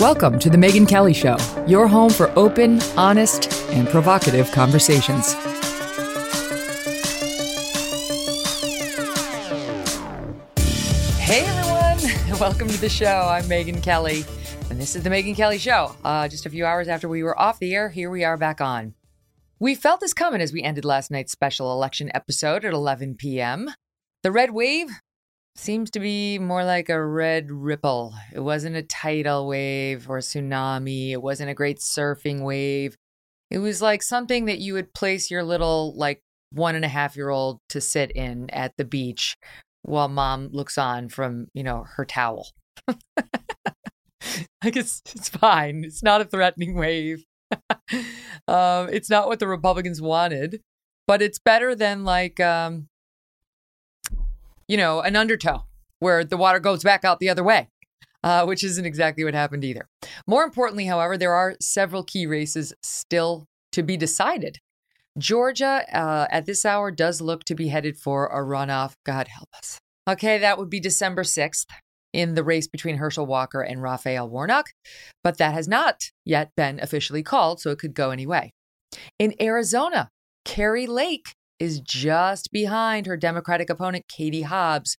Welcome 0.00 0.38
to 0.38 0.48
The 0.48 0.56
Megyn 0.56 0.88
Kelly 0.88 1.12
Show, 1.12 1.36
your 1.66 1.86
home 1.86 2.08
for 2.08 2.30
open, 2.30 2.80
honest, 2.96 3.52
and 3.70 3.86
provocative 3.86 4.50
conversations. 4.50 5.34
Hey 11.18 11.44
everyone, 11.44 12.38
welcome 12.40 12.68
to 12.68 12.80
the 12.80 12.88
show. 12.88 13.28
I'm 13.30 13.44
Megyn 13.44 13.82
Kelly, 13.82 14.24
and 14.70 14.80
this 14.80 14.96
is 14.96 15.02
The 15.02 15.10
Megyn 15.10 15.36
Kelly 15.36 15.58
Show. 15.58 15.94
Uh, 16.02 16.28
just 16.28 16.46
a 16.46 16.50
few 16.50 16.64
hours 16.64 16.88
after 16.88 17.06
we 17.06 17.22
were 17.22 17.38
off 17.38 17.58
the 17.58 17.74
air, 17.74 17.90
here 17.90 18.08
we 18.08 18.24
are 18.24 18.38
back 18.38 18.62
on. 18.62 18.94
We 19.58 19.74
felt 19.74 20.00
this 20.00 20.14
coming 20.14 20.40
as 20.40 20.50
we 20.50 20.62
ended 20.62 20.86
last 20.86 21.10
night's 21.10 21.32
special 21.32 21.72
election 21.72 22.10
episode 22.14 22.64
at 22.64 22.72
11 22.72 23.16
p.m. 23.16 23.68
The 24.22 24.32
red 24.32 24.52
wave 24.52 24.88
seems 25.60 25.90
to 25.90 26.00
be 26.00 26.38
more 26.38 26.64
like 26.64 26.88
a 26.88 27.04
red 27.04 27.50
ripple. 27.50 28.14
It 28.32 28.40
wasn't 28.40 28.76
a 28.76 28.82
tidal 28.82 29.46
wave 29.46 30.08
or 30.08 30.18
a 30.18 30.22
tsunami. 30.22 31.10
It 31.10 31.22
wasn't 31.22 31.50
a 31.50 31.54
great 31.54 31.78
surfing 31.78 32.42
wave. 32.42 32.96
It 33.50 33.58
was 33.58 33.82
like 33.82 34.02
something 34.02 34.46
that 34.46 34.58
you 34.58 34.74
would 34.74 34.94
place 34.94 35.30
your 35.30 35.42
little, 35.42 35.94
like, 35.96 36.22
one 36.52 36.74
and 36.74 36.84
a 36.84 36.88
half 36.88 37.16
year 37.16 37.28
old 37.28 37.60
to 37.68 37.80
sit 37.80 38.10
in 38.12 38.50
at 38.50 38.76
the 38.76 38.84
beach 38.84 39.36
while 39.82 40.08
mom 40.08 40.48
looks 40.52 40.76
on 40.78 41.08
from, 41.08 41.46
you 41.54 41.62
know, 41.62 41.84
her 41.96 42.04
towel. 42.04 42.48
like, 42.88 44.76
it's, 44.76 45.02
it's 45.14 45.28
fine. 45.28 45.84
It's 45.84 46.02
not 46.02 46.20
a 46.20 46.24
threatening 46.24 46.74
wave. 46.74 47.24
um, 48.48 48.88
it's 48.88 49.10
not 49.10 49.28
what 49.28 49.38
the 49.38 49.48
Republicans 49.48 50.00
wanted, 50.00 50.60
but 51.06 51.22
it's 51.22 51.38
better 51.38 51.74
than, 51.74 52.04
like, 52.04 52.40
um, 52.40 52.88
you 54.70 54.76
know, 54.76 55.00
an 55.00 55.16
undertow 55.16 55.64
where 55.98 56.22
the 56.22 56.36
water 56.36 56.60
goes 56.60 56.84
back 56.84 57.04
out 57.04 57.18
the 57.18 57.28
other 57.28 57.42
way, 57.42 57.68
uh, 58.22 58.44
which 58.44 58.62
isn't 58.62 58.86
exactly 58.86 59.24
what 59.24 59.34
happened 59.34 59.64
either. 59.64 59.88
More 60.28 60.44
importantly, 60.44 60.86
however, 60.86 61.18
there 61.18 61.34
are 61.34 61.56
several 61.60 62.04
key 62.04 62.24
races 62.24 62.72
still 62.80 63.48
to 63.72 63.82
be 63.82 63.96
decided. 63.96 64.58
Georgia, 65.18 65.84
uh, 65.92 66.28
at 66.30 66.46
this 66.46 66.64
hour, 66.64 66.92
does 66.92 67.20
look 67.20 67.42
to 67.44 67.56
be 67.56 67.66
headed 67.66 67.96
for 67.96 68.28
a 68.28 68.44
runoff. 68.44 68.92
God 69.04 69.26
help 69.26 69.48
us. 69.58 69.80
Okay, 70.08 70.38
that 70.38 70.56
would 70.56 70.70
be 70.70 70.78
December 70.78 71.24
6th 71.24 71.66
in 72.12 72.36
the 72.36 72.44
race 72.44 72.68
between 72.68 72.98
Herschel 72.98 73.26
Walker 73.26 73.62
and 73.62 73.82
Raphael 73.82 74.28
Warnock, 74.28 74.66
but 75.24 75.38
that 75.38 75.52
has 75.52 75.66
not 75.66 76.12
yet 76.24 76.52
been 76.56 76.78
officially 76.78 77.24
called, 77.24 77.60
so 77.60 77.70
it 77.70 77.80
could 77.80 77.94
go 77.94 78.10
any 78.12 78.26
way. 78.26 78.52
In 79.18 79.34
Arizona, 79.40 80.10
Kari 80.44 80.86
Lake 80.86 81.34
is 81.60 81.80
just 81.80 82.50
behind 82.50 83.06
her 83.06 83.16
Democratic 83.16 83.70
opponent, 83.70 84.06
Katie 84.08 84.42
Hobbs, 84.42 84.96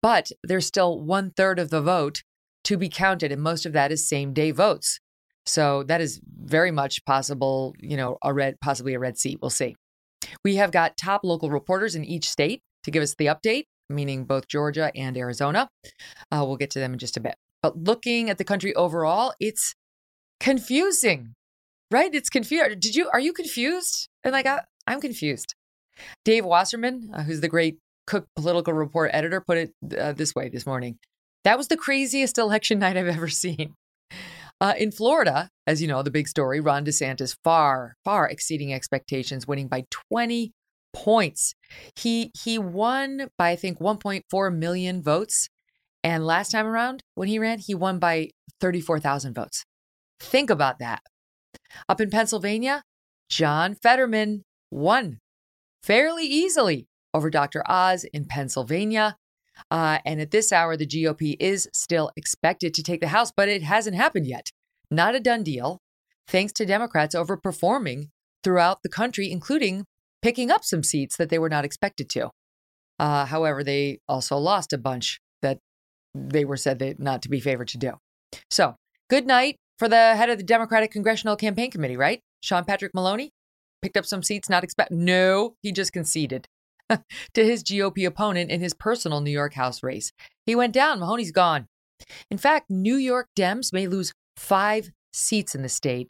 but 0.00 0.30
there's 0.42 0.66
still 0.66 1.00
one 1.00 1.32
third 1.36 1.58
of 1.58 1.70
the 1.70 1.82
vote 1.82 2.22
to 2.64 2.78
be 2.78 2.88
counted, 2.88 3.32
and 3.32 3.42
most 3.42 3.66
of 3.66 3.72
that 3.72 3.92
is 3.92 4.08
same 4.08 4.32
day 4.32 4.52
votes. 4.52 5.00
So 5.46 5.82
that 5.84 6.00
is 6.00 6.20
very 6.24 6.70
much 6.70 7.04
possible, 7.04 7.74
you 7.78 7.96
know, 7.96 8.16
a 8.22 8.32
red, 8.32 8.58
possibly 8.60 8.94
a 8.94 8.98
red 8.98 9.18
seat. 9.18 9.38
We'll 9.42 9.50
see. 9.50 9.76
We 10.42 10.56
have 10.56 10.70
got 10.70 10.96
top 10.96 11.20
local 11.24 11.50
reporters 11.50 11.94
in 11.94 12.04
each 12.04 12.28
state 12.30 12.62
to 12.84 12.90
give 12.90 13.02
us 13.02 13.14
the 13.14 13.26
update, 13.26 13.64
meaning 13.90 14.24
both 14.24 14.48
Georgia 14.48 14.90
and 14.94 15.18
Arizona. 15.18 15.68
Uh, 16.32 16.44
we'll 16.46 16.56
get 16.56 16.70
to 16.70 16.78
them 16.78 16.94
in 16.94 16.98
just 16.98 17.18
a 17.18 17.20
bit. 17.20 17.34
But 17.62 17.76
looking 17.76 18.30
at 18.30 18.38
the 18.38 18.44
country 18.44 18.74
overall, 18.74 19.34
it's 19.38 19.74
confusing, 20.40 21.34
right? 21.90 22.14
It's 22.14 22.30
confused. 22.30 22.80
Did 22.80 22.94
you, 22.94 23.10
are 23.12 23.20
you 23.20 23.32
confused? 23.34 24.08
And 24.22 24.32
like, 24.32 24.46
I, 24.46 24.62
I'm 24.86 25.00
confused. 25.00 25.54
Dave 26.24 26.44
Wasserman, 26.44 27.10
uh, 27.12 27.22
who's 27.22 27.40
the 27.40 27.48
great 27.48 27.78
Cook 28.06 28.26
political 28.36 28.74
report 28.74 29.10
editor, 29.14 29.40
put 29.40 29.56
it 29.56 29.72
uh, 29.98 30.12
this 30.12 30.34
way 30.34 30.48
this 30.50 30.66
morning. 30.66 30.98
That 31.44 31.56
was 31.56 31.68
the 31.68 31.76
craziest 31.76 32.36
election 32.36 32.78
night 32.80 32.96
I've 32.96 33.06
ever 33.06 33.28
seen. 33.28 33.74
Uh, 34.60 34.74
in 34.78 34.90
Florida, 34.92 35.48
as 35.66 35.82
you 35.82 35.88
know, 35.88 36.02
the 36.02 36.10
big 36.10 36.28
story, 36.28 36.60
Ron 36.60 36.84
DeSantis 36.84 37.36
far, 37.42 37.96
far 38.04 38.28
exceeding 38.28 38.72
expectations, 38.72 39.46
winning 39.46 39.68
by 39.68 39.84
20 40.10 40.52
points. 40.92 41.54
He 41.96 42.30
he 42.40 42.58
won 42.58 43.28
by 43.36 43.50
I 43.50 43.56
think 43.56 43.78
1.4 43.80 44.54
million 44.54 45.02
votes, 45.02 45.48
and 46.02 46.24
last 46.24 46.52
time 46.52 46.66
around 46.66 47.02
when 47.14 47.28
he 47.28 47.38
ran, 47.38 47.58
he 47.58 47.74
won 47.74 47.98
by 47.98 48.30
34,000 48.60 49.34
votes. 49.34 49.64
Think 50.20 50.50
about 50.50 50.78
that. 50.78 51.02
Up 51.88 52.00
in 52.00 52.10
Pennsylvania, 52.10 52.82
John 53.28 53.74
Fetterman 53.74 54.44
won 54.70 55.18
fairly 55.84 56.24
easily 56.24 56.86
over 57.12 57.30
Dr. 57.30 57.62
Oz 57.68 58.04
in 58.04 58.24
Pennsylvania. 58.24 59.16
Uh, 59.70 59.98
and 60.04 60.20
at 60.20 60.30
this 60.30 60.52
hour, 60.52 60.76
the 60.76 60.86
GOP 60.86 61.36
is 61.38 61.68
still 61.72 62.10
expected 62.16 62.74
to 62.74 62.82
take 62.82 63.00
the 63.00 63.08
House, 63.08 63.32
but 63.34 63.48
it 63.48 63.62
hasn't 63.62 63.96
happened 63.96 64.26
yet. 64.26 64.50
Not 64.90 65.14
a 65.14 65.20
done 65.20 65.42
deal, 65.42 65.80
thanks 66.26 66.52
to 66.54 66.66
Democrats 66.66 67.14
overperforming 67.14 68.08
throughout 68.42 68.82
the 68.82 68.88
country, 68.88 69.30
including 69.30 69.84
picking 70.22 70.50
up 70.50 70.64
some 70.64 70.82
seats 70.82 71.16
that 71.16 71.28
they 71.28 71.38
were 71.38 71.48
not 71.48 71.64
expected 71.64 72.08
to. 72.10 72.30
Uh, 72.98 73.26
however, 73.26 73.62
they 73.62 73.98
also 74.08 74.36
lost 74.36 74.72
a 74.72 74.78
bunch 74.78 75.20
that 75.42 75.58
they 76.14 76.44
were 76.44 76.56
said 76.56 76.78
they, 76.78 76.94
not 76.98 77.22
to 77.22 77.28
be 77.28 77.40
favored 77.40 77.68
to 77.68 77.78
do. 77.78 77.92
So, 78.50 78.74
good 79.10 79.26
night 79.26 79.56
for 79.78 79.88
the 79.88 80.16
head 80.16 80.30
of 80.30 80.38
the 80.38 80.44
Democratic 80.44 80.90
Congressional 80.90 81.36
Campaign 81.36 81.70
Committee, 81.70 81.96
right? 81.96 82.20
Sean 82.40 82.64
Patrick 82.64 82.94
Maloney 82.94 83.30
picked 83.84 83.98
up 83.98 84.06
some 84.06 84.22
seats 84.22 84.48
not 84.48 84.64
expect. 84.64 84.90
No, 84.90 85.56
he 85.60 85.70
just 85.70 85.92
conceded 85.92 86.48
to 86.88 86.98
his 87.34 87.62
GOP 87.62 88.06
opponent 88.06 88.50
in 88.50 88.62
his 88.62 88.72
personal 88.72 89.20
New 89.20 89.30
York 89.30 89.52
House 89.52 89.82
race. 89.82 90.10
He 90.46 90.56
went 90.56 90.72
down. 90.72 91.00
Maloney's 91.00 91.32
gone. 91.32 91.66
In 92.30 92.38
fact, 92.38 92.70
New 92.70 92.96
York 92.96 93.28
Dems 93.36 93.74
may 93.74 93.86
lose 93.86 94.14
five 94.38 94.90
seats 95.12 95.54
in 95.54 95.60
the 95.60 95.68
state, 95.68 96.08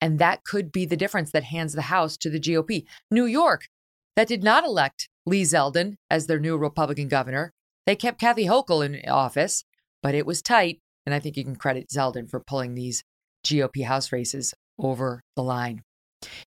and 0.00 0.20
that 0.20 0.44
could 0.44 0.70
be 0.70 0.86
the 0.86 0.96
difference 0.96 1.32
that 1.32 1.42
hands 1.42 1.72
the 1.72 1.82
House 1.82 2.16
to 2.18 2.30
the 2.30 2.38
GOP. 2.38 2.84
New 3.10 3.26
York, 3.26 3.66
that 4.14 4.28
did 4.28 4.44
not 4.44 4.62
elect 4.62 5.08
Lee 5.26 5.42
Zeldin 5.42 5.96
as 6.08 6.28
their 6.28 6.38
new 6.38 6.56
Republican 6.56 7.08
governor. 7.08 7.50
They 7.86 7.96
kept 7.96 8.20
Kathy 8.20 8.46
Hochul 8.46 8.86
in 8.86 9.10
office, 9.10 9.64
but 10.00 10.14
it 10.14 10.26
was 10.26 10.42
tight. 10.42 10.78
And 11.04 11.12
I 11.12 11.18
think 11.18 11.36
you 11.36 11.42
can 11.42 11.56
credit 11.56 11.88
Zeldin 11.88 12.30
for 12.30 12.38
pulling 12.38 12.74
these 12.74 13.02
GOP 13.44 13.84
House 13.84 14.12
races 14.12 14.54
over 14.78 15.22
the 15.34 15.42
line. 15.42 15.82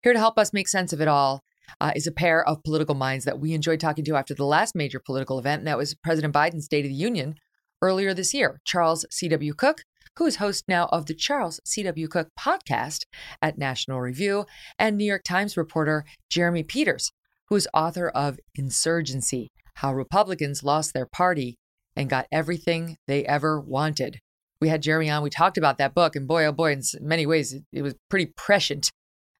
Here 0.04 0.14
to 0.14 0.20
help 0.20 0.38
us 0.38 0.54
make 0.54 0.68
sense 0.68 0.94
of 0.94 1.02
it 1.02 1.08
all 1.08 1.44
uh, 1.82 1.92
is 1.96 2.08
a 2.08 2.12
pair 2.12 2.48
of 2.48 2.64
political 2.64 2.96
minds 2.96 3.26
that 3.26 3.40
we 3.40 3.54
enjoyed 3.54 3.80
talking 3.80 4.06
to 4.06 4.16
after 4.16 4.34
the 4.34 4.46
last 4.46 4.76
major 4.76 5.00
political 5.00 5.40
event, 5.40 5.60
and 5.60 5.68
that 5.68 5.78
was 5.78 5.96
President 5.96 6.34
Biden's 6.34 6.66
State 6.66 6.86
of 6.86 6.90
the 6.90 6.96
Union 6.96 7.36
earlier 7.82 8.14
this 8.14 8.34
year. 8.34 8.60
Charles 8.66 9.06
C.W. 9.12 9.54
Cooke, 9.54 9.82
who 10.18 10.26
is 10.26 10.38
host 10.38 10.66
now 10.68 10.88
of 10.92 11.06
the 11.06 11.14
Charles 11.14 11.60
C.W. 11.66 12.08
Cooke 12.08 12.30
podcast 12.40 13.06
at 13.42 13.58
National 13.58 14.02
Review, 14.02 14.46
and 14.78 14.98
New 14.98 15.06
York 15.06 15.24
Times 15.24 15.58
reporter 15.58 16.04
Jeremy 16.30 16.64
Peters, 16.64 17.12
who 17.48 17.56
is 17.56 17.68
author 17.74 18.10
of 18.10 18.40
Insurgency 18.56 19.50
How 19.76 19.94
Republicans 19.94 20.64
Lost 20.64 20.94
Their 20.94 21.08
Party 21.08 21.58
and 21.96 22.10
Got 22.10 22.28
Everything 22.32 22.98
They 23.08 23.26
Ever 23.26 23.60
Wanted. 23.60 24.20
We 24.62 24.68
had 24.68 24.82
Jeremy 24.82 25.10
on. 25.10 25.24
We 25.24 25.30
talked 25.30 25.58
about 25.58 25.78
that 25.78 25.96
book, 25.96 26.16
and 26.18 26.28
boy, 26.28 26.46
oh 26.46 26.52
boy, 26.52 26.74
in 26.74 26.82
many 27.00 27.26
ways, 27.26 27.54
it, 27.54 27.64
it 27.72 27.82
was 27.82 27.96
pretty 28.10 28.34
prescient 28.36 28.92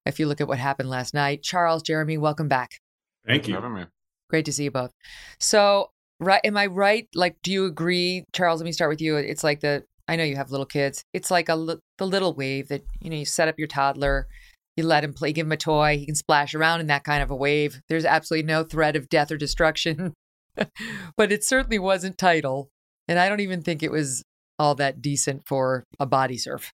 if 0.10 0.20
you 0.20 0.28
look 0.28 0.42
at 0.42 0.48
what 0.48 0.60
happened 0.60 0.90
last 0.90 1.14
night. 1.14 1.42
Charles, 1.42 1.82
Jeremy, 1.82 2.18
welcome 2.18 2.48
back. 2.48 2.80
Thank 3.26 3.48
you. 3.48 3.56
Having 3.56 3.74
me. 3.74 3.86
Great 4.30 4.46
to 4.46 4.54
see 4.54 4.66
you 4.66 4.72
both. 4.72 4.92
So, 5.40 5.92
right, 6.20 6.42
am 6.44 6.58
I 6.58 6.68
right? 6.68 7.08
Like, 7.16 7.38
do 7.42 7.52
you 7.52 7.66
agree, 7.66 8.26
Charles? 8.34 8.60
Let 8.60 8.66
me 8.66 8.72
start 8.72 8.90
with 8.90 9.02
you. 9.02 9.16
It's 9.16 9.44
like 9.44 9.62
the 9.62 9.84
I 10.10 10.16
know 10.16 10.24
you 10.24 10.38
have 10.38 10.50
little 10.50 10.66
kids. 10.66 11.06
It's 11.14 11.30
like 11.30 11.50
a 11.50 11.78
the 12.00 12.08
little 12.08 12.34
wave 12.34 12.70
that 12.70 12.82
you 13.00 13.12
know 13.12 13.16
you 13.16 13.26
set 13.26 13.48
up 13.48 13.60
your 13.60 13.68
toddler, 13.68 14.28
you 14.76 14.84
let 14.84 15.04
him 15.04 15.14
play, 15.14 15.32
give 15.32 15.46
him 15.46 15.52
a 15.52 15.58
toy, 15.58 15.98
he 16.00 16.06
can 16.08 16.16
splash 16.16 16.56
around 16.56 16.80
in 16.80 16.88
that 16.88 17.04
kind 17.04 17.22
of 17.22 17.30
a 17.30 17.36
wave. 17.36 17.82
There's 17.90 18.06
absolutely 18.06 18.48
no 18.48 18.64
threat 18.64 18.96
of 18.96 19.08
death 19.08 19.32
or 19.32 19.38
destruction, 19.38 20.14
but 21.16 21.32
it 21.32 21.44
certainly 21.44 21.78
wasn't 21.78 22.18
tidal, 22.18 22.70
and 23.08 23.20
I 23.20 23.30
don't 23.30 23.40
even 23.40 23.62
think 23.62 23.84
it 23.84 23.92
was 23.92 24.24
all 24.58 24.74
that 24.76 25.00
decent 25.02 25.48
for 25.48 25.86
a 26.00 26.08
body 26.08 26.38
surf. 26.38 26.74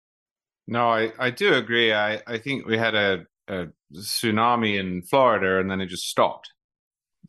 No, 0.67 0.89
I, 0.89 1.13
I 1.19 1.31
do 1.31 1.55
agree. 1.55 1.93
I, 1.93 2.21
I 2.27 2.39
think 2.39 2.67
we 2.67 2.79
had 2.79 2.95
a, 2.95 3.25
a 3.49 3.67
tsunami 3.95 4.79
in 4.79 5.03
Florida 5.03 5.59
and 5.59 5.71
then 5.71 5.81
it 5.81 5.87
just 5.87 6.09
stopped. 6.09 6.51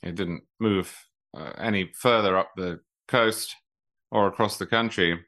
It 0.03 0.15
didn't 0.15 0.43
move 0.59 0.95
uh, 1.35 1.51
any 1.57 1.91
further 1.99 2.37
up 2.37 2.51
the 2.55 2.79
coast 3.07 3.55
or 4.11 4.27
across 4.27 4.57
the 4.57 4.65
country. 4.65 5.19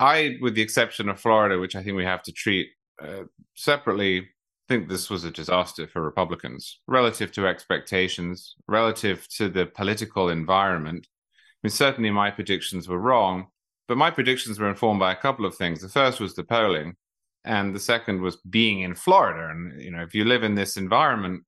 I, 0.00 0.36
with 0.40 0.54
the 0.54 0.62
exception 0.62 1.08
of 1.08 1.20
Florida, 1.20 1.58
which 1.58 1.76
I 1.76 1.82
think 1.82 1.96
we 1.96 2.04
have 2.04 2.22
to 2.24 2.32
treat 2.32 2.68
uh, 3.02 3.24
separately, 3.54 4.28
think 4.68 4.88
this 4.88 5.10
was 5.10 5.24
a 5.24 5.30
disaster 5.30 5.86
for 5.86 6.02
Republicans 6.02 6.80
relative 6.86 7.30
to 7.32 7.46
expectations, 7.46 8.54
relative 8.66 9.26
to 9.36 9.48
the 9.48 9.66
political 9.66 10.28
environment. 10.30 11.06
I 11.06 11.66
mean, 11.66 11.70
certainly 11.70 12.10
my 12.10 12.30
predictions 12.30 12.88
were 12.88 12.98
wrong, 12.98 13.48
but 13.88 13.98
my 13.98 14.10
predictions 14.10 14.58
were 14.58 14.68
informed 14.68 15.00
by 15.00 15.12
a 15.12 15.16
couple 15.16 15.44
of 15.44 15.54
things. 15.54 15.80
The 15.80 15.88
first 15.88 16.20
was 16.20 16.34
the 16.34 16.44
polling, 16.44 16.96
and 17.44 17.74
the 17.74 17.80
second 17.80 18.20
was 18.20 18.36
being 18.36 18.80
in 18.80 18.94
Florida. 18.94 19.50
And 19.50 19.80
you 19.80 19.90
know, 19.90 20.02
if 20.02 20.14
you 20.14 20.24
live 20.24 20.42
in 20.42 20.54
this 20.54 20.76
environment, 20.76 21.44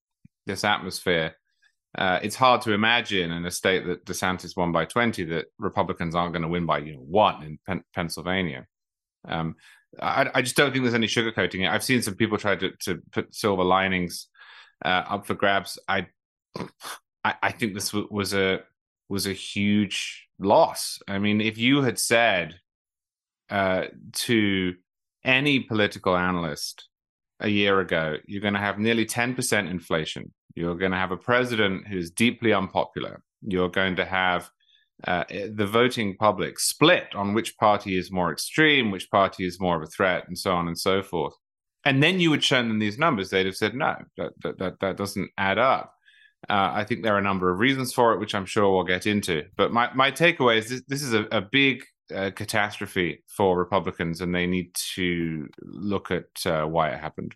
this 0.47 0.65
atmosphere, 0.65 1.37
uh, 1.97 2.21
it's 2.23 2.37
hard 2.37 2.61
to 2.63 2.73
imagine 2.73 3.33
in 3.33 3.47
a 3.47 3.51
state 3.51 3.87
that 3.87 4.05
DeSantis 4.05 4.57
won 4.57 4.71
by 4.71 4.85
20 4.85 5.25
that 5.25 5.47
Republicans 5.59 6.15
aren't 6.15 6.33
going 6.33 6.43
to 6.43 6.49
win 6.49 6.67
by 6.67 6.79
you 6.79 6.95
know 6.95 7.01
one 7.01 7.43
in 7.43 7.59
Pen- 7.67 7.85
Pennsylvania. 7.95 8.67
Um, 9.27 9.57
I, 10.01 10.29
I, 10.35 10.43
just 10.43 10.57
don't 10.57 10.73
think 10.73 10.85
there's 10.85 10.95
any 10.95 11.07
sugarcoating 11.07 11.65
it. 11.65 11.69
I've 11.69 11.83
seen 11.83 12.03
some 12.03 12.15
people 12.15 12.39
try 12.39 12.55
to, 12.55 12.71
to 12.81 13.03
put 13.13 13.35
silver 13.35 13.65
linings 13.65 14.29
uh, 14.85 15.05
up 15.09 15.27
for 15.27 15.35
grabs. 15.35 15.79
I, 15.89 16.07
I, 17.25 17.35
I 17.43 17.53
think 17.53 17.75
this 17.75 17.93
was 17.93 18.35
a 18.35 18.61
was 19.09 19.27
a 19.27 19.33
huge 19.33 20.29
loss. 20.39 21.01
I 21.09 21.19
mean, 21.19 21.41
if 21.41 21.59
you 21.59 21.83
had 21.83 21.99
said 21.99 22.57
uh, 23.49 23.85
to 24.13 24.75
any 25.27 25.61
political 25.61 26.17
analyst 26.17 26.89
a 27.41 27.49
year 27.49 27.81
ago, 27.81 28.17
you're 28.27 28.41
going 28.41 28.55
to 28.55 28.61
have 28.61 28.79
nearly 28.79 29.05
10% 29.05 29.71
inflation. 29.71 30.33
You're 30.55 30.77
going 30.77 30.93
to 30.93 30.99
have 30.99 31.13
a 31.13 31.17
president 31.19 31.87
who's 31.87 32.11
deeply 32.11 32.55
unpopular. 32.55 33.23
You're 33.43 33.69
going 33.69 33.97
to 33.97 34.07
have 34.07 34.51
uh, 35.05 35.25
the 35.29 35.67
voting 35.67 36.17
public 36.17 36.59
split 36.59 37.15
on 37.15 37.35
which 37.35 37.59
party 37.59 37.99
is 37.99 38.11
more 38.11 38.33
extreme, 38.33 38.91
which 38.91 39.11
party 39.11 39.47
is 39.47 39.61
more 39.61 39.77
of 39.77 39.83
a 39.83 39.91
threat, 39.91 40.25
and 40.27 40.39
so 40.39 40.53
on 40.53 40.69
and 40.69 40.79
so 40.79 41.03
forth. 41.03 41.35
And 41.85 42.03
then 42.03 42.19
you 42.19 42.31
would 42.31 42.43
show 42.43 42.57
them 42.57 42.79
these 42.79 42.99
numbers, 42.99 43.29
they'd 43.29 43.47
have 43.47 43.57
said, 43.57 43.75
no, 43.75 43.97
that, 44.17 44.33
that, 44.43 44.59
that, 44.59 44.81
that 44.81 44.97
doesn't 44.97 45.31
add 45.37 45.59
up. 45.59 45.93
Uh, 46.49 46.71
I 46.75 46.85
think 46.85 47.03
there 47.03 47.15
are 47.15 47.19
a 47.19 47.23
number 47.23 47.53
of 47.53 47.59
reasons 47.59 47.93
for 47.93 48.13
it, 48.13 48.21
which 48.21 48.35
I'm 48.35 48.47
sure 48.47 48.73
we'll 48.73 48.85
get 48.85 49.07
into. 49.07 49.45
But 49.57 49.73
my, 49.73 49.93
my 49.95 50.11
takeaway 50.11 50.59
is 50.59 50.69
this, 50.69 50.83
this 50.89 51.03
is 51.03 51.13
a, 51.13 51.25
a 51.31 51.41
big 51.41 51.85
uh, 52.15 52.31
catastrophe 52.35 53.23
for 53.27 53.59
Republicans, 53.59 54.21
and 54.21 54.35
they 54.35 54.47
need 54.47 54.75
to 54.95 55.49
look 55.63 56.11
at 56.11 56.47
uh, 56.47 56.65
why 56.65 56.91
it 56.91 57.01
happened. 57.01 57.35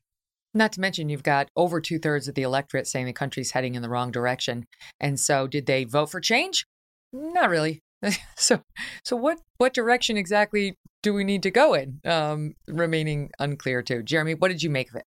Not 0.52 0.72
to 0.72 0.81
mention, 0.81 1.08
you've 1.08 1.22
got 1.22 1.49
over 1.55 1.81
two 1.81 1.99
thirds 1.99 2.26
of 2.26 2.34
the 2.34 2.43
electorate 2.43 2.87
saying 2.87 3.06
the 3.06 3.12
country's 3.12 3.52
heading 3.52 3.75
in 3.75 3.82
the 3.82 3.88
wrong 3.88 4.11
direction. 4.11 4.67
And 4.99 5.19
so, 5.19 5.46
did 5.46 5.67
they 5.67 5.84
vote 5.84 6.11
for 6.11 6.20
change? 6.20 6.67
Not 7.12 7.50
really. 7.50 7.82
so, 8.37 8.62
so 9.05 9.17
what 9.17 9.38
what 9.58 9.75
direction 9.75 10.17
exactly 10.17 10.76
do 11.02 11.14
we 11.14 11.25
need 11.25 11.43
to 11.44 11.50
go 11.50 11.75
in? 11.75 12.00
Um, 12.05 12.55
remaining 12.67 13.31
unclear 13.38 13.82
too. 13.82 14.02
Jeremy, 14.02 14.34
what 14.34 14.49
did 14.49 14.62
you 14.62 14.70
make 14.70 14.90
of 14.90 14.96
it? 14.96 15.05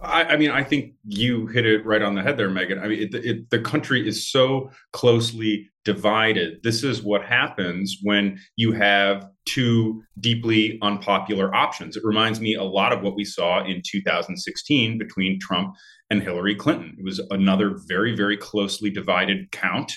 I, 0.00 0.24
I, 0.24 0.36
mean, 0.36 0.50
I 0.50 0.62
think 0.64 0.94
you 1.04 1.46
hit 1.46 1.64
it 1.64 1.84
right 1.86 2.02
on 2.02 2.14
the 2.14 2.22
head 2.22 2.36
there, 2.36 2.50
Megyn. 2.50 2.82
I 2.82 2.88
mean, 2.88 3.02
it, 3.02 3.14
it, 3.14 3.50
the 3.50 3.60
country 3.60 4.06
is 4.06 4.26
so 4.26 4.70
closely 4.92 5.70
divided. 5.84 6.62
This 6.62 6.82
is 6.82 7.02
what 7.02 7.24
happens 7.24 7.98
when 8.02 8.38
you 8.56 8.72
have 8.72 9.28
two 9.46 10.02
deeply 10.20 10.78
unpopular 10.82 11.54
options. 11.54 11.96
It 11.96 12.04
reminds 12.04 12.40
me 12.40 12.54
a 12.54 12.62
lot 12.62 12.92
of 12.92 13.02
what 13.02 13.14
we 13.14 13.24
saw 13.24 13.64
in 13.64 13.82
2016 13.84 14.98
between 14.98 15.38
Trump 15.40 15.74
and 16.10 16.22
Hillary 16.22 16.54
Clinton. 16.54 16.96
It 16.98 17.04
was 17.04 17.20
another 17.30 17.76
very, 17.86 18.16
very 18.16 18.36
closely 18.36 18.90
divided 18.90 19.50
count, 19.52 19.92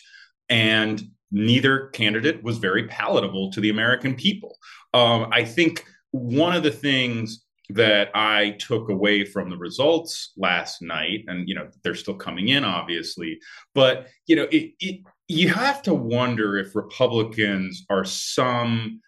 and 0.50 1.02
neither 1.32 1.88
candidate 1.88 2.44
was 2.44 2.58
very 2.58 2.88
palatable 2.88 3.52
to 3.52 3.62
the 3.62 3.70
American 3.70 4.16
people. 4.16 4.58
Um, 4.94 5.28
I 5.32 5.44
think 5.44 5.86
one 6.12 6.56
of 6.56 6.64
the 6.64 6.72
things 6.72 7.44
that 7.70 8.10
I 8.16 8.52
took 8.60 8.90
away 8.90 9.26
from 9.26 9.50
the 9.50 9.58
results 9.58 10.32
last 10.38 10.82
night, 10.82 11.26
and 11.28 11.48
you 11.50 11.56
know 11.56 11.70
they're 11.84 11.96
still 11.96 12.16
coming 12.16 12.48
in, 12.48 12.64
obviously, 12.64 13.40
but 13.76 14.08
you 14.26 14.36
know 14.36 14.48
it, 14.52 14.72
it, 14.80 15.02
you 15.28 15.50
have 15.50 15.82
to 15.84 15.94
wonder 15.94 16.58
if 16.58 16.76
Republicans 16.76 17.86
are 17.90 18.06
somehow 18.06 19.02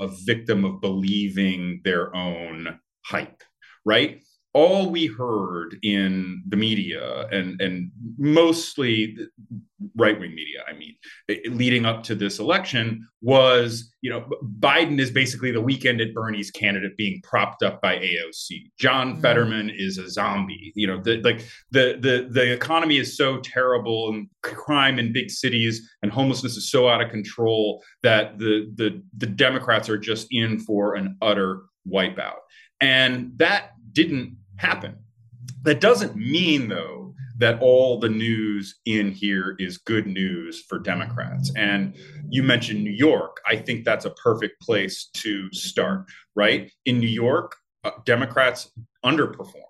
a 0.00 0.08
victim 0.24 0.64
of 0.64 0.80
believing 0.80 1.80
their 1.84 2.14
own 2.14 2.80
hype, 3.04 3.42
right? 3.84 4.22
All 4.54 4.88
we 4.88 5.06
heard 5.06 5.76
in 5.82 6.42
the 6.48 6.56
media 6.56 7.26
and 7.32 7.60
and 7.60 7.90
mostly 8.16 9.16
right 9.96 10.18
wing 10.18 10.34
media, 10.34 10.62
I 10.68 10.72
mean, 10.72 10.94
leading 11.56 11.84
up 11.84 12.02
to 12.04 12.14
this 12.14 12.38
election 12.38 13.06
was, 13.20 13.92
you 14.00 14.10
know, 14.10 14.24
Biden 14.60 14.98
is 14.98 15.10
basically 15.10 15.50
the 15.50 15.60
weekend 15.60 16.00
at 16.00 16.14
Bernie's 16.14 16.50
candidate 16.50 16.96
being 16.96 17.20
propped 17.22 17.62
up 17.62 17.80
by 17.80 17.96
AOC. 17.96 18.70
John 18.78 19.12
mm-hmm. 19.12 19.20
Fetterman 19.20 19.70
is 19.70 19.98
a 19.98 20.08
zombie. 20.08 20.72
You 20.74 20.86
know, 20.86 21.02
the, 21.02 21.20
like 21.22 21.44
the 21.70 21.98
the 22.00 22.28
the 22.30 22.52
economy 22.52 22.98
is 22.98 23.16
so 23.16 23.38
terrible 23.40 24.08
and 24.10 24.28
crime 24.42 24.98
in 24.98 25.12
big 25.12 25.30
cities 25.30 25.88
and 26.02 26.12
homelessness 26.12 26.56
is 26.56 26.70
so 26.70 26.88
out 26.88 27.02
of 27.02 27.10
control 27.10 27.82
that 28.02 28.38
the 28.38 28.72
the 28.76 29.02
the 29.16 29.26
Democrats 29.26 29.88
are 29.88 29.98
just 29.98 30.28
in 30.30 30.58
for 30.60 30.94
an 30.94 31.16
utter 31.20 31.62
wipeout. 31.88 32.38
And 32.80 33.32
that 33.38 33.70
didn't 33.92 34.36
happen. 34.56 34.96
That 35.62 35.80
doesn't 35.80 36.16
mean, 36.16 36.68
though, 36.68 37.14
that 37.38 37.60
all 37.60 37.98
the 37.98 38.08
news 38.08 38.80
in 38.86 39.10
here 39.10 39.56
is 39.58 39.78
good 39.78 40.06
news 40.06 40.62
for 40.68 40.78
Democrats. 40.78 41.52
And 41.56 41.94
you 42.28 42.42
mentioned 42.42 42.84
New 42.84 42.92
York. 42.92 43.40
I 43.48 43.56
think 43.56 43.84
that's 43.84 44.04
a 44.04 44.10
perfect 44.10 44.60
place 44.60 45.10
to 45.14 45.52
start, 45.52 46.06
right? 46.36 46.70
In 46.84 47.00
New 47.00 47.08
York, 47.08 47.56
uh, 47.82 47.90
Democrats 48.04 48.70
underperformed. 49.04 49.62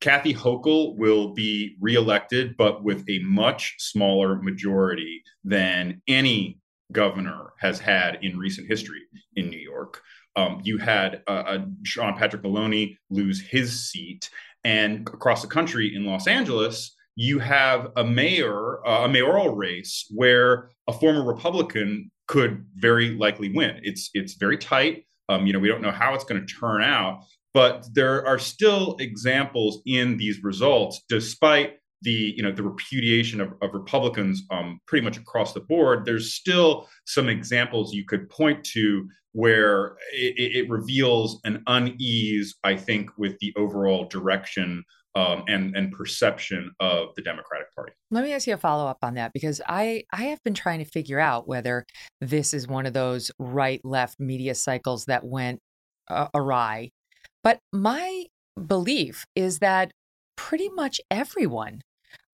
Kathy 0.00 0.32
Hochul 0.32 0.96
will 0.96 1.34
be 1.34 1.76
reelected, 1.80 2.56
but 2.56 2.84
with 2.84 3.08
a 3.08 3.18
much 3.20 3.74
smaller 3.78 4.36
majority 4.36 5.22
than 5.42 6.02
any 6.06 6.60
governor 6.92 7.52
has 7.58 7.80
had 7.80 8.18
in 8.22 8.38
recent 8.38 8.68
history 8.68 9.00
in 9.34 9.50
New 9.50 9.58
York. 9.58 10.00
Um, 10.38 10.60
you 10.62 10.78
had 10.78 11.22
uh, 11.26 11.30
uh, 11.30 11.58
Sean 11.82 12.16
Patrick 12.16 12.44
Maloney 12.44 12.96
lose 13.10 13.40
his 13.40 13.90
seat, 13.90 14.30
and 14.62 15.08
across 15.08 15.42
the 15.42 15.48
country 15.48 15.96
in 15.96 16.06
Los 16.06 16.28
Angeles, 16.28 16.94
you 17.16 17.40
have 17.40 17.88
a 17.96 18.04
mayor, 18.04 18.86
uh, 18.86 19.04
a 19.04 19.08
mayoral 19.08 19.56
race 19.56 20.06
where 20.14 20.70
a 20.86 20.92
former 20.92 21.24
Republican 21.24 22.12
could 22.28 22.64
very 22.76 23.10
likely 23.10 23.50
win. 23.52 23.80
It's 23.82 24.10
it's 24.14 24.34
very 24.34 24.58
tight. 24.58 25.06
Um, 25.28 25.44
you 25.44 25.52
know, 25.52 25.58
we 25.58 25.66
don't 25.66 25.82
know 25.82 25.90
how 25.90 26.14
it's 26.14 26.24
going 26.24 26.46
to 26.46 26.54
turn 26.54 26.82
out, 26.82 27.24
but 27.52 27.84
there 27.92 28.24
are 28.24 28.38
still 28.38 28.96
examples 29.00 29.82
in 29.86 30.18
these 30.18 30.44
results, 30.44 31.02
despite 31.08 31.78
the 32.02 32.34
you 32.36 32.42
know 32.42 32.52
the 32.52 32.62
repudiation 32.62 33.40
of, 33.40 33.52
of 33.62 33.74
Republicans 33.74 34.42
um, 34.50 34.80
pretty 34.86 35.04
much 35.04 35.16
across 35.16 35.52
the 35.52 35.60
board. 35.60 36.04
There's 36.04 36.34
still 36.34 36.88
some 37.06 37.28
examples 37.28 37.92
you 37.92 38.04
could 38.04 38.28
point 38.28 38.64
to 38.72 39.08
where 39.32 39.96
it, 40.12 40.64
it 40.64 40.70
reveals 40.70 41.40
an 41.44 41.62
unease, 41.66 42.54
I 42.64 42.76
think, 42.76 43.10
with 43.18 43.38
the 43.40 43.52
overall 43.56 44.06
direction 44.06 44.84
um, 45.14 45.44
and 45.48 45.74
and 45.76 45.90
perception 45.92 46.70
of 46.80 47.08
the 47.16 47.22
Democratic 47.22 47.74
Party. 47.74 47.92
Let 48.10 48.24
me 48.24 48.32
ask 48.32 48.46
you 48.46 48.54
a 48.54 48.58
follow 48.58 48.86
up 48.86 48.98
on 49.02 49.14
that 49.14 49.32
because 49.32 49.60
I 49.66 50.04
I 50.12 50.24
have 50.24 50.42
been 50.44 50.54
trying 50.54 50.78
to 50.78 50.84
figure 50.84 51.18
out 51.18 51.48
whether 51.48 51.84
this 52.20 52.54
is 52.54 52.68
one 52.68 52.86
of 52.86 52.92
those 52.92 53.30
right 53.38 53.80
left 53.84 54.20
media 54.20 54.54
cycles 54.54 55.06
that 55.06 55.24
went 55.24 55.60
uh, 56.08 56.28
awry, 56.34 56.90
but 57.42 57.58
my 57.72 58.26
belief 58.66 59.24
is 59.34 59.58
that 59.58 59.92
pretty 60.36 60.68
much 60.68 61.00
everyone 61.10 61.80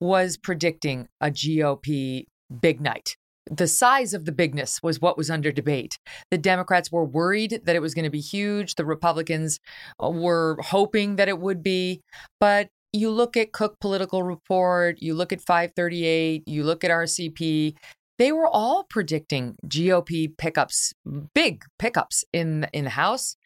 was 0.05 0.37
predicting 0.37 1.09
a 1.21 1.31
GOP 1.31 2.27
big 2.61 2.81
night. 2.81 3.17
The 3.51 3.67
size 3.67 4.15
of 4.15 4.27
the 4.27 4.33
bigness 4.33 4.83
was 4.83 5.01
what 5.01 5.17
was 5.17 5.31
under 5.31 5.51
debate. 5.51 5.99
The 6.31 6.39
Democrats 6.39 6.93
were 6.93 7.05
worried 7.05 7.63
that 7.65 7.75
it 7.75 7.81
was 7.83 7.95
going 7.95 8.05
to 8.05 8.11
be 8.11 8.21
huge. 8.21 8.75
The 8.75 8.85
Republicans 8.85 9.61
uh, 10.03 10.11
were 10.11 10.59
hoping 10.61 11.17
that 11.17 11.29
it 11.29 11.39
would 11.39 11.63
be. 11.63 12.03
But 12.39 12.69
you 12.93 13.11
look 13.11 13.37
at 13.37 13.53
Cook 13.53 13.81
Political 13.81 14.23
Report, 14.23 14.97
you 15.01 15.15
look 15.15 15.33
at 15.33 15.41
538, 15.41 16.45
you 16.47 16.65
look 16.65 16.85
at 16.85 16.91
RCP, 16.91 17.75
they 18.19 18.31
were 18.31 18.47
all 18.47 18.85
predicting 18.85 19.57
GOP 19.67 20.37
pickups, 20.39 20.93
big 21.35 21.65
pickups 21.79 22.25
in 22.33 22.67
in 22.73 22.85
the 22.85 22.91
House 22.91 23.37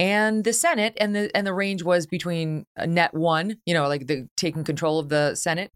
and 0.00 0.44
the 0.44 0.52
Senate, 0.52 0.96
and 1.00 1.14
the 1.14 1.30
and 1.36 1.46
the 1.46 1.54
range 1.54 1.82
was 1.82 2.06
between 2.06 2.64
net 2.84 3.14
one, 3.14 3.56
you 3.66 3.74
know, 3.74 3.88
like 3.88 4.06
the 4.06 4.28
taking 4.36 4.64
control 4.64 4.98
of 4.98 5.08
the 5.08 5.34
Senate, 5.34 5.70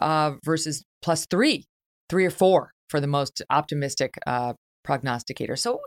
uh, 0.00 0.32
versus 0.44 0.84
plus 1.02 1.26
three, 1.26 1.66
three 2.08 2.24
or 2.24 2.30
four 2.30 2.72
for 2.88 3.00
the 3.00 3.06
most 3.06 3.42
optimistic 3.50 4.14
uh, 4.26 4.54
prognosticator. 4.84 5.56
So 5.56 5.80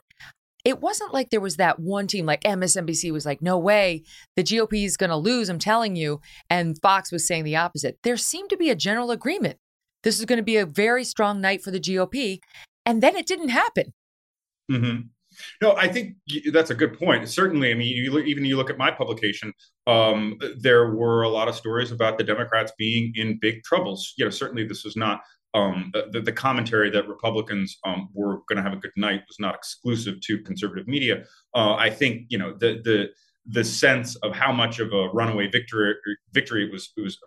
it 0.64 0.80
wasn't 0.80 1.14
like 1.14 1.30
there 1.30 1.42
was 1.42 1.58
that 1.58 1.80
one 1.80 2.08
team 2.08 2.26
like 2.26 2.44
MSNBC 2.44 3.12
was 3.12 3.26
like, 3.26 3.42
no 3.42 3.58
way, 3.58 4.04
the 4.36 4.44
GOP 4.44 4.86
is 4.86 4.98
going 4.98 5.10
to 5.10 5.16
lose, 5.16 5.50
I'm 5.50 5.60
telling 5.60 5.96
you. 5.96 6.22
And 6.50 6.78
Fox 6.82 7.12
was 7.12 7.26
saying 7.26 7.44
the 7.44 7.56
opposite. 7.56 7.98
There 8.04 8.18
seemed 8.18 8.50
to 8.52 8.58
be 8.58 8.70
a 8.70 8.76
general 8.76 9.12
agreement. 9.12 9.58
This 10.04 10.20
is 10.20 10.26
going 10.26 10.38
to 10.38 10.44
be 10.44 10.58
a 10.58 10.66
very 10.66 11.04
strong 11.04 11.42
night 11.42 11.64
for 11.64 11.72
the 11.72 11.80
GOP. 11.80 12.40
And 12.86 13.02
then 13.02 13.16
it 13.16 13.28
didn't 13.28 13.50
happen. 13.50 13.94
Mm-hmm. 14.72 15.02
No, 15.62 15.76
I 15.76 15.88
think 15.88 16.16
that's 16.52 16.70
a 16.70 16.76
good 16.76 16.98
point. 16.98 17.28
Certainly, 17.30 17.72
I 17.72 17.74
mean, 17.76 17.96
you 17.96 18.20
even 18.20 18.46
you 18.46 18.58
look 18.58 18.70
at 18.70 18.78
my 18.78 18.92
publication. 18.92 19.54
Um, 19.88 20.40
there 20.60 20.94
were 20.94 21.24
a 21.24 21.30
lot 21.30 21.48
of 21.48 21.56
stories 21.56 21.92
about 21.92 22.18
the 22.18 22.24
Democrats 22.24 22.72
being 22.78 23.14
in 23.16 23.40
big 23.40 23.64
troubles. 23.64 24.14
You 24.18 24.26
know, 24.26 24.32
certainly 24.32 24.66
this 24.66 24.84
was 24.84 24.96
not 24.96 25.22
um, 25.54 25.92
the, 25.94 26.22
the, 26.22 26.32
commentary 26.32 26.90
that 26.92 27.10
Republicans 27.10 27.78
um, 27.86 28.10
were 28.14 28.38
going 28.48 28.56
to 28.56 28.64
have 28.64 28.72
a 28.74 28.78
good 28.78 28.92
night 28.96 29.22
was 29.28 29.38
not 29.40 29.54
exclusive 29.54 30.22
to 30.22 30.38
conservative 30.44 30.88
media. 30.88 31.26
Uh, 31.54 31.74
I 31.74 31.90
think 31.90 32.28
you 32.30 32.38
know 32.38 32.54
the 32.54 32.82
the 32.84 33.10
the 33.46 33.64
sense 33.64 34.16
of 34.18 34.34
how 34.34 34.52
much 34.52 34.80
of 34.80 34.94
a 34.94 35.10
runaway 35.10 35.50
victory 35.50 35.96
victory 36.32 36.66
it 36.66 36.72
was 36.72 36.94
it 36.96 37.02
was 37.02 37.18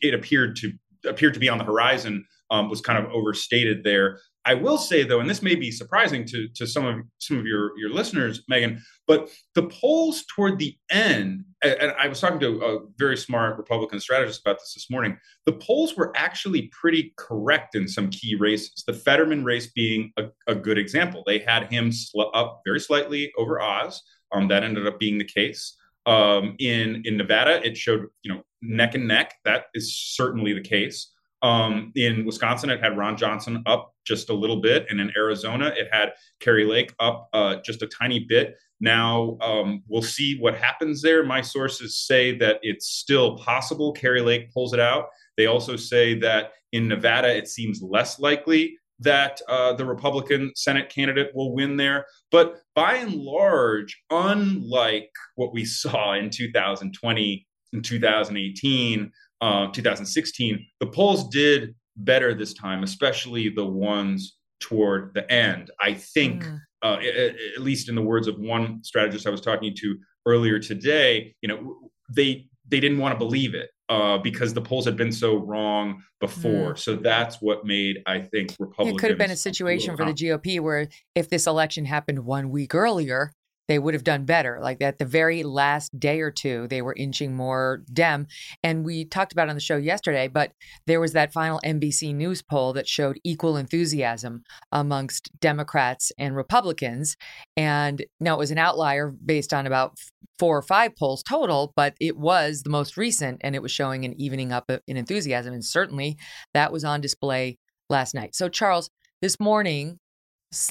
it 0.00 0.14
appeared 0.14 0.56
to 0.56 0.72
appeared 1.06 1.34
to 1.34 1.40
be 1.40 1.48
on 1.48 1.58
the 1.58 1.64
horizon 1.64 2.24
um, 2.50 2.70
was 2.70 2.80
kind 2.80 3.04
of 3.04 3.10
overstated 3.12 3.84
there. 3.84 4.20
I 4.48 4.54
will 4.54 4.78
say 4.78 5.02
though, 5.02 5.20
and 5.20 5.28
this 5.28 5.42
may 5.42 5.54
be 5.54 5.70
surprising 5.70 6.24
to 6.24 6.48
to 6.54 6.66
some 6.66 6.86
of 6.86 6.96
some 7.18 7.38
of 7.38 7.44
your 7.44 7.78
your 7.78 7.90
listeners, 7.90 8.44
Megyn, 8.50 8.80
but 9.06 9.28
the 9.54 9.64
polls 9.64 10.24
toward 10.34 10.58
the 10.58 10.74
end, 10.90 11.44
and 11.62 11.92
I 11.92 12.08
was 12.08 12.18
talking 12.18 12.40
to 12.40 12.64
a 12.64 12.78
very 12.96 13.18
smart 13.18 13.58
Republican 13.58 14.00
strategist 14.00 14.40
about 14.40 14.58
this 14.58 14.72
this 14.72 14.90
morning. 14.90 15.18
The 15.44 15.52
polls 15.52 15.96
were 15.98 16.14
actually 16.16 16.68
pretty 16.68 17.12
correct 17.18 17.74
in 17.74 17.86
some 17.86 18.08
key 18.08 18.36
races. 18.36 18.84
The 18.86 18.94
Fetterman 18.94 19.44
race 19.44 19.66
being 19.66 20.12
a, 20.16 20.28
a 20.46 20.54
good 20.54 20.78
example. 20.78 21.22
They 21.26 21.40
had 21.40 21.70
him 21.70 21.92
sl- 21.92 22.32
up 22.32 22.62
very 22.64 22.80
slightly 22.80 23.30
over 23.36 23.60
Oz. 23.60 24.02
Um, 24.32 24.48
that 24.48 24.64
ended 24.64 24.86
up 24.86 24.98
being 24.98 25.18
the 25.18 25.24
case. 25.24 25.76
Um, 26.06 26.56
in 26.58 27.02
in 27.04 27.18
Nevada, 27.18 27.60
it 27.66 27.76
showed 27.76 28.06
you 28.22 28.32
know 28.32 28.42
neck 28.62 28.94
and 28.94 29.06
neck. 29.06 29.34
That 29.44 29.66
is 29.74 29.94
certainly 29.94 30.54
the 30.54 30.62
case. 30.62 31.12
Um, 31.42 31.92
in 31.94 32.24
Wisconsin, 32.24 32.70
it 32.70 32.82
had 32.82 32.96
Ron 32.96 33.16
Johnson 33.16 33.62
up 33.66 33.92
just 34.08 34.30
a 34.30 34.34
little 34.34 34.60
bit, 34.60 34.86
and 34.88 35.00
in 35.00 35.12
Arizona, 35.16 35.72
it 35.76 35.88
had 35.92 36.14
Kari 36.40 36.64
Lake 36.64 36.94
up 36.98 37.28
uh, 37.34 37.56
just 37.64 37.82
a 37.82 37.86
tiny 37.86 38.24
bit. 38.28 38.56
Now 38.80 39.36
um, 39.40 39.82
we'll 39.88 40.02
see 40.02 40.38
what 40.38 40.56
happens 40.56 41.02
there. 41.02 41.24
My 41.24 41.42
sources 41.42 41.98
say 41.98 42.36
that 42.38 42.58
it's 42.62 42.86
still 42.86 43.36
possible 43.36 43.92
Kari 43.92 44.22
Lake 44.22 44.52
pulls 44.52 44.72
it 44.72 44.80
out. 44.80 45.06
They 45.36 45.46
also 45.46 45.76
say 45.76 46.18
that 46.20 46.52
in 46.72 46.88
Nevada, 46.88 47.36
it 47.36 47.48
seems 47.48 47.82
less 47.82 48.18
likely 48.18 48.78
that 49.00 49.40
uh, 49.48 49.72
the 49.74 49.84
Republican 49.84 50.52
Senate 50.56 50.88
candidate 50.88 51.30
will 51.34 51.54
win 51.54 51.76
there. 51.76 52.06
But 52.30 52.56
by 52.74 52.94
and 52.94 53.14
large, 53.14 54.00
unlike 54.10 55.10
what 55.36 55.52
we 55.52 55.64
saw 55.64 56.14
in 56.14 56.30
2020 56.30 57.46
and 57.72 57.84
2018, 57.84 59.12
uh, 59.40 59.68
2016, 59.68 60.66
the 60.80 60.86
polls 60.86 61.28
did 61.28 61.74
better 61.98 62.34
this 62.34 62.54
time, 62.54 62.82
especially 62.82 63.48
the 63.48 63.64
ones 63.64 64.36
toward 64.60 65.12
the 65.14 65.30
end. 65.30 65.70
I 65.80 65.94
think, 65.94 66.44
mm. 66.44 66.58
uh, 66.82 66.98
at, 66.98 67.34
at 67.56 67.60
least 67.60 67.88
in 67.88 67.94
the 67.94 68.02
words 68.02 68.26
of 68.28 68.38
one 68.38 68.82
strategist 68.82 69.26
I 69.26 69.30
was 69.30 69.40
talking 69.40 69.74
to 69.76 69.98
earlier 70.26 70.58
today, 70.58 71.34
you 71.40 71.48
know, 71.48 71.90
they 72.10 72.46
they 72.66 72.80
didn't 72.80 72.98
want 72.98 73.14
to 73.14 73.18
believe 73.18 73.54
it 73.54 73.70
uh, 73.88 74.18
because 74.18 74.52
the 74.52 74.60
polls 74.60 74.84
had 74.84 74.96
been 74.96 75.12
so 75.12 75.36
wrong 75.36 76.02
before. 76.20 76.74
Mm. 76.74 76.78
So 76.78 76.96
that's 76.96 77.40
what 77.40 77.64
made, 77.64 78.02
I 78.06 78.20
think, 78.20 78.54
Republicans. 78.58 78.96
It 78.96 79.00
could 79.00 79.10
have 79.10 79.18
been 79.18 79.30
a 79.30 79.36
situation 79.36 79.96
for 79.96 80.04
the 80.04 80.12
GOP 80.12 80.60
where 80.60 80.88
if 81.14 81.30
this 81.30 81.46
election 81.46 81.86
happened 81.86 82.24
one 82.24 82.50
week 82.50 82.74
earlier, 82.74 83.32
they 83.68 83.78
would 83.78 83.94
have 83.94 84.04
done 84.04 84.24
better. 84.24 84.58
Like 84.60 84.82
at 84.82 84.98
the 84.98 85.04
very 85.04 85.42
last 85.42 85.98
day 85.98 86.20
or 86.20 86.30
two, 86.30 86.66
they 86.68 86.82
were 86.82 86.94
inching 86.94 87.36
more 87.36 87.82
Dem. 87.92 88.26
And 88.62 88.84
we 88.84 89.04
talked 89.04 89.32
about 89.32 89.48
on 89.48 89.54
the 89.54 89.60
show 89.60 89.76
yesterday, 89.76 90.26
but 90.26 90.52
there 90.86 91.00
was 91.00 91.12
that 91.12 91.32
final 91.32 91.60
NBC 91.64 92.14
News 92.14 92.42
poll 92.42 92.72
that 92.72 92.88
showed 92.88 93.20
equal 93.24 93.56
enthusiasm 93.56 94.42
amongst 94.72 95.30
Democrats 95.38 96.10
and 96.18 96.34
Republicans. 96.34 97.16
And 97.56 98.04
now 98.18 98.34
it 98.34 98.38
was 98.38 98.50
an 98.50 98.58
outlier 98.58 99.14
based 99.24 99.52
on 99.52 99.66
about 99.66 99.98
four 100.38 100.56
or 100.56 100.62
five 100.62 100.96
polls 100.96 101.22
total, 101.22 101.72
but 101.76 101.94
it 102.00 102.16
was 102.16 102.62
the 102.62 102.70
most 102.70 102.96
recent 102.96 103.40
and 103.42 103.54
it 103.54 103.62
was 103.62 103.72
showing 103.72 104.04
an 104.04 104.18
evening 104.20 104.52
up 104.52 104.70
in 104.86 104.96
enthusiasm. 104.96 105.52
And 105.52 105.64
certainly 105.64 106.16
that 106.54 106.72
was 106.72 106.84
on 106.84 107.00
display 107.00 107.58
last 107.90 108.14
night. 108.14 108.34
So, 108.34 108.48
Charles, 108.48 108.90
this 109.20 109.40
morning, 109.40 109.98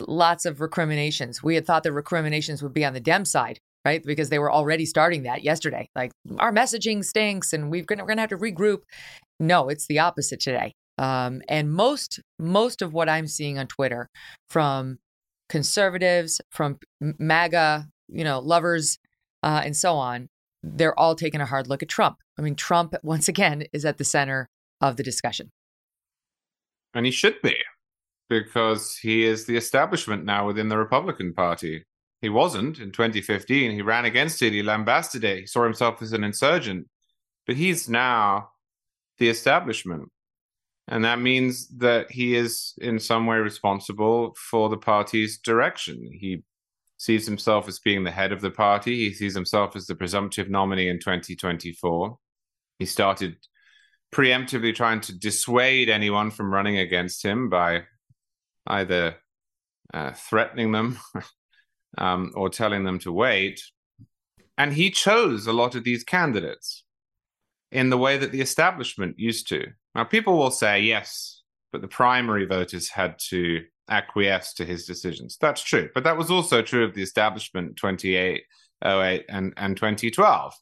lots 0.08 0.46
of 0.46 0.62
recriminations. 0.62 1.44
We 1.44 1.56
had 1.56 1.66
thought 1.66 1.84
the 1.84 1.92
recriminations 1.92 2.64
would 2.64 2.74
be 2.74 2.86
on 2.86 2.94
the 2.94 3.00
Dem 3.00 3.26
side, 3.26 3.60
right? 3.86 4.04
Because 4.04 4.30
they 4.30 4.40
were 4.40 4.52
already 4.52 4.86
starting 4.86 5.24
that 5.24 5.44
yesterday. 5.44 5.88
Like 5.96 6.12
our 6.40 6.52
messaging 6.52 7.04
stinks, 7.04 7.54
and 7.54 7.70
we're 7.70 7.84
gonna, 7.84 8.04
we're 8.04 8.10
gonna 8.10 8.22
have 8.22 8.30
to 8.32 8.38
regroup. 8.38 8.82
No, 9.40 9.70
it's 9.70 9.88
the 9.88 10.00
opposite 10.00 10.40
today. 10.40 10.74
Um, 10.98 11.42
and 11.48 11.72
most 11.72 12.20
most 12.40 12.82
of 12.82 12.94
what 12.94 13.08
I'm 13.08 13.28
seeing 13.28 13.60
on 13.60 13.68
Twitter 13.68 14.10
from 14.50 14.98
conservatives, 15.48 16.42
from 16.52 16.80
MAGA, 17.00 17.88
you 18.08 18.24
know, 18.24 18.40
lovers, 18.40 18.98
uh, 19.44 19.62
and 19.64 19.76
so 19.76 19.96
on, 19.96 20.28
they're 20.64 20.98
all 21.00 21.16
taking 21.16 21.40
a 21.40 21.46
hard 21.46 21.68
look 21.68 21.84
at 21.84 21.90
Trump. 21.90 22.18
I 22.38 22.42
mean, 22.42 22.56
Trump 22.56 22.96
once 23.04 23.28
again 23.28 23.66
is 23.74 23.86
at 23.86 23.98
the 23.98 24.04
center 24.04 24.50
of 24.82 24.98
the 24.98 25.04
discussion, 25.04 25.52
and 26.96 27.06
he 27.06 27.12
should 27.12 27.42
be 27.44 27.58
because 28.30 28.96
he 28.98 29.24
is 29.24 29.46
the 29.46 29.58
establishment 29.58 30.26
now 30.26 30.48
within 30.48 30.70
the 30.70 30.78
Republican 30.78 31.34
Party. 31.34 31.86
He 32.22 32.30
wasn't 32.30 32.80
in 32.80 32.92
2015. 32.92 33.72
He 33.72 33.82
ran 33.82 34.06
against 34.06 34.42
it. 34.42 34.54
He 34.54 34.64
lambasted 34.64 35.24
it. 35.24 35.40
He 35.40 35.46
saw 35.46 35.64
himself 35.64 36.02
as 36.02 36.14
an 36.14 36.24
insurgent. 36.24 36.88
But 37.46 37.56
he's 37.56 37.88
now 37.88 38.50
the 39.20 39.30
establishment. 39.30 40.10
And 40.88 41.06
that 41.06 41.20
means 41.20 41.68
that 41.78 42.12
he 42.12 42.36
is 42.36 42.74
in 42.78 43.00
some 43.00 43.28
way 43.28 43.38
responsible 43.38 44.36
for 44.50 44.70
the 44.70 44.78
party's 44.78 45.38
direction. 45.38 46.10
He 46.12 46.44
sees 46.98 47.26
himself 47.26 47.68
as 47.68 47.80
being 47.80 48.04
the 48.04 48.12
head 48.12 48.32
of 48.32 48.42
the 48.42 48.52
party. 48.52 48.96
He 48.96 49.14
sees 49.14 49.36
himself 49.36 49.76
as 49.76 49.86
the 49.86 49.96
presumptive 49.96 50.50
nominee 50.50 50.90
in 50.90 51.00
2024. 51.00 52.18
He 52.80 52.86
started 52.86 53.36
preemptively 54.14 54.74
trying 54.74 55.02
to 55.02 55.18
dissuade 55.18 55.90
anyone 55.90 56.32
from 56.32 56.54
running 56.54 56.78
against 56.78 57.24
him 57.24 57.50
by 57.50 57.84
either 58.68 59.16
uh, 59.94 60.12
threatening 60.14 60.72
them 60.72 61.00
um, 61.98 62.32
or 62.36 62.50
telling 62.50 62.84
them 62.84 63.00
to 63.00 63.12
wait. 63.12 63.62
And 64.58 64.74
he 64.74 64.90
chose 64.90 65.48
a 65.48 65.54
lot 65.54 65.76
of 65.76 65.84
these 65.84 66.04
candidates 66.04 66.84
in 67.72 67.90
the 67.90 67.98
way 67.98 68.18
that 68.18 68.32
the 68.32 68.42
establishment 68.42 69.20
used 69.20 69.48
to. 69.50 69.68
Now, 69.94 70.04
people 70.04 70.38
will 70.38 70.52
say, 70.52 70.82
yes, 70.82 71.42
but 71.72 71.82
the 71.82 71.88
primary 71.88 72.46
voters 72.46 72.90
had 72.90 73.20
to 73.30 73.64
acquiesce 73.90 74.54
to 74.56 74.66
his 74.66 74.86
decisions. 74.86 75.38
That's 75.40 75.62
true. 75.62 75.90
But 75.94 76.04
that 76.04 76.18
was 76.18 76.32
also 76.32 76.62
true 76.62 76.84
of 76.84 76.94
the 76.94 77.02
establishment 77.02 77.76
28, 77.78 78.44
08, 78.84 79.26
and, 79.30 79.54
and 79.58 79.78
2012. 79.78 80.54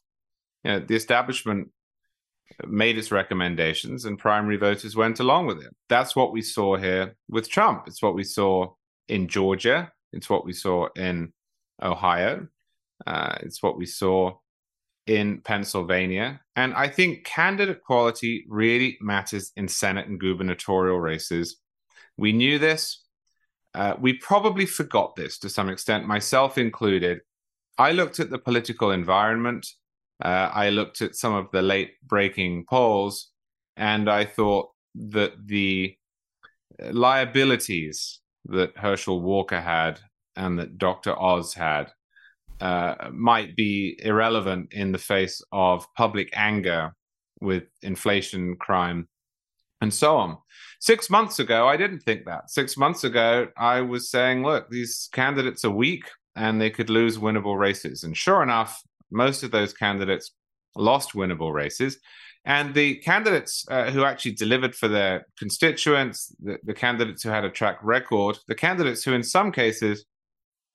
You 0.64 0.70
know, 0.70 0.78
the 0.80 0.96
establishment 0.96 1.68
made 2.66 2.96
its 2.98 3.10
recommendations 3.10 4.04
and 4.04 4.18
primary 4.18 4.56
voters 4.56 4.96
went 4.96 5.20
along 5.20 5.46
with 5.46 5.58
it. 5.58 5.74
That's 5.88 6.16
what 6.16 6.32
we 6.32 6.42
saw 6.42 6.76
here 6.76 7.16
with 7.28 7.50
Trump. 7.50 7.84
It's 7.86 8.02
what 8.02 8.14
we 8.14 8.24
saw 8.24 8.72
in 9.08 9.28
Georgia. 9.28 9.92
It's 10.12 10.30
what 10.30 10.44
we 10.44 10.52
saw 10.52 10.88
in 10.96 11.32
Ohio. 11.82 12.48
Uh, 13.06 13.36
it's 13.40 13.62
what 13.62 13.76
we 13.76 13.86
saw 13.86 14.38
in 15.06 15.40
Pennsylvania. 15.42 16.40
And 16.56 16.74
I 16.74 16.88
think 16.88 17.24
candidate 17.24 17.82
quality 17.82 18.44
really 18.48 18.96
matters 19.00 19.52
in 19.56 19.68
Senate 19.68 20.08
and 20.08 20.18
gubernatorial 20.18 20.98
races. 20.98 21.58
We 22.16 22.32
knew 22.32 22.58
this. 22.58 23.04
Uh, 23.74 23.94
we 24.00 24.14
probably 24.14 24.66
forgot 24.66 25.16
this 25.16 25.38
to 25.40 25.50
some 25.50 25.68
extent, 25.68 26.06
myself 26.06 26.56
included. 26.56 27.20
I 27.78 27.92
looked 27.92 28.20
at 28.20 28.30
the 28.30 28.38
political 28.38 28.90
environment 28.90 29.66
uh, 30.24 30.50
I 30.52 30.70
looked 30.70 31.02
at 31.02 31.14
some 31.14 31.34
of 31.34 31.50
the 31.52 31.62
late 31.62 31.92
breaking 32.06 32.64
polls 32.68 33.30
and 33.76 34.08
I 34.08 34.24
thought 34.24 34.70
that 34.94 35.32
the 35.46 35.96
liabilities 36.90 38.20
that 38.46 38.76
Herschel 38.76 39.20
Walker 39.20 39.60
had 39.60 40.00
and 40.36 40.58
that 40.58 40.78
Dr. 40.78 41.18
Oz 41.18 41.54
had 41.54 41.92
uh, 42.60 42.94
might 43.12 43.56
be 43.56 43.98
irrelevant 44.02 44.72
in 44.72 44.92
the 44.92 44.98
face 44.98 45.42
of 45.52 45.86
public 45.94 46.30
anger 46.32 46.94
with 47.40 47.64
inflation, 47.82 48.56
crime, 48.56 49.08
and 49.80 49.92
so 49.92 50.16
on. 50.16 50.38
Six 50.80 51.10
months 51.10 51.38
ago, 51.38 51.68
I 51.68 51.76
didn't 51.76 52.00
think 52.00 52.24
that. 52.24 52.50
Six 52.50 52.76
months 52.76 53.04
ago, 53.04 53.48
I 53.58 53.82
was 53.82 54.10
saying, 54.10 54.42
look, 54.42 54.70
these 54.70 55.08
candidates 55.12 55.64
are 55.64 55.70
weak 55.70 56.04
and 56.34 56.60
they 56.60 56.70
could 56.70 56.88
lose 56.88 57.18
winnable 57.18 57.58
races. 57.58 58.04
And 58.04 58.16
sure 58.16 58.42
enough, 58.42 58.82
most 59.10 59.42
of 59.42 59.50
those 59.50 59.72
candidates 59.72 60.32
lost 60.74 61.12
winnable 61.12 61.52
races. 61.52 61.98
And 62.44 62.74
the 62.74 62.96
candidates 62.96 63.66
uh, 63.68 63.90
who 63.90 64.04
actually 64.04 64.32
delivered 64.32 64.74
for 64.76 64.86
their 64.86 65.26
constituents, 65.36 66.34
the, 66.40 66.58
the, 66.62 66.74
candidates 66.74 67.24
who 67.24 67.30
had 67.30 67.44
a 67.44 67.50
track 67.50 67.78
record, 67.82 68.38
the 68.46 68.54
candidates 68.54 69.02
who, 69.02 69.12
in 69.14 69.24
some 69.24 69.50
cases, 69.50 70.04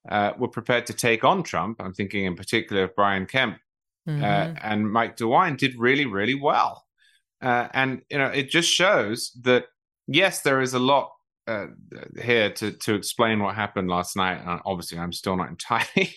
uh, 0.10 0.34
were 0.38 0.50
prepared 0.50 0.86
to 0.88 0.94
take 0.94 1.24
on 1.24 1.44
Trump, 1.44 1.82
I'm 1.82 1.94
thinking 1.94 2.26
in 2.26 2.36
particular 2.36 2.84
of 2.84 2.96
Brian 2.96 3.26
Kemp 3.26 3.58
uh, 4.08 4.12
mm-hmm. 4.12 4.24
uh, 4.24 4.60
and 4.62 4.92
Mike 4.92 5.16
DeWine, 5.16 5.58
did 5.58 5.76
really, 5.78 6.06
really 6.06 6.36
well. 6.36 6.84
Uh, 7.42 7.68
and 7.74 8.02
you 8.10 8.18
know, 8.18 8.28
it 8.28 8.50
just 8.50 8.70
shows 8.70 9.32
that 9.42 9.66
yes, 10.08 10.42
there 10.42 10.62
is 10.62 10.74
a 10.74 10.80
lot 10.80 11.12
uh, 11.48 11.68
here 12.22 12.52
to 12.52 12.72
to 12.72 12.96
explain 12.96 13.42
what 13.42 13.56
happened 13.56 13.90
last 13.90 14.16
night. 14.16 14.42
And 14.46 14.62
obviously, 14.66 15.00
I'm 15.00 15.14
still 15.14 15.38
not 15.38 15.50
entirely 15.56 16.16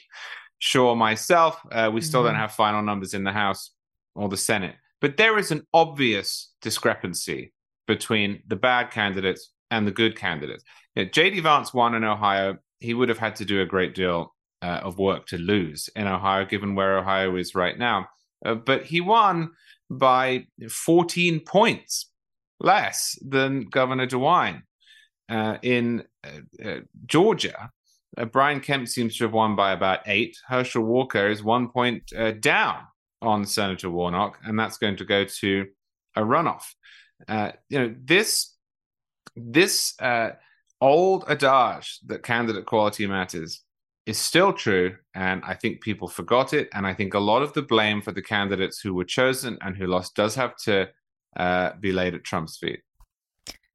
sure 0.65 0.97
myself. 0.97 1.61
Uh, 1.71 1.91
we 1.93 2.01
still 2.01 2.21
mm-hmm. 2.21 2.29
don't 2.29 2.41
have 2.41 2.53
final 2.53 2.81
numbers 2.81 3.13
in 3.13 3.23
the 3.23 3.33
House 3.33 3.71
or 4.15 4.31
the 4.31 4.37
Senate, 4.37 4.77
but 5.01 5.19
there 5.19 5.37
is 5.37 5.51
an 5.51 5.67
obvious 5.75 6.53
discrepancy 6.63 7.53
between 7.87 8.43
the 8.47 8.57
bad 8.57 8.91
candidates 8.91 9.51
and 9.71 9.87
the 9.87 9.91
good 9.91 10.17
candidates. 10.17 10.65
You 10.95 11.05
know, 11.05 11.11
J.D. 11.11 11.41
Vance 11.41 11.75
won 11.75 11.95
in 11.95 12.03
Ohio. 12.03 12.57
He 12.81 12.95
would 12.95 13.11
have 13.11 13.19
had 13.19 13.37
to 13.37 13.45
do 13.45 13.61
a 13.61 13.67
great 13.67 13.95
deal 13.95 14.35
uh, 14.63 14.81
of 14.83 14.99
work 14.99 15.27
to 15.27 15.39
lose 15.39 15.91
in 15.95 16.07
Ohio, 16.07 16.47
given 16.47 16.75
where 16.75 16.99
Ohio 16.99 17.37
is 17.37 17.55
right 17.55 17.79
now. 17.79 18.09
Uh, 18.45 18.55
but 18.55 18.85
he 18.85 19.03
won 19.03 19.51
by 19.91 20.47
14 20.71 21.41
points 21.41 22.11
less 22.59 23.19
than 23.21 23.69
Governor 23.69 24.07
DeWine. 24.07 24.63
Uh, 25.27 25.57
in 25.63 26.05
uh, 26.23 26.69
uh, 26.69 26.81
Georgia, 27.07 27.71
uh, 28.17 28.25
Brian 28.25 28.61
Kemp 28.61 28.89
seems 28.89 29.17
to 29.17 29.25
have 29.25 29.33
won 29.33 29.57
by 29.57 29.73
about 29.73 30.01
eight. 30.07 30.37
Herschel 30.47 30.85
Walker 30.85 31.29
is 31.29 31.43
one 31.43 31.69
point 31.69 32.13
down 32.41 32.79
on 33.23 33.45
Senator 33.45 33.91
Warnock, 33.91 34.39
and 34.45 34.59
that's 34.59 34.79
going 34.79 34.97
to 34.97 35.05
go 35.05 35.25
to 35.25 35.67
a 36.17 36.23
runoff. 36.23 36.65
you 37.69 37.79
know 37.79 37.95
this 38.05 38.55
this 39.37 39.95
old 40.81 41.25
adage 41.29 41.99
that 42.07 42.23
candidate 42.23 42.67
quality 42.67 43.07
matters 43.07 43.63
is 44.07 44.19
still 44.19 44.53
true. 44.53 44.97
And 45.15 45.43
I 45.45 45.55
think 45.55 45.81
people 45.81 46.09
forgot 46.09 46.53
it. 46.53 46.69
And 46.75 46.87
I 46.87 46.95
think 46.95 47.15
a 47.15 47.19
lot 47.19 47.43
of 47.43 47.53
the 47.55 47.63
blame 47.63 48.03
for 48.03 48.13
the 48.13 48.23
candidates 48.23 48.81
who 48.81 48.95
were 48.95 49.05
chosen 49.05 49.59
and 49.63 49.77
who 49.77 49.87
lost 49.87 50.15
does 50.15 50.35
have 50.35 50.57
to 50.65 50.89
uh, 51.37 51.71
be 51.81 51.93
laid 51.93 52.15
at 52.15 52.25
Trump's 52.25 52.59
feet. 52.59 52.81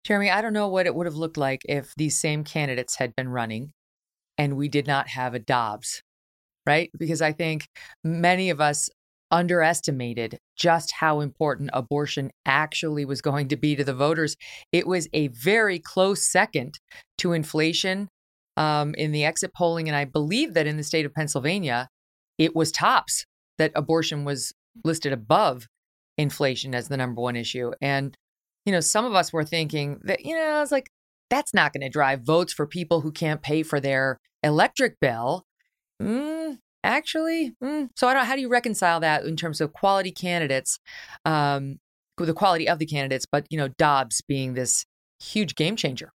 Jeremy, 0.04 0.30
I 0.30 0.42
don't 0.42 0.54
know 0.54 0.68
what 0.68 0.86
it 0.86 0.96
would 0.96 1.08
have 1.08 1.16
looked 1.16 1.38
like 1.38 1.62
if 1.66 1.94
these 1.96 2.20
same 2.20 2.44
candidates 2.44 2.96
had 2.96 3.16
been 3.16 3.30
running 3.30 3.74
and 4.40 4.56
we 4.56 4.70
did 4.70 4.88
not 4.88 5.10
have 5.10 5.36
a 5.36 5.40
Dobbs, 5.40 6.02
right? 6.66 6.90
Because 6.98 7.22
I 7.22 7.34
think 7.34 7.68
many 8.04 8.50
of 8.50 8.62
us 8.62 8.90
underestimated 9.32 10.40
just 10.56 10.94
how 10.94 11.20
important 11.20 11.70
abortion 11.74 12.32
actually 12.46 13.06
was 13.06 13.22
going 13.22 13.50
to 13.50 13.58
be 13.58 13.76
to 13.76 13.84
the 13.84 13.94
voters. 13.94 14.36
It 14.72 14.88
was 14.88 15.08
a 15.14 15.28
very 15.28 15.78
close 15.78 16.26
second 16.26 16.80
to 17.20 17.34
inflation 17.34 18.08
um, 18.58 18.96
in 18.96 19.12
the 19.12 19.26
exit 19.26 19.54
polling. 19.54 19.88
And 19.88 19.96
I 19.96 20.06
believe 20.06 20.54
that 20.56 20.66
in 20.66 20.78
the 20.78 20.84
state 20.84 21.06
of 21.06 21.14
Pennsylvania, 21.14 21.90
it 22.38 22.56
was 22.56 22.72
tops 22.72 23.26
that 23.58 23.72
abortion 23.76 24.26
was 24.26 24.54
listed 24.84 25.14
above 25.14 25.68
inflation 26.18 26.74
as 26.74 26.88
the 26.88 26.98
number 26.98 27.22
one 27.22 27.36
issue. 27.36 27.72
And, 27.82 28.16
you 28.66 28.72
know, 28.72 28.80
some 28.80 29.06
of 29.06 29.14
us 29.14 29.32
were 29.32 29.46
thinking 29.46 30.00
that, 30.04 30.26
you 30.26 30.34
know, 30.34 30.42
I 30.42 30.60
was 30.60 30.72
like, 30.72 30.90
that's 31.30 31.54
not 31.54 31.74
going 31.74 31.82
to 31.82 31.90
drive 31.90 32.22
votes 32.22 32.52
for 32.52 32.66
people 32.66 33.02
who 33.02 33.12
can't 33.12 33.44
pay 33.44 33.62
for 33.64 33.80
their 33.80 34.18
electric 34.44 35.00
bill. 35.00 35.46
Mm, 36.02 36.60
actually, 36.84 37.56
mm. 37.64 37.90
so 37.96 38.08
I 38.08 38.14
don't. 38.14 38.26
How 38.26 38.36
do 38.36 38.42
you 38.42 38.50
reconcile 38.50 39.00
that 39.02 39.26
in 39.26 39.36
terms 39.36 39.62
of 39.62 39.74
quality 39.74 40.12
candidates, 40.12 40.80
um, 41.26 41.80
the 42.18 42.34
quality 42.34 42.68
of 42.68 42.80
the 42.80 42.86
candidates, 42.86 43.26
but 43.30 43.46
you 43.50 43.58
know, 43.58 43.68
Dobbs 43.68 44.22
being 44.22 44.54
this 44.54 44.86
huge 45.20 45.56
game 45.56 45.76
changer? 45.76 46.12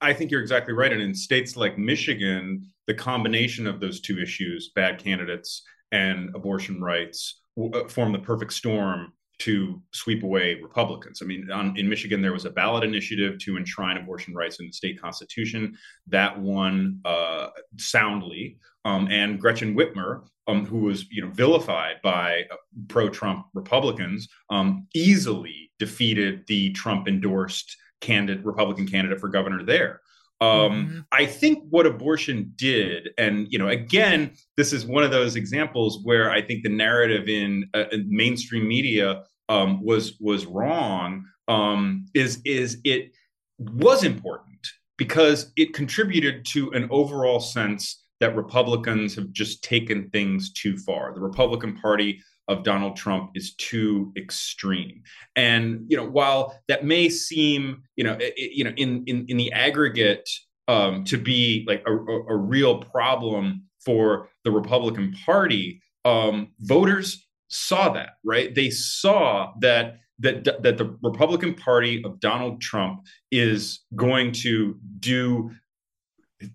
I 0.00 0.12
think 0.12 0.30
you're 0.30 0.40
exactly 0.40 0.74
right. 0.74 0.92
And 0.92 1.02
in 1.02 1.14
states 1.14 1.56
like 1.56 1.76
Michigan, 1.76 2.64
the 2.86 2.94
combination 2.94 3.66
of 3.66 3.80
those 3.80 4.00
two 4.00 4.20
issues, 4.20 4.70
bad 4.74 5.02
candidates 5.02 5.62
and 5.90 6.30
abortion 6.36 6.80
rights, 6.80 7.40
uh, 7.60 7.88
form 7.88 8.12
the 8.12 8.20
perfect 8.20 8.52
storm 8.52 9.12
to 9.40 9.80
sweep 9.92 10.22
away 10.22 10.60
Republicans. 10.60 11.20
I 11.22 11.26
mean, 11.26 11.50
on, 11.50 11.76
in 11.76 11.88
Michigan, 11.88 12.22
there 12.22 12.32
was 12.32 12.44
a 12.44 12.50
ballot 12.50 12.84
initiative 12.84 13.38
to 13.40 13.56
enshrine 13.56 13.96
abortion 13.96 14.34
rights 14.34 14.58
in 14.60 14.66
the 14.66 14.72
state 14.72 15.00
constitution. 15.00 15.76
That 16.08 16.38
won 16.38 17.00
uh, 17.04 17.48
soundly. 17.76 18.58
Um, 18.84 19.08
and 19.10 19.40
Gretchen 19.40 19.76
Whitmer, 19.76 20.22
um, 20.46 20.64
who 20.64 20.78
was 20.78 21.06
you 21.10 21.22
know 21.22 21.30
vilified 21.30 21.96
by 22.02 22.44
uh, 22.50 22.56
pro-Trump 22.88 23.46
Republicans, 23.54 24.28
um, 24.50 24.86
easily 24.94 25.70
defeated 25.78 26.44
the 26.48 26.72
Trump-endorsed 26.72 27.76
candidate, 28.00 28.44
Republican 28.44 28.86
candidate 28.86 29.20
for 29.20 29.28
governor 29.28 29.62
there. 29.62 30.00
Um, 30.40 30.48
mm-hmm. 30.48 30.98
I 31.10 31.26
think 31.26 31.64
what 31.68 31.84
abortion 31.84 32.52
did, 32.54 33.10
and 33.18 33.48
you 33.50 33.58
know, 33.58 33.68
again, 33.68 34.32
this 34.56 34.72
is 34.72 34.86
one 34.86 35.02
of 35.02 35.10
those 35.10 35.34
examples 35.34 36.00
where 36.04 36.30
I 36.30 36.40
think 36.40 36.62
the 36.62 36.68
narrative 36.68 37.28
in, 37.28 37.68
uh, 37.74 37.86
in 37.90 38.06
mainstream 38.08 38.68
media 38.68 39.24
um, 39.48 39.84
was 39.84 40.16
was 40.20 40.46
wrong. 40.46 41.24
Um, 41.48 42.06
is 42.14 42.40
is 42.44 42.78
it 42.84 43.12
was 43.58 44.04
important 44.04 44.66
because 44.96 45.52
it 45.56 45.74
contributed 45.74 46.44
to 46.46 46.70
an 46.72 46.88
overall 46.90 47.40
sense 47.40 48.04
that 48.20 48.36
Republicans 48.36 49.14
have 49.14 49.30
just 49.32 49.62
taken 49.62 50.10
things 50.10 50.52
too 50.52 50.76
far. 50.76 51.14
The 51.14 51.20
Republican 51.20 51.76
Party 51.76 52.20
of 52.48 52.64
Donald 52.64 52.96
Trump 52.96 53.30
is 53.34 53.54
too 53.54 54.12
extreme. 54.16 55.02
And 55.36 55.84
you 55.88 55.96
know, 55.96 56.06
while 56.06 56.58
that 56.68 56.84
may 56.84 57.08
seem, 57.08 57.82
you 57.96 58.04
know, 58.04 58.16
it, 58.18 58.34
you 58.36 58.64
know, 58.64 58.72
in 58.76 59.04
in 59.06 59.26
in 59.28 59.36
the 59.36 59.52
aggregate 59.52 60.28
um, 60.66 61.04
to 61.04 61.16
be 61.16 61.64
like 61.68 61.82
a, 61.86 61.94
a, 61.94 62.26
a, 62.28 62.36
real 62.36 62.78
problem 62.78 63.62
for 63.82 64.28
the 64.44 64.50
Republican 64.50 65.14
Party, 65.24 65.80
um, 66.04 66.48
voters 66.60 67.26
saw 67.48 67.90
that, 67.90 68.10
right? 68.24 68.54
They 68.54 68.70
saw 68.70 69.52
that 69.60 69.98
that 70.20 70.44
that 70.62 70.78
the 70.78 70.96
Republican 71.02 71.54
Party 71.54 72.02
of 72.04 72.20
Donald 72.20 72.60
Trump 72.60 73.06
is 73.30 73.80
going 73.94 74.32
to 74.32 74.76
do 74.98 75.50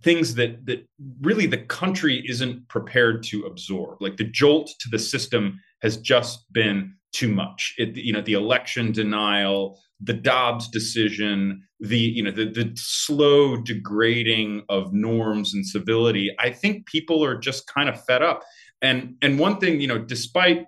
things 0.01 0.35
that 0.35 0.65
that 0.65 0.87
really 1.21 1.45
the 1.45 1.57
country 1.57 2.23
isn't 2.27 2.67
prepared 2.69 3.23
to 3.23 3.43
absorb. 3.43 4.01
Like 4.01 4.17
the 4.17 4.23
jolt 4.23 4.71
to 4.79 4.89
the 4.89 4.99
system 4.99 5.59
has 5.81 5.97
just 5.97 6.51
been 6.53 6.93
too 7.11 7.29
much. 7.29 7.73
It, 7.77 7.95
you 7.95 8.13
know 8.13 8.21
the 8.21 8.33
election 8.33 8.91
denial 8.91 9.79
the 10.01 10.13
dobbs 10.13 10.67
decision 10.67 11.63
the 11.79 11.97
you 11.97 12.23
know 12.23 12.31
the, 12.31 12.45
the 12.45 12.71
slow 12.75 13.57
degrading 13.57 14.63
of 14.69 14.93
norms 14.93 15.53
and 15.53 15.65
civility. 15.65 16.35
I 16.39 16.49
think 16.49 16.85
people 16.87 17.23
are 17.23 17.37
just 17.37 17.67
kind 17.67 17.89
of 17.89 18.03
fed 18.03 18.21
up. 18.21 18.41
And 18.81 19.15
and 19.21 19.39
one 19.39 19.59
thing 19.59 19.79
you 19.79 19.87
know 19.87 19.99
despite 19.99 20.65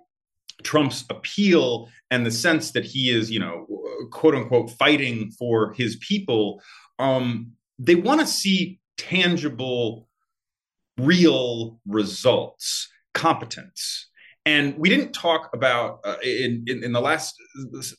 trump's 0.62 1.04
appeal 1.10 1.88
and 2.10 2.24
the 2.24 2.30
sense 2.30 2.72
that 2.72 2.84
he 2.84 3.10
is 3.10 3.30
you 3.30 3.38
know 3.38 3.66
quote 4.10 4.34
unquote 4.34 4.70
fighting 4.70 5.30
for 5.38 5.72
his 5.74 5.96
people 5.96 6.60
um 6.98 7.52
they 7.78 7.94
want 7.94 8.20
to 8.20 8.26
see 8.26 8.80
tangible, 8.96 10.08
real 10.98 11.78
results, 11.86 12.88
competence. 13.14 14.08
And 14.44 14.76
we 14.78 14.88
didn't 14.88 15.12
talk 15.12 15.50
about 15.52 16.00
uh, 16.04 16.16
in, 16.22 16.64
in, 16.66 16.84
in 16.84 16.92
the 16.92 17.00
last 17.00 17.34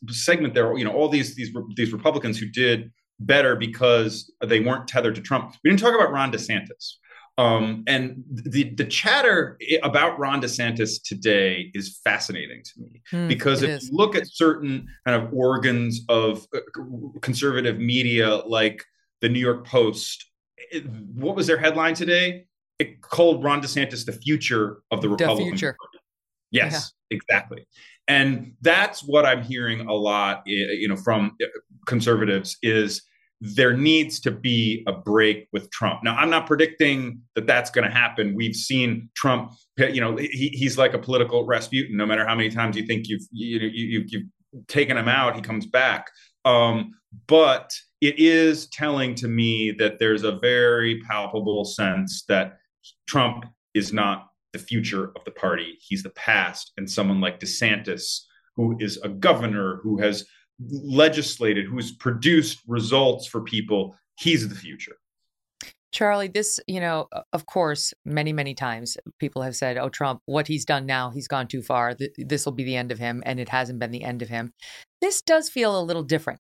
segment 0.10 0.54
there. 0.54 0.76
You 0.78 0.86
know, 0.86 0.94
all 0.94 1.10
these 1.10 1.36
these 1.36 1.52
these 1.76 1.92
Republicans 1.92 2.40
who 2.40 2.48
did 2.48 2.92
better 3.20 3.56
because 3.56 4.32
they 4.46 4.60
weren't 4.60 4.88
tethered 4.88 5.16
to 5.16 5.22
Trump. 5.22 5.56
We 5.64 5.70
didn't 5.70 5.82
talk 5.82 5.94
about 5.94 6.12
Ron 6.12 6.32
DeSantis. 6.32 6.94
Um, 7.40 7.84
and 7.86 8.24
the 8.30 8.74
the 8.74 8.86
chatter 8.86 9.60
about 9.84 10.18
Ron 10.18 10.42
DeSantis 10.42 11.02
today 11.04 11.70
is 11.76 12.00
fascinating 12.04 12.64
to 12.64 12.82
me 12.82 13.02
mm, 13.14 13.28
because 13.28 13.62
if 13.62 13.70
is. 13.70 13.90
you 13.90 13.96
look 13.96 14.16
at 14.16 14.28
certain 14.28 14.88
kind 15.06 15.22
of 15.22 15.32
organs 15.32 16.02
of 16.10 16.48
uh, 16.56 16.60
conservative 17.22 17.78
media 17.78 18.38
like 18.48 18.84
the 19.22 19.30
New 19.30 19.40
York 19.40 19.68
Post 19.68 20.26
it, 20.72 20.86
what 20.88 21.36
was 21.36 21.48
their 21.48 21.58
headline 21.58 21.94
today? 21.94 22.46
It 22.80 23.02
called 23.02 23.44
Ron 23.44 23.62
DeSantis 23.62 24.06
the 24.06 24.14
future 24.14 24.80
of 24.92 25.02
the 25.02 25.10
Republican 25.10 25.46
the 25.46 25.52
future. 25.52 25.76
Party. 25.80 26.04
Yes, 26.52 26.94
yeah. 27.12 27.18
exactly. 27.18 27.68
And 28.08 28.54
that's 28.62 29.04
what 29.04 29.26
I'm 29.26 29.44
hearing 29.44 29.82
a 29.82 29.94
lot, 29.94 30.44
you 30.46 30.88
know, 30.88 30.96
from 30.96 31.36
uh, 31.42 31.48
conservatives 31.86 32.58
is 32.62 33.02
there 33.40 33.76
needs 33.76 34.20
to 34.22 34.32
be 34.32 34.84
a 34.88 34.94
break 34.94 35.48
with 35.54 35.70
Trump. 35.70 36.04
Now, 36.04 36.16
I'm 36.16 36.30
not 36.30 36.48
predicting 36.48 37.22
that 37.36 37.46
that's 37.46 37.70
going 37.70 37.88
to 37.88 37.94
happen. 37.94 38.36
We've 38.36 38.56
seen 38.56 39.10
Trump, 39.16 39.52
you 39.78 40.02
know, 40.02 40.16
he, 40.16 40.50
he's 40.54 40.78
like 40.78 40.94
a 40.94 41.00
political 41.00 41.46
Rasputin. 41.46 41.96
No 41.98 42.06
matter 42.06 42.26
how 42.26 42.36
many 42.36 42.50
times 42.50 42.76
you 42.76 42.86
think 42.86 43.08
you've 43.08 43.22
you, 43.32 43.60
you, 43.60 44.06
you've 44.08 44.68
taken 44.68 44.98
him 44.98 45.08
out, 45.08 45.36
he 45.36 45.42
comes 45.42 45.68
back. 45.68 46.10
Um, 46.46 46.96
but 47.28 47.72
it 48.02 48.18
is 48.18 48.68
telling 48.70 49.14
to 49.16 49.28
me 49.28 49.72
that 49.72 50.00
there's 50.00 50.24
a 50.24 50.40
very 50.40 51.02
palpable 51.02 51.66
sense 51.66 52.24
that 52.28 52.58
Trump 53.08 53.46
is 53.74 53.94
not 53.94 54.28
the 54.54 54.60
future 54.60 55.12
of 55.16 55.24
the 55.26 55.32
party. 55.32 55.78
He's 55.82 56.04
the 56.04 56.10
past. 56.12 56.72
And 56.78 56.90
someone 56.90 57.22
like 57.22 57.40
DeSantis, 57.40 58.22
who 58.56 58.78
is 58.80 58.98
a 59.04 59.10
governor, 59.10 59.80
who 59.84 59.98
has 59.98 60.26
legislated, 60.60 61.66
who's 61.66 61.92
produced 61.92 62.62
results 62.68 63.28
for 63.28 63.42
people, 63.42 63.96
he's 64.18 64.48
the 64.48 64.56
future. 64.56 64.96
Charlie, 65.92 66.28
this, 66.28 66.60
you 66.68 66.80
know, 66.80 67.08
of 67.34 67.46
course, 67.46 67.94
many, 68.06 68.34
many 68.34 68.54
times 68.54 68.98
people 69.20 69.42
have 69.42 69.56
said, 69.56 69.78
oh, 69.78 69.90
Trump, 69.90 70.22
what 70.26 70.48
he's 70.48 70.66
done 70.66 70.86
now, 70.86 71.10
he's 71.10 71.28
gone 71.28 71.48
too 71.48 71.62
far. 71.62 71.96
This 72.18 72.46
will 72.46 72.52
be 72.52 72.66
the 72.66 72.76
end 72.76 72.92
of 72.92 73.00
him. 73.00 73.24
And 73.26 73.40
it 73.40 73.50
hasn't 73.50 73.80
been 73.80 73.92
the 73.92 74.04
end 74.04 74.22
of 74.22 74.30
him. 74.30 74.52
This 75.02 75.22
does 75.22 75.50
feel 75.50 75.80
a 75.80 75.82
little 75.82 76.04
different 76.04 76.40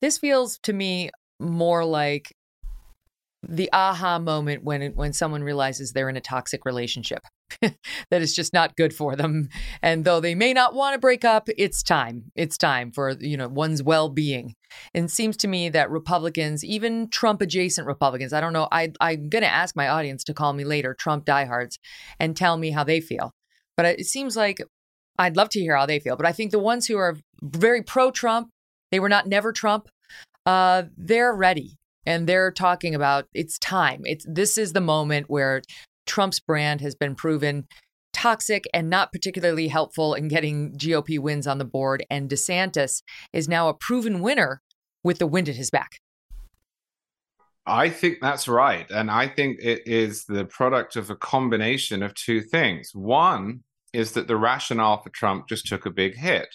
this 0.00 0.18
feels 0.18 0.58
to 0.60 0.72
me 0.72 1.10
more 1.40 1.84
like 1.84 2.34
the 3.46 3.70
aha 3.72 4.18
moment 4.18 4.64
when 4.64 4.92
when 4.94 5.12
someone 5.12 5.42
realizes 5.42 5.92
they're 5.92 6.08
in 6.08 6.16
a 6.16 6.20
toxic 6.20 6.64
relationship 6.64 7.20
that 7.62 8.22
is 8.22 8.34
just 8.34 8.52
not 8.52 8.76
good 8.76 8.94
for 8.94 9.16
them. 9.16 9.48
And 9.82 10.04
though 10.04 10.20
they 10.20 10.34
may 10.34 10.52
not 10.52 10.74
want 10.74 10.94
to 10.94 10.98
break 10.98 11.24
up 11.24 11.48
it's 11.56 11.82
time. 11.82 12.30
It's 12.34 12.58
time 12.58 12.92
for 12.92 13.10
you 13.20 13.36
know 13.36 13.48
one's 13.48 13.82
well-being. 13.82 14.54
And 14.94 15.06
it 15.06 15.10
seems 15.10 15.36
to 15.38 15.48
me 15.48 15.68
that 15.70 15.90
republicans 15.90 16.64
even 16.64 17.08
trump 17.08 17.40
adjacent 17.40 17.86
republicans 17.86 18.32
i 18.32 18.40
don't 18.40 18.52
know 18.52 18.68
I, 18.70 18.92
i'm 19.00 19.28
going 19.28 19.42
to 19.42 19.48
ask 19.48 19.74
my 19.74 19.88
audience 19.88 20.24
to 20.24 20.34
call 20.34 20.52
me 20.52 20.64
later 20.64 20.94
trump 20.94 21.24
diehards 21.24 21.78
and 22.20 22.36
tell 22.36 22.56
me 22.56 22.70
how 22.70 22.84
they 22.84 23.00
feel. 23.00 23.32
But 23.76 23.86
it 23.86 24.06
seems 24.06 24.36
like 24.36 24.58
i'd 25.18 25.36
love 25.36 25.48
to 25.50 25.60
hear 25.60 25.76
how 25.76 25.86
they 25.86 26.00
feel 26.00 26.16
but 26.16 26.26
i 26.26 26.32
think 26.32 26.50
the 26.50 26.58
ones 26.58 26.86
who 26.86 26.96
are 26.98 27.16
very 27.42 27.82
pro-trump 27.82 28.50
they 28.92 29.00
were 29.00 29.08
not 29.08 29.26
never 29.26 29.52
trump 29.52 29.88
uh, 30.46 30.84
they're 30.96 31.34
ready 31.34 31.78
and 32.08 32.26
they're 32.26 32.50
talking 32.50 32.94
about 32.94 33.26
it's 33.34 33.58
time. 33.58 34.00
It's 34.04 34.24
this 34.26 34.56
is 34.56 34.72
the 34.72 34.80
moment 34.80 35.28
where 35.28 35.60
Trump's 36.08 36.40
brand 36.40 36.80
has 36.80 36.94
been 36.96 37.14
proven 37.14 37.68
toxic 38.12 38.64
and 38.74 38.90
not 38.90 39.12
particularly 39.12 39.68
helpful 39.68 40.14
in 40.14 40.26
getting 40.26 40.72
GOP 40.72 41.20
wins 41.20 41.46
on 41.46 41.58
the 41.58 41.64
board 41.64 42.04
and 42.10 42.28
DeSantis 42.28 43.02
is 43.32 43.48
now 43.48 43.68
a 43.68 43.74
proven 43.74 44.20
winner 44.20 44.60
with 45.04 45.18
the 45.18 45.26
wind 45.26 45.48
at 45.48 45.54
his 45.54 45.70
back. 45.70 46.00
I 47.64 47.90
think 47.90 48.18
that's 48.20 48.48
right. 48.48 48.90
And 48.90 49.10
I 49.10 49.28
think 49.28 49.58
it 49.60 49.82
is 49.86 50.24
the 50.24 50.46
product 50.46 50.96
of 50.96 51.10
a 51.10 51.16
combination 51.16 52.02
of 52.02 52.14
two 52.14 52.40
things. 52.40 52.90
One 52.94 53.62
is 53.92 54.12
that 54.12 54.26
the 54.26 54.36
rationale 54.36 55.02
for 55.02 55.10
Trump 55.10 55.48
just 55.48 55.66
took 55.66 55.84
a 55.84 55.90
big 55.90 56.16
hit. 56.16 56.48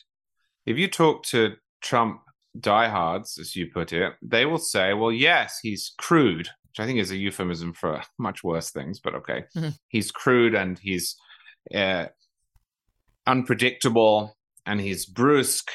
If 0.65 0.77
you 0.77 0.87
talk 0.87 1.23
to 1.25 1.53
Trump 1.81 2.21
diehards, 2.59 3.37
as 3.37 3.55
you 3.55 3.67
put 3.71 3.93
it, 3.93 4.13
they 4.21 4.45
will 4.45 4.57
say, 4.57 4.93
well, 4.93 5.11
yes, 5.11 5.59
he's 5.61 5.93
crude, 5.97 6.49
which 6.73 6.83
I 6.83 6.87
think 6.87 6.99
is 6.99 7.11
a 7.11 7.17
euphemism 7.17 7.73
for 7.73 8.01
much 8.17 8.43
worse 8.43 8.71
things, 8.71 8.99
but 8.99 9.15
okay. 9.15 9.43
Mm-hmm. 9.55 9.69
He's 9.89 10.11
crude 10.11 10.55
and 10.55 10.79
he's 10.79 11.15
uh, 11.73 12.07
unpredictable 13.27 14.35
and 14.65 14.81
he's 14.81 15.05
brusque, 15.05 15.71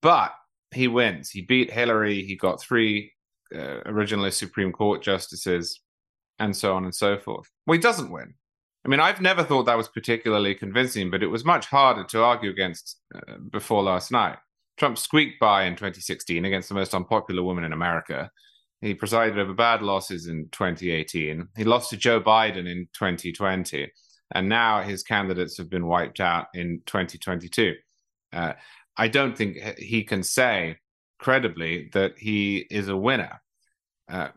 but 0.00 0.32
he 0.72 0.88
wins. 0.88 1.30
He 1.30 1.42
beat 1.42 1.70
Hillary. 1.70 2.24
He 2.24 2.36
got 2.36 2.60
three 2.60 3.12
uh, 3.54 3.80
originally 3.86 4.30
Supreme 4.30 4.72
Court 4.72 5.02
justices 5.02 5.80
and 6.38 6.56
so 6.56 6.74
on 6.74 6.84
and 6.84 6.94
so 6.94 7.18
forth. 7.18 7.48
Well, 7.66 7.76
he 7.76 7.82
doesn't 7.82 8.10
win. 8.10 8.34
I 8.84 8.88
mean, 8.88 9.00
I've 9.00 9.20
never 9.20 9.44
thought 9.44 9.64
that 9.64 9.76
was 9.76 9.88
particularly 9.88 10.54
convincing, 10.54 11.10
but 11.10 11.22
it 11.22 11.26
was 11.26 11.44
much 11.44 11.66
harder 11.66 12.04
to 12.04 12.22
argue 12.22 12.50
against 12.50 12.98
uh, 13.14 13.36
before 13.50 13.82
last 13.82 14.10
night. 14.10 14.38
Trump 14.78 14.96
squeaked 14.96 15.38
by 15.38 15.64
in 15.64 15.74
2016 15.74 16.44
against 16.44 16.70
the 16.70 16.74
most 16.74 16.94
unpopular 16.94 17.42
woman 17.42 17.64
in 17.64 17.74
America. 17.74 18.30
He 18.80 18.94
presided 18.94 19.38
over 19.38 19.52
bad 19.52 19.82
losses 19.82 20.26
in 20.26 20.48
2018. 20.52 21.48
He 21.56 21.64
lost 21.64 21.90
to 21.90 21.96
Joe 21.96 22.20
Biden 22.20 22.68
in 22.70 22.88
2020. 22.94 23.90
And 24.32 24.48
now 24.48 24.82
his 24.82 25.02
candidates 25.02 25.58
have 25.58 25.68
been 25.68 25.86
wiped 25.86 26.20
out 26.20 26.46
in 26.54 26.82
2022. 26.86 27.74
Uh, 28.32 28.52
I 28.96 29.08
don't 29.08 29.36
think 29.36 29.56
he 29.78 30.04
can 30.04 30.22
say 30.22 30.78
credibly 31.18 31.90
that 31.92 32.18
he 32.18 32.66
is 32.70 32.88
a 32.88 32.96
winner. 32.96 33.42
Uh, 34.08 34.28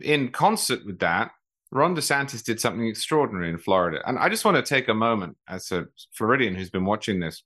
in 0.00 0.30
concert 0.30 0.84
with 0.84 0.98
that, 0.98 1.30
Ron 1.70 1.94
DeSantis 1.94 2.44
did 2.44 2.60
something 2.60 2.86
extraordinary 2.86 3.50
in 3.50 3.58
Florida. 3.58 4.00
And 4.06 4.18
I 4.18 4.28
just 4.28 4.44
want 4.44 4.56
to 4.56 4.62
take 4.62 4.88
a 4.88 4.94
moment 4.94 5.36
as 5.48 5.70
a 5.72 5.86
Floridian 6.12 6.54
who's 6.54 6.70
been 6.70 6.84
watching 6.84 7.20
this 7.20 7.42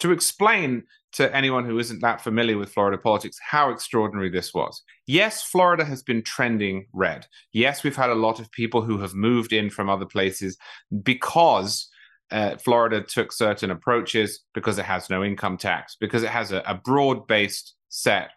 to 0.00 0.12
explain 0.12 0.84
to 1.12 1.34
anyone 1.34 1.64
who 1.64 1.78
isn't 1.78 2.00
that 2.00 2.20
familiar 2.20 2.58
with 2.58 2.72
Florida 2.72 2.98
politics 2.98 3.38
how 3.40 3.70
extraordinary 3.70 4.28
this 4.28 4.52
was. 4.52 4.82
Yes, 5.06 5.42
Florida 5.42 5.84
has 5.84 6.02
been 6.02 6.22
trending 6.22 6.86
red. 6.92 7.26
Yes, 7.52 7.82
we've 7.82 7.96
had 7.96 8.10
a 8.10 8.14
lot 8.14 8.38
of 8.38 8.50
people 8.52 8.82
who 8.82 8.98
have 8.98 9.14
moved 9.14 9.52
in 9.52 9.70
from 9.70 9.88
other 9.88 10.04
places 10.04 10.58
because 11.02 11.88
uh, 12.30 12.56
Florida 12.56 13.00
took 13.00 13.32
certain 13.32 13.70
approaches 13.70 14.44
because 14.52 14.78
it 14.78 14.84
has 14.84 15.08
no 15.08 15.24
income 15.24 15.56
tax, 15.56 15.96
because 15.98 16.22
it 16.22 16.30
has 16.30 16.52
a, 16.52 16.62
a 16.66 16.74
broad 16.74 17.26
based 17.26 17.74
set 17.88 18.30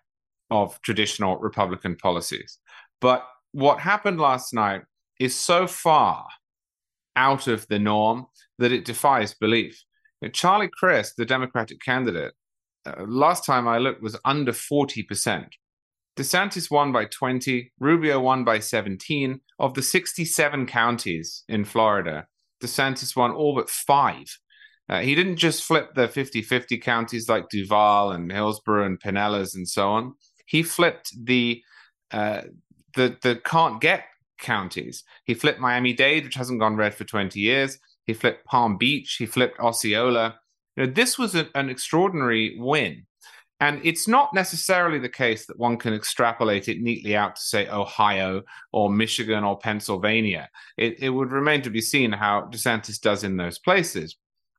of 0.51 0.81
traditional 0.81 1.37
Republican 1.37 1.95
policies. 1.95 2.59
But 3.01 3.25
what 3.51 3.79
happened 3.79 4.19
last 4.19 4.53
night 4.53 4.83
is 5.19 5.35
so 5.35 5.67
far 5.67 6.27
out 7.15 7.47
of 7.47 7.67
the 7.67 7.79
norm 7.79 8.27
that 8.57 8.71
it 8.71 8.85
defies 8.85 9.33
belief. 9.33 9.83
Charlie 10.27 10.69
Crist, 10.71 11.15
the 11.17 11.25
Democratic 11.25 11.79
candidate, 11.81 12.33
uh, 12.85 13.03
last 13.07 13.45
time 13.45 13.67
I 13.67 13.77
looked 13.77 14.01
was 14.01 14.17
under 14.25 14.51
40%. 14.51 15.47
DeSantis 16.17 16.69
won 16.69 16.91
by 16.91 17.05
20, 17.05 17.71
Rubio 17.79 18.19
won 18.19 18.43
by 18.43 18.59
17. 18.59 19.39
Of 19.59 19.73
the 19.73 19.81
67 19.81 20.65
counties 20.65 21.43
in 21.47 21.63
Florida, 21.63 22.27
DeSantis 22.61 23.15
won 23.15 23.31
all 23.31 23.55
but 23.55 23.69
five. 23.69 24.25
Uh, 24.89 25.01
he 25.01 25.15
didn't 25.15 25.37
just 25.37 25.63
flip 25.63 25.93
the 25.95 26.07
50 26.07 26.41
50 26.41 26.77
counties 26.79 27.29
like 27.29 27.49
Duval 27.49 28.11
and 28.11 28.31
Hillsborough 28.31 28.85
and 28.85 28.99
Pinellas 28.99 29.55
and 29.55 29.67
so 29.67 29.89
on. 29.89 30.15
He 30.45 30.63
flipped 30.63 31.13
the 31.23 31.61
uh, 32.11 32.41
the 32.95 33.15
the 33.21 33.35
can't 33.45 33.79
get 33.79 34.05
counties. 34.39 35.03
He 35.25 35.35
flipped 35.35 35.59
Miami 35.59 35.93
Dade, 35.93 36.23
which 36.23 36.35
hasn't 36.35 36.59
gone 36.59 36.75
red 36.75 36.95
for 36.95 37.03
20 37.03 37.39
years. 37.39 37.77
He 38.09 38.15
flipped 38.15 38.43
Palm 38.45 38.75
Beach. 38.75 39.17
He 39.19 39.27
flipped 39.27 39.59
Osceola. 39.59 40.39
You 40.75 40.87
know, 40.87 40.91
this 40.91 41.19
was 41.19 41.35
a, 41.35 41.47
an 41.53 41.69
extraordinary 41.69 42.57
win. 42.57 43.05
And 43.59 43.79
it's 43.85 44.07
not 44.07 44.33
necessarily 44.33 44.97
the 44.97 45.09
case 45.09 45.45
that 45.45 45.59
one 45.59 45.77
can 45.77 45.93
extrapolate 45.93 46.67
it 46.67 46.81
neatly 46.81 47.15
out 47.15 47.35
to, 47.35 47.41
say, 47.41 47.69
Ohio 47.69 48.41
or 48.71 48.89
Michigan 48.89 49.43
or 49.43 49.59
Pennsylvania. 49.59 50.49
It, 50.75 51.03
it 51.03 51.09
would 51.11 51.31
remain 51.31 51.61
to 51.61 51.69
be 51.69 51.81
seen 51.81 52.11
how 52.11 52.49
DeSantis 52.51 52.99
does 52.99 53.23
in 53.23 53.37
those 53.37 53.59
places. 53.59 54.15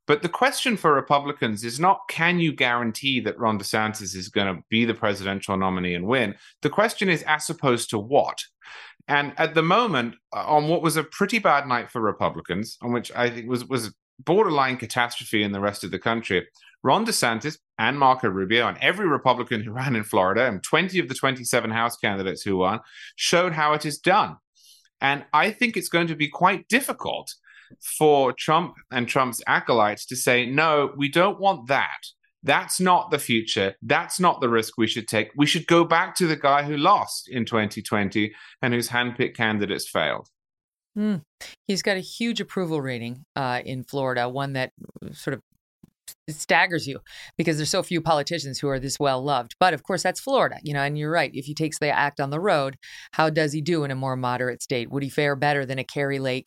But 0.07 0.23
the 0.23 0.29
question 0.29 0.77
for 0.77 0.95
Republicans 0.95 1.65
is 1.65 1.81
not 1.81 2.07
can 2.09 2.39
you 2.39 2.53
guarantee 2.53 3.19
that 3.21 3.39
Ron 3.39 3.59
DeSantis 3.59 4.15
is 4.15 4.29
going 4.29 4.55
to 4.55 4.63
be 4.71 4.85
the 4.85 4.95
presidential 4.95 5.57
nominee 5.57 5.95
and 5.95 6.07
win? 6.07 6.37
The 6.63 6.71
question 6.71 7.09
is 7.09 7.25
as 7.25 7.51
opposed 7.51 7.91
to 7.91 7.99
what? 7.99 8.39
And 9.09 9.33
at 9.39 9.55
the 9.55 9.63
moment, 9.63 10.15
uh, 10.35 10.45
on 10.47 10.69
what 10.69 10.83
was 10.83 10.97
a 10.97 11.05
pretty 11.05 11.39
bad 11.39 11.67
night 11.67 11.91
for 11.91 12.01
Republicans, 12.01 12.77
on 12.83 12.93
which 12.93 13.11
I 13.15 13.31
think 13.31 13.49
was 13.49 13.65
was 13.67 13.95
borderline 14.19 14.77
catastrophe 14.77 15.43
in 15.43 15.53
the 15.53 15.61
rest 15.61 15.83
of 15.85 15.91
the 15.91 15.99
country, 15.99 16.47
Ron 16.83 17.07
DeSantis 17.07 17.59
and 17.79 17.99
Marco 17.99 18.29
Rubio 18.29 18.69
and 18.69 18.79
every 18.81 19.07
Republican 19.07 19.63
who 19.63 19.73
ran 19.81 19.97
in 19.97 20.05
Florida 20.05 20.47
and 20.47 20.63
20 20.63 20.99
of 20.99 21.09
the 21.09 21.15
27 21.15 21.71
House 21.71 21.97
candidates 21.97 22.43
who 22.43 22.59
won 22.59 22.81
showed 23.17 23.53
how 23.53 23.73
it 23.73 23.85
is 23.85 23.99
done. 23.99 24.37
And 25.01 25.25
I 25.33 25.51
think 25.51 25.77
it's 25.77 25.89
going 25.89 26.09
to 26.09 26.15
be 26.15 26.29
quite 26.29 26.69
difficult 26.69 27.35
for 27.99 28.33
Trump 28.33 28.75
and 28.91 29.09
Trump's 29.09 29.43
acolytes 29.47 30.05
to 30.07 30.17
say, 30.17 30.45
no, 30.45 30.93
we 30.97 31.09
don't 31.09 31.41
want 31.41 31.69
that. 31.69 32.01
That's 32.43 32.81
not 32.81 33.11
the 33.11 33.19
future. 33.19 33.75
That's 33.83 34.19
not 34.19 34.41
the 34.41 34.49
risk 34.49 34.79
we 34.79 34.87
should 34.87 35.09
take. 35.09 35.31
We 35.37 35.47
should 35.47 35.67
go 35.67 35.85
back 35.85 36.15
to 36.17 36.27
the 36.27 36.37
guy 36.37 36.63
who 36.63 36.77
lost 36.77 37.29
in 37.29 37.45
2020 37.45 38.33
and 38.63 38.73
whose 38.73 38.89
handpicked 38.89 39.37
candidates 39.37 39.89
failed. 39.89 40.29
Mm. 40.99 41.23
He's 41.67 41.83
got 41.83 41.97
a 41.97 42.01
huge 42.01 42.41
approval 42.41 42.81
rating 42.81 43.25
uh, 43.37 43.61
in 43.65 43.85
Florida, 43.85 44.29
one 44.29 44.55
that 44.55 44.73
sort 45.13 45.35
of 45.35 45.43
staggers 46.29 46.87
you 46.87 46.99
because 47.37 47.57
there's 47.57 47.71
so 47.71 47.83
few 47.83 48.01
politicians 48.01 48.59
who 48.59 48.69
are 48.69 48.81
this 48.81 48.99
well 48.99 49.23
loved. 49.23 49.55
But 49.61 49.75
of 49.75 49.83
course, 49.83 50.03
that's 50.03 50.21
Florida, 50.21 50.57
you 50.63 50.75
know, 50.75 50.83
and 50.83 50.99
you're 50.99 51.11
right. 51.11 51.31
If 51.33 51.45
he 51.45 51.55
takes 51.55 51.79
the 51.79 51.89
act 51.89 52.21
on 52.21 52.31
the 52.31 52.41
road, 52.41 52.77
how 53.13 53.31
does 53.31 53.53
he 53.53 53.61
do 53.61 53.85
in 53.85 53.91
a 53.91 53.97
more 53.97 54.17
moderate 54.17 54.63
state? 54.63 54.91
Would 54.91 55.03
he 55.03 55.09
fare 55.09 55.37
better 55.37 55.65
than 55.65 55.79
a 55.79 55.85
Kari 55.85 56.19
Lake 56.19 56.47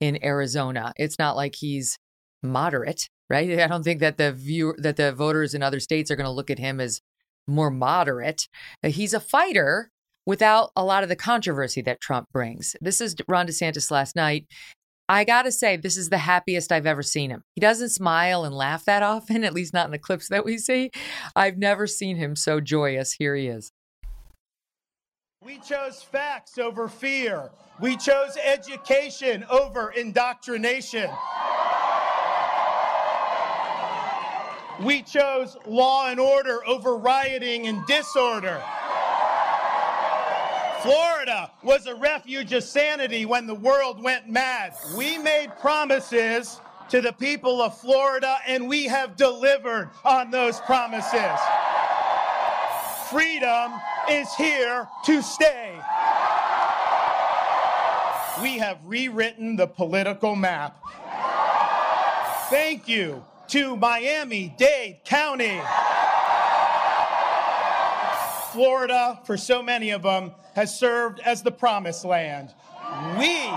in 0.00 0.22
Arizona? 0.24 0.92
It's 0.96 1.18
not 1.18 1.36
like 1.36 1.54
he's 1.56 1.98
moderate 2.42 3.08
right? 3.30 3.58
I 3.58 3.66
don't 3.66 3.82
think 3.82 4.00
that 4.00 4.18
the 4.18 4.32
view 4.32 4.74
that 4.78 4.96
the 4.96 5.12
voters 5.12 5.54
in 5.54 5.62
other 5.62 5.80
states 5.80 6.10
are 6.10 6.16
going 6.16 6.26
to 6.26 6.30
look 6.30 6.50
at 6.50 6.58
him 6.58 6.80
as 6.80 7.00
more 7.46 7.70
moderate. 7.70 8.48
Uh, 8.82 8.88
he's 8.88 9.14
a 9.14 9.20
fighter 9.20 9.90
without 10.26 10.70
a 10.74 10.84
lot 10.84 11.02
of 11.02 11.08
the 11.08 11.16
controversy 11.16 11.82
that 11.82 12.00
Trump 12.00 12.28
brings. 12.32 12.74
This 12.80 13.00
is 13.00 13.14
Ron 13.28 13.46
DeSantis 13.46 13.90
last 13.90 14.16
night. 14.16 14.46
I 15.06 15.24
got 15.24 15.42
to 15.42 15.52
say, 15.52 15.76
this 15.76 15.98
is 15.98 16.08
the 16.08 16.18
happiest 16.18 16.72
I've 16.72 16.86
ever 16.86 17.02
seen 17.02 17.30
him. 17.30 17.42
He 17.54 17.60
doesn't 17.60 17.90
smile 17.90 18.44
and 18.44 18.54
laugh 18.54 18.86
that 18.86 19.02
often, 19.02 19.44
at 19.44 19.52
least 19.52 19.74
not 19.74 19.86
in 19.86 19.92
the 19.92 19.98
clips 19.98 20.28
that 20.28 20.44
we 20.44 20.56
see. 20.56 20.90
I've 21.36 21.58
never 21.58 21.86
seen 21.86 22.16
him 22.16 22.36
so 22.36 22.60
joyous. 22.60 23.12
Here 23.12 23.36
he 23.36 23.48
is. 23.48 23.70
We 25.42 25.58
chose 25.58 26.02
facts 26.02 26.56
over 26.56 26.88
fear. 26.88 27.50
We 27.78 27.98
chose 27.98 28.38
education 28.42 29.44
over 29.50 29.90
indoctrination. 29.90 31.10
We 34.82 35.02
chose 35.02 35.56
law 35.66 36.08
and 36.08 36.18
order 36.18 36.66
over 36.66 36.96
rioting 36.96 37.68
and 37.68 37.86
disorder. 37.86 38.62
Florida 40.82 41.50
was 41.62 41.86
a 41.86 41.94
refuge 41.94 42.52
of 42.52 42.64
sanity 42.64 43.24
when 43.24 43.46
the 43.46 43.54
world 43.54 44.02
went 44.02 44.28
mad. 44.28 44.74
We 44.96 45.16
made 45.16 45.52
promises 45.60 46.60
to 46.90 47.00
the 47.00 47.12
people 47.12 47.62
of 47.62 47.78
Florida, 47.78 48.38
and 48.46 48.68
we 48.68 48.86
have 48.86 49.16
delivered 49.16 49.90
on 50.04 50.30
those 50.30 50.60
promises. 50.60 51.40
Freedom 53.10 53.72
is 54.10 54.34
here 54.34 54.88
to 55.04 55.22
stay. 55.22 55.80
we 58.42 58.58
have 58.58 58.78
rewritten 58.84 59.56
the 59.56 59.66
political 59.66 60.34
map. 60.34 60.76
Thank 62.50 62.88
you 62.88 63.24
to 63.48 63.76
Miami 63.76 64.54
Dade 64.56 65.04
County. 65.04 65.60
Florida, 68.52 69.18
for 69.24 69.36
so 69.36 69.62
many 69.62 69.90
of 69.90 70.02
them, 70.02 70.32
has 70.54 70.78
served 70.78 71.20
as 71.20 71.42
the 71.42 71.50
promised 71.50 72.04
land. 72.04 72.54
We, 73.18 73.50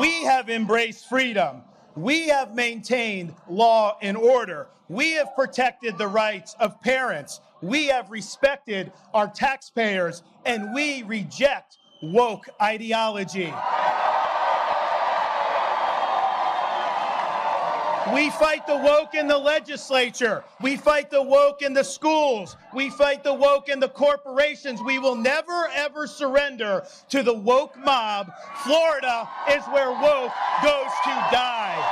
we 0.00 0.24
have 0.24 0.48
embraced 0.48 1.08
freedom. 1.08 1.62
We 1.94 2.28
have 2.28 2.54
maintained 2.54 3.34
law 3.48 3.98
and 4.00 4.16
order. 4.16 4.68
We 4.88 5.12
have 5.12 5.34
protected 5.34 5.98
the 5.98 6.08
rights 6.08 6.54
of 6.58 6.80
parents. 6.80 7.40
We 7.60 7.88
have 7.88 8.10
respected 8.10 8.92
our 9.12 9.28
taxpayers, 9.28 10.22
and 10.46 10.72
we 10.72 11.02
reject 11.02 11.76
woke 12.02 12.48
ideology. 12.62 13.52
We 18.14 18.30
fight 18.30 18.66
the 18.66 18.76
woke 18.76 19.14
in 19.14 19.26
the 19.26 19.38
legislature. 19.38 20.44
We 20.60 20.76
fight 20.76 21.10
the 21.10 21.22
woke 21.22 21.62
in 21.62 21.74
the 21.74 21.84
schools. 21.84 22.56
We 22.74 22.90
fight 22.90 23.22
the 23.24 23.34
woke 23.34 23.68
in 23.68 23.80
the 23.80 23.88
corporations. 23.88 24.80
We 24.82 24.98
will 24.98 25.14
never, 25.14 25.68
ever 25.74 26.06
surrender 26.06 26.84
to 27.10 27.22
the 27.22 27.34
woke 27.34 27.76
mob. 27.78 28.30
Florida 28.64 29.28
is 29.50 29.64
where 29.66 29.90
woke 29.90 30.32
goes 30.62 30.92
to 31.04 31.28
die. 31.32 31.84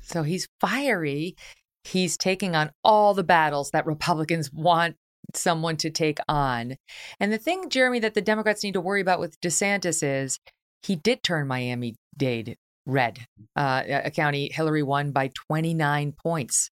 So 0.00 0.22
he's 0.22 0.48
fiery. 0.60 1.36
He's 1.84 2.16
taking 2.16 2.56
on 2.56 2.72
all 2.82 3.14
the 3.14 3.24
battles 3.24 3.70
that 3.70 3.86
Republicans 3.86 4.52
want 4.52 4.96
someone 5.34 5.76
to 5.78 5.90
take 5.90 6.18
on. 6.28 6.76
And 7.20 7.32
the 7.32 7.38
thing, 7.38 7.68
Jeremy, 7.68 8.00
that 8.00 8.14
the 8.14 8.22
Democrats 8.22 8.64
need 8.64 8.74
to 8.74 8.80
worry 8.80 9.00
about 9.00 9.20
with 9.20 9.40
DeSantis 9.40 10.02
is 10.02 10.40
he 10.82 10.96
did 10.96 11.22
turn 11.22 11.46
Miami 11.46 11.96
Dade 12.16 12.56
red. 12.86 13.26
Uh, 13.54 13.82
a 13.86 14.10
county 14.10 14.50
Hillary 14.52 14.82
won 14.82 15.10
by 15.10 15.30
29 15.48 16.12
points. 16.12 16.70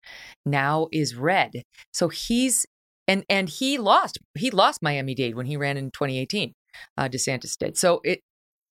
Now 0.45 0.87
is 0.91 1.15
red. 1.15 1.63
So 1.91 2.09
he's 2.09 2.65
and 3.07 3.25
and 3.29 3.49
he 3.49 3.77
lost. 3.77 4.19
He 4.37 4.51
lost 4.51 4.83
Miami 4.83 5.15
Dade 5.15 5.35
when 5.35 5.45
he 5.45 5.57
ran 5.57 5.77
in 5.77 5.91
2018. 5.91 6.53
Uh, 6.97 7.09
DeSantis 7.09 7.57
did. 7.57 7.77
So 7.77 8.01
it 8.03 8.21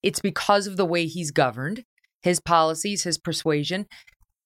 it's 0.03 0.21
because 0.21 0.67
of 0.67 0.77
the 0.77 0.87
way 0.87 1.07
he's 1.07 1.31
governed, 1.31 1.85
his 2.23 2.41
policies, 2.41 3.03
his 3.03 3.19
persuasion. 3.19 3.87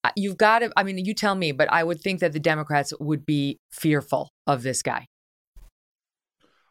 Uh, 0.03 0.11
you've 0.15 0.37
got 0.37 0.59
to. 0.59 0.71
I 0.75 0.83
mean, 0.83 1.03
you 1.03 1.13
tell 1.13 1.35
me, 1.35 1.51
but 1.51 1.71
I 1.71 1.83
would 1.83 2.01
think 2.01 2.19
that 2.19 2.33
the 2.33 2.39
Democrats 2.39 2.93
would 2.99 3.25
be 3.25 3.59
fearful 3.71 4.31
of 4.47 4.63
this 4.63 4.81
guy. 4.81 5.07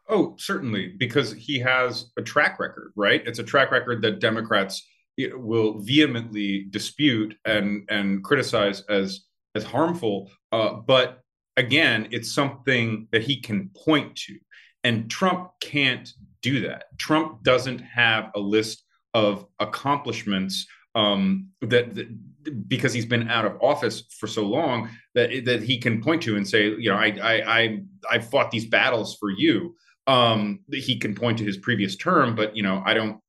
Oh, 0.07 0.35
certainly, 0.37 0.93
because 0.99 1.33
he 1.33 1.59
has 1.59 2.11
a 2.17 2.21
track 2.21 2.59
record, 2.59 2.91
right? 2.95 3.23
It's 3.25 3.39
a 3.39 3.43
track 3.43 3.71
record 3.71 4.03
that 4.03 4.19
Democrats 4.19 4.87
will 5.17 5.79
vehemently 5.79 6.65
dispute 6.69 7.35
and 7.45 7.85
and 7.89 8.23
criticize 8.23 8.81
as 8.89 9.21
as 9.55 9.63
harmful. 9.63 10.31
Uh, 10.51 10.73
but 10.73 11.21
again, 11.57 12.07
it's 12.11 12.31
something 12.31 13.07
that 13.11 13.23
he 13.23 13.39
can 13.39 13.69
point 13.69 14.15
to, 14.15 14.37
and 14.83 15.09
Trump 15.09 15.51
can't 15.61 16.09
do 16.41 16.61
that. 16.67 16.85
Trump 16.97 17.43
doesn't 17.43 17.79
have 17.79 18.31
a 18.35 18.39
list 18.39 18.83
of 19.13 19.45
accomplishments 19.59 20.67
um, 20.93 21.47
that, 21.61 21.95
that, 21.95 22.67
because 22.67 22.93
he's 22.93 23.05
been 23.05 23.29
out 23.29 23.45
of 23.45 23.57
office 23.61 24.03
for 24.19 24.27
so 24.27 24.43
long 24.43 24.89
that 25.13 25.45
that 25.45 25.63
he 25.63 25.79
can 25.79 26.01
point 26.01 26.21
to 26.23 26.37
and 26.37 26.47
say, 26.47 26.67
you 26.67 26.89
know, 26.89 26.97
I 26.97 27.17
I 27.21 27.59
I, 27.59 27.83
I 28.11 28.19
fought 28.19 28.51
these 28.51 28.65
battles 28.65 29.15
for 29.19 29.29
you. 29.29 29.75
Um, 30.07 30.59
he 30.71 30.99
can 30.99 31.15
point 31.15 31.39
to 31.39 31.43
his 31.43 31.57
previous 31.57 31.95
term, 31.95 32.35
but 32.35 32.55
you 32.55 32.63
know, 32.63 32.83
I 32.85 32.93
don't 32.93 33.19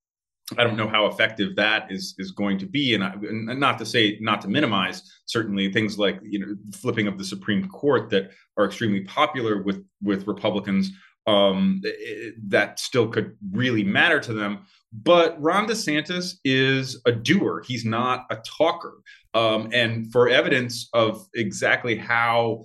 I 0.57 0.63
don't 0.63 0.77
know 0.77 0.89
how 0.89 1.07
effective 1.07 1.57
that 1.57 1.91
is 1.91 2.15
is 2.19 2.31
going 2.31 2.59
to 2.59 2.67
be, 2.67 2.95
and, 2.95 3.03
I, 3.03 3.13
and, 3.15 3.59
not 3.59 3.79
to 3.79 3.87
say 3.87 4.17
not 4.21 4.41
to 4.43 4.49
minimize 4.49 5.03
certainly 5.27 5.73
things 5.73 5.99
like 5.99 6.21
you 6.23 6.39
know 6.39 6.55
flipping 6.73 7.09
of 7.09 7.19
the 7.19 7.25
Supreme 7.25 7.69
Court 7.69 8.11
that 8.11 8.31
are 8.57 8.67
extremely 8.67 9.01
popular 9.01 9.63
with 9.63 9.85
with 10.03 10.27
Republicans. 10.27 10.91
Um, 11.27 11.81
it, 11.83 12.35
that 12.51 12.79
still 12.79 13.09
could 13.09 13.37
really 13.51 13.83
matter 13.83 14.21
to 14.21 14.33
them. 14.33 14.61
But 14.93 15.41
Ron 15.43 15.67
DeSantis 15.67 16.35
is 16.45 17.03
a 17.07 17.13
doer; 17.13 17.65
he's 17.67 17.85
not 17.85 18.27
a 18.31 18.37
talker. 18.37 19.03
Um, 19.35 19.69
and 19.73 20.13
for 20.13 20.29
evidence 20.29 20.89
of 20.93 21.27
exactly 21.35 21.97
how 21.97 22.65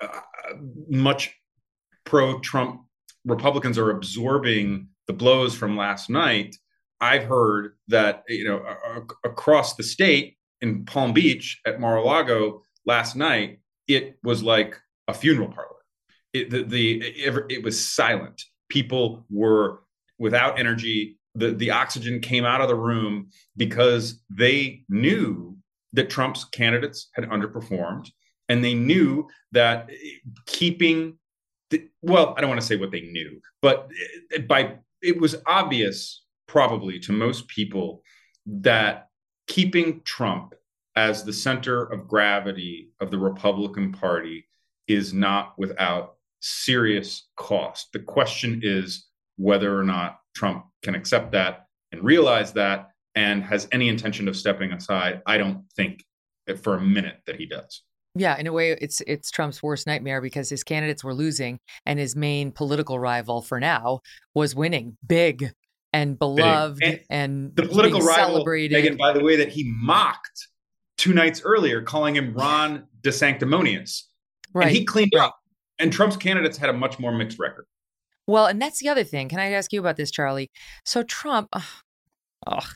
uh, 0.00 0.20
much 0.88 1.34
pro-Trump 2.04 2.82
Republicans 3.24 3.78
are 3.78 3.90
absorbing 3.90 4.86
the 5.08 5.12
blows 5.12 5.56
from 5.56 5.76
last 5.76 6.08
night 6.08 6.56
I've 7.00 7.24
heard 7.24 7.72
that 7.88 8.24
you 8.28 8.44
know 8.44 8.64
across 9.24 9.74
the 9.74 9.82
state 9.82 10.36
in 10.60 10.84
Palm 10.84 11.12
Beach 11.12 11.60
at 11.66 11.80
Mar-a-Lago 11.80 12.62
last 12.86 13.16
night, 13.16 13.60
it 13.88 14.18
was 14.22 14.42
like 14.42 14.78
a 15.08 15.14
funeral 15.14 15.48
parlor. 15.48 15.70
It, 16.32 16.50
the, 16.50 16.62
the 16.62 17.00
it, 17.02 17.44
it 17.50 17.62
was 17.62 17.88
silent. 17.88 18.42
People 18.68 19.24
were 19.30 19.82
without 20.18 20.58
energy. 20.58 21.18
The 21.34 21.52
the 21.52 21.70
oxygen 21.70 22.20
came 22.20 22.44
out 22.44 22.60
of 22.60 22.68
the 22.68 22.74
room 22.74 23.30
because 23.56 24.22
they 24.30 24.84
knew 24.88 25.56
that 25.92 26.10
Trump's 26.10 26.44
candidates 26.44 27.08
had 27.14 27.28
underperformed, 27.28 28.10
and 28.48 28.64
they 28.64 28.74
knew 28.74 29.26
that 29.52 29.88
eh, 29.90 30.30
keeping 30.46 31.18
the, 31.70 31.88
well, 32.02 32.34
I 32.36 32.40
don't 32.40 32.50
want 32.50 32.60
to 32.60 32.66
say 32.66 32.76
what 32.76 32.90
they 32.90 33.02
knew, 33.02 33.40
but 33.60 33.90
eh, 34.34 34.40
by 34.40 34.78
it 35.02 35.20
was 35.20 35.36
obvious 35.46 36.25
probably 36.46 36.98
to 37.00 37.12
most 37.12 37.48
people 37.48 38.02
that 38.46 39.08
keeping 39.46 40.00
Trump 40.04 40.54
as 40.94 41.24
the 41.24 41.32
center 41.32 41.84
of 41.84 42.08
gravity 42.08 42.90
of 43.00 43.10
the 43.10 43.18
Republican 43.18 43.92
Party 43.92 44.48
is 44.88 45.12
not 45.12 45.54
without 45.58 46.14
serious 46.40 47.28
cost. 47.36 47.88
The 47.92 48.00
question 48.00 48.60
is 48.62 49.06
whether 49.36 49.78
or 49.78 49.82
not 49.82 50.18
Trump 50.34 50.66
can 50.82 50.94
accept 50.94 51.32
that 51.32 51.66
and 51.92 52.02
realize 52.02 52.52
that 52.52 52.90
and 53.14 53.42
has 53.42 53.68
any 53.72 53.88
intention 53.88 54.28
of 54.28 54.36
stepping 54.36 54.72
aside. 54.72 55.22
I 55.26 55.38
don't 55.38 55.64
think 55.74 56.04
for 56.62 56.76
a 56.76 56.80
minute 56.80 57.16
that 57.26 57.36
he 57.36 57.46
does. 57.46 57.82
Yeah, 58.14 58.38
in 58.38 58.46
a 58.46 58.52
way, 58.52 58.70
it's 58.70 59.02
it's 59.06 59.30
Trump's 59.30 59.62
worst 59.62 59.86
nightmare 59.86 60.22
because 60.22 60.48
his 60.48 60.64
candidates 60.64 61.04
were 61.04 61.12
losing, 61.12 61.58
and 61.84 61.98
his 61.98 62.16
main 62.16 62.50
political 62.50 62.98
rival 62.98 63.42
for 63.42 63.60
now 63.60 64.00
was 64.34 64.54
winning 64.54 64.96
big 65.06 65.52
and 65.96 66.18
beloved 66.18 66.82
and, 66.82 67.00
and, 67.08 67.56
the 67.56 67.62
political 67.62 68.00
rival 68.00 68.34
celebrated. 68.34 68.84
Megyn, 68.84 68.98
by 68.98 69.12
the 69.12 69.22
way, 69.22 69.36
that 69.36 69.48
he 69.48 69.64
mocked 69.64 70.48
two 70.98 71.12
nights 71.12 71.40
earlier, 71.44 71.82
calling 71.82 72.14
him 72.14 72.34
Ron 72.34 72.86
DeSanctimonious. 73.02 74.02
Right. 74.52 74.68
And 74.68 74.76
he 74.76 74.84
cleaned 74.84 75.12
right. 75.14 75.24
up. 75.24 75.36
And 75.78 75.92
Trump's 75.92 76.16
candidates 76.16 76.56
had 76.56 76.68
a 76.70 76.72
much 76.72 76.98
more 76.98 77.12
mixed 77.12 77.38
record. 77.38 77.66
Well, 78.26 78.46
and 78.46 78.60
that's 78.60 78.80
the 78.80 78.88
other 78.88 79.04
thing. 79.04 79.28
Can 79.28 79.38
I 79.38 79.52
ask 79.52 79.72
you 79.72 79.80
about 79.80 79.96
this, 79.96 80.10
Charlie? 80.10 80.50
So 80.84 81.02
Trump, 81.02 81.48
oh, 82.46 82.66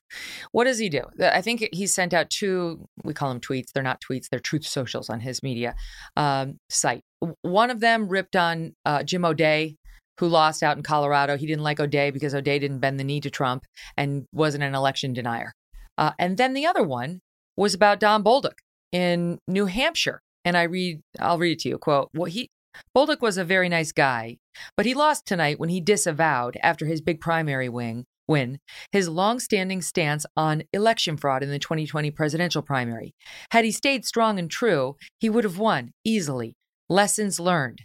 what 0.52 0.64
does 0.64 0.78
he 0.78 0.88
do? 0.88 1.02
I 1.20 1.40
think 1.40 1.68
he 1.72 1.87
sent 1.87 2.14
out 2.14 2.30
two. 2.30 2.87
We 3.04 3.14
call 3.14 3.30
them 3.30 3.40
tweets. 3.40 3.72
They're 3.72 3.83
not 3.83 4.00
tweets. 4.00 4.28
They're 4.30 4.38
truth 4.38 4.66
socials 4.66 5.11
on 5.11 5.20
his 5.20 5.42
media 5.42 5.74
um, 6.16 6.59
site. 6.68 7.02
One 7.42 7.70
of 7.70 7.80
them 7.80 8.09
ripped 8.09 8.37
on 8.37 8.74
uh, 8.85 9.02
Jim 9.02 9.24
O'Dea, 9.24 9.76
who 10.20 10.28
lost 10.28 10.62
out 10.62 10.76
in 10.76 10.83
Colorado. 10.83 11.37
He 11.37 11.46
didn't 11.46 11.64
like 11.64 11.80
O'Dea 11.80 12.11
because 12.11 12.35
O'Dea 12.35 12.59
didn't 12.59 12.78
bend 12.78 13.00
the 13.00 13.04
knee 13.04 13.20
to 13.22 13.30
Trump 13.30 13.64
and 13.96 14.26
wasn't 14.33 14.64
an 14.64 14.74
election 14.74 15.14
denier. 15.14 15.54
Uh, 15.96 16.12
and 16.18 16.37
then 16.37 16.52
the 16.52 16.66
other 16.66 16.83
one 16.83 17.20
was 17.56 17.74
about 17.74 18.00
Don 18.00 18.22
Bolduc 18.22 18.59
in 18.92 19.38
New 19.48 19.66
Hampshire. 19.66 20.20
And 20.44 20.56
I 20.56 20.64
read, 20.64 21.00
I'll 21.18 21.38
read 21.38 21.52
it 21.52 21.59
to 21.61 21.70
you. 21.70 21.78
Quote, 21.78 22.11
well, 22.14 22.26
he, 22.26 22.50
Bolduc 22.96 23.22
was 23.22 23.38
a 23.38 23.44
very 23.44 23.68
nice 23.68 23.92
guy, 23.92 24.37
but 24.76 24.87
he 24.87 24.94
lost 24.94 25.26
tonight 25.26 25.59
when 25.59 25.70
he 25.70 25.80
disavowed, 25.80 26.59
after 26.62 26.87
his 26.87 27.00
big 27.00 27.20
primary 27.20 27.68
wing, 27.68 28.04
win, 28.28 28.59
his 28.92 29.09
long-standing 29.09 29.83
stance 29.83 30.24
on 30.37 30.62
election 30.72 31.16
fraud 31.16 31.42
in 31.42 31.50
the 31.50 31.59
2020 31.59 32.11
presidential 32.11 32.62
primary. 32.62 33.14
Had 33.52 33.64
he 33.64 33.72
stayed 33.72 34.04
strong 34.04 34.38
and 34.38 34.50
true, 34.50 34.96
he 35.18 35.30
would 35.30 35.44
have 35.44 35.59
won 35.59 35.92
easily. 36.04 36.54
Lessons 36.88 37.40
learned. 37.40 37.80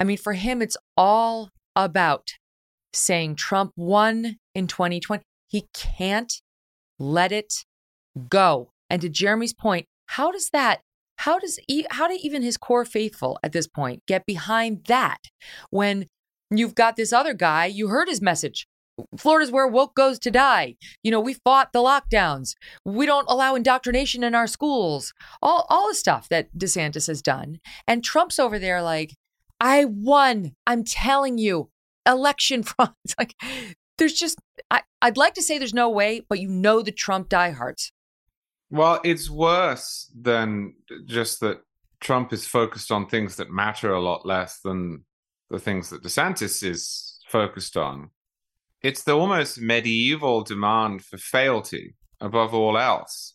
I 0.00 0.04
mean, 0.04 0.16
for 0.16 0.32
him, 0.32 0.62
it's 0.62 0.76
all 0.96 1.50
about 1.76 2.30
saying 2.92 3.36
Trump 3.36 3.72
won 3.76 4.36
in 4.54 4.66
2020. 4.66 5.22
He 5.48 5.66
can't 5.74 6.32
let 6.98 7.32
it 7.32 7.64
go. 8.28 8.70
And 8.90 9.02
to 9.02 9.08
Jeremy's 9.08 9.54
point, 9.54 9.86
how 10.06 10.30
does 10.30 10.50
that 10.50 10.80
how 11.16 11.38
does 11.38 11.58
how 11.90 12.08
do 12.08 12.18
even 12.20 12.42
his 12.42 12.56
core 12.56 12.84
faithful 12.84 13.38
at 13.42 13.52
this 13.52 13.66
point 13.66 14.02
get 14.06 14.26
behind 14.26 14.84
that 14.86 15.18
when 15.70 16.06
you've 16.50 16.74
got 16.74 16.96
this 16.96 17.12
other 17.12 17.34
guy, 17.34 17.66
you 17.66 17.88
heard 17.88 18.08
his 18.08 18.20
message. 18.20 18.66
Florida's 19.16 19.50
where 19.50 19.66
woke 19.66 19.94
goes 19.94 20.18
to 20.20 20.30
die. 20.30 20.76
You 21.02 21.10
know, 21.10 21.20
we 21.20 21.34
fought 21.34 21.72
the 21.72 21.80
lockdowns. 21.80 22.54
We 22.84 23.06
don't 23.06 23.28
allow 23.28 23.54
indoctrination 23.54 24.22
in 24.22 24.34
our 24.34 24.46
schools. 24.46 25.12
All 25.42 25.66
all 25.68 25.88
the 25.88 25.94
stuff 25.94 26.28
that 26.28 26.56
DeSantis 26.56 27.08
has 27.08 27.22
done. 27.22 27.58
And 27.88 28.04
Trump's 28.04 28.38
over 28.38 28.58
there 28.58 28.82
like, 28.82 29.14
I 29.60 29.84
won. 29.84 30.54
I'm 30.66 30.84
telling 30.84 31.38
you, 31.38 31.70
election 32.06 32.62
fraud. 32.64 32.94
It's 33.04 33.14
like 33.18 33.34
there's 33.98 34.14
just 34.14 34.38
I, 34.70 34.82
I'd 35.02 35.16
like 35.16 35.34
to 35.34 35.42
say 35.42 35.58
there's 35.58 35.74
no 35.74 35.90
way, 35.90 36.22
but 36.28 36.40
you 36.40 36.48
know 36.48 36.82
the 36.82 36.92
Trump 36.92 37.28
diehards. 37.28 37.92
Well, 38.70 39.00
it's 39.04 39.30
worse 39.30 40.10
than 40.18 40.74
just 41.06 41.40
that 41.40 41.60
Trump 42.00 42.32
is 42.32 42.46
focused 42.46 42.90
on 42.90 43.06
things 43.06 43.36
that 43.36 43.50
matter 43.50 43.92
a 43.92 44.02
lot 44.02 44.26
less 44.26 44.60
than 44.60 45.04
the 45.50 45.58
things 45.58 45.90
that 45.90 46.02
DeSantis 46.02 46.62
is 46.62 47.18
focused 47.28 47.76
on. 47.76 48.10
It's 48.82 49.04
the 49.04 49.16
almost 49.16 49.60
medieval 49.60 50.42
demand 50.42 51.04
for 51.04 51.16
fealty 51.16 51.94
above 52.20 52.52
all 52.52 52.76
else. 52.76 53.34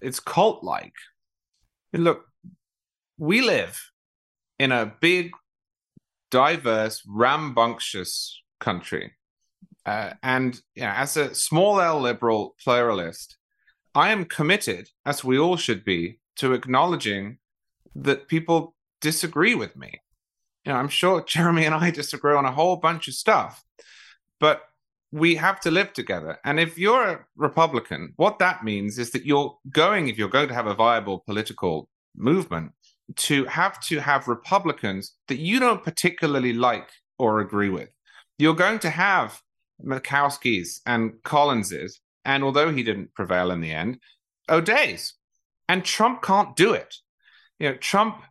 It's 0.00 0.18
cult 0.18 0.64
like. 0.64 0.94
Look, 1.92 2.24
we 3.18 3.42
live 3.42 3.78
in 4.58 4.72
a 4.72 4.92
big, 5.00 5.32
diverse, 6.32 7.02
rambunctious 7.06 8.42
country. 8.58 9.12
Uh, 9.86 10.14
and 10.22 10.60
you 10.74 10.82
know, 10.82 10.92
as 10.96 11.16
a 11.16 11.34
small 11.34 11.80
L 11.80 12.00
liberal 12.00 12.56
pluralist, 12.64 13.36
I 13.94 14.10
am 14.10 14.24
committed, 14.24 14.88
as 15.06 15.22
we 15.22 15.38
all 15.38 15.56
should 15.56 15.84
be, 15.84 16.18
to 16.36 16.54
acknowledging 16.54 17.38
that 17.94 18.26
people 18.26 18.74
disagree 19.00 19.54
with 19.54 19.76
me. 19.76 20.00
You 20.64 20.72
know, 20.72 20.78
I'm 20.78 20.88
sure 20.88 21.22
Jeremy 21.26 21.66
and 21.66 21.74
I 21.74 21.90
disagree 21.90 22.34
on 22.34 22.46
a 22.46 22.52
whole 22.52 22.76
bunch 22.76 23.06
of 23.06 23.14
stuff, 23.14 23.62
but 24.40 24.62
we 25.12 25.34
have 25.34 25.60
to 25.60 25.70
live 25.70 25.92
together. 25.92 26.38
And 26.42 26.58
if 26.58 26.78
you're 26.78 27.04
a 27.04 27.26
Republican, 27.36 28.14
what 28.16 28.38
that 28.38 28.64
means 28.64 28.98
is 28.98 29.10
that 29.10 29.26
you're 29.26 29.58
going, 29.70 30.08
if 30.08 30.16
you're 30.16 30.28
going 30.28 30.48
to 30.48 30.54
have 30.54 30.66
a 30.66 30.74
viable 30.74 31.18
political 31.18 31.90
movement, 32.16 32.72
to 33.16 33.44
have 33.46 33.80
to 33.80 34.00
have 34.00 34.28
Republicans 34.28 35.14
that 35.28 35.38
you 35.38 35.60
don't 35.60 35.82
particularly 35.82 36.52
like 36.52 36.88
or 37.18 37.40
agree 37.40 37.68
with. 37.68 37.90
You're 38.38 38.54
going 38.54 38.78
to 38.80 38.90
have 38.90 39.40
Murkowski's 39.84 40.80
and 40.86 41.12
Collins's, 41.22 42.00
and 42.24 42.42
although 42.42 42.72
he 42.72 42.82
didn't 42.82 43.14
prevail 43.14 43.50
in 43.50 43.60
the 43.60 43.72
end, 43.72 43.98
O'Dea's. 44.48 45.14
And 45.68 45.84
Trump 45.84 46.22
can't 46.22 46.56
do 46.56 46.72
it. 46.72 46.94
You 47.58 47.70
know, 47.70 47.76
Trump, 47.76 48.22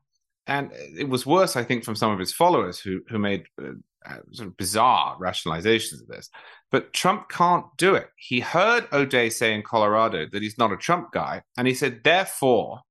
and 0.48 0.72
it 0.74 1.08
was 1.08 1.26
worse, 1.26 1.56
I 1.56 1.64
think, 1.64 1.84
from 1.84 1.96
some 1.96 2.12
of 2.12 2.20
his 2.20 2.34
followers 2.34 2.80
who 2.80 3.02
who 3.08 3.20
made 3.20 3.46
uh, 3.62 3.72
uh, 4.06 4.18
sort 4.32 4.48
of 4.48 4.58
bizarre 4.58 5.18
rationalizations 5.20 6.02
of 6.02 6.08
this. 6.08 6.30
But 6.72 6.94
Trump 6.94 7.30
can't 7.30 7.66
do 7.78 7.96
it. 7.96 8.10
He 8.18 8.40
heard 8.40 8.88
O'Day 8.92 9.30
say 9.30 9.54
in 9.54 9.62
Colorado 9.62 10.26
that 10.32 10.42
he's 10.42 10.58
not 10.58 10.72
a 10.72 10.78
Trump 10.78 11.12
guy, 11.12 11.44
and 11.58 11.68
he 11.68 11.74
said, 11.74 12.02
therefore, 12.04 12.82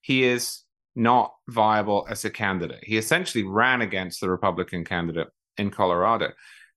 he 0.00 0.24
is 0.24 0.62
not 0.94 1.34
viable 1.48 2.06
as 2.08 2.24
a 2.24 2.30
candidate. 2.30 2.82
He 2.82 2.98
essentially 2.98 3.44
ran 3.44 3.80
against 3.80 4.20
the 4.20 4.30
Republican 4.30 4.84
candidate 4.84 5.28
in 5.58 5.70
Colorado. 5.70 6.30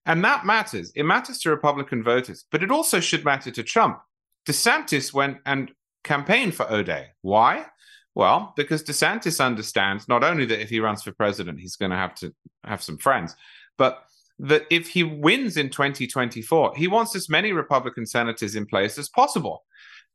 And 0.06 0.24
that 0.24 0.46
matters. 0.46 0.92
It 0.96 1.04
matters 1.04 1.40
to 1.40 1.50
Republican 1.50 2.04
voters, 2.04 2.46
but 2.52 2.64
it 2.64 2.72
also 2.72 3.00
should 3.00 3.26
matter 3.26 3.52
to 3.52 3.64
Trump. 3.64 4.00
DeSantis 4.48 5.14
went 5.14 5.38
and 5.46 5.72
campaigned 6.04 6.54
for 6.54 6.72
O'Dea. 6.72 7.08
Why? 7.22 7.66
Well, 8.14 8.54
because 8.56 8.84
DeSantis 8.84 9.44
understands 9.44 10.08
not 10.08 10.24
only 10.24 10.46
that 10.46 10.62
if 10.62 10.70
he 10.70 10.80
runs 10.80 11.04
for 11.04 11.12
president, 11.12 11.60
he's 11.60 11.76
going 11.76 11.92
to 11.92 11.98
have 11.98 12.16
to 12.16 12.34
have 12.64 12.82
some 12.82 12.98
friends, 12.98 13.36
but 13.78 14.04
that 14.40 14.64
if 14.70 14.90
he 14.90 15.04
wins 15.04 15.58
in 15.58 15.70
2024, 15.70 16.76
he 16.76 16.88
wants 16.88 17.16
as 17.16 17.30
many 17.30 17.52
Republican 17.52 18.06
senators 18.06 18.56
in 18.56 18.66
place 18.66 18.98
as 18.98 19.10
possible. 19.10 19.64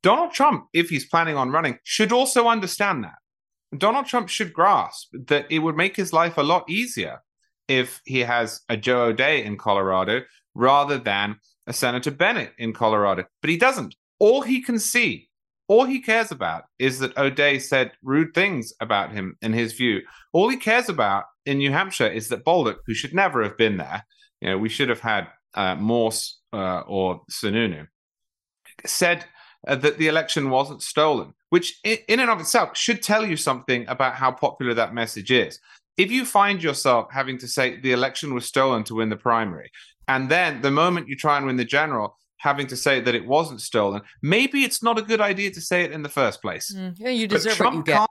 Donald 0.03 0.33
Trump, 0.33 0.67
if 0.73 0.89
he's 0.89 1.07
planning 1.07 1.37
on 1.37 1.51
running, 1.51 1.79
should 1.85 2.13
also 2.13 2.49
understand 2.49 3.05
that. 3.05 3.17
Donald 3.77 4.07
Trump 4.07 4.29
should 4.29 4.53
grasp 4.53 5.11
that 5.29 5.47
it 5.51 5.61
would 5.61 5.77
make 5.77 5.97
his 5.97 6.13
life 6.13 6.37
a 6.39 6.43
lot 6.43 6.69
easier 6.69 7.23
if 7.69 8.01
he 8.05 8.21
has 8.21 8.63
a 8.69 8.77
Joe 8.77 9.05
O'Dea 9.05 9.45
in 9.45 9.57
Colorado 9.57 10.23
rather 10.55 10.99
than 10.99 11.37
a 11.67 11.73
Senator 11.73 12.11
Bennet 12.11 12.53
in 12.59 12.73
Colorado. 12.73 13.25
But 13.41 13.51
he 13.51 13.57
doesn't. 13.57 13.95
All 14.19 14.43
he 14.43 14.61
can 14.61 14.79
see, 14.79 15.29
all 15.69 15.85
he 15.85 16.01
cares 16.01 16.33
about 16.33 16.65
is 16.81 16.99
that 16.99 17.17
O'Dea 17.17 17.61
said 17.61 17.93
rude 18.03 18.35
things 18.35 18.73
about 18.81 19.13
him, 19.13 19.37
in 19.41 19.53
his 19.53 19.75
view. 19.75 20.01
All 20.33 20.49
he 20.49 20.57
cares 20.57 20.89
about 20.89 21.25
in 21.47 21.59
New 21.59 21.71
Hampshire 21.71 22.09
is 22.09 22.29
that 22.29 22.45
Bolduc, 22.45 22.79
who 22.87 22.95
should 22.95 23.15
never 23.15 23.43
have 23.45 23.57
been 23.57 23.77
there, 23.77 24.05
you 24.41 24.51
know, 24.51 24.59
we 24.59 24.69
should 24.69 24.89
have 24.89 25.01
had 25.01 25.29
uh, 25.55 25.77
Morse 25.77 26.41
uh, 26.53 26.81
or 26.81 27.23
Sununu, 27.31 27.87
said 28.85 29.27
uh, 29.67 29.77
that 29.77 29.99
the 29.99 30.09
election 30.09 30.51
wasn't 30.51 30.83
stolen, 30.83 31.35
which 31.51 31.79
in 31.85 32.21
and 32.21 32.31
of 32.31 32.41
itself 32.41 32.77
should 32.77 33.03
tell 33.03 33.25
you 33.25 33.37
something 33.37 33.85
about 33.87 34.15
how 34.15 34.33
popular 34.33 34.75
that 34.75 34.95
message 34.95 35.31
is 35.31 35.61
if 36.01 36.11
you 36.11 36.25
find 36.25 36.63
yourself 36.63 37.09
having 37.13 37.37
to 37.37 37.47
say 37.47 37.79
the 37.79 37.93
election 37.93 38.33
was 38.33 38.47
stolen 38.47 38.83
to 38.85 38.95
win 38.95 39.11
the 39.11 39.17
primary, 39.17 39.71
and 40.09 40.31
then 40.31 40.63
the 40.63 40.71
moment 40.71 41.09
you 41.09 41.15
try 41.15 41.37
and 41.37 41.45
win 41.45 41.57
the 41.57 41.65
general, 41.65 42.17
having 42.39 42.67
to 42.67 42.77
say 42.77 43.01
that 43.01 43.15
it 43.15 43.27
wasn't 43.27 43.61
stolen, 43.61 44.01
maybe 44.23 44.65
it's 44.65 44.83
not 44.83 44.99
a 44.99 45.03
good 45.03 45.21
idea 45.21 45.51
to 45.51 45.61
say 45.61 45.83
it 45.83 45.93
in 45.93 46.03
the 46.03 46.09
first 46.09 46.41
place. 46.41 46.75
Mm, 46.75 46.95
yeah, 46.99 47.11
you 47.11 47.29
deserve 47.29 47.59
what 47.61 47.75
you 47.75 47.83
get. 47.83 48.09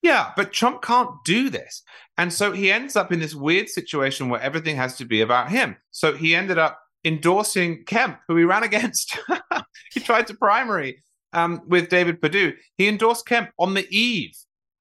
Yeah, 0.00 0.32
but 0.34 0.52
Trump 0.52 0.80
can't 0.80 1.10
do 1.26 1.50
this. 1.50 1.82
And 2.16 2.32
so 2.32 2.52
he 2.52 2.72
ends 2.72 2.96
up 2.96 3.12
in 3.12 3.20
this 3.20 3.34
weird 3.34 3.68
situation 3.68 4.30
where 4.30 4.40
everything 4.40 4.76
has 4.76 4.96
to 4.96 5.04
be 5.04 5.20
about 5.20 5.50
him. 5.50 5.76
So 5.90 6.14
he 6.14 6.34
ended 6.34 6.56
up 6.56 6.80
endorsing 7.04 7.84
Kemp, 7.84 8.18
who 8.28 8.36
he 8.36 8.44
ran 8.44 8.62
against. 8.70 9.18
he 9.92 10.00
tried 10.00 10.26
to 10.28 10.34
primary 10.34 11.02
um, 11.34 11.60
with 11.66 11.88
David 11.88 12.20
Perdue. 12.20 12.54
He 12.78 12.88
endorsed 12.88 13.26
Kemp 13.26 13.50
on 13.58 13.74
the 13.74 13.86
eve 13.94 14.34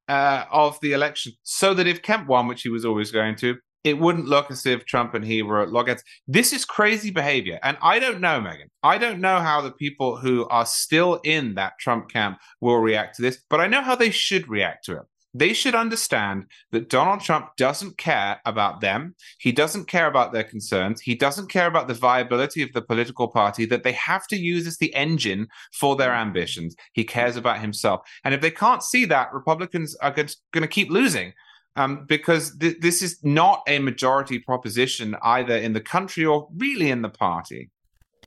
uh, 0.08 0.46
of 0.52 0.80
the 0.82 0.94
election 0.94 1.34
so 1.44 1.74
that 1.74 1.88
if 1.88 2.02
Kemp 2.02 2.28
won, 2.28 2.48
which 2.48 2.62
he 2.62 2.70
was 2.70 2.86
always 2.86 3.12
going 3.12 3.36
to, 3.38 3.58
it 3.84 4.00
wouldn't 4.00 4.28
look 4.28 4.50
as 4.50 4.66
if 4.66 4.86
Trump 4.86 5.14
and 5.14 5.26
he 5.26 5.42
were 5.42 5.62
at 5.62 5.72
loggerheads. 5.72 6.04
This 6.28 6.54
is 6.54 6.64
crazy 6.64 7.12
behavior. 7.12 7.60
And 7.64 7.78
I 7.82 8.00
don't 8.00 8.22
know, 8.22 8.40
Megyn. 8.40 8.70
I 8.82 8.98
don't 8.98 9.20
know 9.20 9.40
how 9.40 9.60
the 9.60 9.72
people 9.72 10.16
who 10.16 10.48
are 10.48 10.66
still 10.66 11.20
in 11.26 11.56
that 11.56 11.74
Trump 11.80 12.10
camp 12.10 12.38
will 12.62 12.78
react 12.78 13.16
to 13.16 13.22
this, 13.22 13.44
but 13.50 13.60
I 13.60 13.68
know 13.68 13.82
how 13.82 13.96
they 13.96 14.10
should 14.10 14.48
react 14.48 14.86
to 14.86 14.94
it. 14.98 15.04
They 15.34 15.54
should 15.54 15.74
understand 15.74 16.46
that 16.72 16.90
Donald 16.90 17.22
Trump 17.22 17.56
doesn't 17.58 17.98
care 17.98 18.40
about 18.46 18.82
them. 18.82 19.16
He 19.40 19.52
doesn't 19.52 19.88
care 19.88 20.08
about 20.08 20.32
their 20.32 20.44
concerns. 20.44 21.02
He 21.02 21.16
doesn't 21.16 21.50
care 21.50 21.68
about 21.68 21.88
the 21.88 21.96
viability 21.96 22.62
of 22.62 22.72
the 22.74 22.82
political 22.82 23.28
party 23.28 23.66
that 23.66 23.84
they 23.84 23.94
have 23.94 24.28
to 24.28 24.36
use 24.36 24.68
as 24.68 24.78
the 24.78 24.94
engine 24.94 25.48
for 25.74 25.96
their 25.96 26.14
ambitions. 26.14 26.76
He 26.94 27.04
cares 27.04 27.36
about 27.36 27.60
himself. 27.60 28.02
And 28.24 28.34
if 28.34 28.42
they 28.42 28.52
can't 28.52 28.84
see 28.84 29.06
that, 29.06 29.34
Republicans 29.34 29.96
are 29.96 30.12
going 30.12 30.28
to 30.54 30.68
keep 30.68 30.92
losing. 30.92 31.34
Um, 31.76 32.06
because 32.08 32.56
th- 32.60 32.78
this 32.82 33.02
is 33.02 33.18
not 33.24 33.64
a 33.68 33.80
majority 33.80 34.38
proposition 34.38 35.16
either 35.24 35.58
in 35.58 35.74
the 35.74 35.82
country 35.82 36.24
or 36.24 36.48
really 36.56 36.92
in 36.92 37.02
the 37.02 37.10
party. 37.10 37.72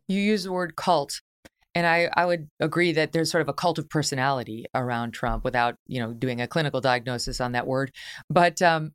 You 0.08 0.20
use 0.20 0.42
the 0.42 0.52
word 0.52 0.74
cult. 0.74 1.20
And 1.76 1.86
I, 1.86 2.08
I 2.16 2.24
would 2.24 2.48
agree 2.58 2.92
that 2.92 3.12
there's 3.12 3.30
sort 3.30 3.42
of 3.42 3.50
a 3.50 3.52
cult 3.52 3.78
of 3.78 3.90
personality 3.90 4.64
around 4.74 5.10
Trump 5.10 5.44
without, 5.44 5.74
you 5.86 6.00
know, 6.00 6.14
doing 6.14 6.40
a 6.40 6.48
clinical 6.48 6.80
diagnosis 6.80 7.38
on 7.38 7.52
that 7.52 7.66
word. 7.66 7.92
But 8.30 8.62
um, 8.62 8.92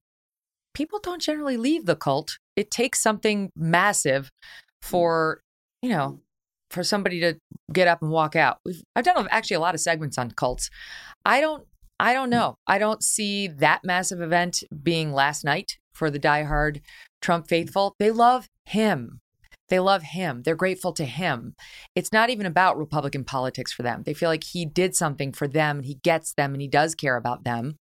people 0.73 0.97
don't 0.97 1.21
generally 1.21 1.57
leave 1.57 1.85
the 1.85 1.95
cult. 1.95 2.39
It 2.55 2.71
takes 2.71 2.99
something 2.99 3.51
massive 3.55 4.31
mm. 4.31 4.87
for, 4.87 5.41
you 5.83 5.89
know, 5.89 6.07
mm. 6.07 6.19
for 6.71 6.83
somebody 6.83 7.19
to 7.19 7.37
get 7.71 7.87
up 7.87 8.01
and 8.01 8.09
walk 8.09 8.35
out. 8.35 8.57
We've, 8.65 8.81
I've 8.95 9.05
done 9.05 9.27
actually 9.29 9.57
a 9.57 9.61
lot 9.61 9.75
of 9.75 9.81
segments 9.81 10.17
on 10.17 10.31
cults. 10.31 10.71
I 11.23 11.39
don't 11.39 11.67
I 11.99 12.13
don't 12.13 12.29
mm. 12.29 12.31
know. 12.31 12.55
I 12.65 12.79
don't 12.79 13.03
see 13.03 13.47
that 13.47 13.81
massive 13.83 14.21
event 14.21 14.63
being 14.81 15.13
last 15.13 15.43
night 15.43 15.77
for 15.93 16.09
the 16.09 16.19
diehard 16.19 16.81
Trump 17.21 17.47
faithful. 17.47 17.93
They 17.99 18.09
love 18.09 18.47
him. 18.65 19.19
They 19.71 19.79
love 19.79 20.03
him. 20.03 20.43
They're 20.43 20.53
grateful 20.53 20.91
to 20.93 21.05
him. 21.05 21.55
It's 21.95 22.11
not 22.11 22.29
even 22.29 22.45
about 22.45 22.77
Republican 22.77 23.23
politics 23.23 23.71
for 23.71 23.83
them. 23.83 24.03
They 24.03 24.13
feel 24.13 24.27
like 24.27 24.43
he 24.43 24.65
did 24.65 24.97
something 24.97 25.31
for 25.31 25.47
them 25.47 25.77
and 25.77 25.85
he 25.85 25.95
gets 25.95 26.33
them 26.33 26.51
and 26.53 26.61
he 26.61 26.67
does 26.67 26.93
care 26.93 27.15
about 27.15 27.45
them. 27.45 27.77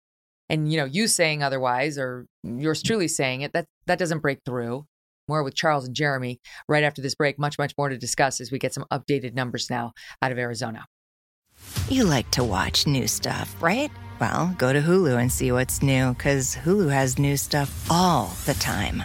And 0.49 0.73
you 0.73 0.79
know, 0.79 0.87
you 0.87 1.07
saying 1.07 1.43
otherwise 1.43 1.99
or 1.99 2.25
yours 2.43 2.83
truly 2.83 3.07
saying 3.07 3.43
it, 3.43 3.53
that 3.53 3.67
that 3.85 3.99
doesn't 3.99 4.21
break 4.21 4.39
through. 4.47 4.87
More 5.29 5.43
with 5.43 5.55
Charles 5.55 5.85
and 5.85 5.95
Jeremy 5.95 6.41
right 6.71 6.85
after 6.85 7.03
this 7.03 7.15
break. 7.15 7.39
Much, 7.39 7.59
much 7.59 7.75
more 7.77 7.91
to 7.91 7.99
discuss 7.99 8.41
as 8.41 8.51
we 8.51 8.59
get 8.59 8.73
some 8.73 8.87
updated 8.91 9.35
numbers 9.35 9.69
now 9.69 9.93
out 10.23 10.33
of 10.33 10.39
Arizona. 10.39 10.87
You 11.91 12.05
like 12.05 12.31
to 12.31 12.45
watch 12.45 12.87
new 12.87 13.07
stuff, 13.07 13.55
right? 13.63 13.91
Well, 14.19 14.55
go 14.57 14.73
to 14.73 14.81
Hulu 14.81 15.21
and 15.21 15.31
see 15.31 15.53
what's 15.53 15.83
new 15.83 16.15
because 16.15 16.57
Hulu 16.57 16.91
has 16.91 17.19
new 17.19 17.37
stuff 17.37 17.87
all 17.91 18.33
the 18.47 18.55
time 18.55 19.05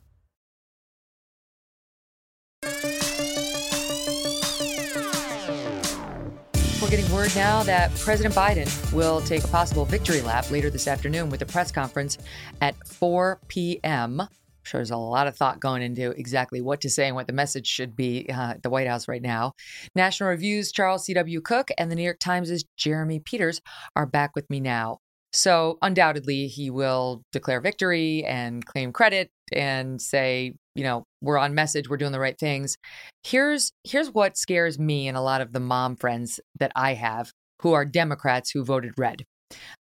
Getting 6.91 7.09
word 7.13 7.33
now 7.37 7.63
that 7.63 7.89
President 7.95 8.35
Biden 8.35 8.91
will 8.91 9.21
take 9.21 9.45
a 9.45 9.47
possible 9.47 9.85
victory 9.85 10.19
lap 10.19 10.51
later 10.51 10.69
this 10.69 10.89
afternoon 10.89 11.29
with 11.29 11.41
a 11.41 11.45
press 11.45 11.71
conference 11.71 12.17
at 12.59 12.75
4 12.85 13.39
p.m. 13.47 14.19
I'm 14.19 14.27
sure 14.63 14.79
there's 14.79 14.91
a 14.91 14.97
lot 14.97 15.25
of 15.25 15.37
thought 15.37 15.61
going 15.61 15.83
into 15.83 16.11
exactly 16.11 16.59
what 16.59 16.81
to 16.81 16.89
say 16.89 17.07
and 17.07 17.15
what 17.15 17.27
the 17.27 17.33
message 17.33 17.65
should 17.65 17.95
be 17.95 18.29
uh, 18.29 18.55
at 18.55 18.63
the 18.63 18.69
White 18.69 18.87
House 18.87 19.07
right 19.07 19.21
now. 19.21 19.53
National 19.95 20.27
Review's 20.31 20.73
Charles 20.73 21.05
C.W. 21.05 21.39
Cooke 21.39 21.69
and 21.77 21.89
the 21.89 21.95
New 21.95 22.03
York 22.03 22.19
Times' 22.19 22.65
Jeremy 22.75 23.21
Peters 23.21 23.61
are 23.95 24.05
back 24.05 24.31
with 24.35 24.49
me 24.49 24.59
now. 24.59 24.97
So, 25.31 25.77
undoubtedly, 25.81 26.47
he 26.47 26.69
will 26.69 27.23
declare 27.31 27.61
victory 27.61 28.25
and 28.25 28.65
claim 28.65 28.91
credit 28.91 29.31
and 29.53 30.01
say, 30.01 30.55
you 30.75 30.83
know, 30.83 31.03
we're 31.21 31.37
on 31.37 31.53
message, 31.53 31.89
we're 31.89 31.97
doing 31.97 32.11
the 32.11 32.19
right 32.19 32.37
things. 32.37 32.77
Here's 33.23 33.71
here's 33.83 34.09
what 34.09 34.37
scares 34.37 34.79
me 34.79 35.07
and 35.07 35.17
a 35.17 35.21
lot 35.21 35.41
of 35.41 35.53
the 35.53 35.59
mom 35.59 35.95
friends 35.95 36.39
that 36.59 36.71
I 36.75 36.93
have 36.93 37.31
who 37.61 37.73
are 37.73 37.85
Democrats 37.85 38.51
who 38.51 38.63
voted 38.63 38.93
red. 38.97 39.25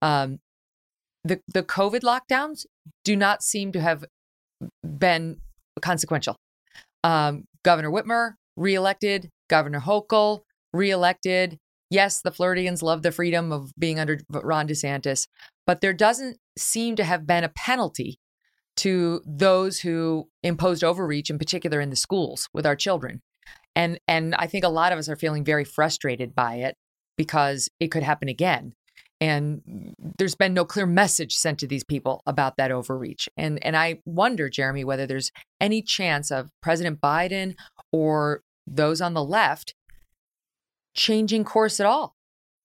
Um, 0.02 0.40
the 1.24 1.42
the 1.54 1.64
COVID 1.64 2.02
lockdowns 2.02 2.66
do 3.04 3.16
not 3.16 3.44
seem 3.44 3.72
to 3.74 3.82
have 3.82 4.06
been 4.84 5.38
consequential. 5.82 6.36
Um, 7.04 7.46
Governor 7.64 7.92
Whitmer 7.92 8.34
reelected, 8.56 9.30
Governor 9.50 9.82
Hochul 9.82 10.42
reelected. 10.74 11.58
Yes, 11.90 12.22
the 12.22 12.32
Floridians 12.32 12.84
love 12.84 13.02
the 13.02 13.12
freedom 13.12 13.52
of 13.52 13.72
being 13.80 13.98
under 14.00 14.20
Ron 14.30 14.68
DeSantis, 14.68 15.28
but 15.66 15.80
there 15.80 15.94
doesn't 15.94 16.38
seem 16.58 16.98
to 16.98 17.04
have 17.04 17.26
been 17.26 17.46
a 17.46 17.50
penalty 17.50 18.18
to 18.78 19.22
those 19.26 19.80
who 19.80 20.30
imposed 20.44 20.84
overreach, 20.84 21.30
in 21.30 21.38
particular 21.38 21.82
in 21.82 21.90
the 21.90 21.96
schools 21.96 22.48
with 22.54 22.66
our 22.66 22.76
children. 22.76 23.22
And 23.76 24.00
and 24.08 24.34
I 24.36 24.48
think 24.48 24.64
a 24.64 24.70
lot 24.70 24.92
of 24.92 25.00
us 25.00 25.10
are 25.10 25.16
feeling 25.16 25.44
very 25.44 25.64
frustrated 25.64 26.34
by 26.34 26.56
it 26.56 26.76
because 27.18 27.70
it 27.80 27.90
could 27.90 28.04
happen 28.04 28.30
again. 28.30 28.74
And 29.20 29.94
there's 30.18 30.36
been 30.36 30.54
no 30.54 30.64
clear 30.64 30.86
message 30.86 31.34
sent 31.34 31.60
to 31.60 31.68
these 31.68 31.84
people 31.84 32.22
about 32.26 32.58
that 32.58 32.72
overreach. 32.72 33.28
And 33.36 33.64
and 33.64 33.76
I 33.76 34.00
wonder, 34.06 34.50
Jeremy, 34.50 34.84
whether 34.84 35.06
there's 35.06 35.32
any 35.60 35.82
chance 35.82 36.32
of 36.32 36.50
President 36.62 37.02
Biden 37.02 37.56
or 37.92 38.42
those 38.68 39.02
on 39.02 39.14
the 39.14 39.24
left 39.24 39.74
changing 40.96 41.44
course 41.44 41.80
at 41.80 41.86
all, 41.86 42.16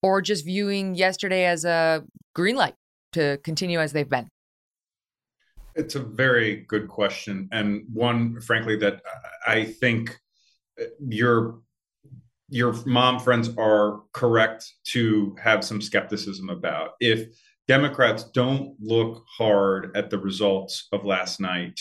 or 0.01 0.21
just 0.21 0.45
viewing 0.45 0.95
yesterday 0.95 1.45
as 1.45 1.65
a 1.65 2.03
green 2.35 2.55
light 2.55 2.75
to 3.13 3.39
continue 3.43 3.79
as 3.79 3.93
they've 3.93 4.09
been. 4.09 4.27
It's 5.75 5.95
a 5.95 5.99
very 5.99 6.65
good 6.67 6.87
question, 6.87 7.49
and 7.51 7.83
one, 7.91 8.39
frankly, 8.41 8.77
that 8.77 9.01
I 9.47 9.65
think 9.65 10.17
your 10.99 11.59
your 12.49 12.73
mom 12.85 13.19
friends 13.19 13.49
are 13.57 14.01
correct 14.13 14.71
to 14.85 15.35
have 15.41 15.63
some 15.63 15.81
skepticism 15.81 16.49
about. 16.49 16.91
If 16.99 17.29
Democrats 17.67 18.25
don't 18.25 18.75
look 18.79 19.23
hard 19.27 19.95
at 19.95 20.09
the 20.09 20.19
results 20.19 20.87
of 20.91 21.05
last 21.05 21.39
night 21.39 21.79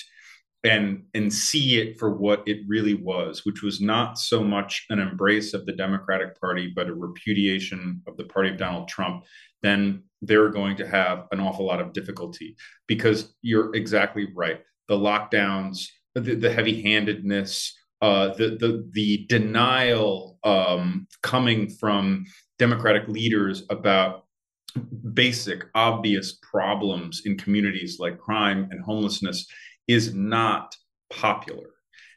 and 0.64 1.03
and 1.14 1.32
see 1.32 1.80
it 1.80 1.99
for 1.99 2.14
what 2.14 2.43
it 2.47 2.61
really 2.68 2.95
was, 2.95 3.45
which 3.45 3.62
was 3.62 3.80
not 3.80 4.18
so 4.18 4.43
much 4.45 4.86
an 4.90 5.01
embrace 5.01 5.55
of 5.55 5.66
the 5.66 5.72
Democratic 5.72 6.40
Party, 6.40 6.72
but 6.74 6.88
a 6.88 6.95
repudiation 6.95 8.01
of 8.07 8.16
the 8.16 8.24
party 8.24 8.49
of 8.51 8.59
Donald 8.59 8.88
Trump, 8.88 9.24
then 9.62 10.02
they're 10.22 10.50
going 10.50 10.76
to 10.76 10.86
have 10.86 11.26
an 11.32 11.40
awful 11.40 11.66
lot 11.66 11.80
of 11.80 11.92
difficulty 11.92 12.56
because 12.86 13.34
you're 13.42 13.74
exactly 13.74 14.28
right. 14.34 14.60
The 14.88 14.96
lockdowns, 14.96 15.86
the, 16.14 16.34
the 16.34 16.52
heavy-handedness, 16.52 17.76
uh, 18.00 18.34
the 18.34 18.56
the 18.58 18.88
the 18.90 19.26
denial 19.28 20.38
um, 20.42 21.06
coming 21.22 21.70
from 21.70 22.24
Democratic 22.58 23.08
leaders 23.08 23.64
about 23.70 24.24
basic, 25.14 25.64
obvious 25.74 26.38
problems 26.42 27.22
in 27.24 27.36
communities 27.36 27.98
like 28.00 28.18
crime 28.18 28.68
and 28.70 28.82
homelessness 28.82 29.46
is 29.86 30.14
not 30.14 30.74
popular. 31.10 31.70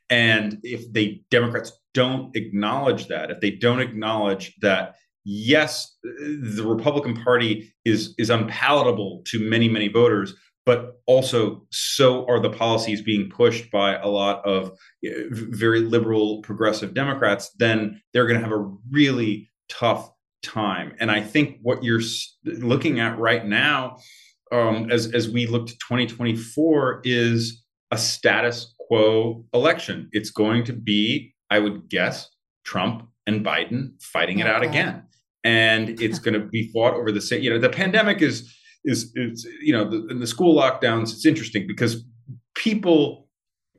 And 0.10 0.60
if 0.64 0.92
they 0.92 1.24
Democrats 1.32 1.72
don't 1.94 2.36
acknowledge 2.36 3.08
that, 3.08 3.32
if 3.32 3.40
they 3.40 3.52
don't 3.52 3.80
acknowledge 3.80 4.56
that 4.62 4.96
yes, 5.26 5.98
the 6.04 6.64
Republican 6.66 7.22
Party 7.22 7.74
is 7.84 8.14
is 8.18 8.30
unpalatable 8.30 9.24
to 9.26 9.40
many 9.40 9.68
many 9.68 9.88
voters, 9.88 10.34
but 10.66 11.02
also 11.08 11.66
so 11.72 12.26
are 12.28 12.40
the 12.40 12.50
policies 12.50 13.02
being 13.02 13.30
pushed 13.30 13.70
by 13.72 13.98
a 13.98 14.08
lot 14.08 14.46
of 14.46 14.72
eh, 15.04 15.24
very 15.30 15.82
liberal 15.82 16.42
progressive 16.44 16.94
Democrats. 16.94 17.52
Then 17.58 18.02
they're 18.14 18.28
going 18.28 18.40
to 18.40 18.48
have 18.48 18.56
a 18.56 18.72
really 18.92 19.50
tough 19.68 20.10
time. 20.44 20.94
And 21.00 21.10
I 21.12 21.22
think 21.22 21.58
what 21.64 21.84
you're 21.84 22.02
looking 22.44 23.00
at 23.00 23.18
right 23.18 23.46
now, 23.46 23.98
um, 24.52 24.92
as 24.92 25.12
as 25.12 25.30
we 25.30 25.48
look 25.48 25.68
to 25.68 25.74
2024, 25.74 27.02
is 27.04 27.64
a 27.92 27.98
status 27.98 28.74
quo 28.80 29.44
election. 29.54 30.10
It's 30.12 30.30
going 30.30 30.66
to 30.66 30.74
be, 30.74 31.34
I 31.50 31.60
would 31.60 31.90
guess, 31.90 32.30
Trump 32.64 33.08
and 33.26 33.44
Biden 33.44 34.00
fighting 34.00 34.38
it 34.38 34.46
out 34.46 34.62
again 34.62 35.04
and 35.46 36.02
it's 36.02 36.18
going 36.18 36.34
to 36.34 36.48
be 36.48 36.70
fought 36.74 36.96
over 36.96 37.12
the 37.12 37.22
same. 37.22 37.42
You 37.44 37.52
know, 37.52 37.60
the 37.60 37.70
pandemic 37.70 38.22
is 38.22 38.54
is 38.84 39.12
is 39.16 39.48
you 39.62 39.72
know 39.72 39.88
the, 39.90 40.14
the 40.14 40.28
school 40.28 40.60
lockdowns. 40.60 41.14
It's 41.14 41.26
interesting 41.26 41.68
because 41.68 42.04
people 42.56 43.30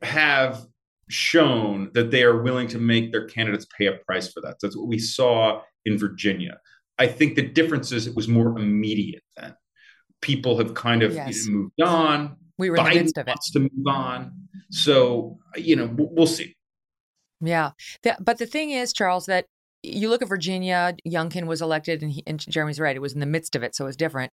have 0.01 0.65
shown 1.09 1.91
that 1.93 2.09
they 2.09 2.23
are 2.23 2.41
willing 2.41 2.67
to 2.69 2.79
make 2.79 3.11
their 3.11 3.25
candidates 3.25 3.65
pay 3.77 3.87
a 3.87 3.93
price 3.93 4.31
for 4.31 4.41
that. 4.41 4.55
So 4.59 4.67
That's 4.67 4.77
what 4.77 4.87
we 4.87 4.97
saw 4.97 5.61
in 5.85 5.97
Virginia. 5.97 6.59
I 6.97 7.07
think 7.07 7.35
the 7.35 7.47
difference 7.47 7.91
is 7.91 8.07
it 8.07 8.15
was 8.15 8.27
more 8.27 8.57
immediate 8.57 9.23
then. 9.35 9.53
People 10.21 10.57
have 10.57 10.73
kind 10.73 11.03
of 11.03 11.13
yes. 11.13 11.45
you 11.45 11.51
know, 11.51 11.57
moved 11.57 11.81
on. 11.81 12.35
We 12.57 12.69
were 12.69 12.77
Biden 12.77 12.85
in 12.85 12.93
the 12.93 13.03
midst 13.03 13.17
of 13.17 13.27
it. 13.27 13.29
wants 13.29 13.51
to 13.51 13.59
move 13.59 13.87
on. 13.87 14.31
So, 14.71 15.37
you 15.55 15.75
know, 15.75 15.93
we'll 15.95 16.27
see. 16.27 16.55
Yeah. 17.39 17.71
The, 18.01 18.17
but 18.19 18.39
the 18.39 18.47
thing 18.47 18.71
is, 18.71 18.91
Charles, 18.91 19.27
that 19.27 19.45
you 19.83 20.09
look 20.09 20.21
at 20.21 20.27
Virginia, 20.27 20.95
Youngkin 21.07 21.45
was 21.45 21.61
elected, 21.61 22.01
and, 22.01 22.11
he, 22.11 22.23
and, 22.25 22.39
Jeremy's 22.39 22.79
right. 22.79 22.95
It 22.95 23.01
was 23.01 23.13
in 23.13 23.19
the 23.19 23.25
midst 23.25 23.55
of 23.55 23.63
it, 23.63 23.75
so 23.75 23.85
it 23.85 23.87
was 23.87 23.95
different. 23.95 24.31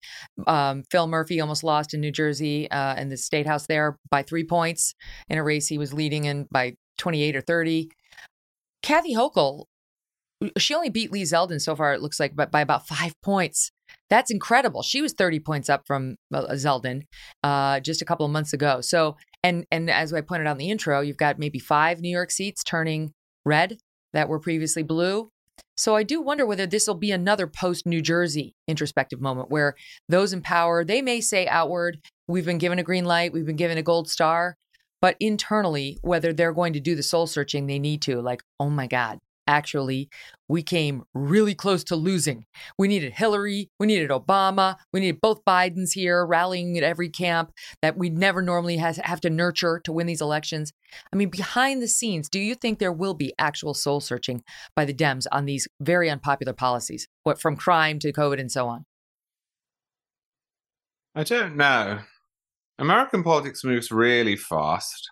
Um, 0.47 0.85
Phil 0.91 1.07
Murphy 1.07 1.41
almost 1.41 1.65
lost 1.65 1.95
in 1.95 2.01
New 2.01 2.13
Jersey 2.13 2.71
uh, 2.71 2.95
in 2.97 3.09
the 3.09 3.17
state 3.17 3.47
house 3.47 3.67
there 3.67 3.99
by 4.11 4.23
three 4.23 4.45
points 4.45 4.95
in 5.29 5.39
a 5.39 5.45
race 5.45 5.67
he 5.67 5.79
was 5.79 5.93
leading 5.93 6.25
in 6.25 6.47
by 6.51 6.75
28 6.99 7.37
or 7.37 7.41
30. 7.41 7.91
Kathy 8.83 9.15
Hochul, 9.15 9.65
she 10.59 10.75
only 10.75 10.91
beat 10.91 11.13
Lee 11.13 11.23
Zeldin 11.23 11.61
so 11.61 11.77
far, 11.77 11.93
it 11.93 12.01
looks 12.01 12.19
like, 12.19 12.35
but 12.35 12.51
by 12.51 12.61
about 12.61 12.87
five 12.87 13.15
points. 13.23 13.71
That's 14.09 14.31
incredible. 14.31 14.83
She 14.83 15.03
was 15.03 15.13
30 15.13 15.41
points 15.41 15.69
up 15.69 15.87
from 15.87 16.17
uh, 16.33 16.47
Zeldin 16.53 17.03
uh, 17.43 17.81
just 17.81 18.03
a 18.03 18.05
couple 18.05 18.27
of 18.27 18.33
months 18.33 18.53
ago. 18.53 18.81
So, 18.81 19.17
and 19.43 19.67
and 19.71 19.91
as 19.91 20.13
I 20.13 20.21
pointed 20.21 20.47
out 20.47 20.53
in 20.53 20.59
the 20.59 20.71
intro, 20.71 21.01
you've 21.01 21.17
got 21.17 21.39
maybe 21.39 21.59
five 21.59 22.01
New 22.01 22.11
York 22.11 22.31
seats 22.31 22.63
turning 22.63 23.13
red 23.45 23.79
that 24.13 24.29
were 24.29 24.39
previously 24.39 24.83
blue. 24.83 25.31
So 25.77 25.97
I 25.97 26.03
do 26.03 26.21
wonder 26.21 26.45
whether 26.45 26.67
this 26.67 26.87
will 26.87 26.95
be 26.95 27.13
another 27.13 27.47
post 27.47 27.87
New 27.87 28.03
Jersey 28.03 28.55
introspective 28.69 29.21
moment 29.21 29.51
where 29.51 29.75
those 30.09 30.33
in 30.33 30.43
power, 30.43 30.85
they 30.85 31.03
may 31.03 31.21
say 31.21 31.47
outward, 31.47 31.99
we've 32.29 32.45
been 32.45 32.59
given 32.59 32.79
a 32.79 32.83
green 32.83 33.05
light, 33.05 33.33
we've 33.33 33.47
been 33.47 33.57
given 33.57 33.79
a 33.79 33.83
gold 33.83 34.09
star, 34.09 34.57
but 35.01 35.17
internally, 35.19 35.99
whether 36.03 36.33
they're 36.33 36.53
going 36.53 36.75
to 36.75 36.81
do 36.81 36.95
the 36.95 37.03
soul 37.03 37.27
searching 37.27 37.67
they 37.67 37.79
need 37.79 38.03
to, 38.03 38.21
like, 38.21 38.43
oh 38.61 38.71
my 38.71 38.87
God, 38.87 39.19
actually, 39.47 40.09
we 40.49 40.63
came 40.63 41.03
really 41.15 41.55
close 41.55 41.83
to 41.85 41.97
losing. 41.97 42.45
We 42.79 42.89
needed 42.89 43.13
Hillary, 43.13 43.71
we 43.79 43.87
needed 43.87 44.11
Obama, 44.11 44.77
we 44.93 45.01
needed 45.01 45.21
both 45.21 45.45
Bidens 45.45 45.93
here 45.93 46.25
rallying 46.25 46.77
at 46.77 46.85
every 46.85 47.09
camp 47.09 47.53
that 47.81 47.97
we 47.97 48.11
never 48.11 48.43
normally 48.43 48.77
has, 48.77 48.99
have 48.99 49.21
to 49.23 49.31
nurture 49.31 49.81
to 49.85 49.93
win 49.93 50.07
these 50.07 50.21
elections. 50.21 50.73
I 51.13 51.17
mean, 51.17 51.31
behind 51.31 51.83
the 51.83 51.89
scenes, 51.89 52.29
do 52.29 52.39
you 52.39 52.55
think 52.55 52.79
there 52.79 52.93
will 52.93 53.15
be 53.15 53.33
actual 53.39 53.75
soul 53.75 54.01
searching 54.01 54.43
by 54.77 54.85
the 54.85 54.95
Dems 54.95 55.27
on 55.33 55.47
these 55.47 55.69
very 55.81 56.11
unpopular 56.11 56.53
policies, 56.53 57.09
what 57.23 57.41
from 57.41 57.57
crime 57.57 57.99
to 58.01 58.13
COVID 58.13 58.41
and 58.41 58.53
so 58.53 58.69
on? 58.69 58.85
I 61.15 61.25
don't 61.25 61.57
know. 61.57 62.01
American 62.79 63.23
politics 63.23 63.65
moves 63.65 63.93
really 63.93 64.37
fast. 64.37 65.11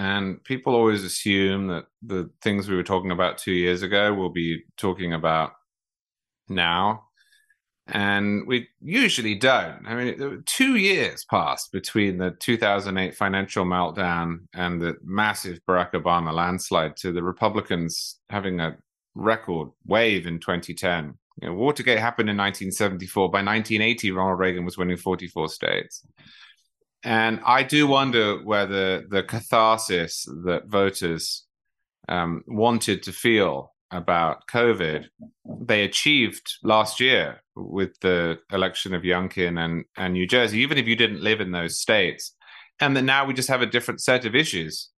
And 0.00 0.42
people 0.44 0.74
always 0.74 1.04
assume 1.04 1.66
that 1.66 1.84
the 2.00 2.30
things 2.40 2.70
we 2.70 2.76
were 2.76 2.82
talking 2.82 3.10
about 3.10 3.36
two 3.36 3.52
years 3.52 3.82
ago 3.82 4.14
we'll 4.14 4.30
be 4.30 4.62
talking 4.78 5.12
about 5.12 5.52
now. 6.48 7.04
And 7.86 8.46
we 8.46 8.68
usually 8.80 9.34
don't. 9.34 9.86
I 9.86 9.94
mean, 9.94 10.42
two 10.46 10.76
years 10.76 11.26
passed 11.26 11.70
between 11.70 12.16
the 12.16 12.30
2008 12.30 13.14
financial 13.14 13.66
meltdown 13.66 14.46
and 14.54 14.80
the 14.80 14.96
massive 15.04 15.60
Barack 15.68 15.92
Obama 15.92 16.32
landslide 16.32 16.96
to 16.96 17.12
the 17.12 17.22
Republicans 17.22 18.20
having 18.30 18.58
a 18.58 18.78
record 19.14 19.68
wave 19.84 20.26
in 20.26 20.40
2010. 20.40 21.12
You 21.42 21.48
know, 21.48 21.54
Watergate 21.54 21.98
happened 21.98 22.30
in 22.30 22.38
1974. 22.38 23.28
By 23.28 23.42
1980, 23.42 24.12
Ronald 24.12 24.38
Reagan 24.38 24.64
was 24.64 24.78
winning 24.78 24.96
44 24.96 25.50
states. 25.50 26.06
And 27.02 27.40
I 27.44 27.62
do 27.62 27.86
wonder 27.86 28.42
whether 28.44 29.06
the 29.06 29.22
catharsis 29.22 30.24
that 30.44 30.66
voters 30.66 31.46
um, 32.08 32.42
wanted 32.46 33.02
to 33.04 33.12
feel 33.12 33.72
about 33.90 34.46
COVID, 34.48 35.06
they 35.60 35.82
achieved 35.82 36.58
last 36.62 37.00
year 37.00 37.42
with 37.56 37.98
the 38.00 38.38
election 38.52 38.94
of 38.94 39.02
Youngkin 39.02 39.58
and, 39.58 39.84
and 39.96 40.12
New 40.12 40.26
Jersey, 40.26 40.58
even 40.60 40.78
if 40.78 40.86
you 40.86 40.96
didn't 40.96 41.22
live 41.22 41.40
in 41.40 41.52
those 41.52 41.80
states. 41.80 42.34
And 42.80 42.96
that 42.96 43.02
now 43.02 43.24
we 43.24 43.34
just 43.34 43.48
have 43.48 43.62
a 43.62 43.66
different 43.66 44.00
set 44.00 44.24
of 44.24 44.34
issues. 44.34 44.90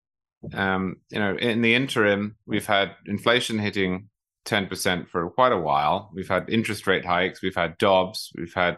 Um, 0.54 0.98
you 1.10 1.20
know, 1.20 1.36
in 1.38 1.62
the 1.62 1.76
interim, 1.76 2.36
we've 2.46 2.66
had 2.66 2.96
inflation 3.06 3.60
hitting 3.60 4.10
10% 4.46 5.08
for 5.08 5.30
quite 5.30 5.52
a 5.52 5.60
while. 5.60 6.12
We've 6.14 6.28
had 6.28 6.50
interest 6.50 6.88
rate 6.88 7.06
hikes. 7.06 7.42
We've 7.42 7.56
had 7.56 7.78
Dobbs. 7.78 8.32
We've 8.36 8.54
had 8.54 8.78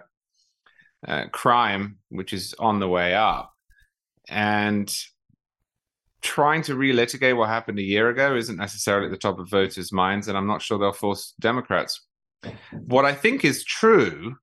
uh, 1.08 1.26
crime, 1.32 1.98
which 2.10 2.34
is 2.34 2.56
on 2.60 2.80
the 2.80 2.88
way 2.88 3.14
up. 3.14 3.52
And 4.30 4.94
trying 6.22 6.62
to 6.64 6.76
relitigate 6.76 7.36
what 7.36 7.50
happened 7.50 7.78
a 7.80 7.84
year 7.84 8.10
ago 8.10 8.36
isn't 8.36 8.58
necessarily 8.58 9.08
at 9.08 9.12
the 9.12 9.18
top 9.18 9.40
of 9.40 9.50
voters' 9.50 9.92
minds, 9.92 10.28
and 10.28 10.38
I'm 10.38 10.48
not 10.48 10.62
sure 10.62 10.80
they'll 10.80 10.94
force 10.94 11.34
Democrats. 11.40 12.02
What 12.72 13.06
I 13.06 13.14
think 13.14 13.46
is 13.46 13.64
true 13.64 14.36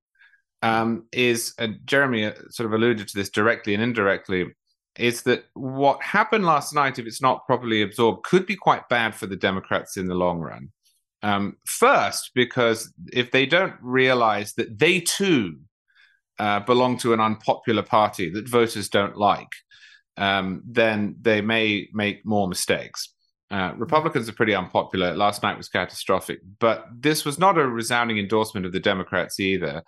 um, 0.63 1.07
is, 1.13 1.55
and 1.59 1.79
Jeremy 1.85 2.27
uh, 2.27 2.33
sort 2.51 2.67
of 2.67 2.73
alluded 2.75 3.09
to 3.09 3.17
this 3.17 3.31
directly 3.31 3.75
and 3.75 3.83
indirectly, 3.83 4.47
is 4.99 5.23
that 5.23 5.45
what 5.55 6.03
happened 6.03 6.45
last 6.45 6.75
night, 6.75 6.99
if 6.99 7.07
it's 7.07 7.23
not 7.23 7.47
properly 7.47 7.83
absorbed, 7.83 8.25
could 8.25 8.45
be 8.47 8.57
quite 8.57 8.89
bad 8.89 9.15
for 9.15 9.27
the 9.27 9.37
Democrats 9.37 9.97
in 9.97 10.07
the 10.07 10.15
long 10.15 10.41
run. 10.41 10.71
Um, 11.23 11.57
first, 11.67 12.33
because 12.35 12.93
if 13.13 13.31
they 13.31 13.47
don't 13.47 13.75
realize 13.81 14.55
that 14.55 14.79
they 14.79 15.01
too 15.01 15.59
uh, 16.41 16.59
belong 16.61 16.97
to 16.97 17.13
an 17.13 17.21
unpopular 17.21 17.83
party 17.83 18.31
that 18.31 18.49
voters 18.49 18.89
don't 18.89 19.17
like, 19.17 19.53
um, 20.17 20.63
then 20.67 21.15
they 21.21 21.43
may 21.43 21.87
make 21.93 22.25
more 22.25 22.49
mistakes. 22.49 23.13
Uh, 23.51 23.73
Republicans 23.77 24.27
are 24.27 24.33
pretty 24.33 24.55
unpopular. 24.55 25.15
Last 25.15 25.43
night 25.43 25.59
was 25.59 25.69
catastrophic, 25.69 26.41
but 26.59 26.87
this 26.99 27.27
was 27.27 27.39
not 27.39 27.59
a 27.59 27.69
resounding 27.69 28.19
endorsement 28.19 28.65
of 28.65 28.73
the 28.73 28.81
Democrats 28.81 29.39
either. 29.39 29.83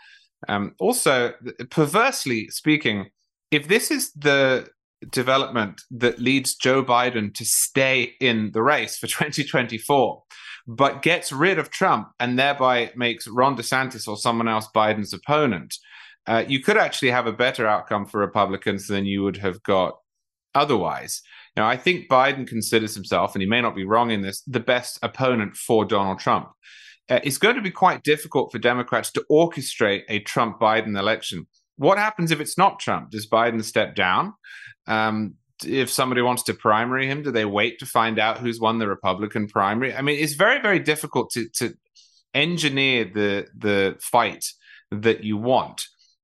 Um, 0.46 0.74
also, 0.78 1.32
perversely 1.70 2.48
speaking, 2.48 3.06
if 3.50 3.66
this 3.66 3.90
is 3.90 4.12
the 4.12 4.68
development 5.10 5.80
that 5.90 6.18
leads 6.18 6.54
Joe 6.54 6.84
Biden 6.84 7.32
to 7.34 7.46
stay 7.46 8.12
in 8.20 8.50
the 8.52 8.62
race 8.62 8.98
for 8.98 9.06
2024, 9.06 10.22
but 10.66 11.00
gets 11.00 11.32
rid 11.32 11.58
of 11.58 11.70
Trump 11.70 12.08
and 12.20 12.38
thereby 12.38 12.92
makes 12.94 13.26
Ron 13.26 13.56
DeSantis 13.56 14.06
or 14.06 14.18
someone 14.18 14.48
else 14.48 14.68
Biden's 14.74 15.14
opponent, 15.14 15.74
uh, 16.26 16.44
you 16.46 16.60
could 16.60 16.76
actually 16.76 17.10
have 17.10 17.26
a 17.26 17.32
better 17.32 17.66
outcome 17.66 18.06
for 18.06 18.18
Republicans 18.18 18.86
than 18.86 19.06
you 19.06 19.22
would 19.22 19.38
have 19.38 19.62
got 19.62 19.98
otherwise. 20.54 21.22
Now, 21.56 21.68
I 21.68 21.76
think 21.76 22.08
Biden 22.08 22.46
considers 22.46 22.94
himself, 22.94 23.34
and 23.34 23.42
he 23.42 23.48
may 23.48 23.60
not 23.60 23.74
be 23.74 23.84
wrong 23.84 24.10
in 24.10 24.22
this, 24.22 24.42
the 24.42 24.60
best 24.60 24.98
opponent 25.02 25.56
for 25.56 25.84
Donald 25.84 26.18
Trump. 26.18 26.48
Uh, 27.10 27.20
it's 27.24 27.38
going 27.38 27.56
to 27.56 27.62
be 27.62 27.70
quite 27.70 28.02
difficult 28.02 28.52
for 28.52 28.58
Democrats 28.58 29.10
to 29.12 29.24
orchestrate 29.30 30.02
a 30.08 30.20
Trump 30.20 30.60
Biden 30.60 30.98
election. 30.98 31.46
What 31.76 31.98
happens 31.98 32.30
if 32.30 32.40
it's 32.40 32.56
not 32.56 32.78
Trump? 32.78 33.10
Does 33.10 33.28
Biden 33.28 33.62
step 33.64 33.94
down? 33.94 34.34
Um, 34.86 35.34
if 35.64 35.90
somebody 35.90 36.22
wants 36.22 36.42
to 36.44 36.54
primary 36.54 37.06
him, 37.06 37.22
do 37.22 37.30
they 37.30 37.44
wait 37.44 37.78
to 37.80 37.86
find 37.86 38.18
out 38.18 38.38
who's 38.38 38.60
won 38.60 38.78
the 38.78 38.88
Republican 38.88 39.48
primary? 39.48 39.94
I 39.94 40.02
mean, 40.02 40.18
it's 40.18 40.34
very, 40.34 40.60
very 40.60 40.78
difficult 40.78 41.30
to, 41.30 41.48
to 41.56 41.74
engineer 42.34 43.04
the 43.04 43.46
the 43.56 43.96
fight 44.00 44.46
that 44.90 45.24
you 45.24 45.36
want. 45.36 45.82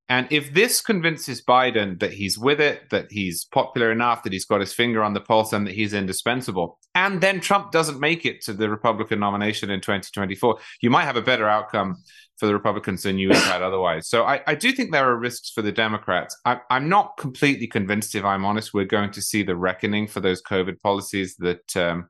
And 0.08 0.26
if 0.30 0.54
this 0.54 0.80
convinces 0.80 1.42
Biden 1.44 2.00
that 2.00 2.14
he's 2.14 2.38
with 2.38 2.60
it, 2.60 2.88
that 2.90 3.10
he's 3.10 3.44
popular 3.44 3.92
enough, 3.92 4.22
that 4.22 4.32
he's 4.32 4.46
got 4.46 4.60
his 4.60 4.72
finger 4.72 5.02
on 5.02 5.12
the 5.12 5.20
pulse, 5.20 5.52
and 5.52 5.66
that 5.66 5.74
he's 5.74 5.92
indispensable, 5.92 6.78
and 6.94 7.20
then 7.20 7.40
Trump 7.40 7.72
doesn't 7.72 8.00
make 8.00 8.24
it 8.24 8.40
to 8.42 8.52
the 8.52 8.70
Republican 8.70 9.20
nomination 9.20 9.70
in 9.70 9.80
2024, 9.80 10.58
you 10.80 10.90
might 10.90 11.04
have 11.04 11.16
a 11.16 11.22
better 11.22 11.48
outcome 11.48 11.96
for 12.38 12.46
the 12.46 12.54
Republicans 12.54 13.02
than 13.02 13.18
you 13.18 13.28
would 13.28 13.36
have 13.36 13.52
had 13.52 13.62
otherwise. 13.62 14.08
So 14.08 14.24
I, 14.24 14.40
I, 14.46 14.54
do 14.54 14.70
think 14.70 14.92
there 14.92 15.08
are 15.08 15.16
risks 15.16 15.50
for 15.50 15.60
the 15.60 15.72
Democrats. 15.72 16.36
I, 16.44 16.60
am 16.70 16.88
not 16.88 17.16
completely 17.18 17.66
convinced, 17.66 18.14
if 18.14 18.24
I'm 18.24 18.44
honest, 18.44 18.72
we're 18.72 18.84
going 18.84 19.10
to 19.12 19.22
see 19.22 19.42
the 19.42 19.56
reckoning 19.56 20.06
for 20.06 20.20
those 20.20 20.40
COVID 20.42 20.80
policies 20.80 21.34
that 21.36 21.76
um, 21.76 22.08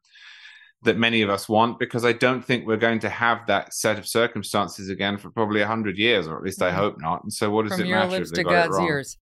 that 0.83 0.97
many 0.97 1.23
of 1.23 1.31
us 1.31 1.49
want 1.49 1.79
because 1.79 2.05
I 2.05 2.13
don't 2.13 2.45
think 2.45 2.67
we're 2.67 2.77
going 2.77 3.01
to 3.01 3.09
have 3.09 3.47
that 3.49 3.75
set 3.75 3.99
of 3.99 4.07
circumstances 4.07 4.89
again 4.89 5.19
for 5.19 5.31
probably 5.31 5.61
100 5.61 5.99
years, 5.99 6.29
or 6.29 6.37
at 6.37 6.43
least 6.43 6.63
I 6.63 6.69
mm-hmm. 6.69 6.77
hope 6.77 7.01
not. 7.01 7.23
And 7.23 7.33
so, 7.33 7.51
what 7.51 7.65
does 7.67 7.73
From 7.73 7.83
it 7.83 7.89
your 7.89 7.99
matter? 7.99 8.11
lips 8.11 8.31
to 8.33 8.45
God's 8.45 8.79
ears. 8.81 9.17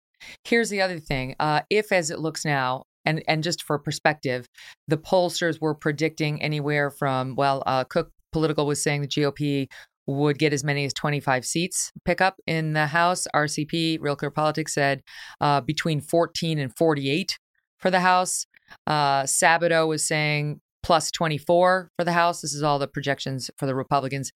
Here's 0.44 0.70
the 0.70 0.80
other 0.80 0.98
thing 0.98 1.36
uh, 1.38 1.60
if, 1.70 1.92
as 1.92 2.10
it 2.10 2.18
looks 2.18 2.44
now, 2.44 2.84
and, 3.04 3.22
and 3.28 3.42
just 3.42 3.62
for 3.62 3.78
perspective, 3.78 4.46
the 4.88 4.96
pollsters 4.96 5.60
were 5.60 5.74
predicting 5.74 6.42
anywhere 6.42 6.90
from, 6.90 7.34
well, 7.36 7.62
uh, 7.66 7.84
Cook 7.84 8.10
Political 8.32 8.66
was 8.66 8.82
saying 8.82 9.02
the 9.02 9.08
GOP 9.08 9.68
would 10.06 10.38
get 10.38 10.52
as 10.52 10.64
many 10.64 10.84
as 10.84 10.92
25 10.92 11.46
seats 11.46 11.92
pick 12.04 12.20
up 12.20 12.36
in 12.46 12.72
the 12.72 12.86
House. 12.86 13.26
RCP, 13.34 13.98
Real 14.00 14.16
Clear 14.16 14.30
Politics, 14.30 14.74
said 14.74 15.02
uh, 15.40 15.60
between 15.60 16.00
14 16.00 16.58
and 16.58 16.76
48 16.76 17.38
for 17.78 17.90
the 17.90 18.00
House. 18.00 18.46
Uh, 18.86 19.22
Sabato 19.22 19.86
was 19.86 20.06
saying 20.06 20.60
plus 20.84 21.10
24 21.10 21.90
for 21.96 22.04
the 22.04 22.12
House. 22.12 22.42
This 22.42 22.52
is 22.54 22.62
all 22.62 22.78
the 22.78 22.86
projections 22.86 23.50
for 23.56 23.66
the 23.66 23.74
Republicans. 23.74 24.30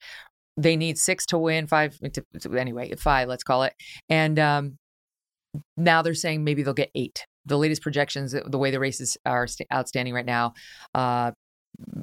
They 0.56 0.74
need 0.74 0.98
six 0.98 1.26
to 1.26 1.38
win, 1.38 1.66
five 1.68 1.96
to, 2.12 2.58
anyway, 2.58 2.92
five, 2.96 3.28
let's 3.28 3.44
call 3.44 3.62
it. 3.62 3.74
And 4.08 4.38
um, 4.38 4.78
now 5.76 6.02
they're 6.02 6.14
saying 6.14 6.42
maybe 6.42 6.62
they'll 6.62 6.74
get 6.74 6.90
eight. 6.94 7.26
The 7.44 7.58
latest 7.58 7.82
projections, 7.82 8.32
the 8.32 8.58
way 8.58 8.70
the 8.70 8.80
races 8.80 9.16
are 9.24 9.46
st- 9.46 9.68
outstanding 9.72 10.14
right 10.14 10.26
now, 10.26 10.54
uh, 10.94 11.32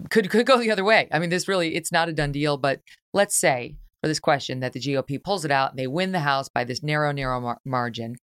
could 0.10 0.30
could 0.30 0.46
go 0.46 0.58
the 0.58 0.72
other 0.72 0.86
way. 0.86 1.10
I 1.12 1.20
mean, 1.20 1.30
this 1.30 1.48
really 1.48 1.76
it's 1.76 1.92
not 1.92 2.08
a 2.08 2.14
done 2.14 2.32
deal. 2.32 2.58
But 2.58 2.80
let's 3.14 3.36
say 3.36 3.76
for 4.02 4.08
this 4.08 4.20
question 4.20 4.62
that 4.62 4.74
the 4.74 4.80
GOP 4.80 5.22
pulls 5.22 5.44
it 5.44 5.52
out 5.52 5.76
they 5.76 5.88
win 5.88 6.14
the 6.14 6.20
House 6.20 6.50
by 6.50 6.64
this 6.64 6.82
narrow, 6.82 7.12
narrow 7.12 7.42
mar- 7.42 7.60
margin. 7.66 8.16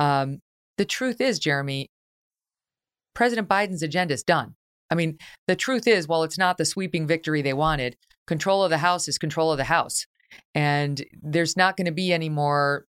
Um, 0.00 0.40
the 0.76 0.84
truth 0.84 1.20
is, 1.20 1.38
Jeremy, 1.38 1.88
President 3.14 3.48
Biden's 3.48 3.82
agenda 3.82 4.14
is 4.14 4.22
done. 4.22 4.54
I 4.90 4.94
mean, 4.94 5.18
the 5.46 5.56
truth 5.56 5.86
is, 5.86 6.08
while 6.08 6.22
it's 6.22 6.38
not 6.38 6.58
the 6.58 6.64
sweeping 6.64 7.06
victory 7.06 7.42
they 7.42 7.52
wanted, 7.52 7.96
control 8.26 8.62
of 8.62 8.70
the 8.70 8.78
House 8.78 9.08
is 9.08 9.18
control 9.18 9.50
of 9.50 9.58
the 9.58 9.64
House. 9.64 10.06
And 10.54 11.04
there's 11.22 11.56
not 11.56 11.76
going 11.76 11.86
to 11.86 11.92
be 11.92 12.12
any 12.12 12.28
more, 12.28 12.84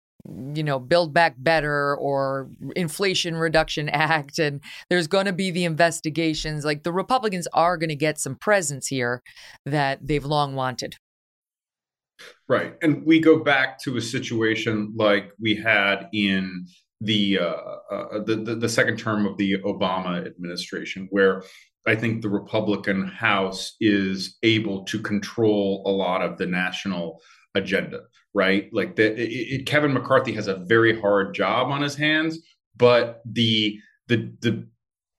you 0.55 0.63
know, 0.63 0.79
Build 0.79 1.13
Back 1.13 1.35
Better 1.37 1.97
or 1.97 2.49
Inflation 2.77 3.37
Reduction 3.37 3.89
Act. 3.91 4.39
And 4.39 4.61
there's 4.89 5.09
going 5.09 5.27
to 5.27 5.33
be 5.33 5.51
the 5.51 5.65
investigations. 5.65 6.65
Like 6.65 6.83
the 6.83 6.93
Republicans 6.93 7.49
are 7.53 7.77
going 7.77 7.91
to 7.91 7.97
get 7.97 8.19
some 8.19 8.37
presence 8.37 8.87
here 8.87 9.23
that 9.67 10.07
they've 10.07 10.25
long 10.25 10.55
wanted. 10.55 10.97
Right. 12.49 12.75
And 12.81 13.05
we 13.05 13.19
go 13.19 13.43
back 13.43 13.81
to 13.81 13.97
a 13.97 14.01
situation 14.01 14.93
like 14.97 15.33
we 15.41 15.57
had 15.57 16.09
in 16.13 16.67
the, 17.01 17.41
uh, 17.41 17.45
uh, 17.91 18.25
the, 18.25 18.37
the 18.37 18.55
the 18.55 18.69
second 18.69 18.99
term 18.99 19.27
of 19.27 19.37
the 19.37 19.59
Obama 19.59 20.25
administration, 20.25 21.09
where 21.11 21.43
I 21.87 21.95
think 21.95 22.23
the 22.23 22.29
Republican 22.29 23.07
House 23.07 23.77
is 23.81 24.37
able 24.43 24.85
to 24.85 24.99
control 24.99 25.83
a 25.87 25.91
lot 25.91 26.23
of 26.23 26.39
the 26.39 26.47
national 26.47 27.21
agenda, 27.55 28.01
right? 28.33 28.69
Like 28.73 28.97
the, 28.97 29.13
it, 29.13 29.61
it, 29.61 29.67
Kevin 29.67 29.93
McCarthy 29.93 30.33
has 30.33 30.49
a 30.49 30.65
very 30.67 30.99
hard 30.99 31.35
job 31.35 31.71
on 31.71 31.83
his 31.83 31.95
hands, 31.95 32.39
but 32.77 33.21
the 33.25 33.79
the 34.09 34.33
the 34.41 34.67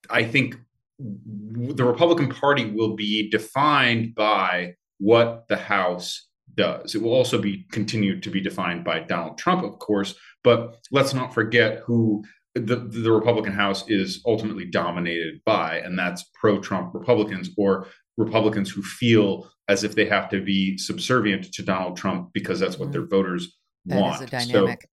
I 0.10 0.24
think 0.24 0.58
the 1.00 1.84
Republican 1.84 2.30
Party 2.30 2.66
will 2.72 2.96
be 2.96 3.30
defined 3.30 4.16
by 4.16 4.76
what 4.98 5.48
the 5.50 5.58
House 5.58 6.28
does. 6.56 6.96
It 6.96 7.02
will 7.02 7.14
also 7.14 7.42
be 7.42 7.66
continued 7.72 8.24
to 8.24 8.30
be 8.30 8.42
defined 8.42 8.84
by 8.84 9.02
Donald 9.02 9.38
Trump, 9.38 9.64
of 9.64 9.78
course, 9.80 10.16
but 10.44 10.78
let's 10.92 11.14
not 11.14 11.34
forget 11.34 11.80
who 11.80 12.24
the, 12.56 12.78
the 12.78 13.12
Republican 13.12 13.54
House 13.54 13.84
is 13.90 14.22
ultimately 14.26 14.66
dominated 14.66 15.42
by, 15.46 15.78
and 15.80 16.00
that's 16.00 16.24
pro 16.34 16.60
Trump 16.60 16.94
Republicans 16.94 17.50
or 17.58 17.88
Republicans 18.18 18.72
who 18.72 18.82
feel 18.82 19.50
as 19.68 19.84
if 19.84 19.96
they 19.96 20.06
have 20.06 20.30
to 20.30 20.42
be 20.42 20.78
subservient 20.78 21.52
to 21.54 21.64
Donald 21.64 21.98
Trump 21.98 22.30
because 22.34 22.60
that's 22.60 22.78
what 22.78 22.86
mm-hmm. 22.86 22.94
their 22.94 23.08
voters 23.08 23.58
that 23.86 24.02
want. 24.02 24.16
Is 24.16 24.22
a 24.22 24.32
dynamic. 24.32 24.84
So, 24.84 24.88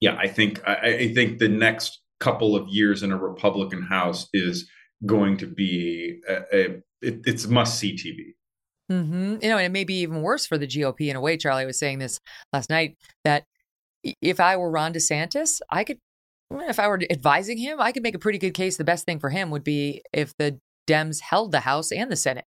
yeah, 0.00 0.16
I 0.18 0.26
think 0.26 0.60
I, 0.66 0.74
I 0.74 1.14
think 1.14 1.38
the 1.38 1.48
next 1.48 2.00
couple 2.18 2.56
of 2.56 2.68
years 2.68 3.02
in 3.02 3.12
a 3.12 3.16
Republican 3.16 3.82
House 3.82 4.28
is 4.32 4.68
going 5.06 5.36
to 5.38 5.46
be 5.46 6.20
a, 6.28 6.34
a 6.52 6.64
it, 7.00 7.20
it's 7.26 7.46
must 7.46 7.78
see 7.78 7.94
TV. 7.94 8.34
Mm-hmm. 8.90 9.36
You 9.42 9.50
know, 9.50 9.58
and 9.58 9.66
it 9.66 9.72
may 9.72 9.84
be 9.84 10.00
even 10.00 10.22
worse 10.22 10.46
for 10.46 10.58
the 10.58 10.66
GOP 10.66 11.08
in 11.08 11.16
a 11.16 11.20
way. 11.20 11.36
Charlie 11.36 11.66
was 11.66 11.78
saying 11.78 11.98
this 12.00 12.18
last 12.52 12.70
night 12.70 12.96
that 13.24 13.44
if 14.02 14.40
I 14.40 14.56
were 14.56 14.70
Ron 14.70 14.94
DeSantis, 14.94 15.60
I 15.70 15.84
could 15.84 15.98
if 16.50 16.78
I 16.78 16.88
were 16.88 17.00
advising 17.10 17.58
him, 17.58 17.80
I 17.80 17.92
could 17.92 18.02
make 18.02 18.14
a 18.14 18.18
pretty 18.18 18.38
good 18.38 18.54
case. 18.54 18.76
The 18.76 18.84
best 18.84 19.04
thing 19.04 19.18
for 19.18 19.30
him 19.30 19.50
would 19.50 19.64
be 19.64 20.02
if 20.12 20.36
the 20.36 20.58
Dems 20.88 21.20
held 21.20 21.52
the 21.52 21.60
House 21.60 21.92
and 21.92 22.10
the 22.10 22.16
Senate. 22.16 22.44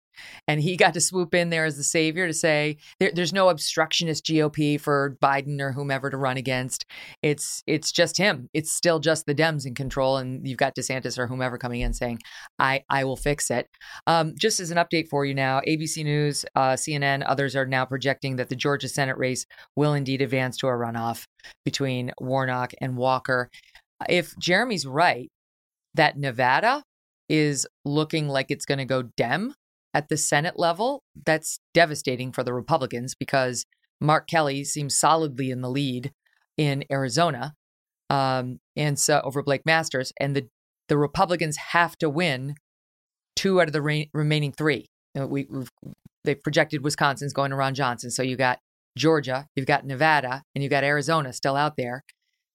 And 0.48 0.60
he 0.60 0.76
got 0.76 0.94
to 0.94 1.00
swoop 1.00 1.34
in 1.34 1.50
there 1.50 1.64
as 1.64 1.76
the 1.76 1.84
savior 1.84 2.26
to 2.26 2.32
say 2.32 2.78
there, 2.98 3.10
there's 3.12 3.32
no 3.32 3.48
obstructionist 3.48 4.24
GOP 4.24 4.80
for 4.80 5.16
Biden 5.22 5.60
or 5.60 5.72
whomever 5.72 6.10
to 6.10 6.16
run 6.16 6.36
against. 6.36 6.86
It's 7.22 7.62
it's 7.66 7.92
just 7.92 8.16
him. 8.16 8.48
It's 8.54 8.72
still 8.72 8.98
just 8.98 9.26
the 9.26 9.34
Dems 9.34 9.66
in 9.66 9.74
control, 9.74 10.16
and 10.16 10.46
you've 10.46 10.58
got 10.58 10.74
DeSantis 10.74 11.18
or 11.18 11.26
whomever 11.26 11.58
coming 11.58 11.82
in 11.82 11.92
saying, 11.92 12.20
"I 12.58 12.82
I 12.88 13.04
will 13.04 13.16
fix 13.16 13.50
it." 13.50 13.68
Um, 14.06 14.34
just 14.38 14.60
as 14.60 14.70
an 14.70 14.78
update 14.78 15.08
for 15.08 15.26
you 15.26 15.34
now, 15.34 15.60
ABC 15.66 16.02
News, 16.04 16.44
uh, 16.54 16.76
CNN, 16.76 17.22
others 17.26 17.54
are 17.54 17.66
now 17.66 17.84
projecting 17.84 18.36
that 18.36 18.48
the 18.48 18.56
Georgia 18.56 18.88
Senate 18.88 19.18
race 19.18 19.44
will 19.76 19.94
indeed 19.94 20.22
advance 20.22 20.56
to 20.58 20.68
a 20.68 20.70
runoff 20.70 21.26
between 21.64 22.12
Warnock 22.20 22.72
and 22.80 22.96
Walker. 22.96 23.50
If 24.08 24.36
Jeremy's 24.38 24.86
right 24.86 25.28
that 25.94 26.18
Nevada 26.18 26.82
is 27.28 27.66
looking 27.84 28.28
like 28.28 28.50
it's 28.50 28.66
going 28.66 28.78
to 28.78 28.84
go 28.84 29.02
Dem 29.16 29.54
at 29.94 30.08
the 30.08 30.16
Senate 30.16 30.58
level, 30.58 31.02
that's 31.24 31.58
devastating 31.72 32.32
for 32.32 32.44
the 32.44 32.52
Republicans 32.52 33.14
because 33.14 33.64
Mark 34.00 34.28
Kelly 34.28 34.62
seems 34.64 34.96
solidly 34.96 35.50
in 35.50 35.62
the 35.62 35.70
lead 35.70 36.12
in 36.56 36.84
Arizona, 36.90 37.54
um, 38.10 38.58
and 38.76 38.98
so 38.98 39.20
over 39.24 39.42
Blake 39.42 39.66
Masters, 39.66 40.12
and 40.20 40.36
the 40.36 40.48
the 40.88 40.96
Republicans 40.96 41.56
have 41.56 41.96
to 41.98 42.08
win 42.08 42.54
two 43.34 43.60
out 43.60 43.66
of 43.66 43.72
the 43.72 43.82
re- 43.82 44.10
remaining 44.14 44.52
three. 44.52 44.86
We, 45.14 45.48
they've 46.24 46.40
projected 46.40 46.84
Wisconsin's 46.84 47.32
going 47.32 47.50
to 47.50 47.56
Ron 47.56 47.74
Johnson, 47.74 48.10
so 48.10 48.22
you 48.22 48.36
got 48.36 48.60
Georgia, 48.96 49.46
you've 49.56 49.66
got 49.66 49.84
Nevada, 49.84 50.42
and 50.54 50.62
you've 50.62 50.70
got 50.70 50.84
Arizona 50.84 51.32
still 51.32 51.56
out 51.56 51.76
there. 51.76 52.04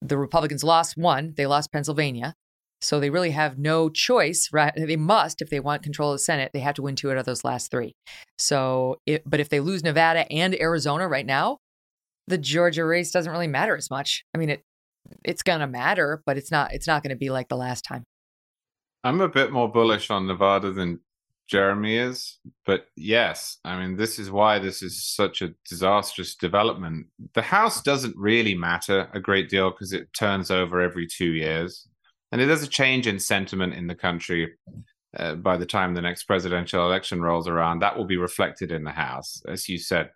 The 0.02 0.18
Republicans 0.18 0.64
lost 0.64 0.97
one; 0.97 1.34
they 1.38 1.45
lost 1.45 1.72
Pennsylvania. 1.72 2.36
So 2.82 2.99
they 2.99 3.12
really 3.12 3.32
have 3.32 3.60
no 3.60 3.89
choice, 3.89 4.49
right? 4.52 4.74
They 4.76 4.95
must, 4.95 5.41
if 5.41 5.52
they 5.52 5.60
want 5.60 5.84
control 5.84 6.12
of 6.12 6.16
the 6.16 6.24
Senate, 6.24 6.49
they 6.52 6.62
have 6.62 6.74
to 6.76 6.82
win 6.82 6.95
two 6.95 7.12
out 7.12 7.18
of 7.18 7.26
those 7.26 7.43
last 7.43 7.70
three. 7.70 7.93
So, 8.39 8.97
it, 9.06 9.22
but 9.24 9.39
if 9.39 9.49
they 9.49 9.60
lose 9.60 9.84
Nevada 9.84 10.32
and 10.32 10.60
Arizona 10.60 11.08
right 11.08 11.26
now, 11.26 11.60
the 12.28 12.39
Georgia 12.39 12.84
race 12.84 13.12
doesn't 13.12 13.32
really 13.32 13.47
matter 13.47 13.78
as 13.78 13.91
much. 13.91 14.24
I 14.34 14.39
mean, 14.39 14.49
it 14.49 14.64
it's 15.24 15.43
gonna 15.43 15.68
matter, 15.68 16.22
but 16.26 16.38
it's 16.38 16.52
not 16.52 16.74
it's 16.74 16.88
not 16.88 17.04
gonna 17.04 17.16
be 17.16 17.30
like 17.30 17.49
the 17.49 17.58
last 17.58 17.84
time. 17.84 18.04
I'm 19.04 19.22
a 19.22 19.28
bit 19.28 19.52
more 19.52 19.72
bullish 19.72 20.10
on 20.10 20.28
Nevada 20.28 20.72
than 20.72 20.99
Jeremy 21.52 21.97
is, 21.97 22.39
but 22.66 22.86
yes, 22.95 23.58
I 23.66 23.78
mean 23.78 23.97
this 23.97 24.20
is 24.20 24.32
why 24.32 24.58
this 24.58 24.82
is 24.82 25.04
such 25.04 25.41
a 25.41 25.54
disastrous 25.68 26.36
development. 26.36 27.08
The 27.34 27.41
House 27.41 27.82
doesn't 27.82 28.16
really 28.16 28.56
matter 28.56 29.10
a 29.14 29.20
great 29.20 29.49
deal 29.49 29.70
because 29.70 29.91
it 29.91 30.14
turns 30.14 30.49
over 30.49 30.80
every 30.80 31.08
two 31.08 31.34
years. 31.34 31.89
And 32.32 32.39
there's 32.39 32.64
a 32.64 32.68
change 32.68 33.06
in 33.06 33.20
sentiment 33.20 33.74
in 33.74 33.88
the 33.88 33.95
country 33.95 34.54
uh, 35.18 35.36
by 35.36 35.58
the 35.58 35.66
time 35.66 35.93
the 35.93 36.02
next 36.02 36.24
presidential 36.24 36.86
election 36.86 37.22
rolls 37.22 37.49
around. 37.49 37.80
That 37.80 37.97
will 37.97 38.06
be 38.06 38.16
reflected 38.16 38.72
in 38.72 38.86
the 38.86 38.91
House. 38.91 39.43
As 39.45 39.68
you 39.68 39.78
said, 39.78 40.10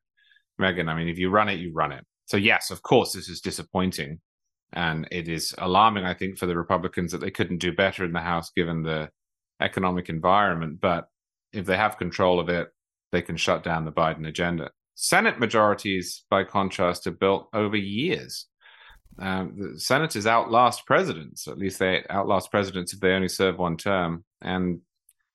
Megyn, 0.59 0.87
I 0.87 0.95
mean, 0.95 1.09
if 1.09 1.19
you 1.19 1.29
run 1.29 1.49
it, 1.49 1.59
you 1.59 1.73
run 1.73 1.91
it. 1.91 2.05
So, 2.27 2.37
yes, 2.37 2.71
of 2.71 2.81
course, 2.81 3.11
this 3.11 3.27
is 3.27 3.41
disappointing. 3.41 4.21
And 4.71 5.05
it 5.11 5.27
is 5.27 5.53
alarming, 5.57 6.05
I 6.05 6.13
think, 6.13 6.37
for 6.37 6.45
the 6.45 6.55
Republicans 6.55 7.11
that 7.11 7.19
they 7.19 7.31
couldn't 7.31 7.57
do 7.57 7.73
better 7.73 8.05
in 8.05 8.13
the 8.13 8.21
House 8.21 8.51
given 8.55 8.83
the 8.83 9.09
economic 9.59 10.07
environment. 10.07 10.79
But 10.79 11.09
if 11.55 11.65
they 11.65 11.77
have 11.77 11.97
control 11.97 12.39
of 12.39 12.49
it, 12.49 12.69
they 13.11 13.21
can 13.21 13.37
shut 13.37 13.63
down 13.63 13.85
the 13.85 13.91
Biden 13.91 14.27
agenda. 14.27 14.71
Senate 14.95 15.39
majorities, 15.39 16.23
by 16.29 16.43
contrast, 16.43 17.07
are 17.07 17.11
built 17.11 17.49
over 17.53 17.75
years. 17.75 18.47
Um, 19.17 19.73
the 19.73 19.79
senators 19.79 20.27
outlast 20.27 20.85
presidents. 20.85 21.47
At 21.47 21.57
least 21.57 21.79
they 21.79 22.03
outlast 22.09 22.51
presidents 22.51 22.93
if 22.93 22.99
they 22.99 23.11
only 23.11 23.27
serve 23.27 23.57
one 23.57 23.77
term. 23.77 24.25
And 24.41 24.81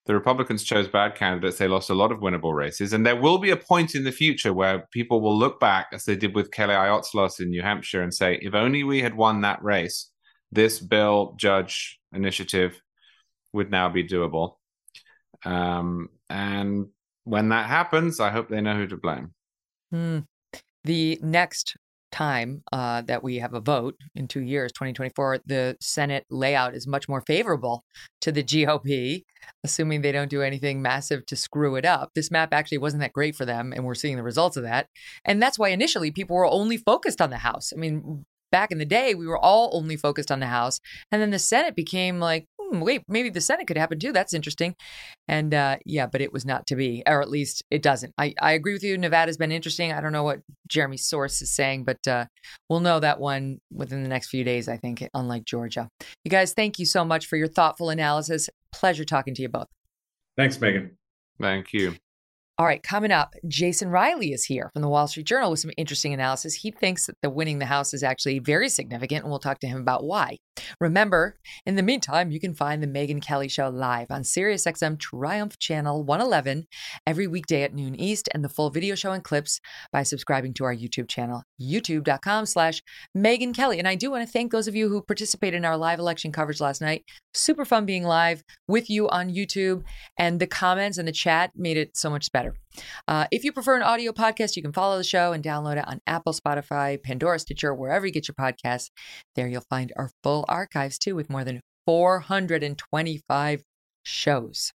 the 0.07 0.15
Republicans 0.15 0.65
chose 0.65 0.89
bad 0.89 1.15
candidates. 1.15 1.59
They 1.59 1.69
lost 1.69 1.91
a 1.91 1.95
lot 1.95 2.13
of 2.13 2.21
winnable 2.21 2.55
races. 2.55 2.93
And 2.93 3.07
there 3.07 3.21
will 3.21 3.39
be 3.39 3.51
a 3.51 3.57
point 3.57 3.95
in 3.95 4.05
the 4.05 4.13
future 4.13 4.53
where 4.53 4.87
people 4.93 5.21
will 5.21 5.39
look 5.39 5.61
back, 5.61 5.89
as 5.93 6.05
they 6.05 6.17
did 6.17 6.35
with 6.35 6.51
Kelly 6.51 6.75
Ayotte's 6.75 7.15
loss 7.15 7.41
in 7.41 7.51
New 7.51 7.63
Hampshire, 7.63 8.03
and 8.03 8.13
say, 8.13 8.39
if 8.43 8.55
only 8.55 8.83
we 8.83 9.03
had 9.03 9.15
won 9.15 9.43
that 9.43 9.63
race, 9.63 10.11
this 10.51 10.81
bill, 10.81 11.35
judge 11.39 11.99
initiative 12.13 12.81
would 13.53 13.71
now 13.71 13.89
be 13.89 14.07
doable. 14.07 14.55
Um, 15.45 16.09
and 16.29 16.87
when 17.25 17.49
that 17.51 17.67
happens, 17.67 18.21
I 18.21 18.31
hope 18.31 18.49
they 18.49 18.61
know 18.61 18.77
who 18.77 18.87
to 18.87 18.97
blame. 18.97 19.33
Mm. 19.93 20.25
The 20.85 21.19
next 21.23 21.77
time 22.11 22.63
uh, 22.73 23.03
that 23.03 23.23
we 23.23 23.37
have 23.37 23.55
a 23.55 23.61
vote 23.61 23.97
in 24.15 24.27
two 24.27 24.41
years, 24.41 24.73
2024, 24.73 25.41
the 25.47 25.77
Senate 25.81 26.27
layout 26.31 26.75
is 26.75 26.87
much 26.87 27.09
more 27.09 27.23
favorable 27.27 27.85
to 28.21 28.33
the 28.33 28.43
GOP, 28.43 29.25
assuming 29.65 30.03
they 30.03 30.13
don't 30.13 30.31
do 30.31 30.43
anything 30.43 30.83
massive 30.83 31.25
to 31.27 31.37
screw 31.37 31.77
it 31.77 31.85
up. 31.85 32.11
This 32.15 32.31
map 32.31 32.53
actually 32.53 32.79
wasn't 32.79 33.03
that 33.03 33.13
great 33.13 33.37
for 33.37 33.45
them, 33.45 33.73
and 33.73 33.85
we're 33.85 33.95
seeing 33.95 34.17
the 34.17 34.23
results 34.23 34.57
of 34.57 34.65
that. 34.65 34.89
And 35.25 35.43
that's 35.43 35.59
why 35.59 35.69
initially 35.69 36.11
people 36.11 36.37
were 36.37 36.47
only 36.47 36.77
focused 36.77 37.21
on 37.21 37.31
the 37.31 37.39
House. 37.39 37.73
I 37.75 37.79
mean, 37.79 38.25
back 38.51 38.73
in 38.73 38.79
the 38.79 38.85
day, 38.85 39.15
we 39.15 39.27
were 39.27 39.39
all 39.39 39.71
only 39.73 39.97
focused 39.97 40.31
on 40.31 40.41
the 40.41 40.47
House. 40.47 40.81
And 41.11 41.23
then 41.23 41.31
the 41.31 41.39
Senate 41.39 41.77
became 41.77 42.19
like, 42.19 42.47
hmm, 42.71 42.81
wait, 42.81 43.03
maybe 43.09 43.31
the 43.31 43.41
Senate 43.41 43.67
could 43.67 43.77
happen 43.77 43.99
too. 43.99 44.13
That's 44.13 44.35
interesting. 44.35 44.75
And 45.29 45.55
uh, 45.55 45.77
yeah, 45.85 46.07
but 46.07 46.21
it 46.21 46.33
was 46.33 46.45
not 46.45 46.67
to 46.69 46.77
be, 46.77 47.03
or 47.07 47.21
at 47.21 47.31
least 47.31 47.63
it 47.71 47.83
doesn't. 47.83 48.13
I, 48.19 48.35
I 48.41 48.53
agree 48.53 48.73
with 48.73 48.83
you. 48.83 48.97
Nevada's 48.99 49.37
been 49.37 49.53
interesting. 49.53 49.93
I 49.93 50.01
don't 50.01 50.13
know 50.13 50.25
what 50.25 50.41
Jeremy's 50.69 51.07
source 51.07 51.43
is 51.43 51.55
saying, 51.55 51.85
but 51.85 52.07
uh, 52.07 52.27
we'll 52.69 52.81
know 52.81 53.01
that 53.01 53.21
one 53.21 53.61
within 53.73 54.03
the 54.03 54.09
next 54.09 54.29
few 54.29 54.45
days, 54.45 54.69
I 54.69 54.77
think, 54.77 55.09
unlike 55.15 55.45
Georgia. 55.45 55.89
You 56.25 56.31
guys, 56.31 56.53
thank 56.53 56.79
you 56.79 56.87
so 56.87 57.05
much 57.05 57.27
for 57.27 57.37
your 57.37 57.49
thoughtful 57.49 57.91
analysis. 57.91 58.49
Pleasure 58.73 59.05
talking 59.05 59.35
to 59.35 59.43
you 59.43 59.49
both. 59.49 59.69
Thanks, 60.37 60.57
Megyn. 60.59 60.91
Thank 61.41 61.73
you. 61.73 61.95
All 62.61 62.67
right, 62.67 62.83
coming 62.83 63.11
up, 63.11 63.37
Jason 63.49 63.89
Riley 63.89 64.33
is 64.33 64.45
here 64.45 64.69
from 64.75 64.83
the 64.83 64.89
Wall 64.91 65.09
Street 65.09 65.25
Journal 65.25 65.51
with 65.51 65.61
some 65.61 65.71
interesting 65.79 66.13
analysis. 66.13 66.53
He 66.53 66.71
thinks 66.71 67.07
that 67.07 67.17
the 67.23 67.31
winning 67.31 67.59
the 67.59 67.65
House 67.65 67.95
is 67.95 68.03
actually 68.03 68.39
very 68.39 68.69
significant, 68.69 69.23
and 69.23 69.31
we'll 69.31 69.39
talk 69.39 69.61
to 69.61 69.67
him 69.67 69.81
about 69.81 70.05
why. 70.05 70.37
Remember, 70.79 71.39
in 71.65 71.77
the 71.77 71.83
meantime, 71.83 72.31
you 72.31 72.39
can 72.39 72.53
find 72.53 72.83
the 72.83 72.87
Megyn 72.87 73.23
Kelly 73.23 73.49
Show 73.49 73.71
live 73.71 74.09
on 74.11 74.25
SiriusXM 74.25 74.99
Triumph 74.99 75.59
Channel 75.59 76.05
111 76.05 76.67
every 77.07 77.27
weekday 77.27 77.63
at 77.63 77.73
noon 77.73 77.99
East, 77.99 78.29
and 78.35 78.45
the 78.45 78.49
full 78.51 78.69
video 78.69 78.95
show 78.95 79.13
and 79.13 79.25
clips 79.25 79.59
by 79.91 80.03
subscribing 80.03 80.53
to 80.53 80.65
our 80.65 80.77
YouTube 80.77 81.09
channel, 81.09 81.43
youtube.com 81.59 82.45
slash 82.45 82.83
Megyn 83.17 83.55
Kelly. 83.55 83.79
And 83.79 83.89
I 83.89 83.95
do 83.95 84.11
want 84.11 84.27
to 84.27 84.31
thank 84.31 84.53
those 84.53 84.69
of 84.69 84.77
you 84.77 84.91
who 84.91 85.01
participated 85.01 85.57
in 85.57 85.65
our 85.65 85.79
live 85.79 85.99
election 85.99 86.31
coverage 86.31 86.61
last 86.61 86.83
night. 86.83 87.07
Super 87.33 87.65
fun 87.65 87.87
being 87.87 88.05
live 88.05 88.45
with 88.69 88.91
you 88.91 89.09
on 89.09 89.31
YouTube, 89.31 89.83
and 90.19 90.39
the 90.41 90.47
comments 90.47 90.99
and 90.99 91.09
the 91.09 91.13
chat 91.13 91.53
made 91.57 91.79
it 91.79 91.97
so 91.97 92.11
much 92.11 92.31
better. 92.33 92.50
Uh, 93.09 93.27
if 93.31 93.45
you 93.45 93.53
prefer 93.53 93.77
an 93.77 93.83
audio 93.83 94.13
podcast, 94.13 94.57
you 94.57 94.63
can 94.63 94.73
follow 94.73 94.97
the 94.97 95.05
show 95.05 95.33
and 95.33 95.43
download 95.43 95.77
it 95.77 95.89
on 95.89 96.01
Apple, 96.07 96.33
Spotify, 96.33 97.03
Pandora, 97.03 97.39
Stitcher, 97.39 97.75
wherever 97.75 98.07
you 98.07 98.13
get 98.13 98.29
your 98.29 98.35
podcasts. 98.35 98.91
There 99.35 99.49
you'll 99.49 99.65
find 99.69 99.93
our 99.97 100.11
full 100.23 100.45
archives 100.49 100.99
too, 100.99 101.15
with 101.15 101.31
more 101.31 101.45
than 101.45 101.61
425 101.87 103.65
shows. 104.03 104.73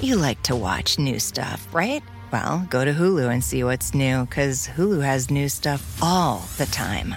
You 0.00 0.16
like 0.16 0.42
to 0.44 0.56
watch 0.56 0.98
new 0.98 1.18
stuff, 1.18 1.66
right? 1.72 2.02
Well, 2.32 2.66
go 2.70 2.84
to 2.84 2.92
Hulu 2.92 3.30
and 3.30 3.42
see 3.42 3.64
what's 3.64 3.94
new, 3.94 4.26
because 4.26 4.68
Hulu 4.68 5.02
has 5.04 5.30
new 5.30 5.48
stuff 5.48 6.02
all 6.02 6.44
the 6.56 6.66
time 6.66 7.16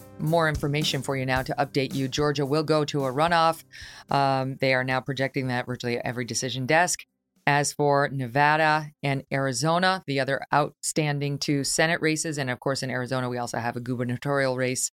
more 0.21 0.47
information 0.47 1.01
for 1.01 1.15
you 1.15 1.25
now 1.25 1.41
to 1.43 1.55
update 1.57 1.93
you. 1.93 2.07
Georgia 2.07 2.45
will 2.45 2.63
go 2.63 2.85
to 2.85 3.05
a 3.05 3.11
runoff. 3.11 3.63
Um, 4.09 4.57
they 4.59 4.73
are 4.73 4.83
now 4.83 5.01
projecting 5.01 5.47
that 5.47 5.65
virtually 5.65 5.97
every 5.97 6.25
decision 6.25 6.65
desk. 6.65 6.99
As 7.47 7.73
for 7.73 8.07
Nevada 8.11 8.91
and 9.01 9.23
Arizona, 9.33 10.03
the 10.05 10.19
other 10.19 10.41
outstanding 10.53 11.39
two 11.39 11.63
Senate 11.63 11.99
races, 11.99 12.37
and 12.37 12.49
of 12.51 12.59
course 12.59 12.83
in 12.83 12.91
Arizona, 12.91 13.29
we 13.29 13.39
also 13.39 13.57
have 13.57 13.75
a 13.75 13.81
gubernatorial 13.81 14.55
race 14.55 14.91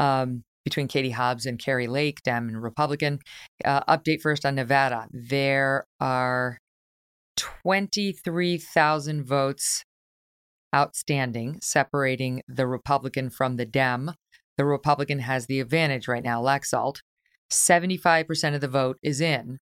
um, 0.00 0.42
between 0.64 0.88
Katie 0.88 1.10
Hobbs 1.10 1.46
and 1.46 1.58
Kari 1.58 1.86
Lake, 1.86 2.22
Dem 2.22 2.48
and 2.48 2.60
Republican. 2.60 3.20
Uh, 3.64 3.80
update 3.84 4.22
first 4.22 4.44
on 4.44 4.56
Nevada. 4.56 5.06
There 5.12 5.86
are 6.00 6.58
23,000 7.36 9.24
votes 9.24 9.84
outstanding, 10.74 11.58
separating 11.60 12.42
the 12.48 12.66
Republican 12.66 13.30
from 13.30 13.56
the 13.56 13.66
Dem 13.66 14.14
the 14.56 14.64
Republican 14.64 15.18
has 15.18 15.46
the 15.46 15.60
advantage 15.60 16.08
right 16.08 16.22
now, 16.22 16.42
Laxalt. 16.42 17.00
75% 17.50 18.54
of 18.54 18.60
the 18.60 18.68
vote 18.68 18.98
is 19.02 19.20
in. 19.20 19.58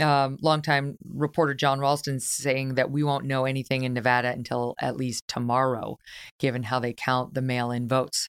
um, 0.00 0.38
longtime 0.40 0.96
reporter 1.04 1.54
Jon 1.54 1.78
Ralston 1.80 2.20
saying 2.20 2.74
that 2.74 2.90
we 2.90 3.02
won't 3.02 3.26
know 3.26 3.44
anything 3.44 3.84
in 3.84 3.92
Nevada 3.92 4.30
until 4.30 4.74
at 4.80 4.96
least 4.96 5.24
tomorrow, 5.28 5.98
given 6.38 6.62
how 6.64 6.78
they 6.80 6.94
count 6.94 7.34
the 7.34 7.42
mail 7.42 7.70
in 7.70 7.88
votes. 7.88 8.28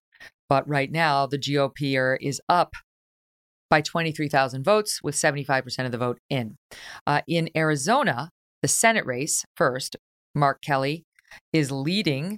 But 0.49 0.67
right 0.67 0.91
now, 0.91 1.25
the 1.27 1.37
GOP 1.37 2.17
is 2.21 2.41
up 2.49 2.73
by 3.69 3.81
23,000 3.81 4.63
votes 4.63 5.01
with 5.01 5.15
75% 5.15 5.85
of 5.85 5.91
the 5.91 5.97
vote 5.97 6.19
in. 6.29 6.57
Uh, 7.07 7.21
in 7.27 7.49
Arizona, 7.55 8.29
the 8.61 8.67
Senate 8.67 9.05
race 9.05 9.45
first, 9.55 9.95
Mark 10.35 10.61
Kelly 10.61 11.05
is 11.53 11.71
leading 11.71 12.37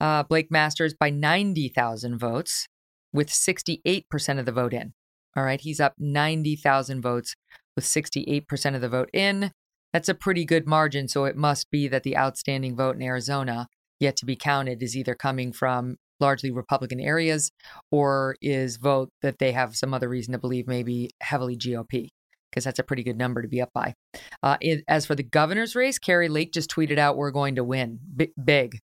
uh, 0.00 0.24
Blake 0.24 0.50
Masters 0.50 0.94
by 0.98 1.08
90,000 1.08 2.18
votes 2.18 2.66
with 3.14 3.30
68% 3.30 4.38
of 4.38 4.44
the 4.44 4.52
vote 4.52 4.74
in. 4.74 4.92
All 5.36 5.44
right, 5.44 5.60
he's 5.60 5.80
up 5.80 5.94
90,000 5.98 7.00
votes 7.00 7.34
with 7.74 7.84
68% 7.84 8.74
of 8.74 8.80
the 8.80 8.88
vote 8.88 9.08
in. 9.12 9.52
That's 9.92 10.08
a 10.08 10.14
pretty 10.14 10.44
good 10.44 10.66
margin. 10.66 11.08
So 11.08 11.24
it 11.24 11.36
must 11.36 11.70
be 11.70 11.88
that 11.88 12.02
the 12.02 12.16
outstanding 12.16 12.76
vote 12.76 12.96
in 12.96 13.02
Arizona, 13.02 13.68
yet 14.00 14.16
to 14.16 14.26
be 14.26 14.36
counted, 14.36 14.82
is 14.82 14.96
either 14.96 15.14
coming 15.14 15.52
from 15.52 15.96
largely 16.20 16.50
Republican 16.50 17.00
areas 17.00 17.50
or 17.90 18.36
is 18.42 18.76
vote 18.76 19.10
that 19.22 19.38
they 19.38 19.52
have 19.52 19.76
some 19.76 19.94
other 19.94 20.08
reason 20.08 20.32
to 20.32 20.38
believe 20.38 20.66
maybe 20.66 21.10
heavily 21.20 21.56
GOP, 21.56 22.08
because 22.50 22.64
that's 22.64 22.78
a 22.78 22.84
pretty 22.84 23.02
good 23.02 23.18
number 23.18 23.42
to 23.42 23.48
be 23.48 23.60
up 23.60 23.70
by. 23.72 23.94
Uh, 24.42 24.56
it, 24.60 24.84
as 24.88 25.06
for 25.06 25.14
the 25.14 25.22
governor's 25.22 25.74
race, 25.74 25.98
Kari 25.98 26.28
Lake 26.28 26.52
just 26.52 26.70
tweeted 26.70 26.98
out, 26.98 27.16
We're 27.16 27.30
going 27.30 27.56
to 27.56 27.64
win 27.64 27.98
B- 28.16 28.32
big. 28.42 28.78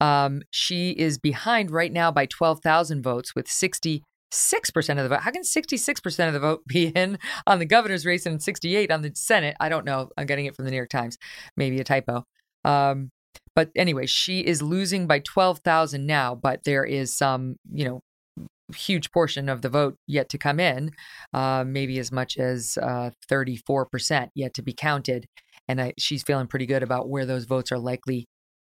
Um, 0.00 0.42
she 0.50 0.90
is 0.90 1.18
behind 1.18 1.70
right 1.70 1.92
now 1.92 2.10
by 2.10 2.26
12,000 2.26 3.02
votes 3.02 3.34
with 3.34 3.46
66% 3.46 4.02
of 4.32 4.96
the 4.96 5.08
vote. 5.08 5.20
How 5.20 5.30
can 5.30 5.42
66% 5.42 6.26
of 6.26 6.32
the 6.34 6.40
vote 6.40 6.62
be 6.66 6.88
in 6.88 7.18
on 7.46 7.58
the 7.58 7.66
governor's 7.66 8.06
race 8.06 8.26
and 8.26 8.42
68 8.42 8.90
on 8.90 9.02
the 9.02 9.12
Senate? 9.14 9.56
I 9.60 9.68
don't 9.68 9.84
know. 9.84 10.10
I'm 10.16 10.26
getting 10.26 10.46
it 10.46 10.54
from 10.54 10.64
the 10.64 10.70
New 10.70 10.76
York 10.76 10.90
Times. 10.90 11.16
Maybe 11.56 11.80
a 11.80 11.84
typo. 11.84 12.24
Um, 12.64 13.10
but 13.54 13.70
anyway, 13.74 14.06
she 14.06 14.40
is 14.40 14.60
losing 14.60 15.06
by 15.06 15.20
12,000 15.20 16.04
now, 16.04 16.34
but 16.34 16.64
there 16.64 16.84
is 16.84 17.16
some, 17.16 17.56
you 17.72 17.84
know, 17.86 18.00
huge 18.74 19.10
portion 19.12 19.48
of 19.48 19.62
the 19.62 19.68
vote 19.68 19.96
yet 20.06 20.28
to 20.30 20.38
come 20.38 20.58
in, 20.58 20.90
uh, 21.32 21.64
maybe 21.66 21.98
as 21.98 22.10
much 22.10 22.36
as 22.36 22.76
uh, 22.82 23.10
34% 23.30 24.28
yet 24.34 24.54
to 24.54 24.62
be 24.62 24.72
counted. 24.72 25.26
And 25.68 25.80
I, 25.80 25.94
she's 25.98 26.22
feeling 26.22 26.46
pretty 26.46 26.66
good 26.66 26.82
about 26.82 27.08
where 27.08 27.26
those 27.26 27.44
votes 27.44 27.72
are 27.72 27.78
likely 27.78 28.26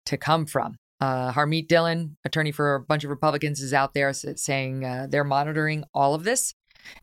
to 0.07 0.17
come 0.17 0.45
from. 0.45 0.75
Uh, 1.03 1.33
Harmeet 1.33 1.67
Dillon, 1.67 2.15
attorney 2.23 2.53
for 2.53 2.75
a 2.75 2.79
bunch 2.79 3.03
of 3.03 3.09
Republicans, 3.09 3.59
is 3.59 3.73
out 3.73 3.93
there 3.93 4.13
saying 4.13 4.85
uh, 4.85 5.05
they're 5.09 5.25
monitoring 5.25 5.83
all 5.93 6.15
of 6.15 6.23
this 6.23 6.53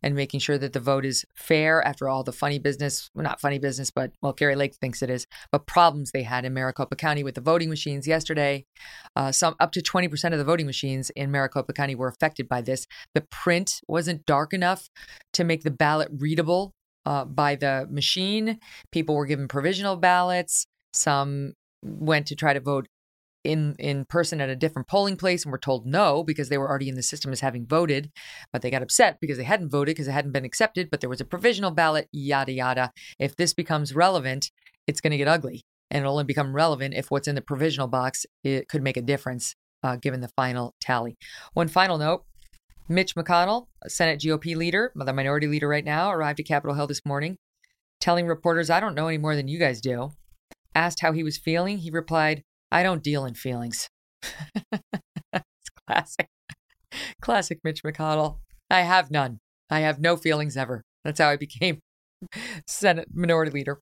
and 0.01 0.15
making 0.15 0.39
sure 0.39 0.57
that 0.57 0.73
the 0.73 0.79
vote 0.79 1.05
is 1.05 1.23
fair 1.35 1.85
after 1.85 2.09
all 2.09 2.23
the 2.23 2.31
funny 2.31 2.57
business, 2.57 3.11
well, 3.13 3.23
not 3.23 3.39
funny 3.39 3.59
business, 3.59 3.91
but 3.91 4.11
well, 4.19 4.33
Kari 4.33 4.55
Lake 4.55 4.73
thinks 4.73 5.03
it 5.03 5.11
is, 5.11 5.27
but 5.51 5.67
problems 5.67 6.09
they 6.09 6.23
had 6.23 6.45
in 6.45 6.53
Maricopa 6.55 6.95
County 6.95 7.23
with 7.23 7.35
the 7.35 7.41
voting 7.41 7.69
machines 7.69 8.07
yesterday. 8.07 8.65
Uh, 9.15 9.31
some 9.31 9.55
up 9.59 9.71
to 9.73 9.81
20% 9.81 10.31
of 10.31 10.39
the 10.39 10.45
voting 10.45 10.65
machines 10.65 11.11
in 11.11 11.29
Maricopa 11.29 11.71
County 11.71 11.93
were 11.93 12.07
affected 12.07 12.49
by 12.49 12.59
this. 12.59 12.87
The 13.13 13.21
print 13.29 13.81
wasn't 13.87 14.25
dark 14.25 14.51
enough 14.51 14.89
to 15.33 15.43
make 15.43 15.61
the 15.61 15.69
ballot 15.69 16.09
readable 16.11 16.73
uh, 17.05 17.25
by 17.25 17.53
the 17.53 17.87
machine. 17.87 18.57
People 18.91 19.13
were 19.13 19.27
given 19.27 19.47
provisional 19.47 19.95
ballots. 19.95 20.65
Some 20.91 21.53
went 21.83 22.25
to 22.27 22.35
try 22.35 22.53
to 22.53 22.59
vote 22.59 22.87
in 23.43 23.75
in 23.79 24.05
person 24.05 24.41
at 24.41 24.49
a 24.49 24.55
different 24.55 24.87
polling 24.87 25.15
place 25.15 25.43
and 25.43 25.51
were 25.51 25.57
told 25.57 25.85
no 25.85 26.23
because 26.23 26.49
they 26.49 26.57
were 26.57 26.69
already 26.69 26.89
in 26.89 26.95
the 26.95 27.03
system 27.03 27.31
as 27.31 27.39
having 27.39 27.65
voted 27.65 28.11
but 28.51 28.61
they 28.61 28.69
got 28.69 28.81
upset 28.81 29.17
because 29.19 29.37
they 29.37 29.43
hadn't 29.43 29.69
voted 29.69 29.95
because 29.95 30.07
it 30.07 30.11
hadn't 30.11 30.31
been 30.31 30.45
accepted 30.45 30.89
but 30.89 31.01
there 31.01 31.09
was 31.09 31.21
a 31.21 31.25
provisional 31.25 31.71
ballot 31.71 32.07
yada 32.11 32.51
yada. 32.51 32.91
If 33.19 33.35
this 33.35 33.53
becomes 33.53 33.95
relevant 33.95 34.51
it's 34.87 35.01
going 35.01 35.11
to 35.11 35.17
get 35.17 35.27
ugly 35.27 35.63
and 35.89 36.01
it'll 36.01 36.13
only 36.13 36.23
become 36.23 36.55
relevant 36.55 36.93
if 36.93 37.09
what's 37.09 37.27
in 37.27 37.35
the 37.35 37.41
provisional 37.41 37.87
box 37.87 38.25
it 38.43 38.67
could 38.67 38.83
make 38.83 38.97
a 38.97 39.01
difference 39.01 39.55
uh, 39.83 39.95
given 39.95 40.21
the 40.21 40.29
final 40.29 40.75
tally. 40.79 41.17
One 41.53 41.67
final 41.67 41.97
note 41.97 42.23
mitch 42.89 43.15
mcconnell 43.15 43.67
senate 43.87 44.19
gop 44.19 44.55
leader 44.55 44.91
the 44.95 45.13
minority 45.13 45.47
leader 45.47 45.67
right 45.67 45.85
now 45.85 46.11
arrived 46.11 46.39
at 46.39 46.45
capitol 46.45 46.75
hill 46.75 46.87
this 46.87 47.05
morning 47.05 47.37
telling 48.01 48.27
reporters 48.27 48.69
i 48.69 48.81
don't 48.81 48.95
know 48.95 49.07
any 49.07 49.19
more 49.19 49.35
than 49.35 49.47
you 49.47 49.57
guys 49.57 49.79
do 49.79 50.11
asked 50.75 51.01
how 51.01 51.11
he 51.11 51.23
was 51.23 51.37
feeling. 51.37 51.79
He 51.79 51.89
replied 51.89 52.43
I 52.71 52.83
don't 52.83 53.03
deal 53.03 53.25
in 53.25 53.33
feelings. 53.33 53.89
it's 54.23 55.43
classic. 55.87 56.27
Classic 57.21 57.59
Mitch 57.63 57.83
McConnell. 57.83 58.39
I 58.69 58.81
have 58.81 59.11
none. 59.11 59.39
I 59.69 59.81
have 59.81 59.99
no 59.99 60.15
feelings 60.17 60.57
ever. 60.57 60.83
That's 61.03 61.19
how 61.19 61.29
I 61.29 61.37
became 61.37 61.79
Senate 62.67 63.07
Minority 63.13 63.51
Leader. 63.51 63.79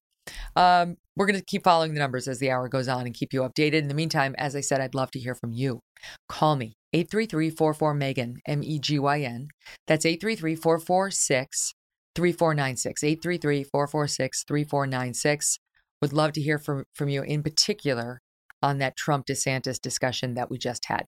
Um, 0.56 0.98
we're 1.16 1.26
going 1.26 1.40
to 1.40 1.46
keep 1.46 1.64
following 1.64 1.94
the 1.94 2.00
numbers 2.00 2.28
as 2.28 2.40
the 2.40 2.52
hour 2.52 2.68
goes 2.70 2.88
on 2.88 3.06
and 3.06 3.14
keep 3.14 3.34
you 3.34 3.42
updated. 3.42 3.74
In 3.74 3.88
the 3.88 3.94
meantime, 3.94 4.36
as 4.38 4.56
I 4.56 4.62
said, 4.62 4.82
I'd 4.82 4.96
love 4.96 5.12
to 5.12 5.20
hear 5.20 5.36
from 5.36 5.52
you. 5.52 5.80
Call 6.28 6.56
me 6.56 6.74
833 6.94 7.50
44 7.50 7.96
Megyn, 7.96 8.36
M 8.48 8.64
E 8.64 8.80
G 8.80 9.00
Y 9.00 9.22
N. 9.22 9.48
That's 9.88 10.06
833 10.06 10.56
446 10.56 11.74
3496. 12.16 13.04
833 13.04 13.64
446 13.64 14.44
3496. 14.48 15.58
Would 16.02 16.14
love 16.14 16.32
to 16.34 16.42
hear 16.42 16.58
from, 16.58 16.84
from 16.94 17.10
you 17.10 17.24
in 17.24 17.44
particular 17.44 18.22
on 18.62 18.78
that 18.80 18.96
Trump 18.96 19.26
DeSantis 19.26 19.80
discussion 19.80 20.34
that 20.36 20.50
we 20.50 20.58
just 20.58 20.86
had. 20.86 21.06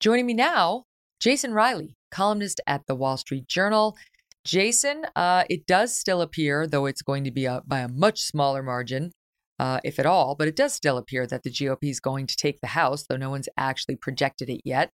Joining 0.00 0.26
me 0.26 0.34
now, 0.34 0.84
Jason 1.20 1.52
Riley, 1.52 1.96
columnist 2.10 2.60
at 2.66 2.86
the 2.86 2.94
Wall 2.94 3.16
Street 3.16 3.46
Journal. 3.46 3.96
Jason, 4.44 5.04
uh, 5.16 5.44
it 5.50 5.66
does 5.66 5.96
still 5.96 6.22
appear, 6.22 6.66
though 6.66 6.86
it's 6.86 7.02
going 7.02 7.24
to 7.24 7.30
be 7.30 7.44
a, 7.44 7.62
by 7.66 7.80
a 7.80 7.88
much 7.88 8.20
smaller 8.20 8.62
margin, 8.62 9.12
uh, 9.58 9.78
if 9.84 9.98
at 9.98 10.06
all, 10.06 10.34
but 10.34 10.48
it 10.48 10.56
does 10.56 10.72
still 10.72 10.96
appear 10.96 11.26
that 11.26 11.42
the 11.42 11.50
GOP 11.50 11.90
is 11.90 12.00
going 12.00 12.26
to 12.26 12.36
take 12.36 12.60
the 12.60 12.68
House, 12.68 13.04
though 13.06 13.18
no 13.18 13.28
one's 13.28 13.48
actually 13.58 13.96
projected 13.96 14.48
it 14.48 14.62
yet. 14.64 14.90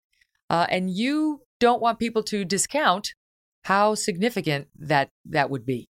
Uh, 0.51 0.67
and 0.69 0.91
you 0.91 1.41
don't 1.59 1.81
want 1.81 1.99
people 1.99 2.23
to 2.25 2.45
discount 2.45 3.15
how 3.65 3.95
significant 3.95 4.69
that 4.79 5.09
that 5.25 5.49
would 5.49 5.65
be. 5.65 5.89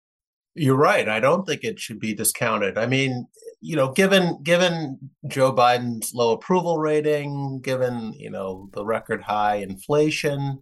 You're 0.56 0.78
right. 0.78 1.10
I 1.10 1.20
don't 1.20 1.46
think 1.48 1.64
it 1.64 1.80
should 1.80 2.00
be 2.00 2.14
discounted. 2.14 2.78
I 2.78 2.86
mean, 2.86 3.28
you 3.60 3.76
know, 3.76 3.92
given 3.92 4.42
given 4.44 5.00
Joe 5.28 5.54
Biden's 5.54 6.14
low 6.14 6.34
approval 6.34 6.78
rating, 6.78 7.60
given 7.62 8.14
you 8.14 8.30
know 8.30 8.70
the 8.74 8.86
record 8.86 9.22
high 9.22 9.56
inflation, 9.56 10.62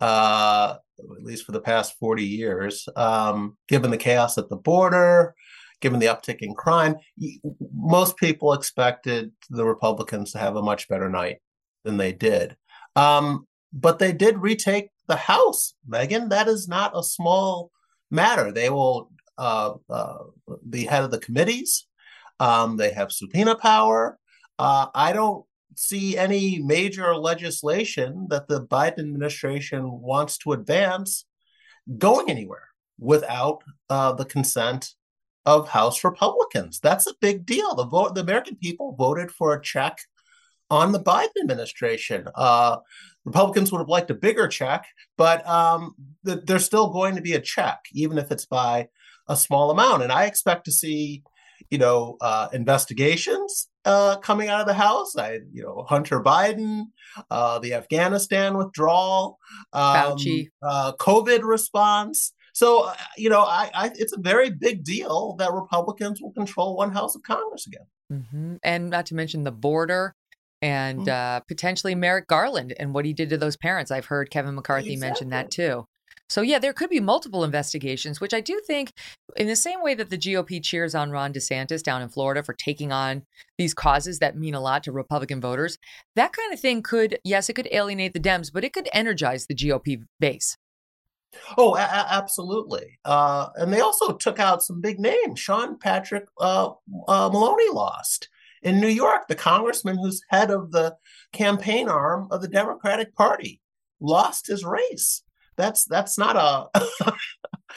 uh, 0.00 0.74
at 0.98 1.24
least 1.24 1.46
for 1.46 1.52
the 1.52 1.60
past 1.60 1.94
forty 1.98 2.24
years, 2.24 2.86
um, 2.96 3.56
given 3.68 3.90
the 3.90 3.96
chaos 3.96 4.36
at 4.36 4.50
the 4.50 4.56
border, 4.56 5.34
given 5.80 6.00
the 6.00 6.06
uptick 6.06 6.38
in 6.40 6.54
crime, 6.54 6.96
most 7.74 8.16
people 8.18 8.52
expected 8.52 9.32
the 9.48 9.64
Republicans 9.64 10.32
to 10.32 10.38
have 10.38 10.56
a 10.56 10.62
much 10.62 10.88
better 10.88 11.08
night 11.08 11.38
than 11.84 11.96
they 11.96 12.12
did. 12.12 12.56
Um, 12.94 13.46
but 13.72 13.98
they 13.98 14.12
did 14.12 14.38
retake 14.38 14.90
the 15.06 15.16
House, 15.16 15.74
Megyn. 15.88 16.28
That 16.28 16.48
is 16.48 16.68
not 16.68 16.92
a 16.94 17.02
small 17.02 17.70
matter. 18.10 18.52
They 18.52 18.68
will 18.68 19.10
uh, 19.40 19.74
uh, 19.88 20.18
the 20.68 20.84
head 20.84 21.02
of 21.02 21.10
the 21.10 21.18
committees. 21.18 21.86
Um, 22.38 22.76
they 22.76 22.92
have 22.92 23.10
subpoena 23.10 23.56
power. 23.56 24.18
Uh, 24.58 24.86
I 24.94 25.12
don't 25.12 25.44
see 25.76 26.18
any 26.18 26.58
major 26.58 27.16
legislation 27.16 28.26
that 28.30 28.48
the 28.48 28.66
Biden 28.66 29.00
administration 29.00 29.90
wants 29.90 30.36
to 30.38 30.52
advance 30.52 31.24
going 31.96 32.30
anywhere 32.30 32.68
without 32.98 33.62
uh, 33.88 34.12
the 34.12 34.26
consent 34.26 34.94
of 35.46 35.68
House 35.68 36.04
Republicans. 36.04 36.80
That's 36.80 37.06
a 37.06 37.14
big 37.20 37.46
deal. 37.46 37.74
The 37.74 37.86
vote, 37.86 38.14
the 38.14 38.20
American 38.20 38.56
people 38.56 38.94
voted 38.94 39.30
for 39.30 39.54
a 39.54 39.62
check 39.62 39.98
on 40.70 40.92
the 40.92 41.00
Biden 41.00 41.40
administration. 41.40 42.28
Uh, 42.34 42.76
Republicans 43.24 43.72
would 43.72 43.78
have 43.78 43.88
liked 43.88 44.10
a 44.10 44.14
bigger 44.14 44.48
check, 44.48 44.86
but 45.16 45.46
um, 45.48 45.94
th- 46.26 46.40
there's 46.44 46.64
still 46.64 46.90
going 46.90 47.16
to 47.16 47.22
be 47.22 47.34
a 47.34 47.40
check, 47.40 47.80
even 47.92 48.18
if 48.18 48.30
it's 48.30 48.46
by 48.46 48.88
a 49.30 49.36
small 49.36 49.70
amount. 49.70 50.02
And 50.02 50.12
I 50.12 50.26
expect 50.26 50.64
to 50.66 50.72
see, 50.72 51.22
you 51.70 51.78
know, 51.78 52.16
uh, 52.20 52.48
investigations 52.52 53.68
uh, 53.84 54.16
coming 54.16 54.48
out 54.48 54.60
of 54.60 54.66
the 54.66 54.74
House. 54.74 55.16
I, 55.16 55.38
you 55.52 55.62
know, 55.62 55.86
Hunter 55.88 56.20
Biden, 56.20 56.86
uh, 57.30 57.60
the 57.60 57.74
Afghanistan 57.74 58.58
withdrawal, 58.58 59.38
um, 59.72 59.96
Fauci, 59.96 60.48
uh, 60.62 60.92
COVID 60.98 61.42
response. 61.44 62.34
So, 62.52 62.88
uh, 62.88 62.94
you 63.16 63.30
know, 63.30 63.42
I, 63.42 63.70
I, 63.72 63.90
it's 63.94 64.12
a 64.12 64.20
very 64.20 64.50
big 64.50 64.82
deal 64.82 65.36
that 65.38 65.52
Republicans 65.52 66.20
will 66.20 66.32
control 66.32 66.76
one 66.76 66.90
House 66.90 67.14
of 67.14 67.22
Congress 67.22 67.66
again. 67.66 67.86
Mm-hmm. 68.12 68.56
And 68.64 68.90
not 68.90 69.06
to 69.06 69.14
mention 69.14 69.44
the 69.44 69.52
border 69.52 70.16
and 70.60 71.00
mm-hmm. 71.00 71.08
uh, 71.08 71.40
potentially 71.40 71.94
Merrick 71.94 72.26
Garland 72.26 72.74
and 72.78 72.92
what 72.92 73.04
he 73.04 73.12
did 73.12 73.30
to 73.30 73.38
those 73.38 73.56
parents. 73.56 73.92
I've 73.92 74.06
heard 74.06 74.30
Kevin 74.30 74.56
McCarthy 74.56 74.94
exactly. 74.94 75.08
mention 75.08 75.30
that 75.30 75.50
too. 75.52 75.86
So, 76.30 76.42
yeah, 76.42 76.60
there 76.60 76.72
could 76.72 76.90
be 76.90 77.00
multiple 77.00 77.42
investigations, 77.42 78.20
which 78.20 78.32
I 78.32 78.40
do 78.40 78.60
think, 78.64 78.92
in 79.36 79.48
the 79.48 79.56
same 79.56 79.82
way 79.82 79.94
that 79.94 80.10
the 80.10 80.16
GOP 80.16 80.62
cheers 80.62 80.94
on 80.94 81.10
Ron 81.10 81.32
DeSantis 81.32 81.82
down 81.82 82.02
in 82.02 82.08
Florida 82.08 82.44
for 82.44 82.54
taking 82.54 82.92
on 82.92 83.24
these 83.58 83.74
causes 83.74 84.20
that 84.20 84.36
mean 84.36 84.54
a 84.54 84.60
lot 84.60 84.84
to 84.84 84.92
Republican 84.92 85.40
voters, 85.40 85.76
that 86.14 86.32
kind 86.32 86.52
of 86.52 86.60
thing 86.60 86.82
could, 86.82 87.18
yes, 87.24 87.48
it 87.48 87.54
could 87.54 87.68
alienate 87.72 88.12
the 88.12 88.20
Dems, 88.20 88.52
but 88.52 88.62
it 88.62 88.72
could 88.72 88.88
energize 88.92 89.46
the 89.46 89.56
GOP 89.56 90.04
base. 90.20 90.56
Oh, 91.58 91.74
a- 91.74 91.80
absolutely. 91.80 92.98
Uh, 93.04 93.48
and 93.56 93.72
they 93.72 93.80
also 93.80 94.12
took 94.12 94.38
out 94.38 94.62
some 94.62 94.80
big 94.80 95.00
names. 95.00 95.40
Sean 95.40 95.78
Patrick 95.78 96.26
uh, 96.40 96.70
uh, 97.08 97.28
Maloney 97.32 97.70
lost 97.72 98.28
in 98.62 98.80
New 98.80 98.88
York. 98.88 99.26
The 99.26 99.34
congressman 99.34 99.98
who's 99.98 100.22
head 100.28 100.50
of 100.52 100.70
the 100.70 100.96
campaign 101.32 101.88
arm 101.88 102.28
of 102.30 102.40
the 102.40 102.48
Democratic 102.48 103.14
Party 103.14 103.60
lost 104.00 104.46
his 104.46 104.64
race. 104.64 105.22
That's 105.60 105.84
that's 105.84 106.18
not 106.18 106.36
a 106.36 107.12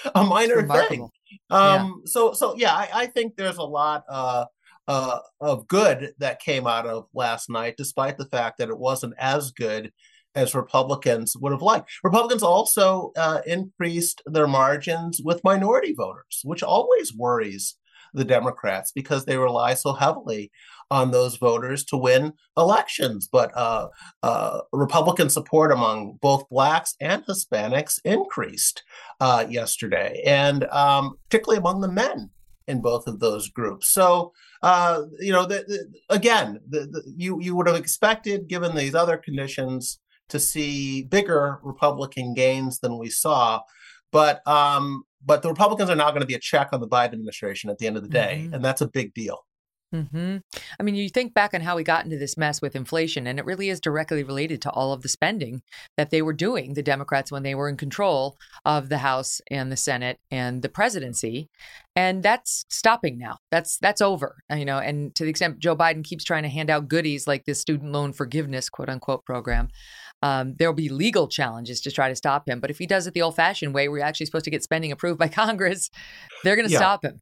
a 0.15 0.23
minor 0.23 0.65
thing. 0.87 1.09
Um, 1.49 2.01
yeah. 2.05 2.05
So 2.05 2.33
so 2.33 2.55
yeah, 2.55 2.73
I, 2.73 2.89
I, 2.93 3.05
think 3.07 3.35
there's 3.35 3.57
a 3.57 3.63
lot 3.63 4.05
uh, 4.09 4.45
uh, 4.87 5.19
of 5.41 5.67
good 5.67 6.13
that 6.19 6.39
came 6.39 6.65
out 6.65 6.85
of 6.85 7.07
last 7.13 7.49
night, 7.49 7.75
despite 7.77 8.17
the 8.17 8.25
fact 8.25 8.59
that 8.59 8.69
it 8.69 8.77
wasn't 8.77 9.15
as 9.17 9.51
good 9.51 9.91
as 10.35 10.55
Republicans 10.55 11.35
would 11.37 11.51
have 11.51 11.61
liked. 11.61 11.91
Republicans 12.03 12.43
also 12.43 13.11
uh, 13.17 13.41
increased 13.45 14.21
their 14.25 14.47
margins 14.47 15.21
with 15.23 15.43
minority 15.43 15.93
voters, 15.93 16.41
which 16.43 16.63
always 16.63 17.13
worries 17.13 17.75
the 18.13 18.25
Democrats 18.25 18.91
because 18.93 19.25
they 19.25 19.37
rely 19.37 19.73
so 19.73 19.93
heavily 19.93 20.51
on 20.91 21.11
those 21.11 21.37
voters 21.37 21.83
to 21.85 21.97
win 21.97 22.33
elections. 22.57 23.27
But 23.31 23.55
uh, 23.57 23.87
uh, 24.21 24.59
Republican 24.71 25.29
support 25.29 25.71
among 25.71 26.19
both 26.21 26.47
blacks 26.49 26.95
and 27.01 27.25
Hispanics 27.25 27.99
increased 28.05 28.83
uh, 29.19 29.45
yesterday, 29.49 30.21
and 30.25 30.65
um, 30.65 31.17
particularly 31.29 31.59
among 31.59 31.81
the 31.81 31.91
men 31.91 32.29
in 32.67 32.81
both 32.81 33.07
of 33.07 33.19
those 33.19 33.49
groups. 33.49 33.89
So, 33.89 34.33
uh, 34.61 35.01
you 35.19 35.33
know, 35.33 35.45
the, 35.45 35.65
the, 35.67 35.91
again, 36.09 36.59
the, 36.69 37.03
you 37.17 37.41
you 37.41 37.55
would 37.55 37.67
have 37.67 37.75
expected, 37.75 38.47
given 38.47 38.75
these 38.75 38.95
other 38.95 39.17
conditions, 39.17 39.99
to 40.29 40.39
see 40.39 41.03
bigger 41.03 41.59
Republican 41.63 42.33
gains 42.33 42.79
than 42.79 42.97
we 42.97 43.09
saw. 43.09 43.61
But 44.13 44.47
um, 44.47 45.03
but 45.25 45.41
the 45.41 45.49
Republicans 45.49 45.89
are 45.89 45.95
not 45.95 46.11
going 46.11 46.21
to 46.21 46.27
be 46.27 46.35
a 46.35 46.39
check 46.39 46.69
on 46.71 46.79
the 46.79 46.87
Biden 46.87 47.13
administration 47.13 47.69
at 47.69 47.79
the 47.79 47.87
end 47.87 47.97
of 47.97 48.03
the 48.03 48.09
day, 48.09 48.43
mm-hmm. 48.45 48.53
and 48.53 48.63
that's 48.63 48.79
a 48.79 48.87
big 48.87 49.13
deal. 49.13 49.39
Mm-hmm. 49.93 50.37
I 50.79 50.83
mean, 50.83 50.95
you 50.95 51.07
think 51.07 51.35
back 51.35 51.53
on 51.53 51.61
how 51.61 51.75
we 51.75 51.83
got 51.83 52.03
into 52.03 52.17
this 52.17 52.35
mess 52.35 52.61
with 52.63 52.75
inflation, 52.75 53.27
and 53.27 53.37
it 53.37 53.45
really 53.45 53.69
is 53.69 53.79
directly 53.79 54.23
related 54.23 54.59
to 54.63 54.71
all 54.71 54.91
of 54.91 55.03
the 55.03 55.09
spending 55.09 55.61
that 55.97 56.09
they 56.09 56.23
were 56.23 56.33
doing, 56.33 56.73
the 56.73 56.81
Democrats, 56.81 57.31
when 57.31 57.43
they 57.43 57.53
were 57.53 57.69
in 57.69 57.77
control 57.77 58.35
of 58.65 58.89
the 58.89 58.97
House 58.99 59.39
and 59.51 59.71
the 59.71 59.77
Senate 59.77 60.19
and 60.31 60.63
the 60.63 60.69
presidency, 60.69 61.47
and 61.95 62.23
that's 62.23 62.65
stopping 62.69 63.19
now. 63.19 63.37
That's 63.51 63.77
that's 63.77 64.01
over. 64.01 64.37
Uh, 64.51 64.55
you 64.55 64.65
know, 64.65 64.79
and 64.79 65.13
to 65.13 65.23
the 65.23 65.29
extent 65.29 65.59
Joe 65.59 65.75
Biden 65.75 66.03
keeps 66.03 66.23
trying 66.23 66.43
to 66.43 66.49
hand 66.49 66.71
out 66.71 66.87
goodies 66.87 67.27
like 67.27 67.45
this 67.45 67.61
student 67.61 67.91
loan 67.91 68.13
forgiveness, 68.13 68.69
quote 68.69 68.89
unquote, 68.89 69.25
program, 69.25 69.69
um, 70.23 70.55
there'll 70.57 70.73
be 70.73 70.87
legal 70.87 71.27
challenges 71.27 71.81
to 71.81 71.91
try 71.91 72.07
to 72.07 72.15
stop 72.15 72.47
him. 72.47 72.61
But 72.61 72.71
if 72.71 72.77
he 72.79 72.87
does 72.87 73.07
it 73.07 73.13
the 73.13 73.21
old-fashioned 73.21 73.73
way, 73.73 73.89
where 73.89 73.99
you're 73.99 74.07
actually 74.07 74.25
supposed 74.25 74.45
to 74.45 74.51
get 74.51 74.63
spending 74.63 74.91
approved 74.91 75.19
by 75.19 75.27
Congress, 75.43 75.89
they're 76.43 76.55
going 76.55 76.67
to 76.67 76.71
yeah. 76.71 76.79
stop 76.79 77.03
him. 77.03 77.21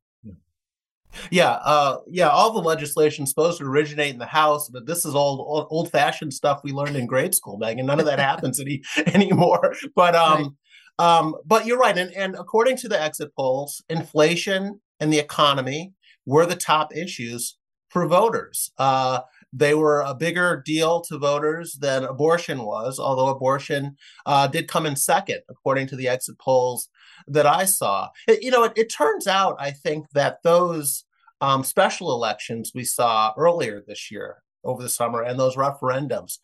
Yeah, 1.32 1.54
uh, 1.66 1.98
yeah. 2.08 2.30
All 2.30 2.54
the 2.54 2.62
legislation 2.62 3.26
supposed 3.26 3.58
to 3.58 3.66
originate 3.66 4.14
in 4.14 4.20
the 4.20 4.28
House, 4.28 4.70
but 4.70 4.86
this 4.86 5.04
is 5.04 5.16
all 5.16 5.68
old-fashioned 5.70 6.34
stuff 6.34 6.62
we 6.64 6.72
learned 6.72 6.96
in 6.96 7.08
grade 7.08 7.34
school, 7.34 7.60
Megyn. 7.60 7.84
None 7.86 8.00
of 8.00 8.06
that 8.06 8.20
happens 8.20 8.60
any 8.60 8.82
anymore. 9.08 9.76
But 9.96 10.16
um, 10.16 10.56
right. 11.00 11.18
um, 11.18 11.36
but 11.46 11.66
you're 11.66 11.80
right. 11.80 11.98
And 11.98 12.14
and 12.14 12.36
according 12.36 12.78
to 12.78 12.88
the 12.88 13.02
exit 13.02 13.36
polls, 13.36 13.84
inflation 13.90 14.80
and 15.02 15.12
the 15.12 15.20
economy 15.20 15.92
were 16.26 16.46
the 16.46 16.56
top 16.56 16.96
issues 16.96 17.58
for 17.90 18.08
voters. 18.08 18.72
Uh, 18.78 19.22
they 19.54 19.74
were 19.74 20.02
a 20.02 20.14
bigger 20.14 20.62
deal 20.66 21.02
to 21.02 21.18
voters 21.18 21.74
than 21.74 22.04
abortion 22.04 22.64
was, 22.64 23.00
although 23.00 23.28
abortion 23.28 23.98
uh, 24.26 24.48
did 24.48 24.68
come 24.68 24.86
in 24.86 24.96
second, 24.96 25.42
according 25.50 25.88
to 25.88 25.96
the 25.96 26.08
exit 26.08 26.40
polls 26.40 26.90
that 27.28 27.46
I 27.46 27.66
saw. 27.66 28.10
It, 28.28 28.44
you 28.44 28.52
know, 28.52 28.64
it, 28.64 28.74
it, 28.76 28.94
turns 28.94 29.28
out, 29.28 29.58
I 29.60 29.72
think, 29.72 30.06
that 30.14 30.38
those 30.44 31.04
um, 31.42 31.64
special 31.64 32.14
elections 32.14 32.72
we 32.74 32.86
saw 32.86 33.34
earlier 33.38 33.84
this 33.86 34.12
year 34.12 34.42
over 34.64 34.82
the 34.82 34.90
summer 34.90 35.22
and 35.22 35.40
those 35.40 35.56
referendums 35.56 36.38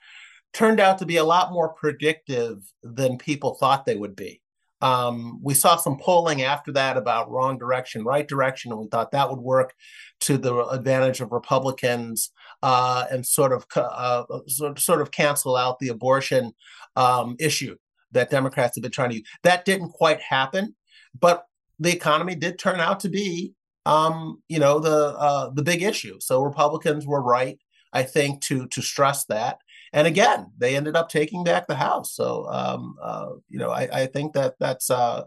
turned 0.53 0.79
out 0.79 0.97
to 0.97 1.05
be 1.05 1.17
a 1.17 1.23
lot 1.23 1.51
more 1.51 1.69
predictive 1.69 2.63
than 2.83 3.17
people 3.17 3.55
thought 3.55 3.85
they 3.85 3.95
would 3.95 4.15
be. 4.15 4.41
Um, 4.81 5.39
we 5.41 5.53
saw 5.53 5.75
some 5.75 5.97
polling 5.97 6.43
after 6.43 6.71
that 6.73 6.97
about 6.97 7.31
wrong 7.31 7.57
direction, 7.57 8.03
right 8.03 8.27
direction, 8.27 8.71
and 8.71 8.79
we 8.79 8.87
thought 8.87 9.11
that 9.11 9.29
would 9.29 9.39
work 9.39 9.73
to 10.21 10.37
the 10.37 10.65
advantage 10.67 11.19
of 11.19 11.31
Republicans 11.31 12.31
uh, 12.63 13.05
and 13.11 13.25
sort 13.25 13.53
of 13.53 13.65
uh, 13.75 14.23
sort 14.47 15.01
of 15.01 15.11
cancel 15.11 15.55
out 15.55 15.79
the 15.79 15.89
abortion 15.89 16.53
um, 16.95 17.35
issue 17.39 17.75
that 18.11 18.29
Democrats 18.29 18.75
have 18.75 18.81
been 18.81 18.91
trying 18.91 19.09
to 19.09 19.17
use. 19.17 19.27
That 19.43 19.65
didn't 19.65 19.89
quite 19.89 20.21
happen, 20.21 20.75
but 21.19 21.45
the 21.79 21.91
economy 21.91 22.35
did 22.35 22.57
turn 22.57 22.79
out 22.79 22.99
to 23.01 23.09
be, 23.09 23.53
um, 23.85 24.41
you 24.47 24.59
know, 24.59 24.79
the 24.79 25.15
uh, 25.17 25.49
the 25.51 25.63
big 25.63 25.83
issue. 25.83 26.17
So 26.19 26.41
Republicans 26.41 27.05
were 27.05 27.21
right, 27.21 27.59
I 27.93 28.03
think, 28.03 28.41
to 28.45 28.67
to 28.67 28.81
stress 28.81 29.25
that. 29.25 29.59
And 29.93 30.05
again, 30.05 30.51
they 30.57 30.75
ended 30.75 30.95
up 30.95 31.09
taking 31.09 31.43
back 31.43 31.67
the 31.67 31.75
House. 31.75 32.13
So, 32.13 32.45
um, 32.49 32.97
uh, 33.01 33.29
you 33.49 33.57
know, 33.57 33.71
I, 33.71 34.01
I, 34.01 34.05
think 34.07 34.33
that 34.33 34.55
that's 34.59 34.89
uh, 34.89 35.23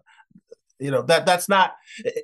you 0.78 0.90
know 0.90 1.02
that 1.02 1.24
that's 1.24 1.48
not 1.48 1.74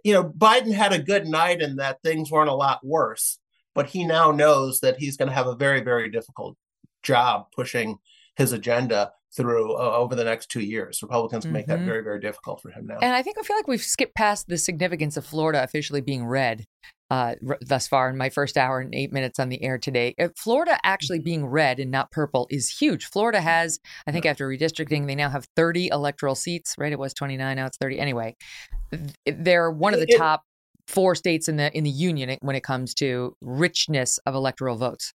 you 0.05 0.13
know 0.13 0.25
Biden 0.25 0.73
had 0.73 0.93
a 0.93 0.99
good 0.99 1.27
night 1.27 1.63
and 1.63 1.79
that 1.79 2.03
things 2.03 2.31
weren't 2.31 2.51
a 2.51 2.55
lot 2.55 2.85
worse, 2.85 3.39
but 3.77 3.87
he 3.87 4.05
now 4.05 4.33
knows 4.33 4.81
that 4.81 4.97
he's 4.99 5.17
going 5.17 5.29
to 5.29 5.35
have 5.35 5.47
a 5.47 5.55
very 5.55 5.81
very 5.81 6.11
difficult 6.11 6.57
job 7.03 7.47
pushing 7.55 7.99
his 8.37 8.53
agenda 8.53 9.13
through 9.37 9.75
uh, 9.75 9.93
over 9.93 10.15
the 10.15 10.25
next 10.25 10.51
two 10.51 10.61
years. 10.61 11.03
Republicans 11.03 11.45
mm-hmm. 11.45 11.53
make 11.53 11.67
that 11.67 11.79
mm-hmm. 11.79 11.87
very, 11.87 12.03
very 12.03 12.21
difficult 12.21 12.61
for 12.63 12.71
him 12.71 12.87
now. 12.87 12.99
And 13.03 13.15
I 13.15 13.23
think 13.23 13.39
I 13.39 13.43
feel 13.43 13.57
like 13.57 13.69
we've 13.69 13.83
skipped 13.83 14.15
past 14.15 14.49
the 14.49 14.57
significance 14.57 15.17
of 15.17 15.27
Florida 15.27 15.63
officially 15.63 16.01
being 16.01 16.25
red 16.27 16.65
uh, 17.11 17.35
r- 17.47 17.59
thus 17.61 17.87
far 17.87 18.09
in 18.09 18.17
my 18.17 18.31
first 18.31 18.57
hour 18.57 18.81
and 18.81 18.95
eight 18.95 19.13
minutes 19.13 19.39
on 19.39 19.49
the 19.49 19.63
air 19.63 19.79
today. 19.79 20.15
Uh, 20.19 20.29
Florida 20.37 20.79
actually 20.85 21.19
being 21.19 21.47
red 21.47 21.79
and 21.79 21.91
not 21.91 22.11
purple 22.11 22.47
is 22.51 22.69
huge. 22.69 23.07
Florida 23.07 23.41
has, 23.41 23.79
I 24.07 24.13
think, 24.13 24.27
after 24.27 24.49
redistricting, 24.49 25.07
they 25.07 25.15
now 25.15 25.29
have 25.29 25.47
30 25.55 25.89
electoral 25.89 26.35
seats. 26.35 26.75
Right? 26.79 26.93
It 26.93 26.99
was 26.99 27.15
29, 27.15 27.57
now 27.57 27.67
it's 27.67 27.79
30. 27.79 27.99
Anyway, 27.99 28.37
they're 29.27 29.71
one 29.71 29.95
of 29.95 30.01
the 30.01 30.17
top 30.17 30.43
four 30.87 31.15
states 31.15 31.49
in 31.49 31.57
the 31.57 31.77
in 31.77 31.85
the 31.85 31.91
union 31.91 32.37
when 32.41 32.57
it 32.57 32.63
comes 32.63 32.95
to 32.95 33.37
richness 33.41 34.19
of 34.27 34.35
electoral 34.35 34.77
votes. 34.77 35.13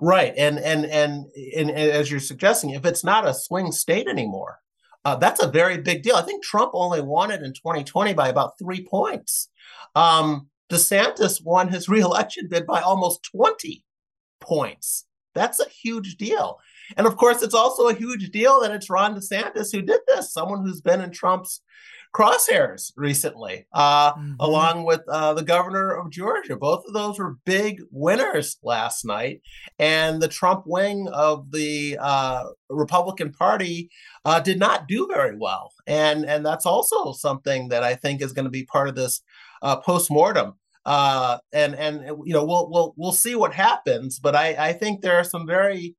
Right, 0.00 0.34
and 0.36 0.58
and 0.58 0.84
and 0.86 1.26
and, 1.56 1.70
and 1.70 1.90
as 1.90 2.10
you're 2.10 2.20
suggesting, 2.20 2.70
if 2.70 2.84
it's 2.84 3.04
not 3.04 3.26
a 3.26 3.34
swing 3.34 3.72
state 3.72 4.08
anymore, 4.08 4.58
uh, 5.04 5.16
that's 5.16 5.42
a 5.42 5.50
very 5.50 5.78
big 5.78 6.02
deal. 6.02 6.16
I 6.16 6.22
think 6.22 6.42
Trump 6.42 6.72
only 6.74 7.00
won 7.00 7.30
it 7.30 7.42
in 7.42 7.52
2020 7.52 8.14
by 8.14 8.28
about 8.28 8.58
three 8.58 8.84
points. 8.84 9.48
Um, 9.94 10.48
DeSantis 10.70 11.44
won 11.44 11.68
his 11.68 11.88
reelection 11.88 12.48
bid 12.48 12.66
by 12.66 12.80
almost 12.80 13.22
20 13.32 13.84
points. 14.40 15.06
That's 15.34 15.60
a 15.60 15.68
huge 15.68 16.16
deal. 16.16 16.58
And 16.96 17.06
of 17.06 17.16
course, 17.16 17.42
it's 17.42 17.54
also 17.54 17.88
a 17.88 17.94
huge 17.94 18.30
deal 18.30 18.60
that 18.60 18.72
it's 18.72 18.90
Ron 18.90 19.14
DeSantis 19.14 19.72
who 19.72 19.82
did 19.82 20.00
this, 20.08 20.32
someone 20.32 20.64
who's 20.64 20.80
been 20.80 21.00
in 21.00 21.10
Trump's 21.10 21.60
crosshairs 22.14 22.92
recently, 22.96 23.66
uh, 23.72 24.12
mm-hmm. 24.12 24.32
along 24.40 24.84
with 24.84 25.02
uh, 25.08 25.34
the 25.34 25.42
governor 25.42 25.90
of 25.90 26.10
Georgia. 26.10 26.56
Both 26.56 26.84
of 26.86 26.94
those 26.94 27.18
were 27.18 27.36
big 27.44 27.80
winners 27.90 28.56
last 28.62 29.04
night. 29.04 29.42
And 29.78 30.20
the 30.20 30.28
Trump 30.28 30.64
wing 30.66 31.08
of 31.12 31.50
the 31.52 31.98
uh, 32.00 32.44
Republican 32.68 33.32
Party 33.32 33.90
uh, 34.24 34.40
did 34.40 34.58
not 34.58 34.88
do 34.88 35.08
very 35.12 35.36
well. 35.36 35.72
And, 35.86 36.24
and 36.24 36.44
that's 36.44 36.66
also 36.66 37.12
something 37.12 37.68
that 37.68 37.82
I 37.82 37.94
think 37.94 38.22
is 38.22 38.32
going 38.32 38.46
to 38.46 38.50
be 38.50 38.64
part 38.64 38.88
of 38.88 38.94
this 38.94 39.22
uh, 39.62 39.76
postmortem. 39.76 40.54
Uh, 40.86 41.36
and 41.52 41.74
and 41.74 42.00
you 42.24 42.32
know 42.32 42.42
we'll 42.46 42.70
we'll 42.70 42.94
we'll 42.96 43.12
see 43.12 43.34
what 43.34 43.52
happens, 43.52 44.18
but 44.18 44.34
I, 44.34 44.56
I 44.58 44.72
think 44.72 45.02
there 45.02 45.16
are 45.18 45.24
some 45.24 45.46
very 45.46 45.96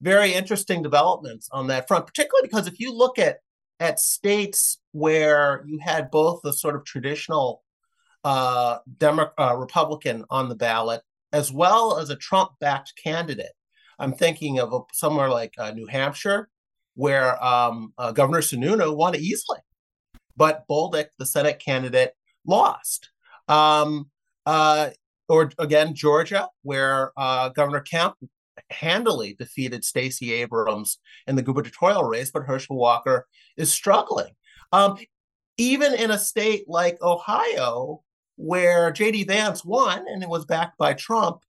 very 0.00 0.32
interesting 0.32 0.82
developments 0.82 1.48
on 1.52 1.66
that 1.66 1.86
front, 1.86 2.06
particularly 2.06 2.48
because 2.48 2.66
if 2.66 2.80
you 2.80 2.96
look 2.96 3.18
at 3.18 3.40
at 3.80 3.98
states 3.98 4.78
where 4.92 5.64
you 5.66 5.78
had 5.78 6.10
both 6.10 6.40
the 6.42 6.52
sort 6.52 6.76
of 6.76 6.84
traditional 6.84 7.62
uh, 8.22 8.78
Demo- 8.98 9.32
uh, 9.38 9.56
Republican 9.56 10.24
on 10.30 10.48
the 10.48 10.54
ballot 10.54 11.00
as 11.32 11.52
well 11.52 11.98
as 11.98 12.10
a 12.10 12.16
Trump-backed 12.16 12.92
candidate. 13.02 13.52
I'm 13.98 14.12
thinking 14.12 14.58
of 14.58 14.72
a, 14.72 14.80
somewhere 14.92 15.28
like 15.28 15.54
uh, 15.58 15.70
New 15.70 15.86
Hampshire, 15.86 16.48
where 16.94 17.42
um, 17.42 17.92
uh, 17.98 18.12
Governor 18.12 18.40
Sununu 18.40 18.94
won 18.96 19.14
easily, 19.14 19.60
but 20.36 20.64
Bolduc, 20.68 21.06
the 21.18 21.26
Senate 21.26 21.58
candidate, 21.58 22.12
lost. 22.46 23.10
Um, 23.48 24.10
uh, 24.44 24.90
or 25.28 25.50
again, 25.58 25.94
Georgia, 25.94 26.48
where 26.62 27.12
uh, 27.16 27.50
Governor 27.50 27.80
Kemp 27.80 28.14
handily 28.70 29.34
defeated 29.34 29.84
Stacey 29.84 30.32
Abrams 30.32 30.98
in 31.26 31.36
the 31.36 31.42
gubernatorial 31.42 32.04
race, 32.04 32.30
but 32.30 32.44
Herschel 32.44 32.76
Walker 32.76 33.26
is 33.56 33.72
struggling. 33.72 34.32
Um, 34.72 34.98
even 35.58 35.94
in 35.94 36.10
a 36.10 36.18
state 36.18 36.64
like 36.68 36.98
Ohio, 37.02 38.02
where 38.36 38.90
J.D. 38.90 39.24
Vance 39.24 39.64
won 39.64 40.04
and 40.08 40.22
it 40.22 40.28
was 40.28 40.46
backed 40.46 40.78
by 40.78 40.94
Trump, 40.94 41.42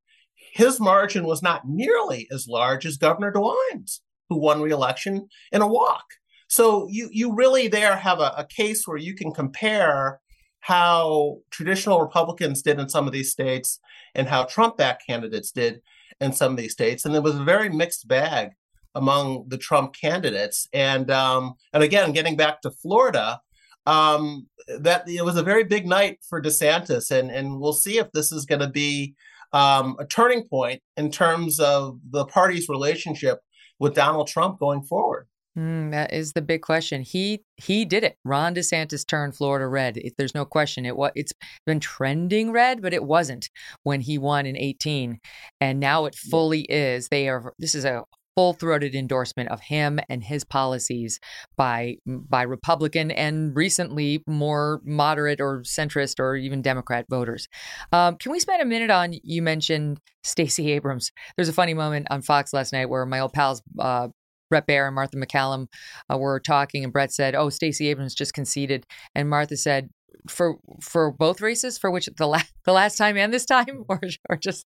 his 0.53 0.79
margin 0.79 1.25
was 1.25 1.41
not 1.41 1.67
nearly 1.67 2.27
as 2.31 2.47
large 2.47 2.85
as 2.85 2.97
Governor 2.97 3.31
DeWine's, 3.31 4.01
who 4.29 4.37
won 4.37 4.61
re-election 4.61 5.27
in 5.51 5.61
a 5.61 5.67
walk. 5.67 6.05
So 6.49 6.87
you 6.89 7.07
you 7.13 7.33
really 7.33 7.69
there 7.69 7.95
have 7.95 8.19
a, 8.19 8.33
a 8.37 8.45
case 8.45 8.85
where 8.85 8.97
you 8.97 9.15
can 9.15 9.31
compare 9.31 10.19
how 10.59 11.37
traditional 11.49 12.01
Republicans 12.01 12.61
did 12.61 12.79
in 12.79 12.89
some 12.89 13.07
of 13.07 13.13
these 13.13 13.31
states 13.31 13.79
and 14.13 14.27
how 14.27 14.43
Trump-backed 14.43 15.03
candidates 15.07 15.51
did 15.51 15.81
in 16.21 16.31
some 16.31 16.51
of 16.51 16.57
these 16.57 16.71
states, 16.71 17.03
and 17.03 17.13
there 17.13 17.21
was 17.21 17.35
a 17.35 17.43
very 17.43 17.67
mixed 17.67 18.07
bag 18.07 18.51
among 18.95 19.45
the 19.47 19.57
Trump 19.57 19.93
candidates. 19.93 20.67
And 20.71 21.11
um, 21.11 21.55
and 21.73 21.83
again, 21.83 22.13
getting 22.13 22.37
back 22.37 22.61
to 22.61 22.71
Florida, 22.71 23.41
um, 23.85 24.47
that 24.79 25.09
it 25.09 25.25
was 25.25 25.37
a 25.37 25.43
very 25.43 25.63
big 25.63 25.85
night 25.85 26.19
for 26.29 26.41
DeSantis, 26.41 27.11
and 27.11 27.29
and 27.31 27.59
we'll 27.59 27.73
see 27.73 27.97
if 27.97 28.11
this 28.13 28.31
is 28.31 28.45
going 28.45 28.61
to 28.61 28.69
be 28.69 29.15
um, 29.51 29.97
a 29.99 30.05
turning 30.05 30.47
point 30.47 30.81
in 30.95 31.11
terms 31.11 31.59
of 31.59 31.99
the 32.09 32.25
party's 32.25 32.69
relationship 32.69 33.39
with 33.79 33.95
Donald 33.95 34.27
Trump 34.27 34.59
going 34.59 34.83
forward. 34.83 35.27
Mm, 35.57 35.91
that 35.91 36.13
is 36.13 36.31
the 36.31 36.41
big 36.41 36.61
question. 36.61 37.01
He 37.01 37.43
he 37.57 37.83
did 37.83 38.05
it. 38.05 38.15
Ron 38.23 38.55
DeSantis 38.55 39.05
turned 39.05 39.35
Florida 39.35 39.67
red. 39.67 39.97
It, 39.97 40.13
there's 40.17 40.33
no 40.33 40.45
question. 40.45 40.85
It 40.85 40.95
was 40.95 41.11
it's 41.13 41.33
been 41.65 41.81
trending 41.81 42.51
red, 42.51 42.81
but 42.81 42.93
it 42.93 43.03
wasn't 43.03 43.49
when 43.83 43.99
he 44.01 44.17
won 44.17 44.45
in 44.45 44.55
18, 44.55 45.19
and 45.59 45.79
now 45.79 46.05
it 46.05 46.15
fully 46.15 46.61
is. 46.61 47.09
They 47.09 47.27
are. 47.27 47.53
This 47.59 47.75
is 47.75 47.83
a 47.83 48.03
full-throated 48.37 48.95
endorsement 48.95 49.49
of 49.49 49.59
him 49.59 49.99
and 50.07 50.23
his 50.23 50.45
policies 50.45 51.19
by 51.57 51.97
by 52.07 52.43
Republican 52.43 53.11
and 53.11 53.53
recently 53.53 54.23
more 54.25 54.81
moderate 54.85 55.41
or 55.41 55.63
centrist 55.63 56.17
or 56.17 56.37
even 56.37 56.61
Democrat 56.61 57.05
voters. 57.09 57.49
Um, 57.91 58.15
can 58.15 58.31
we 58.31 58.39
spend 58.39 58.61
a 58.61 58.65
minute 58.65 58.89
on 58.89 59.13
you 59.21 59.41
mentioned 59.41 59.99
Stacey 60.23 60.71
Abrams? 60.71 61.11
There's 61.35 61.49
a 61.49 61.53
funny 61.53 61.73
moment 61.73 62.07
on 62.09 62.21
Fox 62.21 62.53
last 62.53 62.71
night 62.71 62.89
where 62.89 63.05
my 63.05 63.19
old 63.19 63.33
pals 63.33 63.61
uh, 63.77 64.07
Bret 64.51 64.67
Baier 64.67 64.85
and 64.85 64.93
Martha 64.93 65.17
MacCallum 65.17 65.67
uh, 66.13 66.17
were 66.17 66.39
talking, 66.39 66.83
and 66.83 66.93
Bret 66.93 67.11
said, 67.11 67.33
"Oh, 67.33 67.49
Stacey 67.49 67.87
Abrams 67.87 68.13
just 68.13 68.35
conceded," 68.35 68.85
and 69.15 69.29
Martha 69.29 69.57
said, 69.57 69.89
"For 70.29 70.57
for 70.79 71.11
both 71.11 71.41
races, 71.41 71.79
for 71.79 71.89
which 71.89 72.07
the 72.17 72.27
last 72.27 72.53
the 72.65 72.73
last 72.73 72.97
time 72.97 73.17
and 73.17 73.33
this 73.33 73.45
time, 73.45 73.85
or 73.89 73.99
or 74.29 74.37
just." 74.37 74.65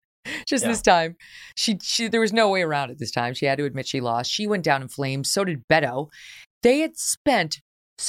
Just 0.46 0.64
yeah. 0.64 0.70
this 0.70 0.82
time, 0.82 1.16
she 1.54 1.78
she 1.80 2.08
there 2.08 2.20
was 2.20 2.34
no 2.34 2.50
way 2.50 2.60
around 2.60 2.90
it. 2.90 2.98
This 2.98 3.12
time, 3.12 3.32
she 3.32 3.46
had 3.46 3.56
to 3.56 3.64
admit 3.64 3.86
she 3.86 4.00
lost. 4.00 4.30
She 4.30 4.46
went 4.46 4.62
down 4.62 4.82
in 4.82 4.88
flames. 4.88 5.30
So 5.30 5.42
did 5.42 5.62
Beto. 5.72 6.08
They 6.62 6.80
had 6.80 6.98
spent, 6.98 7.62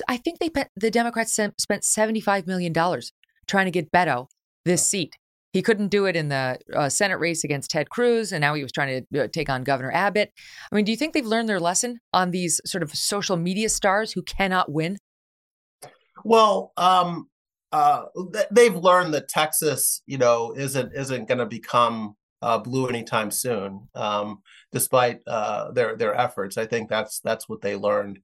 I 0.09 0.17
think 0.17 0.39
they 0.39 0.49
the 0.75 0.91
Democrats 0.91 1.31
spent 1.31 1.85
seventy 1.85 2.19
five 2.19 2.45
million 2.45 2.73
dollars 2.73 3.13
trying 3.47 3.65
to 3.65 3.71
get 3.71 3.91
Beto 3.91 4.27
this 4.65 4.85
seat. 4.85 5.15
He 5.51 5.61
couldn't 5.61 5.87
do 5.87 6.05
it 6.05 6.15
in 6.15 6.29
the 6.29 6.59
uh, 6.75 6.89
Senate 6.89 7.19
race 7.19 7.43
against 7.43 7.71
Ted 7.71 7.89
Cruz, 7.89 8.31
and 8.31 8.41
now 8.41 8.53
he 8.53 8.61
was 8.61 8.71
trying 8.71 9.05
to 9.11 9.23
uh, 9.23 9.27
take 9.27 9.49
on 9.49 9.63
Governor 9.63 9.91
Abbott. 9.91 10.31
I 10.71 10.75
mean, 10.75 10.85
do 10.85 10.91
you 10.91 10.97
think 10.97 11.13
they've 11.13 11.25
learned 11.25 11.49
their 11.49 11.59
lesson 11.59 11.99
on 12.13 12.31
these 12.31 12.61
sort 12.65 12.83
of 12.83 12.91
social 12.91 13.35
media 13.35 13.69
stars 13.69 14.11
who 14.11 14.21
cannot 14.21 14.71
win? 14.71 14.97
Well, 16.23 16.71
um, 16.77 17.29
uh, 17.71 18.05
they've 18.51 18.75
learned 18.75 19.13
that 19.13 19.29
Texas, 19.29 20.01
you 20.05 20.17
know, 20.17 20.53
isn't 20.55 20.91
isn't 20.93 21.27
going 21.27 21.37
to 21.37 21.45
become 21.45 22.15
uh, 22.41 22.57
blue 22.57 22.87
anytime 22.87 23.31
soon, 23.31 23.87
um, 23.95 24.41
despite 24.71 25.19
uh, 25.27 25.71
their 25.71 25.95
their 25.95 26.15
efforts. 26.15 26.57
I 26.57 26.65
think 26.65 26.89
that's 26.89 27.19
that's 27.19 27.47
what 27.47 27.61
they 27.61 27.75
learned 27.75 28.19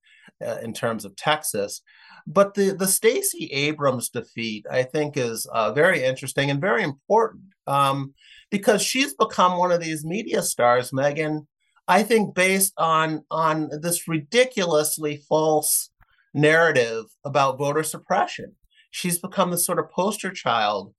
uh, 0.45 0.57
in 0.61 0.73
terms 0.73 1.05
of 1.05 1.15
Texas. 1.15 1.81
But 2.27 2.55
the 2.55 2.71
the 2.71 2.87
Stacey 2.87 3.45
Abrams 3.51 4.09
defeat, 4.09 4.65
I 4.69 4.83
think, 4.83 5.15
is 5.15 5.45
uh, 5.45 5.73
very 5.73 6.03
interesting 6.03 6.49
and 6.49 6.59
very 6.59 6.83
important 6.83 7.43
um, 7.67 8.13
because 8.49 8.81
she's 8.81 9.13
become 9.13 9.57
one 9.57 9.71
of 9.71 9.81
these 9.81 10.03
media 10.03 10.41
stars, 10.41 10.91
Megyn. 10.91 11.45
I 11.87 12.01
think 12.01 12.33
based 12.33 12.73
on 12.77 13.23
on 13.29 13.69
this 13.81 14.07
ridiculously 14.07 15.23
false 15.29 15.91
narrative 16.33 17.05
about 17.23 17.59
voter 17.59 17.83
suppression, 17.83 18.55
she's 18.89 19.19
become 19.19 19.51
the 19.51 19.57
sort 19.57 19.79
of 19.79 19.91
poster 19.91 20.31
child 20.31 20.93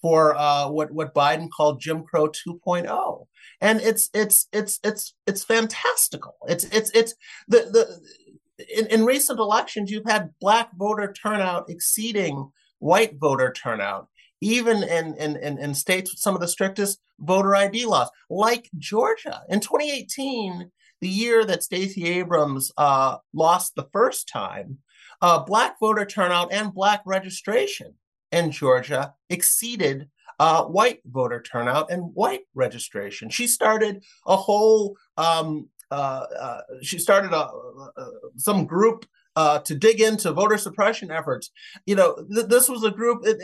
for 0.00 0.34
uh, 0.36 0.68
what 0.68 0.90
what 0.90 1.14
Biden 1.14 1.48
called 1.48 1.80
Jim 1.80 2.02
Crow 2.02 2.28
2.0, 2.28 3.26
and 3.60 3.80
it's 3.80 4.10
it's 4.12 4.48
it's 4.52 4.80
it's 4.82 5.14
it's 5.28 5.44
fantastical. 5.44 6.34
It's 6.48 6.64
it's 6.64 6.90
it's 6.90 7.14
the 7.46 7.58
the 7.58 8.00
in, 8.74 8.86
in 8.86 9.04
recent 9.04 9.38
elections, 9.38 9.90
you've 9.90 10.08
had 10.08 10.30
black 10.40 10.70
voter 10.76 11.12
turnout 11.12 11.68
exceeding 11.68 12.50
white 12.78 13.16
voter 13.18 13.52
turnout, 13.52 14.08
even 14.40 14.82
in, 14.82 15.14
in, 15.14 15.36
in, 15.36 15.58
in 15.58 15.74
states 15.74 16.12
with 16.12 16.20
some 16.20 16.34
of 16.34 16.40
the 16.40 16.48
strictest 16.48 17.00
voter 17.20 17.54
ID 17.54 17.86
laws, 17.86 18.10
like 18.28 18.68
Georgia. 18.78 19.42
In 19.48 19.60
2018, 19.60 20.70
the 21.00 21.08
year 21.08 21.44
that 21.44 21.62
Stacey 21.62 22.08
Abrams 22.08 22.72
uh, 22.76 23.18
lost 23.32 23.74
the 23.74 23.88
first 23.92 24.28
time, 24.28 24.78
uh, 25.20 25.38
black 25.38 25.78
voter 25.80 26.04
turnout 26.04 26.52
and 26.52 26.74
black 26.74 27.02
registration 27.06 27.94
in 28.32 28.50
Georgia 28.50 29.14
exceeded 29.30 30.08
uh, 30.38 30.64
white 30.64 31.00
voter 31.06 31.40
turnout 31.40 31.90
and 31.90 32.02
white 32.14 32.42
registration. 32.54 33.30
She 33.30 33.46
started 33.46 34.02
a 34.26 34.36
whole 34.36 34.96
um, 35.16 35.68
she 36.82 36.98
started 36.98 37.32
a, 37.32 37.50
some 38.36 38.66
group 38.66 39.06
uh, 39.34 39.58
to 39.60 39.74
dig 39.74 40.00
into 40.00 40.32
voter 40.32 40.58
suppression 40.58 41.10
efforts. 41.10 41.50
You 41.86 41.96
know, 41.96 42.16
th- 42.34 42.46
this 42.46 42.68
was 42.68 42.84
a 42.84 42.90
group 42.90 43.26
in, 43.26 43.38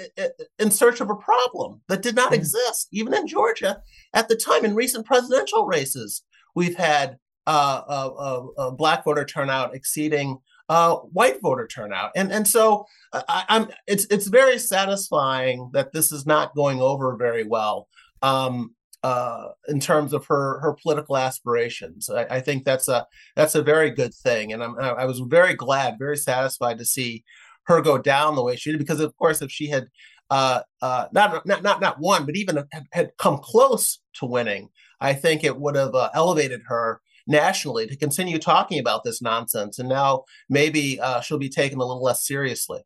in, 0.59 0.71
search 0.71 1.01
of 1.01 1.09
a 1.09 1.15
problem 1.15 1.81
that 1.89 2.03
did 2.03 2.15
not 2.15 2.33
mm 2.33 2.35
exist, 2.35 2.89
even 2.93 3.15
in 3.15 3.27
Georgia 3.27 3.81
at 4.13 4.29
the 4.29 4.37
time. 4.37 4.65
In 4.65 4.75
recent 4.75 5.07
presidential 5.07 5.67
races, 5.67 6.23
we've 6.55 6.77
had 6.77 7.17
uh, 7.47 8.71
black 8.73 9.05
voter 9.05 9.25
turnout 9.25 9.75
exceeding 9.75 10.39
uh, 10.69 10.97
white 10.97 11.41
voter 11.41 11.67
turnout, 11.67 12.11
and 12.15 12.31
and 12.31 12.47
so 12.47 12.85
I, 13.13 13.45
am 13.49 13.69
it's 13.87 14.07
it's 14.11 14.27
very 14.27 14.59
satisfying 14.59 15.71
that 15.73 15.93
this 15.93 16.13
is 16.13 16.27
not 16.27 16.55
going 16.55 16.81
over 16.81 17.17
very 17.17 17.45
well. 17.45 17.89
Um, 18.21 18.75
uh, 19.03 19.49
in 19.69 19.81
terms 19.81 20.13
of 20.13 20.27
her 20.27 20.61
her 20.61 20.75
political 20.75 21.17
aspirations. 21.17 22.11
I, 22.11 22.25
I, 22.25 22.41
think 22.41 22.65
that's 22.65 22.89
a 22.89 23.07
that's 23.37 23.55
a 23.55 23.63
very 23.63 23.91
good 23.91 24.13
thing, 24.13 24.53
and 24.53 24.63
I'm, 24.63 24.79
I 24.79 25.05
was 25.05 25.21
very 25.21 25.55
glad, 25.55 25.99
very 25.99 26.17
satisfied 26.17 26.79
to 26.79 26.85
see 26.85 27.25
her 27.65 27.81
go 27.81 27.99
down 27.99 28.35
the 28.35 28.43
way 28.43 28.57
she 28.57 28.73
did. 28.73 28.79
Because 28.79 29.01
of 29.01 29.17
course, 29.17 29.41
if 29.41 29.51
she 29.51 29.69
had 29.69 29.87
uh, 30.31 30.63
uh, 30.83 31.07
not 31.13 31.47
not 31.47 31.63
not 31.63 31.81
not 31.81 32.01
won, 32.01 32.27
but 32.27 32.37
even 32.37 32.65
had, 32.73 32.87
had, 32.93 33.11
come 33.19 33.39
close 33.39 34.01
to 34.15 34.27
winning, 34.27 34.69
I 35.01 35.15
think 35.15 35.45
it 35.45 35.59
would 35.59 35.77
have 35.77 35.95
uh, 35.95 36.11
elevated 36.15 36.63
her 36.67 37.01
nationally 37.27 37.87
to 37.87 37.97
continue 37.97 38.39
talking 38.39 38.79
about 38.79 39.05
this 39.05 39.23
nonsense. 39.23 39.79
And 39.79 39.89
now 39.89 40.25
maybe 40.49 40.99
uh, 41.01 41.21
she'll 41.21 41.39
be 41.39 41.51
taken 41.51 41.79
a 41.79 41.85
little 41.85 42.03
less 42.03 42.27
seriously. 42.27 42.81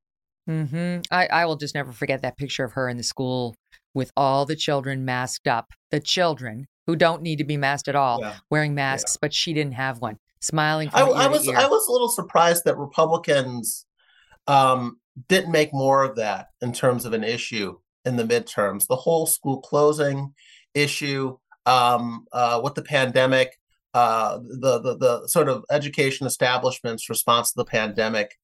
Mm-hmm. 0.49 1.03
I, 1.11 1.27
I 1.29 1.47
will 1.47 1.57
just 1.57 1.75
never 1.75 1.93
forget 1.93 2.23
that 2.23 2.37
picture 2.37 2.65
of 2.65 2.73
her 2.73 2.89
in 2.89 2.97
the 2.97 3.05
school 3.05 3.55
with 3.95 4.13
all 4.17 4.47
the 4.47 4.57
children 4.57 5.05
masked 5.05 5.47
up. 5.47 5.73
The 5.91 6.01
children 6.01 6.67
who 6.87 6.97
don't 6.97 7.23
need 7.23 7.37
to 7.37 7.45
be 7.45 7.57
masked 7.57 7.89
at 7.89 7.97
all, 7.97 8.21
yeah. 8.21 8.35
wearing 8.51 8.75
masks, 8.75 9.15
yeah. 9.15 9.19
but 9.21 9.35
she 9.35 9.53
didn't 9.53 9.75
have 9.75 10.01
one. 10.01 10.19
Smiling. 10.41 10.91
I, 10.93 11.03
I, 11.03 11.29
was 11.29 11.49
I 11.49 11.69
was 11.69 11.87
a 11.87 11.93
little 11.93 12.09
surprised 12.09 12.65
that 12.65 12.77
Republicans 12.77 13.87
um, 14.49 14.99
didn't 15.29 15.53
make 15.53 15.73
more 15.73 16.03
of 16.03 16.17
that 16.17 16.49
in 16.61 16.73
terms 16.73 17.05
of 17.05 17.13
an 17.13 17.23
issue 17.23 17.79
in 18.05 18.17
the 18.17 18.25
midterms. 18.25 18.89
The 18.89 18.97
whole 18.97 19.27
school 19.27 19.61
closing 19.61 20.35
issue 20.75 21.37
um, 21.65 22.27
uh, 22.33 22.61
with 22.63 22.75
the 22.75 22.83
pandemic, 22.83 23.57
uh, 23.95 24.39
the, 24.39 24.81
the 24.81 24.97
the 24.97 25.29
sort 25.29 25.49
of 25.49 25.65
education 25.71 26.27
establishment's 26.27 27.09
response 27.09 27.53
to 27.53 27.59
the 27.59 27.65
pandemic 27.65 28.37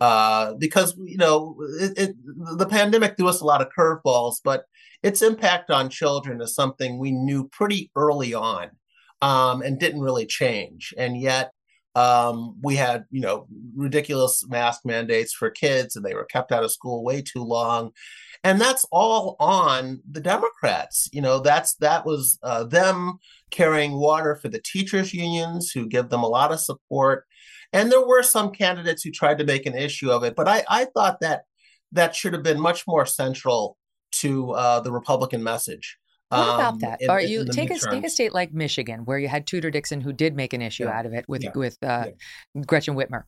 uh, 0.00 0.54
because 0.54 0.96
you 0.98 1.16
know 1.16 1.56
it, 1.80 1.92
it, 1.96 2.16
the 2.58 2.66
pandemic 2.66 3.16
threw 3.16 3.28
us 3.28 3.40
a 3.40 3.46
lot 3.46 3.62
of 3.62 3.68
curveballs, 3.76 4.36
but 4.44 4.64
its 5.02 5.22
impact 5.22 5.70
on 5.70 5.88
children 5.88 6.40
is 6.40 6.54
something 6.54 6.98
we 6.98 7.12
knew 7.12 7.48
pretty 7.48 7.90
early 7.96 8.34
on 8.34 8.70
um, 9.22 9.62
and 9.62 9.78
didn't 9.78 10.00
really 10.00 10.26
change. 10.26 10.92
And 10.96 11.20
yet 11.20 11.52
um, 11.94 12.56
we 12.62 12.76
had 12.76 13.04
you 13.10 13.22
know 13.22 13.46
ridiculous 13.74 14.46
mask 14.48 14.82
mandates 14.84 15.32
for 15.32 15.50
kids, 15.50 15.96
and 15.96 16.04
they 16.04 16.14
were 16.14 16.24
kept 16.24 16.52
out 16.52 16.64
of 16.64 16.72
school 16.72 17.02
way 17.02 17.22
too 17.22 17.42
long. 17.42 17.92
And 18.44 18.60
that's 18.60 18.84
all 18.92 19.36
on 19.40 20.02
the 20.08 20.20
Democrats. 20.20 21.08
You 21.12 21.22
know, 21.22 21.40
that's 21.40 21.74
that 21.76 22.04
was 22.04 22.38
uh, 22.42 22.64
them 22.64 23.18
carrying 23.50 23.92
water 23.98 24.36
for 24.36 24.48
the 24.48 24.60
teachers 24.62 25.14
unions 25.14 25.70
who 25.70 25.88
give 25.88 26.10
them 26.10 26.22
a 26.22 26.28
lot 26.28 26.52
of 26.52 26.60
support 26.60 27.24
and 27.76 27.92
there 27.92 28.06
were 28.06 28.22
some 28.22 28.50
candidates 28.50 29.02
who 29.02 29.10
tried 29.10 29.38
to 29.38 29.44
make 29.44 29.66
an 29.66 29.74
issue 29.74 30.10
of 30.10 30.24
it, 30.24 30.34
but 30.36 30.48
I, 30.48 30.64
I 30.68 30.86
thought 30.86 31.20
that 31.20 31.42
that 31.92 32.14
should 32.14 32.32
have 32.32 32.42
been 32.42 32.60
much 32.60 32.86
more 32.86 33.06
central 33.06 33.76
to 34.12 34.52
uh, 34.52 34.80
the 34.80 34.92
Republican 34.92 35.42
message. 35.42 35.98
What 36.28 36.40
um, 36.40 36.54
about 36.54 36.80
that? 36.80 37.02
In, 37.02 37.10
Are 37.10 37.20
you 37.20 37.44
take 37.44 37.70
a 37.70 37.78
take 37.78 38.04
a 38.04 38.10
state 38.10 38.34
like 38.34 38.52
Michigan, 38.52 39.04
where 39.04 39.18
you 39.18 39.28
had 39.28 39.46
Tudor 39.46 39.70
Dixon, 39.70 40.00
who 40.00 40.12
did 40.12 40.34
make 40.34 40.52
an 40.52 40.62
issue 40.62 40.84
yeah. 40.84 40.98
out 40.98 41.06
of 41.06 41.12
it 41.12 41.24
with 41.28 41.44
yeah. 41.44 41.50
with 41.54 41.78
uh, 41.82 42.06
yeah. 42.54 42.62
Gretchen 42.66 42.96
Whitmer. 42.96 43.22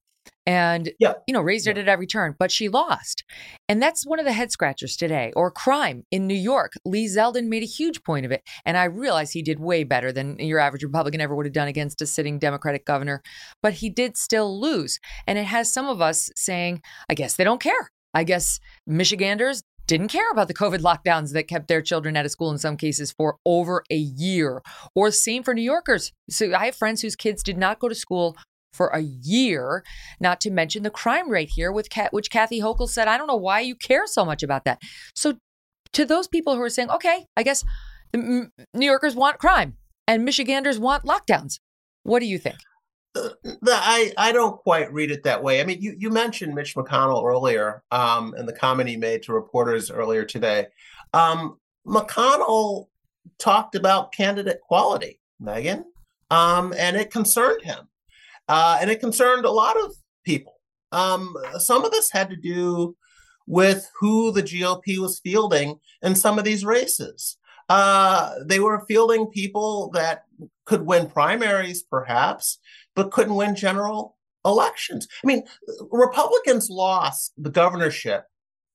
And 0.47 0.91
Yeah. 0.99 1.15
you 1.27 1.35
know 1.35 1.41
raised 1.41 1.67
it 1.67 1.77
Yeah. 1.77 1.83
at 1.83 1.89
every 1.89 2.07
turn 2.07 2.35
but 2.39 2.51
she 2.51 2.69
lost 2.69 3.25
and 3.69 3.83
that's 3.83 4.07
one 4.07 4.19
of 4.19 4.25
the 4.25 4.33
head 4.33 4.51
scratchers 4.51 4.97
today 4.97 5.33
or 5.37 5.51
crime 5.51 6.05
in 6.11 6.27
new 6.27 6.35
york 6.35 6.73
lee 6.85 7.07
zeldin 7.07 7.49
made 7.49 7.63
a 7.63 7.67
huge 7.67 8.03
point 8.03 8.25
of 8.25 8.33
it 8.33 8.43
and 8.65 8.77
i 8.77 8.85
realize 8.85 9.33
he 9.33 9.43
did 9.43 9.61
way 9.61 9.85
better 9.85 10.11
than 10.13 10.39
your 10.39 10.59
average 10.59 10.83
republican 10.83 11.21
ever 11.21 11.35
would 11.35 11.47
have 11.47 11.53
done 11.53 11.69
against 11.69 12.01
a 12.03 12.07
sitting 12.07 12.39
democratic 12.39 12.85
governor 12.87 13.23
but 13.63 13.75
he 13.75 13.91
did 13.91 14.17
still 14.17 14.59
lose 14.61 14.99
and 15.27 15.39
it 15.39 15.45
has 15.45 15.73
some 15.73 15.87
of 15.87 16.01
us 16.01 16.31
saying 16.37 16.81
i 17.11 17.15
guess 17.15 17.35
they 17.37 17.45
don't 17.45 17.61
care 17.61 17.91
i 18.15 18.25
guess 18.25 18.59
michiganders 18.87 19.63
didn't 19.87 20.09
care 20.09 20.31
about 20.31 20.49
the 20.49 20.55
COVID 20.55 20.81
lockdowns 20.81 21.33
that 21.33 21.49
kept 21.49 21.67
their 21.67 21.81
children 21.81 22.15
out 22.15 22.27
of 22.27 22.31
school 22.31 22.51
in 22.51 22.59
some 22.59 22.77
cases 22.77 23.11
for 23.11 23.39
over 23.47 23.83
a 23.91 23.97
year. 23.97 24.61
Or 24.95 25.11
same 25.11 25.43
for 25.43 25.55
New 25.55 25.63
Yorkers. 25.63 26.13
So 26.29 26.53
I 26.55 26.67
have 26.67 26.75
friends 26.77 27.01
whose 27.01 27.17
kids 27.17 27.43
did 27.43 27.57
not 27.57 27.79
go 27.79 27.89
to 27.89 27.95
school 27.95 28.37
for 28.73 28.89
a 28.89 29.01
year, 29.01 29.85
not 30.21 30.41
to 30.43 30.51
mention 30.51 30.83
the 30.83 30.91
crime 30.91 31.31
rate 31.31 31.51
here, 31.55 31.73
with 31.73 31.89
which 32.11 32.31
Kathy 32.31 32.61
Hochul 32.61 32.89
said, 32.89 33.09
I 33.09 33.17
don't 33.17 33.27
know 33.27 33.37
why 33.37 33.61
you 33.61 33.75
care 33.75 34.07
so 34.07 34.25
much 34.25 34.43
about 34.43 34.65
that. 34.65 34.81
So 35.15 35.39
to 35.93 36.05
those 36.05 36.29
people 36.29 36.55
who 36.55 36.63
are 36.63 36.71
saying, 36.71 36.91
okay, 36.91 37.27
I 37.37 37.43
guess 37.43 37.65
New 38.15 38.51
Yorkers 38.75 39.15
want 39.15 39.39
crime 39.39 39.77
and 40.07 40.25
Michiganders 40.25 40.79
want 40.79 41.05
lockdowns. 41.05 41.61
What 42.03 42.21
do 42.21 42.27
you 42.27 42.39
think? 42.39 42.57
Uh, 43.15 43.31
I 43.67 44.13
I 44.17 44.33
don't 44.33 44.57
quite 44.59 44.93
read 44.93 45.11
it 45.11 45.25
that 45.25 45.43
way. 45.43 45.61
I 45.61 45.65
mean, 45.65 45.81
you 45.81 45.95
you 45.99 46.11
mentioned 46.11 46.55
Mitch 46.55 46.75
McConnell 46.75 47.25
earlier, 47.25 47.83
um, 47.91 48.35
and 48.37 48.49
the 48.49 48.53
comment 48.53 48.89
he 48.89 48.97
made 48.97 49.23
to 49.25 49.33
reporters 49.33 49.91
earlier 49.91 50.25
today. 50.25 50.67
Um, 51.15 51.59
McConnell 51.87 52.89
talked 53.39 53.75
about 53.75 54.13
candidate 54.13 54.61
quality, 54.61 55.21
Megyn, 55.43 55.85
um, 56.31 56.75
and 56.77 56.97
it 56.97 57.11
concerned 57.11 57.63
him, 57.63 57.89
uh, 58.49 58.79
and 58.81 58.91
it 58.91 59.01
concerned 59.01 59.45
a 59.45 59.51
lot 59.51 59.77
of 59.79 59.95
people. 60.25 60.55
Um, 60.93 61.37
some 61.59 61.85
of 61.85 61.91
this 61.91 62.11
had 62.11 62.31
to 62.31 62.37
do 62.37 62.97
with 63.47 63.89
who 63.99 64.31
the 64.31 64.43
GOP 64.43 64.99
was 64.99 65.21
fielding 65.21 65.79
in 66.03 66.15
some 66.15 66.39
of 66.39 66.45
these 66.45 66.65
races. 66.65 67.37
Uh, 67.69 68.35
they 68.47 68.61
were 68.61 68.85
fielding 68.87 69.27
people 69.27 69.91
that 69.91 70.25
could 70.65 70.87
win 70.87 71.09
primaries, 71.09 71.83
perhaps, 71.83 72.59
but 72.95 73.11
couldn't 73.11 73.35
win 73.35 73.55
general 73.55 74.17
elections. 74.45 75.07
I 75.23 75.27
mean, 75.27 75.45
Republicans 75.91 76.71
lost 76.71 77.33
the 77.37 77.51
governorship 77.51 78.25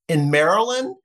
in 0.08 0.30
Maryland 0.30 0.96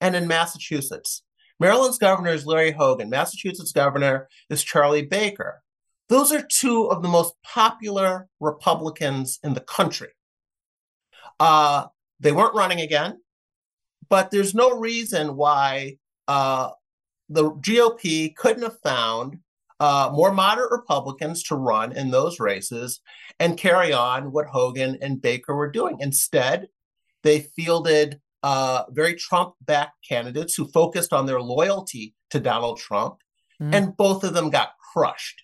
and 0.00 0.14
in 0.14 0.28
Massachusetts. 0.28 1.22
Maryland's 1.58 1.98
governor 1.98 2.30
is 2.30 2.46
Larry 2.46 2.72
Hogan, 2.72 3.10
Massachusetts 3.10 3.72
governor 3.72 4.28
is 4.48 4.62
Charlie 4.62 5.04
Baker. 5.04 5.62
Those 6.10 6.32
are 6.32 6.42
two 6.42 6.90
of 6.90 7.02
the 7.02 7.08
most 7.08 7.34
popular 7.44 8.28
Republicans 8.40 9.38
in 9.44 9.54
the 9.54 9.60
country. 9.60 10.08
Uh, 11.38 11.86
they 12.18 12.32
weren't 12.32 12.54
running 12.54 12.80
again, 12.80 13.20
but 14.08 14.30
there's 14.32 14.52
no 14.52 14.76
reason 14.76 15.36
why 15.36 15.98
uh, 16.26 16.70
the 17.28 17.52
GOP 17.52 18.34
couldn't 18.34 18.64
have 18.64 18.80
found 18.80 19.38
uh, 19.78 20.10
more 20.12 20.32
moderate 20.32 20.72
Republicans 20.72 21.44
to 21.44 21.54
run 21.54 21.92
in 21.92 22.10
those 22.10 22.40
races 22.40 23.00
and 23.38 23.56
carry 23.56 23.92
on 23.92 24.32
what 24.32 24.46
Hogan 24.46 24.98
and 25.00 25.22
Baker 25.22 25.54
were 25.54 25.70
doing. 25.70 25.96
Instead, 26.00 26.68
they 27.22 27.40
fielded 27.40 28.20
uh, 28.42 28.82
very 28.90 29.14
Trump 29.14 29.54
backed 29.62 29.96
candidates 30.06 30.54
who 30.56 30.66
focused 30.66 31.12
on 31.12 31.26
their 31.26 31.40
loyalty 31.40 32.14
to 32.30 32.40
Donald 32.40 32.78
Trump, 32.78 33.18
Mm. 33.60 33.74
and 33.74 33.96
both 33.96 34.24
of 34.24 34.32
them 34.32 34.48
got 34.48 34.70
crushed. 34.92 35.42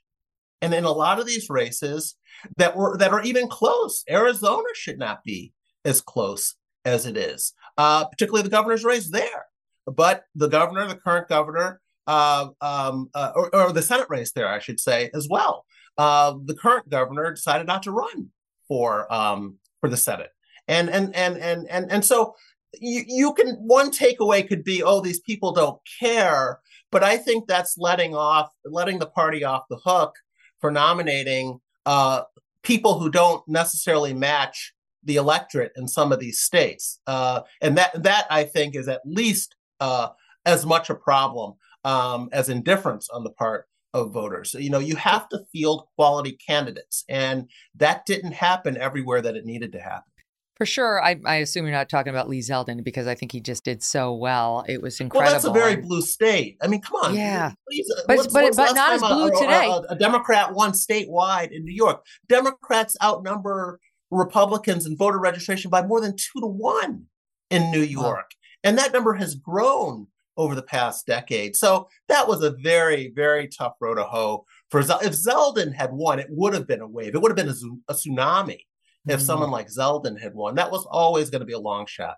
And 0.62 0.72
in 0.74 0.84
a 0.84 0.90
lot 0.90 1.18
of 1.18 1.26
these 1.26 1.50
races 1.50 2.16
that 2.56 2.76
were 2.76 2.96
that 2.98 3.12
are 3.12 3.22
even 3.22 3.48
close, 3.48 4.04
Arizona 4.08 4.68
should 4.74 4.98
not 4.98 5.22
be 5.24 5.52
as 5.84 6.00
close 6.00 6.54
as 6.84 7.06
it 7.06 7.16
is, 7.16 7.52
uh, 7.76 8.06
particularly 8.06 8.42
the 8.42 8.50
governor's 8.50 8.84
race 8.84 9.10
there. 9.10 9.46
But 9.86 10.24
the 10.34 10.48
governor, 10.48 10.86
the 10.86 10.96
current 10.96 11.28
governor, 11.28 11.80
uh, 12.06 12.48
um, 12.60 13.10
uh, 13.14 13.32
or, 13.34 13.54
or, 13.54 13.72
the 13.72 13.82
Senate 13.82 14.06
race 14.08 14.32
there, 14.32 14.48
I 14.48 14.58
should 14.58 14.80
say, 14.80 15.10
as 15.14 15.28
well. 15.28 15.64
Uh, 15.98 16.34
the 16.44 16.54
current 16.54 16.88
governor 16.88 17.32
decided 17.32 17.66
not 17.66 17.82
to 17.84 17.92
run 17.92 18.28
for 18.68 19.12
um, 19.12 19.58
for 19.80 19.88
the 19.88 19.96
Senate, 19.96 20.30
and 20.68 20.88
and 20.88 21.14
and 21.14 21.36
and 21.38 21.66
and 21.68 21.90
and 21.90 22.04
so 22.04 22.34
you 22.80 23.04
you 23.06 23.32
can 23.34 23.54
one 23.56 23.90
takeaway 23.90 24.46
could 24.46 24.64
be, 24.64 24.82
oh, 24.82 25.00
these 25.00 25.20
people 25.20 25.52
don't 25.52 25.80
care, 26.00 26.60
but 26.92 27.02
I 27.02 27.16
think 27.16 27.46
that's 27.46 27.76
letting 27.78 28.14
off 28.14 28.50
letting 28.64 28.98
the 28.98 29.06
party 29.06 29.44
off 29.44 29.64
the 29.68 29.80
hook 29.84 30.14
for 30.60 30.70
nominating 30.70 31.60
uh, 31.84 32.22
people 32.62 32.98
who 32.98 33.10
don't 33.10 33.46
necessarily 33.46 34.12
match 34.12 34.72
the 35.04 35.16
electorate 35.16 35.72
in 35.76 35.86
some 35.86 36.10
of 36.10 36.18
these 36.18 36.40
states, 36.40 37.00
uh, 37.06 37.42
and 37.62 37.78
that 37.78 38.02
that 38.02 38.26
I 38.28 38.44
think 38.44 38.74
is 38.74 38.88
at 38.88 39.02
least 39.04 39.54
uh, 39.80 40.08
as 40.44 40.66
much 40.66 40.90
a 40.90 40.94
problem 40.94 41.54
um, 41.84 42.28
as 42.32 42.48
indifference 42.48 43.08
on 43.10 43.22
the 43.22 43.30
part 43.30 43.66
of 43.94 44.12
voters. 44.12 44.54
You 44.58 44.70
know, 44.70 44.80
you 44.80 44.96
have 44.96 45.28
to 45.28 45.44
field 45.52 45.86
quality 45.94 46.32
candidates, 46.32 47.04
and 47.08 47.48
that 47.76 48.04
didn't 48.04 48.32
happen 48.32 48.76
everywhere 48.76 49.22
that 49.22 49.36
it 49.36 49.44
needed 49.44 49.72
to 49.72 49.80
happen. 49.80 50.10
For 50.56 50.64
sure. 50.64 51.02
I, 51.02 51.20
I 51.26 51.36
assume 51.36 51.66
you're 51.66 51.74
not 51.74 51.90
talking 51.90 52.10
about 52.10 52.28
Lee 52.28 52.40
Zeldin 52.40 52.82
because 52.82 53.06
I 53.06 53.14
think 53.14 53.30
he 53.30 53.40
just 53.40 53.62
did 53.62 53.82
so 53.82 54.14
well. 54.14 54.64
It 54.66 54.80
was 54.80 54.98
incredible. 55.00 55.26
Well, 55.26 55.32
that's 55.32 55.44
a 55.44 55.52
very 55.52 55.76
blue 55.76 56.00
state. 56.00 56.56
I 56.62 56.66
mean, 56.66 56.80
come 56.80 56.96
on. 56.96 57.14
Yeah. 57.14 57.52
Please, 57.68 57.92
but 58.06 58.16
what's, 58.16 58.32
but, 58.32 58.44
what's 58.44 58.56
but 58.56 58.72
not 58.72 58.94
as 58.94 59.00
blue 59.02 59.26
a, 59.26 59.30
today. 59.32 59.66
A, 59.66 59.92
a, 59.92 59.96
Democrat 59.96 60.54
won 60.54 60.72
statewide 60.72 61.52
in 61.52 61.64
New 61.64 61.74
York. 61.74 62.06
Democrats 62.28 62.96
outnumber 63.02 63.80
Republicans 64.10 64.86
in 64.86 64.96
voter 64.96 65.18
registration 65.18 65.70
by 65.70 65.86
more 65.86 66.00
than 66.00 66.16
two 66.16 66.40
to 66.40 66.46
one 66.46 67.04
in 67.50 67.70
New 67.70 67.82
York. 67.82 68.30
Wow. 68.32 68.64
And 68.64 68.78
that 68.78 68.94
number 68.94 69.12
has 69.14 69.34
grown 69.34 70.06
over 70.38 70.54
the 70.54 70.62
past 70.62 71.06
decade. 71.06 71.54
So 71.54 71.88
that 72.08 72.28
was 72.28 72.42
a 72.42 72.56
very, 72.62 73.12
very 73.14 73.46
tough 73.48 73.74
road 73.80 73.96
to 73.96 74.04
hoe 74.04 74.46
for 74.70 74.82
Zel- 74.82 75.00
if 75.00 75.12
Zeldin 75.12 75.74
had 75.74 75.92
won, 75.92 76.18
it 76.18 76.28
would 76.30 76.54
have 76.54 76.66
been 76.66 76.80
a 76.80 76.88
wave. 76.88 77.14
It 77.14 77.20
would 77.20 77.30
have 77.30 77.36
been 77.36 77.48
a, 77.48 77.92
a 77.92 77.94
tsunami 77.94 78.60
if 79.06 79.18
mm-hmm. 79.18 79.26
someone 79.26 79.50
like 79.50 79.68
Zeldin 79.68 80.20
had 80.20 80.34
won. 80.34 80.54
That 80.56 80.70
was 80.70 80.86
always 80.90 81.30
going 81.30 81.40
to 81.40 81.46
be 81.46 81.52
a 81.52 81.58
long 81.58 81.86
shot. 81.86 82.16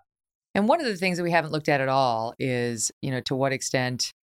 And 0.55 0.67
one 0.67 0.79
of 0.79 0.87
the 0.87 0.95
things 0.95 1.17
that 1.17 1.23
we 1.23 1.31
haven't 1.31 1.51
looked 1.51 1.69
at 1.69 1.81
at 1.81 1.89
all 1.89 2.33
is, 2.39 2.91
you 3.01 3.11
know, 3.11 3.21
to 3.21 3.35
what 3.35 3.53
extent 3.53 4.13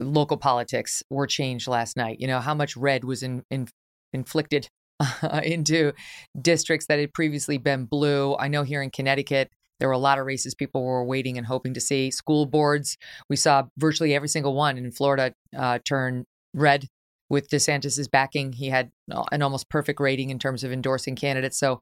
local 0.00 0.36
politics 0.36 1.02
were 1.10 1.26
changed 1.26 1.68
last 1.68 1.96
night. 1.96 2.18
You 2.20 2.26
know, 2.26 2.40
how 2.40 2.54
much 2.54 2.76
red 2.76 3.04
was 3.04 3.22
in, 3.22 3.42
in, 3.50 3.68
inflicted 4.12 4.68
into 5.42 5.92
districts 6.40 6.86
that 6.86 6.98
had 6.98 7.14
previously 7.14 7.58
been 7.58 7.84
blue. 7.86 8.36
I 8.36 8.48
know 8.48 8.62
here 8.62 8.82
in 8.82 8.90
Connecticut, 8.90 9.50
there 9.80 9.88
were 9.88 9.94
a 9.94 9.98
lot 9.98 10.18
of 10.18 10.26
races 10.26 10.54
people 10.54 10.84
were 10.84 11.04
waiting 11.04 11.38
and 11.38 11.46
hoping 11.46 11.74
to 11.74 11.80
see. 11.80 12.10
School 12.10 12.46
boards, 12.46 12.96
we 13.28 13.36
saw 13.36 13.64
virtually 13.78 14.14
every 14.14 14.28
single 14.28 14.54
one 14.54 14.78
in 14.78 14.92
Florida 14.92 15.32
uh, 15.56 15.78
turn 15.84 16.24
red 16.54 16.86
with 17.28 17.48
DeSantis's 17.48 18.08
backing. 18.08 18.52
He 18.52 18.68
had 18.68 18.90
an 19.32 19.42
almost 19.42 19.68
perfect 19.70 19.98
rating 20.00 20.30
in 20.30 20.38
terms 20.38 20.62
of 20.62 20.70
endorsing 20.70 21.16
candidates. 21.16 21.58
So 21.58 21.80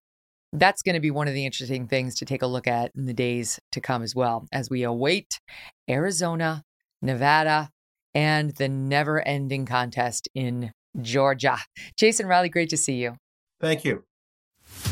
that's 0.52 0.82
going 0.82 0.94
to 0.94 1.00
be 1.00 1.10
one 1.10 1.28
of 1.28 1.34
the 1.34 1.46
interesting 1.46 1.86
things 1.86 2.16
to 2.16 2.24
take 2.24 2.42
a 2.42 2.46
look 2.46 2.66
at 2.66 2.92
in 2.96 3.06
the 3.06 3.14
days 3.14 3.60
to 3.72 3.80
come 3.80 4.02
as 4.02 4.14
well 4.14 4.46
as 4.52 4.68
we 4.68 4.82
await 4.82 5.40
Arizona, 5.88 6.64
Nevada, 7.02 7.70
and 8.14 8.50
the 8.56 8.68
never 8.68 9.20
ending 9.26 9.66
contest 9.66 10.28
in 10.34 10.72
Georgia. 11.00 11.58
Jason 11.96 12.26
Riley, 12.26 12.48
great 12.48 12.70
to 12.70 12.76
see 12.76 12.94
you. 12.94 13.16
Thank 13.60 13.84
you. 13.84 14.04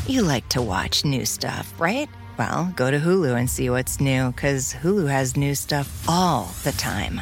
You 0.07 0.23
like 0.23 0.47
to 0.49 0.61
watch 0.61 1.05
new 1.05 1.25
stuff, 1.25 1.73
right? 1.79 2.09
Well, 2.37 2.71
go 2.75 2.89
to 2.89 2.99
Hulu 2.99 3.37
and 3.37 3.49
see 3.49 3.69
what's 3.69 3.99
new 3.99 4.31
because 4.31 4.73
Hulu 4.73 5.09
has 5.09 5.35
new 5.35 5.55
stuff 5.55 6.07
all 6.07 6.51
the 6.63 6.71
time. 6.73 7.21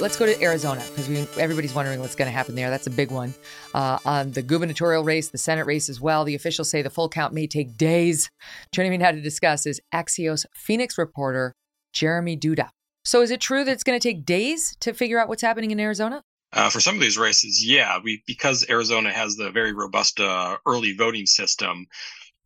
Let's 0.00 0.16
go 0.16 0.26
to 0.26 0.42
Arizona 0.42 0.84
because 0.90 1.08
everybody's 1.38 1.74
wondering 1.74 2.00
what's 2.00 2.14
going 2.14 2.26
to 2.26 2.32
happen 2.32 2.54
there. 2.54 2.70
That's 2.70 2.86
a 2.86 2.90
big 2.90 3.10
one. 3.10 3.34
Uh, 3.72 3.98
on 4.04 4.32
the 4.32 4.42
gubernatorial 4.42 5.04
race, 5.04 5.28
the 5.28 5.38
Senate 5.38 5.66
race 5.66 5.88
as 5.88 6.00
well, 6.00 6.24
the 6.24 6.34
officials 6.34 6.68
say 6.68 6.82
the 6.82 6.90
full 6.90 7.08
count 7.08 7.32
may 7.32 7.46
take 7.46 7.76
days. 7.76 8.30
Joining 8.72 8.90
me 8.90 8.98
now 8.98 9.12
to 9.12 9.20
discuss 9.20 9.66
is 9.66 9.80
Axios 9.92 10.46
Phoenix 10.54 10.98
reporter 10.98 11.52
Jeremy 11.92 12.36
Duda. 12.36 12.70
So, 13.04 13.20
is 13.20 13.30
it 13.30 13.40
true 13.40 13.64
that 13.64 13.72
it's 13.72 13.84
going 13.84 13.98
to 13.98 14.08
take 14.08 14.24
days 14.24 14.76
to 14.80 14.94
figure 14.94 15.18
out 15.18 15.28
what's 15.28 15.42
happening 15.42 15.70
in 15.70 15.78
Arizona? 15.78 16.22
Uh, 16.54 16.70
for 16.70 16.80
some 16.80 16.94
of 16.94 17.00
these 17.00 17.18
races, 17.18 17.64
yeah, 17.66 17.98
we 18.02 18.22
because 18.26 18.64
Arizona 18.70 19.12
has 19.12 19.36
the 19.36 19.50
very 19.50 19.72
robust 19.72 20.20
uh, 20.20 20.56
early 20.66 20.94
voting 20.96 21.26
system. 21.26 21.86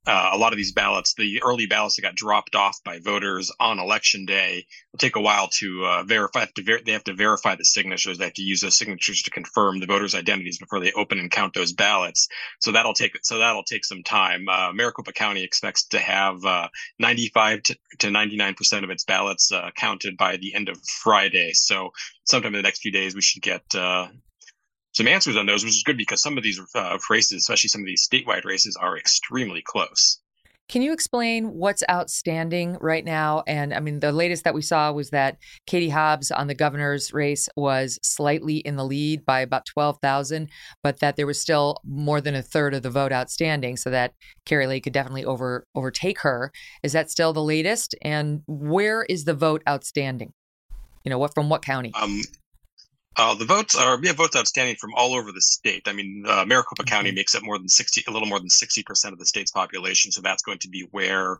Uh, 0.08 0.30
a 0.32 0.38
lot 0.38 0.52
of 0.52 0.56
these 0.56 0.72
ballots, 0.72 1.12
the 1.14 1.42
early 1.42 1.66
ballots 1.66 1.96
that 1.96 2.02
got 2.02 2.14
dropped 2.14 2.54
off 2.54 2.82
by 2.82 2.98
voters 2.98 3.52
on 3.60 3.78
election 3.78 4.24
day, 4.24 4.66
will 4.90 4.98
take 4.98 5.16
a 5.16 5.20
while 5.20 5.48
to 5.58 5.84
uh, 5.84 6.02
verify. 6.04 6.46
To 6.56 6.62
ver- 6.62 6.80
they 6.84 6.92
have 6.92 7.04
to 7.04 7.14
verify 7.14 7.56
the 7.56 7.64
signatures. 7.64 8.16
They 8.16 8.24
have 8.24 8.32
to 8.34 8.42
use 8.42 8.62
those 8.62 8.78
signatures 8.78 9.22
to 9.22 9.30
confirm 9.30 9.80
the 9.80 9.86
voters' 9.86 10.14
identities 10.14 10.58
before 10.58 10.80
they 10.80 10.92
open 10.92 11.18
and 11.18 11.30
count 11.30 11.52
those 11.52 11.74
ballots. 11.74 12.26
So 12.60 12.72
that'll 12.72 12.94
take 12.94 13.18
so 13.22 13.38
that'll 13.38 13.64
take 13.64 13.84
some 13.84 14.02
time. 14.02 14.48
Uh, 14.48 14.72
Maricopa 14.72 15.12
County 15.12 15.44
expects 15.44 15.84
to 15.88 15.98
have 15.98 16.42
uh, 16.42 16.68
95 16.98 17.62
to, 17.98 18.10
99 18.10 18.54
percent 18.54 18.84
of 18.84 18.90
its 18.90 19.04
ballots 19.04 19.52
uh, 19.52 19.70
counted 19.76 20.16
by 20.16 20.38
the 20.38 20.54
end 20.54 20.70
of 20.70 20.82
Friday. 21.02 21.52
So 21.52 21.90
sometime 22.24 22.54
in 22.54 22.60
the 22.60 22.62
next 22.62 22.80
few 22.80 22.92
days, 22.92 23.14
we 23.14 23.20
should 23.20 23.42
get 23.42 23.62
uh, 23.74 24.08
some 24.98 25.08
answers 25.08 25.36
on 25.36 25.46
those, 25.46 25.64
which 25.64 25.74
is 25.74 25.82
good 25.82 25.96
because 25.96 26.20
some 26.20 26.36
of 26.36 26.42
these 26.42 26.60
uh, 26.74 26.98
races, 27.08 27.42
especially 27.42 27.68
some 27.68 27.80
of 27.80 27.86
these 27.86 28.06
statewide 28.06 28.44
races, 28.44 28.76
are 28.76 28.98
extremely 28.98 29.62
close. 29.62 30.20
Can 30.68 30.82
you 30.82 30.92
explain 30.92 31.54
what's 31.54 31.82
outstanding 31.90 32.76
right 32.82 33.04
now? 33.04 33.42
And 33.46 33.72
I 33.72 33.80
mean, 33.80 34.00
the 34.00 34.12
latest 34.12 34.44
that 34.44 34.52
we 34.52 34.60
saw 34.60 34.92
was 34.92 35.08
that 35.10 35.38
Katie 35.66 35.88
Hobbs 35.88 36.30
on 36.30 36.46
the 36.46 36.54
governor's 36.54 37.14
race 37.14 37.48
was 37.56 37.98
slightly 38.02 38.58
in 38.58 38.76
the 38.76 38.84
lead 38.84 39.24
by 39.24 39.40
about 39.40 39.64
12,000, 39.64 40.50
but 40.82 41.00
that 41.00 41.16
there 41.16 41.26
was 41.26 41.40
still 41.40 41.78
more 41.84 42.20
than 42.20 42.34
a 42.34 42.42
third 42.42 42.74
of 42.74 42.82
the 42.82 42.90
vote 42.90 43.12
outstanding, 43.12 43.78
so 43.78 43.88
that 43.88 44.12
Kari 44.44 44.66
Lake 44.66 44.84
could 44.84 44.92
definitely 44.92 45.24
over 45.24 45.64
overtake 45.74 46.20
her. 46.20 46.52
Is 46.82 46.92
that 46.92 47.10
still 47.10 47.32
the 47.32 47.42
latest? 47.42 47.94
And 48.02 48.42
where 48.46 49.04
is 49.04 49.24
the 49.24 49.34
vote 49.34 49.62
outstanding? 49.66 50.34
You 51.02 51.10
know, 51.10 51.18
what 51.18 51.32
from 51.32 51.48
what 51.48 51.62
county? 51.62 51.92
Um, 51.94 52.20
uh, 53.18 53.34
the 53.34 53.44
votes 53.44 53.74
are 53.74 53.98
we 53.98 54.06
have 54.06 54.16
votes 54.16 54.36
outstanding 54.36 54.76
from 54.76 54.94
all 54.94 55.14
over 55.14 55.32
the 55.32 55.40
state. 55.40 55.82
I 55.86 55.92
mean, 55.92 56.24
uh, 56.26 56.44
Maricopa 56.46 56.82
mm-hmm. 56.82 56.94
County 56.94 57.10
makes 57.10 57.34
up 57.34 57.42
more 57.42 57.58
than 57.58 57.68
sixty, 57.68 58.04
a 58.06 58.12
little 58.12 58.28
more 58.28 58.38
than 58.38 58.48
sixty 58.48 58.82
percent 58.82 59.12
of 59.12 59.18
the 59.18 59.26
state's 59.26 59.50
population, 59.50 60.12
so 60.12 60.20
that's 60.20 60.42
going 60.42 60.58
to 60.58 60.68
be 60.68 60.86
where 60.92 61.38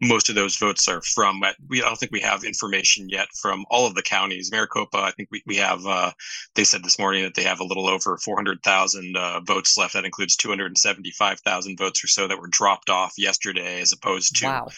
most 0.00 0.28
of 0.28 0.34
those 0.34 0.56
votes 0.56 0.88
are 0.88 1.02
from. 1.02 1.40
But 1.40 1.56
we 1.68 1.82
I 1.82 1.86
don't 1.86 1.96
think 1.96 2.12
we 2.12 2.20
have 2.20 2.44
information 2.44 3.08
yet 3.08 3.28
from 3.40 3.66
all 3.70 3.86
of 3.86 3.94
the 3.94 4.02
counties. 4.02 4.50
Maricopa, 4.50 4.98
I 4.98 5.10
think 5.10 5.28
we 5.30 5.42
we 5.46 5.56
have. 5.56 5.84
Uh, 5.86 6.12
they 6.54 6.64
said 6.64 6.82
this 6.82 6.98
morning 6.98 7.24
that 7.24 7.34
they 7.34 7.44
have 7.44 7.60
a 7.60 7.64
little 7.64 7.88
over 7.88 8.16
four 8.16 8.36
hundred 8.36 8.62
thousand 8.62 9.16
uh, 9.16 9.40
votes 9.40 9.76
left. 9.76 9.92
That 9.92 10.06
includes 10.06 10.34
two 10.34 10.48
hundred 10.48 10.66
and 10.68 10.78
seventy 10.78 11.10
five 11.10 11.40
thousand 11.40 11.76
votes 11.76 12.02
or 12.02 12.08
so 12.08 12.26
that 12.26 12.40
were 12.40 12.48
dropped 12.48 12.88
off 12.88 13.12
yesterday, 13.18 13.80
as 13.80 13.92
opposed 13.92 14.36
to. 14.36 14.46
Wow 14.46 14.68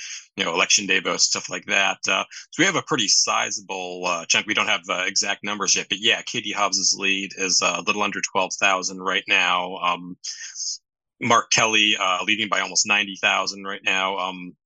you 0.41 0.47
know, 0.47 0.55
election 0.55 0.87
day 0.87 1.01
votes, 1.01 1.25
stuff 1.25 1.51
like 1.51 1.67
that. 1.67 1.99
Uh, 2.09 2.25
so 2.51 2.61
we 2.61 2.65
have 2.65 2.75
a 2.75 2.83
pretty 2.83 3.09
sizable 3.09 4.07
uh, 4.07 4.25
chunk. 4.25 4.47
We 4.47 4.55
don't 4.55 4.69
have 4.69 4.81
uh, 4.89 5.05
exact 5.07 5.45
numbers 5.45 5.77
yet, 5.77 5.89
but 5.91 5.99
yeah, 6.01 6.23
Katie 6.23 6.51
Hobbs's 6.51 6.97
lead 6.99 7.33
is 7.37 7.61
uh, 7.63 7.77
a 7.77 7.83
little 7.83 8.03
under 8.03 8.23
12,000 8.23 9.03
right 9.03 9.23
now. 9.29 9.77
Um, 9.77 10.17
Mark 11.21 11.51
Kelly 11.51 11.95
uh, 12.01 12.25
leading 12.25 12.49
by 12.49 12.61
almost 12.61 12.87
90,000 12.87 13.65
right 13.65 13.83
now. 13.85 14.17
Um, 14.17 14.57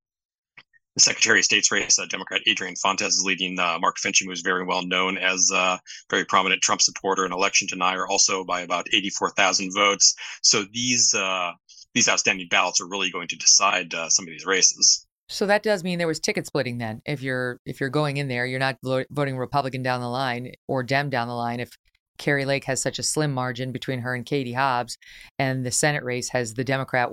the 0.94 1.00
Secretary 1.00 1.40
of 1.40 1.44
State's 1.44 1.72
race, 1.72 1.98
uh, 1.98 2.06
Democrat 2.06 2.42
Adrian 2.46 2.76
Fontes 2.76 3.16
is 3.16 3.24
leading. 3.24 3.56
Mark 3.56 3.96
Finchem, 3.96 4.26
who's 4.26 4.42
very 4.42 4.64
well 4.64 4.86
known 4.86 5.18
as 5.18 5.50
a 5.52 5.80
very 6.08 6.24
prominent 6.24 6.62
Trump 6.62 6.82
supporter 6.82 7.24
and 7.24 7.34
election 7.34 7.66
denier, 7.66 8.06
also 8.06 8.44
by 8.44 8.60
about 8.60 8.86
84,000 8.92 9.72
votes. 9.74 10.14
So 10.40 10.62
these 10.72 11.12
these 11.94 12.08
outstanding 12.08 12.46
ballots 12.48 12.80
are 12.80 12.88
really 12.88 13.10
going 13.10 13.26
to 13.26 13.36
decide 13.36 13.92
some 14.08 14.24
of 14.24 14.30
these 14.30 14.46
races. 14.46 15.04
So 15.28 15.46
that 15.46 15.62
does 15.62 15.82
mean 15.82 15.98
there 15.98 16.06
was 16.06 16.20
ticket 16.20 16.46
splitting 16.46 16.78
then. 16.78 17.00
If 17.06 17.22
you're 17.22 17.58
if 17.64 17.80
you're 17.80 17.90
going 17.90 18.18
in 18.18 18.28
there, 18.28 18.46
you're 18.46 18.58
not 18.58 18.76
voting 18.82 19.38
Republican 19.38 19.82
down 19.82 20.00
the 20.00 20.08
line 20.08 20.52
or 20.68 20.82
Dem 20.82 21.08
down 21.08 21.28
the 21.28 21.34
line. 21.34 21.60
If 21.60 21.70
Kari 22.18 22.44
Lake 22.44 22.64
has 22.64 22.80
such 22.80 22.98
a 22.98 23.02
slim 23.02 23.32
margin 23.32 23.72
between 23.72 24.00
her 24.00 24.14
and 24.14 24.24
Katie 24.24 24.52
Hobbs, 24.52 24.96
and 25.38 25.64
the 25.64 25.70
Senate 25.70 26.04
race 26.04 26.28
has 26.30 26.54
the 26.54 26.64
Democrat 26.64 27.10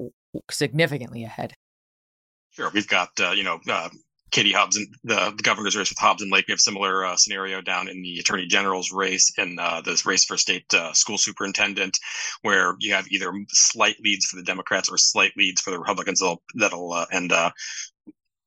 significantly 0.49 1.23
ahead. 1.23 1.53
Sure, 2.51 2.69
we've 2.73 2.87
got 2.87 3.09
uh, 3.19 3.31
you 3.31 3.43
know 3.43 3.59
uh, 3.69 3.89
Katie 4.31 4.51
Hobbs 4.53 4.77
and 4.77 4.87
the, 5.03 5.33
the, 5.35 5.43
governor's 5.43 5.75
race 5.75 5.89
with 5.89 5.97
Hobbs 5.97 6.21
and 6.21 6.31
Lake. 6.31 6.45
We 6.47 6.53
have 6.53 6.59
similar 6.59 7.05
uh, 7.05 7.15
scenario 7.15 7.61
down 7.61 7.87
in 7.87 8.01
the 8.01 8.19
attorney 8.19 8.47
general's 8.47 8.91
race 8.91 9.31
in 9.37 9.57
uh, 9.59 9.81
this 9.81 10.05
race 10.05 10.25
for 10.25 10.37
state 10.37 10.71
uh, 10.73 10.93
school 10.93 11.17
superintendent, 11.17 11.97
where 12.41 12.75
you 12.79 12.93
have 12.93 13.07
either 13.09 13.31
slight 13.49 13.95
leads 14.01 14.25
for 14.25 14.35
the 14.37 14.43
Democrats 14.43 14.89
or 14.89 14.97
slight 14.97 15.31
leads 15.37 15.61
for 15.61 15.71
the 15.71 15.79
Republicans 15.79 16.19
that'll, 16.19 16.41
that'll 16.55 16.93
uh, 16.93 17.05
and 17.11 17.31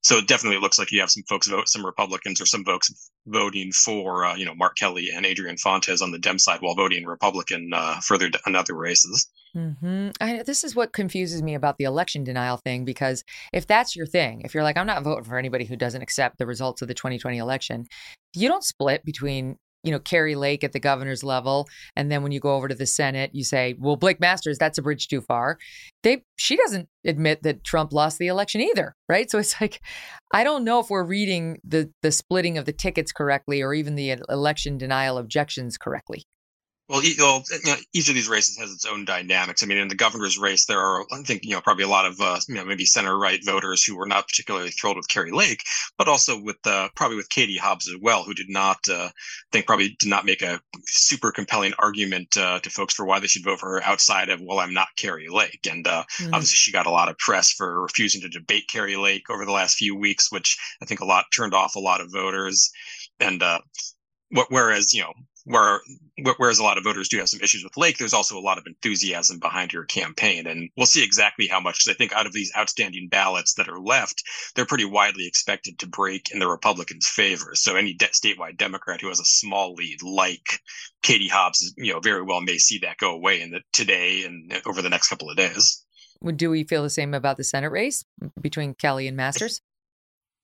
so 0.05 0.19
it 0.19 0.29
definitely 0.29 0.61
looks 0.61 0.79
like 0.79 0.93
you 0.93 1.01
have 1.01 1.11
some 1.11 1.23
folks 1.27 1.49
vote, 1.49 1.67
some 1.67 1.85
Republicans 1.85 2.39
or 2.39 2.45
some 2.45 2.63
folks 2.63 2.93
voting 3.27 3.73
for, 3.73 4.27
uh, 4.27 4.37
you 4.37 4.45
know, 4.45 4.55
Mark 4.55 4.77
Kelly 4.77 5.09
and 5.09 5.25
Adrian 5.25 5.57
Fontes 5.57 6.03
on 6.03 6.11
the 6.11 6.19
Dem 6.19 6.39
side 6.39 6.61
while 6.61 6.75
voting 6.75 7.07
Republican 7.07 7.71
uh, 7.75 8.01
further 8.01 8.29
in 8.47 8.55
other 8.55 8.75
races. 8.75 9.27
Mm-hmm. 9.57 10.11
I, 10.21 10.43
this 10.43 10.63
is 10.63 10.77
what 10.77 10.93
confuses 10.93 11.43
me 11.43 11.55
about 11.55 11.79
the 11.79 11.85
election 11.85 12.23
denial 12.23 12.59
thing 12.59 12.85
because 12.85 13.25
if 13.55 13.67
that's 13.67 13.97
your 13.97 14.05
thing, 14.05 14.43
if 14.45 14.53
you're 14.53 14.63
like, 14.63 14.77
I'm 14.77 14.87
not 14.87 15.03
voting 15.03 15.25
for 15.25 15.39
anybody 15.39 15.65
who 15.65 15.77
doesn't 15.77 16.03
accept 16.03 16.37
the 16.37 16.47
results 16.47 16.83
of 16.83 16.89
the 16.89 16.95
2020 16.95 17.39
election, 17.39 17.87
you 18.35 18.49
don't 18.49 18.65
split 18.65 19.07
between 19.07 19.57
you 19.85 19.93
know, 19.93 19.99
Kari 19.99 20.35
Lake 20.35 20.65
at 20.65 20.73
the 20.73 20.81
governor's 20.81 21.23
level. 21.23 21.69
And 21.95 22.11
then 22.11 22.23
when 22.23 22.33
you 22.33 22.41
go 22.41 22.55
over 22.55 22.69
to 22.69 22.75
the 22.75 22.87
Senate, 22.87 23.31
you 23.35 23.45
say, 23.45 23.77
well, 23.79 23.97
Blake 23.97 24.19
Masters, 24.19 24.59
that's 24.59 24.79
a 24.79 24.83
bridge 24.83 25.09
too 25.09 25.21
far. 25.21 25.59
They 26.03 26.25
she 26.37 26.57
doesn't 26.57 26.89
admit 27.05 27.43
that 27.43 27.65
Trump 27.65 27.93
lost 27.93 28.19
the 28.19 28.27
election 28.29 28.61
either, 28.61 28.95
right? 29.09 29.31
So 29.31 29.39
it's 29.39 29.61
like, 29.61 29.81
I 30.33 30.43
don't 30.43 30.65
know 30.65 30.81
if 30.81 30.91
we're 30.91 31.05
reading 31.05 31.59
the 31.65 31.91
the 32.03 32.11
splitting 32.11 32.59
of 32.59 32.65
the 32.65 32.73
tickets 32.73 33.13
correctly 33.13 33.63
or 33.63 33.75
even 33.75 33.95
the 33.95 34.13
uh, 34.13 34.17
election 34.29 34.79
denial 34.79 35.19
objections 35.19 35.77
correctly. 35.79 36.25
Well, 36.87 37.03
you 37.03 37.17
know, 37.17 37.43
each 37.95 38.11
of 38.11 38.15
these 38.15 38.29
races 38.29 38.59
has 38.59 38.71
its 38.71 38.85
own 38.85 39.07
dynamics. 39.07 39.63
I 39.63 39.67
mean, 39.67 39.79
in 39.79 39.89
the 39.89 39.95
governor's 39.95 40.37
race, 40.37 40.67
there 40.67 40.81
are, 40.81 41.07
I 41.11 41.23
think, 41.23 41.43
you 41.43 41.53
know, 41.53 41.63
probably 41.63 41.85
a 41.85 41.89
lot 41.89 42.05
of, 42.05 42.21
uh, 42.21 42.39
you 42.47 42.57
know, 42.57 42.65
maybe 42.67 42.85
center 42.85 43.17
right 43.19 43.41
voters 43.43 43.83
who 43.83 43.97
were 43.97 44.07
not 44.07 44.29
particularly 44.29 44.71
thrilled 44.71 44.99
with 44.99 45.09
Kari 45.09 45.33
Lake, 45.33 45.63
but 45.97 46.09
also 46.09 46.39
with, 46.39 46.59
uh, 46.67 46.91
probably 46.95 47.17
with 47.17 47.31
Katie 47.31 47.57
Hobbs 47.57 47.89
as 47.89 47.97
well, 48.03 48.23
who 48.23 48.35
did 48.35 48.51
not, 48.51 48.77
uh, 48.93 49.09
think 49.51 49.67
probably 49.67 49.97
did 49.99 50.11
not 50.11 50.27
make 50.27 50.43
a 50.43 50.61
super 50.85 51.33
compelling 51.33 51.73
argument 51.79 52.37
uh, 52.37 52.61
to 52.61 52.69
folks 52.69 52.93
for 52.93 53.07
why 53.07 53.19
they 53.19 53.29
should 53.29 53.45
vote 53.45 53.61
for 53.61 53.71
her 53.71 53.83
outside 53.83 54.29
of, 54.29 54.43
well, 54.43 54.59
I'm 54.59 54.75
not 54.75 54.89
Kari 54.97 55.29
Lake. 55.31 55.67
And 55.71 55.87
uh, 55.87 56.05
mm-hmm. 56.19 56.35
obviously, 56.35 56.57
she 56.57 56.71
got 56.71 56.87
a 56.87 56.91
lot 56.91 57.09
of 57.09 57.17
press 57.17 57.51
for 57.51 57.81
refusing 57.81 58.21
to 58.21 58.29
debate 58.29 58.69
Kari 58.69 58.97
Lake 58.97 59.31
over 59.31 59.47
the 59.47 59.53
last 59.53 59.79
few 59.79 59.97
weeks, 59.97 60.31
which 60.31 60.59
I 60.83 60.85
think 60.85 61.01
a 61.01 61.07
lot 61.07 61.25
turned 61.35 61.55
off 61.55 61.77
a 61.77 61.81
lot 61.81 62.03
of 62.03 62.13
voters. 62.13 62.71
And 63.21 63.43
uh, 63.43 63.61
whereas, 64.51 64.93
you 64.93 65.01
know, 65.01 65.15
where 65.45 65.81
whereas 66.39 66.59
a 66.59 66.63
lot 66.63 66.79
of 66.79 66.85
voters 66.85 67.09
do 67.09 67.19
have 67.19 67.29
some 67.29 67.41
issues 67.41 67.63
with 67.63 67.77
Lake, 67.77 67.99
there's 67.99 68.15
also 68.15 68.39
a 68.39 68.41
lot 68.41 68.57
of 68.59 68.67
enthusiasm 68.67 69.39
behind 69.39 69.73
her 69.73 69.85
campaign, 69.85 70.47
and 70.47 70.71
we'll 70.77 70.87
see 70.87 71.05
exactly 71.05 71.47
how 71.47 71.61
much. 71.61 71.85
Because 71.85 71.95
I 71.95 71.99
think 71.99 72.13
out 72.13 72.27
of 72.27 72.33
these 72.33 72.53
outstanding 72.57 73.09
ballots 73.09 73.55
that 73.55 73.69
are 73.69 73.79
left, 73.79 74.23
they're 74.55 74.65
pretty 74.65 74.87
widely 74.87 75.27
expected 75.27 75.79
to 75.79 75.87
break 75.87 76.31
in 76.31 76.39
the 76.39 76.49
Republicans' 76.49 77.09
favor. 77.09 77.55
So 77.55 77.77
any 77.77 77.95
de- 77.95 78.07
statewide 78.07 78.57
Democrat 78.57 79.01
who 79.01 79.09
has 79.09 79.21
a 79.21 79.25
small 79.25 79.75
lead, 79.75 80.03
like 80.03 80.61
Katie 81.03 81.29
Hobbs, 81.29 81.75
you 81.77 81.93
know, 81.93 82.01
very 82.01 82.23
well 82.23 82.41
may 82.41 82.59
see 82.59 82.79
that 82.79 82.97
go 82.97 83.13
away 83.13 83.43
in 83.43 83.51
the 83.51 83.61
today 83.73 84.25
and 84.25 84.61
over 84.67 84.81
the 84.81 84.91
next 84.91 85.09
couple 85.09 85.31
of 85.31 85.37
days. 85.37 85.85
Do 86.37 86.49
we 86.49 86.65
feel 86.65 86.83
the 86.83 86.91
same 86.91 87.13
about 87.13 87.37
the 87.37 87.45
Senate 87.45 87.71
race 87.71 88.05
between 88.41 88.73
Kelly 88.73 89.07
and 89.09 89.17
Masters? 89.17 89.61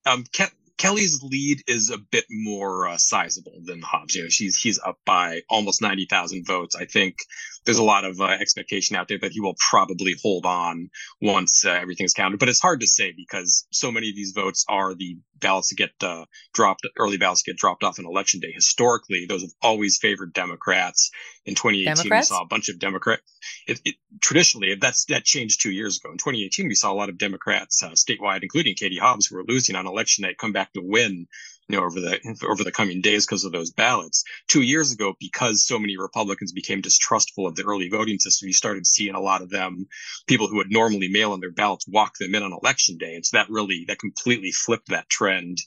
Um, 0.04 0.24
Ke- 0.24 0.52
Kelly's 0.80 1.22
lead 1.22 1.62
is 1.66 1.90
a 1.90 1.98
bit 1.98 2.24
more 2.30 2.88
uh, 2.88 2.96
sizable 2.96 3.60
than 3.66 3.82
Hobbs. 3.82 4.14
You 4.14 4.22
know, 4.22 4.28
she's 4.30 4.56
he's 4.56 4.78
up 4.78 4.98
by 5.04 5.42
almost 5.50 5.82
ninety 5.82 6.06
thousand 6.06 6.46
votes. 6.46 6.74
I 6.74 6.86
think 6.86 7.16
there's 7.64 7.78
a 7.78 7.84
lot 7.84 8.04
of 8.04 8.20
uh, 8.20 8.24
expectation 8.24 8.96
out 8.96 9.08
there 9.08 9.18
that 9.18 9.32
he 9.32 9.40
will 9.40 9.56
probably 9.70 10.14
hold 10.22 10.46
on 10.46 10.90
once 11.20 11.64
uh, 11.64 11.70
everything's 11.70 12.14
counted. 12.14 12.38
But 12.38 12.48
it's 12.48 12.60
hard 12.60 12.80
to 12.80 12.86
say 12.86 13.12
because 13.14 13.66
so 13.70 13.92
many 13.92 14.08
of 14.08 14.16
these 14.16 14.32
votes 14.32 14.64
are 14.68 14.94
the 14.94 15.18
ballots 15.40 15.70
that 15.70 15.76
get 15.76 15.90
uh, 16.02 16.24
dropped, 16.54 16.86
early 16.98 17.16
ballots 17.16 17.42
get 17.42 17.56
dropped 17.56 17.82
off 17.82 17.98
on 17.98 18.06
election 18.06 18.40
day. 18.40 18.52
Historically, 18.52 19.26
those 19.26 19.42
have 19.42 19.50
always 19.62 19.98
favored 19.98 20.32
Democrats. 20.32 21.10
In 21.46 21.54
2018, 21.54 21.94
Democrats? 21.94 22.30
we 22.30 22.34
saw 22.34 22.42
a 22.42 22.46
bunch 22.46 22.68
of 22.68 22.78
Democrats. 22.78 23.22
It, 23.66 23.80
it, 23.84 23.94
traditionally, 24.20 24.74
that's 24.80 25.06
that 25.06 25.24
changed 25.24 25.62
two 25.62 25.70
years 25.70 25.98
ago. 25.98 26.12
In 26.12 26.18
2018, 26.18 26.68
we 26.68 26.74
saw 26.74 26.92
a 26.92 26.94
lot 26.94 27.08
of 27.08 27.18
Democrats 27.18 27.82
uh, 27.82 27.90
statewide, 27.90 28.42
including 28.42 28.74
Katie 28.74 28.98
Hobbs, 28.98 29.26
who 29.26 29.36
were 29.36 29.44
losing 29.46 29.74
on 29.76 29.86
election 29.86 30.22
night, 30.22 30.38
come 30.38 30.52
back 30.52 30.72
to 30.74 30.82
win 30.82 31.26
you 31.70 31.78
know, 31.78 31.84
over 31.84 32.00
the 32.00 32.18
over 32.48 32.64
the 32.64 32.72
coming 32.72 33.00
days 33.00 33.26
because 33.26 33.44
of 33.44 33.52
those 33.52 33.70
ballots. 33.70 34.24
Two 34.48 34.62
years 34.62 34.92
ago, 34.92 35.14
because 35.20 35.64
so 35.64 35.78
many 35.78 35.96
Republicans 35.96 36.52
became 36.52 36.80
distrustful 36.80 37.46
of 37.46 37.54
the 37.54 37.64
early 37.64 37.88
voting 37.88 38.18
system, 38.18 38.48
you 38.48 38.52
started 38.52 38.86
seeing 38.86 39.14
a 39.14 39.20
lot 39.20 39.42
of 39.42 39.50
them, 39.50 39.86
people 40.26 40.48
who 40.48 40.56
would 40.56 40.70
normally 40.70 41.08
mail 41.08 41.32
in 41.32 41.40
their 41.40 41.52
ballots, 41.52 41.86
walk 41.86 42.18
them 42.18 42.34
in 42.34 42.42
on 42.42 42.52
election 42.52 42.98
day, 42.98 43.14
and 43.14 43.24
so 43.24 43.36
that 43.36 43.50
really 43.50 43.84
that 43.86 43.98
completely 43.98 44.50
flipped 44.50 44.88
that 44.88 45.08
trend. 45.08 45.58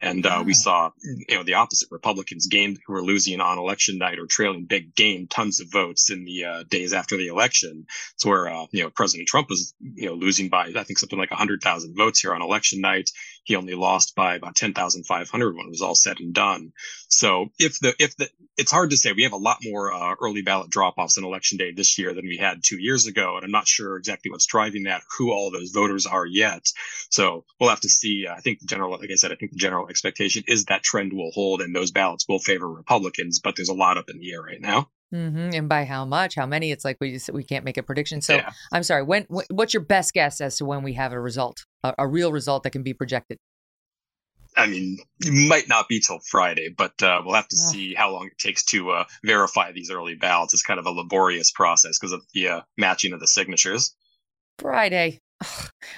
And 0.00 0.26
uh, 0.26 0.42
we 0.44 0.52
saw, 0.52 0.90
you 1.00 1.36
know, 1.36 1.44
the 1.44 1.54
opposite. 1.54 1.88
Republicans 1.92 2.48
gained, 2.48 2.78
who 2.84 2.92
were 2.92 3.04
losing 3.04 3.40
on 3.40 3.56
election 3.56 3.98
night 3.98 4.18
or 4.18 4.26
trailing 4.26 4.64
big, 4.64 4.96
gained 4.96 5.30
tons 5.30 5.60
of 5.60 5.70
votes 5.70 6.10
in 6.10 6.24
the 6.24 6.44
uh, 6.44 6.64
days 6.68 6.92
after 6.92 7.16
the 7.16 7.28
election. 7.28 7.86
It's 8.14 8.26
where, 8.26 8.48
uh, 8.48 8.66
you 8.72 8.82
know, 8.82 8.90
President 8.90 9.28
Trump 9.28 9.48
was, 9.48 9.74
you 9.80 10.06
know, 10.06 10.14
losing 10.14 10.48
by, 10.48 10.72
I 10.76 10.82
think, 10.82 10.98
something 10.98 11.20
like 11.20 11.30
100,000 11.30 11.94
votes 11.96 12.18
here 12.18 12.34
on 12.34 12.42
election 12.42 12.80
night. 12.80 13.10
He 13.44 13.56
only 13.56 13.74
lost 13.74 14.14
by 14.14 14.34
about 14.34 14.56
10,500 14.56 15.56
when 15.56 15.66
it 15.66 15.70
was 15.70 15.82
all 15.82 15.94
said 15.94 16.20
and 16.20 16.34
done. 16.34 16.72
So 17.08 17.48
if 17.58 17.80
the 17.80 17.94
if 17.98 18.16
the 18.16 18.28
it's 18.58 18.70
hard 18.70 18.90
to 18.90 18.96
say. 18.96 19.12
We 19.12 19.22
have 19.22 19.32
a 19.32 19.36
lot 19.36 19.58
more 19.62 19.92
uh, 19.92 20.14
early 20.20 20.42
ballot 20.42 20.70
drop 20.70 20.94
offs 20.98 21.16
on 21.16 21.24
election 21.24 21.58
day 21.58 21.72
this 21.72 21.98
year 21.98 22.12
than 22.12 22.26
we 22.26 22.36
had 22.36 22.62
two 22.62 22.78
years 22.78 23.06
ago, 23.06 23.36
and 23.36 23.44
I'm 23.44 23.50
not 23.50 23.66
sure 23.66 23.96
exactly 23.96 24.30
what's 24.30 24.46
driving 24.46 24.84
that, 24.84 25.02
who 25.16 25.32
all 25.32 25.50
those 25.50 25.70
voters 25.70 26.06
are 26.06 26.26
yet. 26.26 26.66
So 27.10 27.44
we'll 27.58 27.70
have 27.70 27.80
to 27.80 27.88
see. 27.88 28.26
I 28.30 28.40
think 28.40 28.60
the 28.60 28.66
general, 28.66 28.90
like 28.98 29.10
I 29.10 29.14
said, 29.14 29.32
I 29.32 29.36
think 29.36 29.52
the 29.52 29.58
general 29.58 29.88
expectation 29.88 30.44
is 30.46 30.66
that 30.66 30.82
trend 30.82 31.12
will 31.12 31.30
hold 31.32 31.62
and 31.62 31.74
those 31.74 31.90
ballots 31.90 32.26
will 32.28 32.38
favor 32.38 32.68
Republicans, 32.68 33.40
but 33.40 33.56
there's 33.56 33.68
a 33.68 33.74
lot 33.74 33.96
up 33.96 34.10
in 34.10 34.18
the 34.18 34.32
air 34.32 34.42
right 34.42 34.60
now. 34.60 34.88
Mm-hmm. 35.14 35.50
And 35.54 35.68
by 35.68 35.84
how 35.84 36.04
much, 36.04 36.34
how 36.36 36.46
many? 36.46 36.70
It's 36.70 36.84
like 36.84 36.96
we 37.00 37.12
just, 37.12 37.32
we 37.32 37.44
can't 37.44 37.64
make 37.64 37.76
a 37.76 37.82
prediction. 37.82 38.22
So 38.22 38.36
yeah. 38.36 38.52
I'm 38.70 38.82
sorry. 38.82 39.02
When 39.02 39.26
what's 39.28 39.74
your 39.74 39.82
best 39.82 40.14
guess 40.14 40.40
as 40.40 40.56
to 40.56 40.64
when 40.64 40.82
we 40.82 40.94
have 40.94 41.12
a 41.12 41.20
result, 41.20 41.66
a, 41.82 41.94
a 41.98 42.08
real 42.08 42.32
result 42.32 42.62
that 42.64 42.70
can 42.70 42.82
be 42.82 42.94
projected? 42.94 43.38
I 44.56 44.66
mean, 44.66 44.98
it 45.20 45.48
might 45.48 45.68
not 45.68 45.88
be 45.88 46.00
till 46.00 46.18
Friday, 46.18 46.68
but 46.68 47.02
uh, 47.02 47.22
we'll 47.24 47.34
have 47.34 47.48
to 47.48 47.56
see 47.56 47.94
how 47.94 48.12
long 48.12 48.26
it 48.26 48.38
takes 48.38 48.64
to 48.66 48.90
uh, 48.90 49.04
verify 49.24 49.72
these 49.72 49.90
early 49.90 50.14
ballots. 50.14 50.52
It's 50.52 50.62
kind 50.62 50.78
of 50.78 50.84
a 50.84 50.90
laborious 50.90 51.50
process 51.50 51.98
because 51.98 52.12
of 52.12 52.22
the 52.34 52.48
uh, 52.48 52.60
matching 52.76 53.14
of 53.14 53.20
the 53.20 53.26
signatures. 53.26 53.94
Friday. 54.58 55.20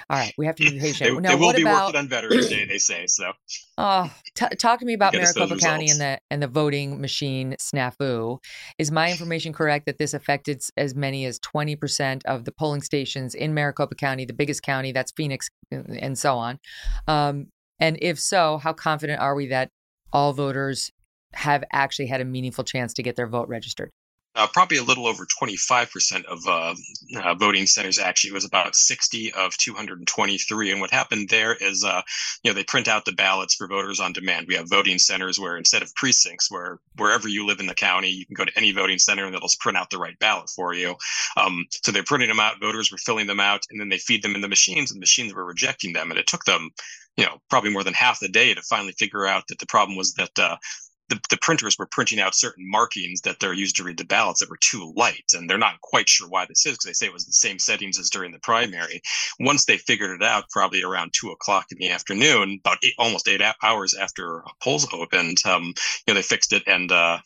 All 0.09 0.17
right, 0.17 0.33
we 0.37 0.45
have 0.45 0.55
to 0.55 0.69
be 0.69 0.79
patient. 0.79 1.15
they, 1.15 1.21
now, 1.21 1.29
they 1.29 1.35
will 1.35 1.53
be 1.53 1.61
about... 1.61 1.87
working 1.87 1.99
on 1.99 2.07
Veterans 2.07 2.47
Day, 2.47 2.65
they 2.65 2.77
say. 2.77 3.07
So, 3.07 3.31
oh, 3.77 4.11
t- 4.35 4.47
talk 4.57 4.79
to 4.79 4.85
me 4.85 4.93
about 4.93 5.13
Maricopa 5.13 5.57
County 5.57 5.89
and 5.89 5.99
the 5.99 6.19
and 6.29 6.41
the 6.41 6.47
voting 6.47 7.01
machine 7.01 7.55
snafu. 7.59 8.39
Is 8.77 8.91
my 8.91 9.09
information 9.09 9.53
correct 9.53 9.85
that 9.85 9.97
this 9.97 10.13
affected 10.13 10.61
as 10.77 10.95
many 10.95 11.25
as 11.25 11.39
twenty 11.39 11.75
percent 11.75 12.25
of 12.25 12.45
the 12.45 12.51
polling 12.51 12.81
stations 12.81 13.35
in 13.35 13.53
Maricopa 13.53 13.95
County, 13.95 14.25
the 14.25 14.33
biggest 14.33 14.63
county? 14.63 14.91
That's 14.91 15.11
Phoenix, 15.11 15.49
and 15.71 16.17
so 16.17 16.37
on. 16.37 16.59
Um, 17.07 17.47
and 17.79 17.97
if 18.01 18.19
so, 18.19 18.57
how 18.57 18.73
confident 18.73 19.19
are 19.19 19.35
we 19.35 19.47
that 19.47 19.69
all 20.13 20.33
voters 20.33 20.91
have 21.33 21.63
actually 21.73 22.07
had 22.07 22.21
a 22.21 22.25
meaningful 22.25 22.63
chance 22.63 22.93
to 22.93 23.03
get 23.03 23.15
their 23.15 23.27
vote 23.27 23.47
registered? 23.49 23.91
Uh, 24.35 24.47
probably 24.51 24.77
a 24.77 24.83
little 24.83 25.07
over 25.07 25.25
25% 25.25 26.25
of 26.25 26.45
uh, 26.47 26.75
uh, 27.17 27.35
voting 27.35 27.65
centers 27.65 27.97
actually 27.97 28.31
it 28.31 28.33
was 28.33 28.45
about 28.45 28.75
60 28.75 29.31
of 29.33 29.55
223 29.57 30.71
and 30.71 30.81
what 30.81 30.91
happened 30.91 31.29
there 31.29 31.55
is 31.55 31.83
uh, 31.85 32.01
you 32.43 32.51
know 32.51 32.55
they 32.55 32.63
print 32.63 32.87
out 32.87 33.05
the 33.05 33.13
ballots 33.13 33.55
for 33.55 33.67
voters 33.67 33.99
on 33.99 34.13
demand. 34.13 34.47
We 34.47 34.55
have 34.55 34.69
voting 34.69 34.99
centers 34.99 35.39
where 35.39 35.57
instead 35.57 35.81
of 35.81 35.93
precincts 35.95 36.51
where 36.51 36.79
wherever 36.97 37.27
you 37.29 37.45
live 37.45 37.59
in 37.59 37.67
the 37.67 37.73
county 37.73 38.09
you 38.09 38.25
can 38.25 38.33
go 38.33 38.45
to 38.45 38.57
any 38.57 38.71
voting 38.71 38.99
center 38.99 39.25
and 39.25 39.35
it'll 39.35 39.49
print 39.59 39.77
out 39.77 39.89
the 39.89 39.97
right 39.97 40.17
ballot 40.19 40.49
for 40.49 40.73
you. 40.73 40.95
Um, 41.37 41.65
so 41.69 41.91
they're 41.91 42.03
printing 42.03 42.29
them 42.29 42.39
out 42.39 42.59
voters 42.59 42.91
were 42.91 42.97
filling 42.97 43.27
them 43.27 43.39
out 43.39 43.63
and 43.69 43.79
then 43.79 43.89
they 43.89 43.97
feed 43.97 44.21
them 44.21 44.35
in 44.35 44.41
the 44.41 44.49
machines 44.49 44.91
and 44.91 44.97
the 44.97 45.03
machines 45.03 45.33
were 45.33 45.45
rejecting 45.45 45.93
them. 45.93 46.11
And 46.11 46.19
it 46.19 46.27
took 46.27 46.43
them 46.45 46.71
you 47.17 47.25
know 47.25 47.37
probably 47.49 47.71
more 47.71 47.83
than 47.83 47.93
half 47.93 48.19
the 48.19 48.27
day 48.27 48.53
to 48.53 48.61
finally 48.63 48.93
figure 48.93 49.25
out 49.25 49.47
that 49.47 49.59
the 49.59 49.65
problem 49.65 49.97
was 49.97 50.13
that 50.15 50.37
uh, 50.37 50.57
the, 51.09 51.19
the 51.29 51.37
printers 51.37 51.77
were 51.77 51.85
printing 51.85 52.19
out 52.19 52.35
certain 52.35 52.69
markings 52.69 53.21
that 53.21 53.39
they're 53.39 53.53
used 53.53 53.75
to 53.75 53.83
read 53.83 53.97
the 53.97 54.05
ballots 54.05 54.39
that 54.39 54.49
were 54.49 54.57
too 54.59 54.93
light 54.95 55.31
and 55.33 55.49
they're 55.49 55.57
not 55.57 55.81
quite 55.81 56.09
sure 56.09 56.27
why 56.27 56.45
this 56.45 56.65
is 56.65 56.73
because 56.73 56.85
they 56.85 56.93
say 56.93 57.05
it 57.05 57.13
was 57.13 57.25
the 57.25 57.33
same 57.33 57.59
settings 57.59 57.99
as 57.99 58.09
during 58.09 58.31
the 58.31 58.39
primary. 58.39 59.01
Once 59.39 59.65
they 59.65 59.77
figured 59.77 60.21
it 60.21 60.25
out 60.25 60.49
probably 60.49 60.83
around 60.83 61.13
two 61.13 61.29
o'clock 61.29 61.67
in 61.71 61.77
the 61.77 61.89
afternoon 61.89 62.59
about 62.63 62.77
eight, 62.83 62.93
almost 62.97 63.27
eight 63.27 63.41
hours 63.63 63.93
after 63.93 64.43
polls 64.61 64.87
opened 64.93 65.37
um, 65.45 65.65
you 65.65 65.73
know 66.07 66.13
they 66.15 66.21
fixed 66.21 66.53
it 66.53 66.63
and 66.67 66.91
uh, 66.91 67.17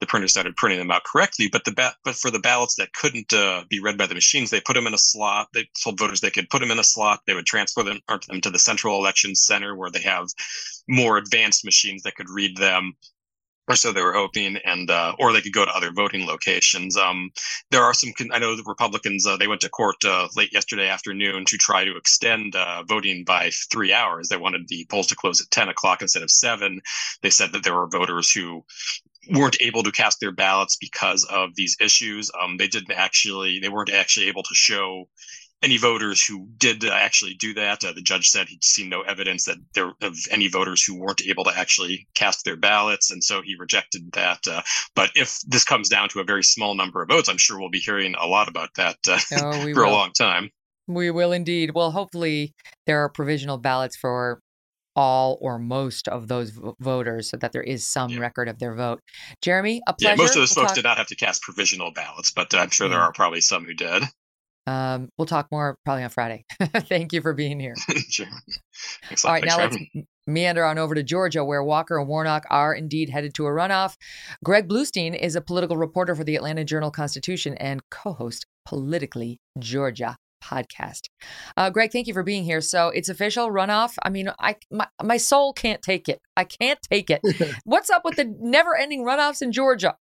the 0.00 0.06
printer 0.06 0.28
started 0.28 0.56
printing 0.56 0.78
them 0.78 0.90
out 0.90 1.04
correctly. 1.04 1.48
But 1.50 1.64
the 1.64 1.72
ba- 1.72 1.96
but 2.04 2.14
for 2.14 2.30
the 2.30 2.38
ballots 2.38 2.76
that 2.76 2.92
couldn't 2.92 3.32
uh, 3.32 3.64
be 3.68 3.80
read 3.80 3.98
by 3.98 4.06
the 4.06 4.14
machines, 4.14 4.50
they 4.50 4.60
put 4.60 4.74
them 4.74 4.86
in 4.86 4.94
a 4.94 4.98
slot. 4.98 5.48
They 5.54 5.68
told 5.82 5.98
voters 5.98 6.20
they 6.20 6.30
could 6.30 6.50
put 6.50 6.60
them 6.60 6.70
in 6.70 6.78
a 6.78 6.84
slot. 6.84 7.20
They 7.26 7.34
would 7.34 7.46
transfer 7.46 7.82
them, 7.82 8.00
them 8.28 8.40
to 8.40 8.50
the 8.50 8.58
central 8.58 8.96
election 8.98 9.34
center 9.34 9.74
where 9.74 9.90
they 9.90 10.02
have 10.02 10.28
more 10.88 11.18
advanced 11.18 11.64
machines 11.64 12.02
that 12.02 12.14
could 12.16 12.30
read 12.30 12.56
them. 12.56 12.94
Or 13.70 13.76
so 13.76 13.92
they 13.92 14.00
were 14.00 14.14
hoping, 14.14 14.56
and 14.64 14.90
uh, 14.90 15.14
or 15.18 15.30
they 15.30 15.42
could 15.42 15.52
go 15.52 15.66
to 15.66 15.76
other 15.76 15.92
voting 15.92 16.26
locations. 16.26 16.96
Um, 16.96 17.30
there 17.70 17.82
are 17.82 17.92
some. 17.92 18.14
I 18.32 18.38
know 18.38 18.56
the 18.56 18.62
Republicans. 18.64 19.26
Uh, 19.26 19.36
they 19.36 19.46
went 19.46 19.60
to 19.60 19.68
court 19.68 19.96
uh, 20.06 20.26
late 20.34 20.54
yesterday 20.54 20.88
afternoon 20.88 21.44
to 21.44 21.58
try 21.58 21.84
to 21.84 21.94
extend 21.98 22.56
uh, 22.56 22.84
voting 22.84 23.24
by 23.24 23.50
three 23.70 23.92
hours. 23.92 24.30
They 24.30 24.38
wanted 24.38 24.68
the 24.68 24.86
polls 24.88 25.08
to 25.08 25.16
close 25.16 25.42
at 25.42 25.50
ten 25.50 25.68
o'clock 25.68 26.00
instead 26.00 26.22
of 26.22 26.30
seven. 26.30 26.80
They 27.20 27.28
said 27.28 27.52
that 27.52 27.62
there 27.62 27.74
were 27.74 27.88
voters 27.88 28.30
who 28.32 28.64
weren't 29.28 29.60
able 29.60 29.82
to 29.82 29.92
cast 29.92 30.20
their 30.20 30.32
ballots 30.32 30.76
because 30.80 31.24
of 31.24 31.50
these 31.54 31.76
issues. 31.80 32.30
Um, 32.40 32.56
they 32.56 32.68
didn't 32.68 32.92
actually, 32.92 33.60
they 33.60 33.68
weren't 33.68 33.92
actually 33.92 34.28
able 34.28 34.42
to 34.42 34.54
show 34.54 35.08
any 35.62 35.76
voters 35.76 36.24
who 36.24 36.48
did 36.56 36.84
uh, 36.84 36.92
actually 36.92 37.34
do 37.34 37.54
that. 37.54 37.84
Uh, 37.84 37.92
the 37.92 38.02
judge 38.02 38.28
said 38.28 38.48
he'd 38.48 38.64
seen 38.64 38.88
no 38.88 39.02
evidence 39.02 39.44
that 39.44 39.56
there 39.74 39.92
of 40.02 40.16
any 40.30 40.48
voters 40.48 40.82
who 40.82 40.98
weren't 40.98 41.22
able 41.28 41.44
to 41.44 41.56
actually 41.56 42.06
cast 42.14 42.44
their 42.44 42.56
ballots, 42.56 43.10
and 43.10 43.22
so 43.22 43.42
he 43.42 43.56
rejected 43.58 44.12
that. 44.12 44.38
Uh, 44.48 44.62
but 44.94 45.10
if 45.14 45.40
this 45.46 45.64
comes 45.64 45.88
down 45.88 46.08
to 46.10 46.20
a 46.20 46.24
very 46.24 46.44
small 46.44 46.74
number 46.74 47.02
of 47.02 47.08
votes, 47.08 47.28
I'm 47.28 47.38
sure 47.38 47.58
we'll 47.58 47.70
be 47.70 47.80
hearing 47.80 48.14
a 48.14 48.26
lot 48.26 48.48
about 48.48 48.70
that 48.76 48.96
uh, 49.08 49.18
oh, 49.32 49.52
for 49.74 49.84
will. 49.84 49.90
a 49.90 49.92
long 49.92 50.12
time. 50.12 50.50
We 50.86 51.10
will 51.10 51.32
indeed. 51.32 51.72
Well, 51.74 51.90
hopefully 51.90 52.54
there 52.86 53.00
are 53.00 53.08
provisional 53.08 53.58
ballots 53.58 53.96
for 53.96 54.40
all 54.96 55.38
or 55.40 55.58
most 55.58 56.08
of 56.08 56.28
those 56.28 56.50
v- 56.50 56.72
voters 56.80 57.30
so 57.30 57.36
that 57.36 57.52
there 57.52 57.62
is 57.62 57.86
some 57.86 58.10
yeah. 58.10 58.20
record 58.20 58.48
of 58.48 58.58
their 58.58 58.74
vote. 58.74 59.00
Jeremy, 59.42 59.80
a 59.86 59.94
pleasure. 59.94 60.14
Yeah, 60.14 60.16
most 60.16 60.36
of 60.36 60.40
those 60.40 60.56
we'll 60.56 60.64
folks 60.64 60.72
talk... 60.72 60.76
did 60.76 60.84
not 60.84 60.98
have 60.98 61.06
to 61.08 61.16
cast 61.16 61.42
provisional 61.42 61.92
ballots, 61.92 62.30
but 62.30 62.52
uh, 62.54 62.58
I'm 62.58 62.70
sure 62.70 62.86
yeah. 62.86 62.94
there 62.94 63.00
are 63.00 63.12
probably 63.12 63.40
some 63.40 63.64
who 63.64 63.74
did. 63.74 64.02
Um, 64.66 65.08
we'll 65.16 65.26
talk 65.26 65.48
more 65.50 65.78
probably 65.84 66.04
on 66.04 66.10
Friday. 66.10 66.44
Thank 66.60 67.14
you 67.14 67.22
for 67.22 67.32
being 67.32 67.58
here. 67.58 67.74
sure. 68.10 68.26
All 69.24 69.32
right, 69.32 69.44
now 69.44 69.56
let's 69.56 69.78
meander 70.26 70.62
on 70.62 70.76
over 70.76 70.94
to 70.94 71.02
Georgia, 71.02 71.42
where 71.42 71.64
Walker 71.64 71.98
and 71.98 72.06
Warnock 72.06 72.44
are 72.50 72.74
indeed 72.74 73.08
headed 73.08 73.32
to 73.34 73.46
a 73.46 73.50
runoff. 73.50 73.96
Greg 74.44 74.68
Bluestein 74.68 75.18
is 75.18 75.36
a 75.36 75.40
political 75.40 75.78
reporter 75.78 76.14
for 76.14 76.22
the 76.22 76.36
Atlanta 76.36 76.64
Journal 76.64 76.90
Constitution 76.90 77.54
and 77.54 77.80
co 77.90 78.12
host 78.12 78.46
Politically 78.66 79.40
Georgia 79.58 80.18
podcast. 80.42 81.08
Uh, 81.56 81.70
Greg, 81.70 81.92
thank 81.92 82.06
you 82.06 82.14
for 82.14 82.22
being 82.22 82.44
here. 82.44 82.60
So 82.60 82.88
it's 82.88 83.08
official 83.08 83.50
runoff. 83.50 83.94
I 84.02 84.10
mean, 84.10 84.30
I 84.38 84.56
my, 84.70 84.86
my 85.02 85.16
soul 85.16 85.52
can't 85.52 85.82
take 85.82 86.08
it. 86.08 86.20
I 86.36 86.44
can't 86.44 86.78
take 86.90 87.10
it. 87.10 87.20
What's 87.64 87.90
up 87.90 88.04
with 88.04 88.16
the 88.16 88.24
never-ending 88.40 89.04
runoffs 89.04 89.42
in 89.42 89.52
Georgia? 89.52 89.96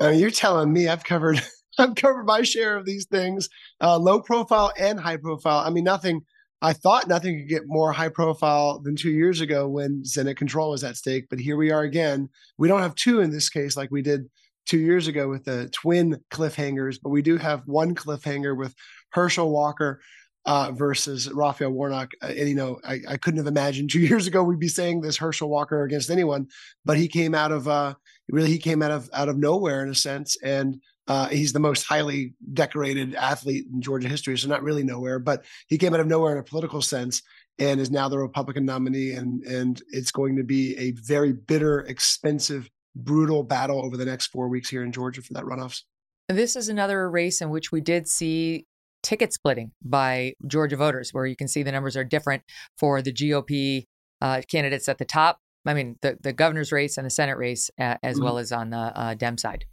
Uh, 0.00 0.08
you're 0.08 0.30
telling 0.30 0.72
me 0.72 0.88
I've 0.88 1.04
covered 1.04 1.42
I've 1.78 1.94
covered 1.94 2.24
my 2.24 2.42
share 2.42 2.76
of 2.76 2.86
these 2.86 3.06
things, 3.06 3.48
uh, 3.80 3.98
low 3.98 4.20
profile 4.20 4.72
and 4.78 4.98
high 4.98 5.18
profile. 5.18 5.58
I 5.58 5.70
mean, 5.70 5.84
nothing. 5.84 6.22
I 6.62 6.72
thought 6.72 7.06
nothing 7.06 7.38
could 7.38 7.48
get 7.50 7.62
more 7.66 7.92
high 7.92 8.08
profile 8.08 8.80
than 8.80 8.96
two 8.96 9.10
years 9.10 9.42
ago 9.42 9.68
when 9.68 10.04
Senate 10.06 10.38
control 10.38 10.70
was 10.70 10.82
at 10.84 10.96
stake. 10.96 11.26
But 11.28 11.38
here 11.38 11.56
we 11.56 11.70
are 11.70 11.82
again. 11.82 12.30
We 12.56 12.66
don't 12.66 12.80
have 12.80 12.94
two 12.94 13.20
in 13.20 13.30
this 13.30 13.50
case 13.50 13.76
like 13.76 13.90
we 13.90 14.00
did 14.00 14.30
two 14.66 14.78
years 14.78 15.08
ago 15.08 15.28
with 15.28 15.44
the 15.44 15.68
twin 15.70 16.20
cliffhangers, 16.30 16.98
but 17.02 17.10
we 17.10 17.22
do 17.22 17.36
have 17.36 17.62
one 17.66 17.94
cliffhanger 17.94 18.56
with 18.56 18.74
Herschel 19.10 19.50
Walker 19.50 20.00
uh, 20.46 20.70
versus 20.72 21.30
Raphael 21.32 21.70
Warnock. 21.70 22.12
Uh, 22.22 22.26
and, 22.28 22.48
you 22.48 22.54
know, 22.54 22.78
I, 22.84 23.00
I, 23.08 23.16
couldn't 23.16 23.38
have 23.38 23.48
imagined 23.48 23.90
two 23.90 24.00
years 24.00 24.26
ago 24.26 24.42
we'd 24.42 24.60
be 24.60 24.68
saying 24.68 25.00
this 25.00 25.16
Herschel 25.16 25.48
Walker 25.48 25.82
against 25.82 26.10
anyone, 26.10 26.46
but 26.84 26.96
he 26.96 27.08
came 27.08 27.34
out 27.34 27.52
of 27.52 27.66
uh, 27.66 27.94
really 28.28 28.50
he 28.50 28.58
came 28.58 28.80
out 28.80 28.92
of 28.92 29.10
out 29.12 29.28
of 29.28 29.36
nowhere 29.36 29.82
in 29.82 29.90
a 29.90 29.94
sense, 29.94 30.36
and 30.42 30.80
uh, 31.08 31.28
he's 31.28 31.52
the 31.52 31.60
most 31.60 31.82
highly 31.82 32.34
decorated 32.52 33.14
athlete 33.14 33.66
in 33.72 33.80
Georgia 33.80 34.08
history. 34.08 34.38
So 34.38 34.48
not 34.48 34.62
really 34.62 34.84
nowhere, 34.84 35.18
but 35.18 35.44
he 35.68 35.78
came 35.78 35.94
out 35.94 36.00
of 36.00 36.06
nowhere 36.06 36.32
in 36.32 36.38
a 36.38 36.44
political 36.44 36.80
sense. 36.80 37.22
And 37.58 37.80
is 37.80 37.90
now 37.90 38.10
the 38.10 38.18
Republican 38.18 38.66
nominee, 38.66 39.12
and 39.12 39.42
and 39.44 39.80
it's 39.88 40.10
going 40.10 40.36
to 40.36 40.44
be 40.44 40.76
a 40.76 40.90
very 40.90 41.32
bitter, 41.32 41.80
expensive, 41.80 42.68
brutal 42.96 43.42
battle 43.42 43.84
over 43.84 43.96
the 43.96 44.04
next 44.04 44.28
four 44.28 44.48
weeks 44.48 44.68
here 44.70 44.82
in 44.82 44.90
Georgia 44.90 45.22
for 45.22 45.34
that 45.34 45.44
runoffs. 45.44 45.82
This 46.28 46.56
is 46.56 46.68
another 46.68 47.08
race 47.08 47.40
in 47.40 47.50
which 47.50 47.70
we 47.70 47.80
did 47.80 48.08
see 48.08 48.66
ticket 49.02 49.32
splitting 49.32 49.70
by 49.84 50.34
Georgia 50.46 50.76
voters, 50.76 51.10
where 51.12 51.26
you 51.26 51.36
can 51.36 51.46
see 51.46 51.62
the 51.62 51.70
numbers 51.70 51.96
are 51.96 52.04
different 52.04 52.42
for 52.76 53.00
the 53.02 53.12
GOP 53.12 53.84
uh, 54.20 54.42
candidates 54.50 54.88
at 54.88 54.98
the 54.98 55.04
top. 55.04 55.38
I 55.64 55.74
mean, 55.74 55.96
the, 56.02 56.18
the 56.20 56.32
governor's 56.32 56.72
race 56.72 56.96
and 56.96 57.06
the 57.06 57.10
Senate 57.10 57.36
race, 57.36 57.70
uh, 57.78 57.96
as 58.02 58.16
mm-hmm. 58.16 58.24
well 58.24 58.38
as 58.38 58.50
on 58.50 58.70
the 58.70 58.76
uh, 58.76 59.14
Dem 59.14 59.38
side. 59.38 59.66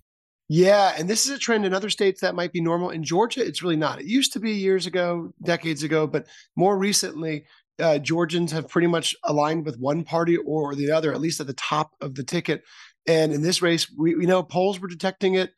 Yeah, 0.50 0.94
and 0.98 1.10
this 1.10 1.26
is 1.26 1.32
a 1.32 1.40
trend 1.40 1.66
in 1.66 1.74
other 1.74 1.90
states 1.90 2.22
that 2.22 2.36
might 2.36 2.52
be 2.52 2.62
normal. 2.62 2.90
In 2.90 3.04
Georgia, 3.04 3.44
it's 3.44 3.64
really 3.64 3.76
not. 3.76 4.02
It 4.02 4.06
used 4.06 4.34
to 4.34 4.40
be 4.40 4.52
years 4.52 4.86
ago, 4.86 5.32
decades 5.44 5.84
ago, 5.84 6.06
but 6.06 6.28
more 6.56 6.78
recently, 6.78 7.45
uh, 7.80 7.98
Georgians 7.98 8.52
have 8.52 8.68
pretty 8.68 8.88
much 8.88 9.16
aligned 9.24 9.66
with 9.66 9.80
one 9.80 10.04
party 10.04 10.38
or 10.38 10.76
the 10.76 10.91
other, 10.91 11.14
at 11.14 11.22
least 11.22 11.40
at 11.40 11.48
the 11.48 11.54
top 11.54 11.91
of 12.02 12.16
the 12.16 12.24
ticket. 12.24 12.64
And 13.08 13.34
in 13.34 13.42
this 13.42 13.62
race, 13.62 13.92
we, 13.98 14.16
we 14.16 14.26
know 14.26 14.44
polls 14.44 14.80
were 14.80 14.88
detecting 14.88 15.36
it 15.36 15.52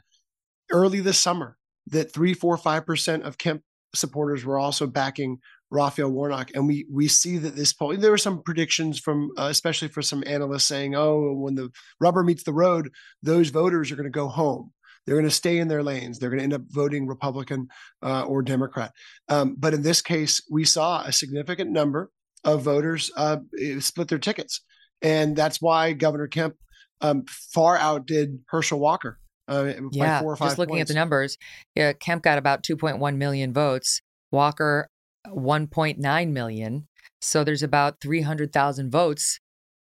early 0.71 0.99
this 0.99 1.19
summer 1.19 1.57
that 1.87 2.11
three, 2.11 2.33
four, 2.33 2.57
five 2.57 2.85
percent 2.85 3.23
of 3.23 3.37
Kemp 3.37 3.61
supporters 3.93 4.43
were 4.43 4.57
also 4.57 4.87
backing 4.87 5.39
Raphael 5.71 6.11
Warnock, 6.11 6.51
and 6.53 6.67
we 6.67 6.85
we 6.91 7.07
see 7.07 7.37
that 7.37 7.55
this 7.55 7.73
poll. 7.73 7.95
There 7.97 8.11
were 8.11 8.17
some 8.17 8.41
predictions 8.43 8.99
from, 8.99 9.31
uh, 9.37 9.47
especially 9.49 9.87
for 9.87 10.01
some 10.01 10.23
analysts, 10.25 10.65
saying, 10.65 10.95
"Oh, 10.95 11.33
when 11.33 11.55
the 11.55 11.71
rubber 11.99 12.23
meets 12.23 12.43
the 12.43 12.53
road, 12.53 12.89
those 13.23 13.49
voters 13.49 13.91
are 13.91 13.95
going 13.95 14.05
to 14.05 14.09
go 14.09 14.27
home. 14.27 14.71
They're 15.05 15.15
going 15.15 15.25
to 15.25 15.31
stay 15.31 15.57
in 15.57 15.67
their 15.67 15.83
lanes. 15.83 16.17
They're 16.17 16.29
going 16.29 16.39
to 16.39 16.43
end 16.43 16.53
up 16.53 16.63
voting 16.69 17.07
Republican 17.07 17.67
uh, 18.03 18.23
or 18.23 18.41
Democrat." 18.41 18.91
Um, 19.27 19.55
but 19.57 19.73
in 19.73 19.81
this 19.81 20.01
case, 20.01 20.41
we 20.49 20.65
saw 20.65 21.01
a 21.03 21.11
significant 21.11 21.71
number 21.71 22.11
of 22.43 22.61
voters 22.61 23.11
uh, 23.17 23.37
split 23.79 24.07
their 24.07 24.19
tickets, 24.19 24.61
and 25.01 25.35
that's 25.35 25.61
why 25.61 25.93
Governor 25.93 26.27
Kemp 26.27 26.55
um, 27.01 27.25
far 27.27 27.77
outdid 27.77 28.39
Herschel 28.47 28.79
Walker. 28.79 29.19
Uh, 29.47 29.73
yeah, 29.91 30.21
just 30.39 30.57
looking 30.57 30.75
points. 30.75 30.81
at 30.81 30.87
the 30.87 30.99
numbers, 30.99 31.37
yeah, 31.75 31.93
Kemp 31.93 32.23
got 32.23 32.37
about 32.37 32.63
2.1 32.63 33.17
million 33.17 33.53
votes. 33.53 34.01
Walker 34.31 34.89
1.9 35.27 36.31
million. 36.31 36.87
So 37.21 37.43
there's 37.43 37.63
about 37.63 38.01
300,000 38.01 38.91
votes 38.91 39.39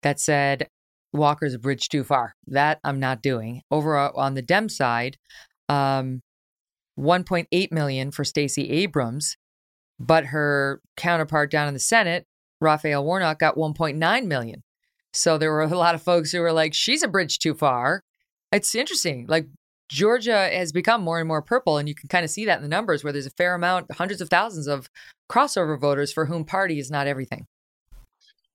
that 0.03 0.19
said 0.19 0.67
Walker's 1.13 1.53
a 1.53 1.59
bridge 1.59 1.89
too 1.89 2.03
far. 2.03 2.35
That 2.47 2.79
I'm 2.83 2.99
not 2.99 3.21
doing. 3.21 3.61
Over 3.71 3.97
on 3.97 4.35
the 4.35 4.41
Dem 4.41 4.69
side, 4.69 5.17
um, 5.69 6.21
1.8 6.99 7.71
million 7.71 8.11
for 8.11 8.23
Stacey 8.23 8.69
Abrams, 8.69 9.37
but 9.99 10.27
her 10.27 10.81
counterpart 10.95 11.51
down 11.51 11.67
in 11.67 11.73
the 11.73 11.79
Senate, 11.79 12.25
Raphael 12.59 13.03
Warnock, 13.03 13.39
got 13.39 13.55
1.9 13.55 14.25
million. 14.25 14.63
So 15.17 15.37
there 15.37 15.51
were 15.51 15.63
a 15.63 15.67
lot 15.67 15.95
of 15.95 16.03
folks 16.03 16.31
who 16.31 16.41
were 16.41 16.53
like, 16.53 16.73
she's 16.73 17.03
a 17.03 17.07
bridge 17.07 17.39
too 17.39 17.53
far. 17.53 18.01
It's 18.51 18.75
interesting. 18.75 19.25
Like 19.27 19.47
Georgia 19.89 20.49
has 20.49 20.71
become 20.71 21.01
more 21.01 21.19
and 21.19 21.27
more 21.27 21.41
purple, 21.41 21.77
and 21.77 21.89
you 21.89 21.95
can 21.95 22.07
kind 22.07 22.23
of 22.23 22.29
see 22.29 22.45
that 22.45 22.57
in 22.57 22.63
the 22.63 22.69
numbers 22.69 23.03
where 23.03 23.11
there's 23.11 23.25
a 23.25 23.31
fair 23.31 23.55
amount, 23.55 23.91
hundreds 23.93 24.21
of 24.21 24.29
thousands 24.29 24.67
of 24.67 24.89
crossover 25.29 25.79
voters 25.79 26.13
for 26.13 26.25
whom 26.25 26.45
party 26.45 26.79
is 26.79 26.91
not 26.91 27.07
everything. 27.07 27.47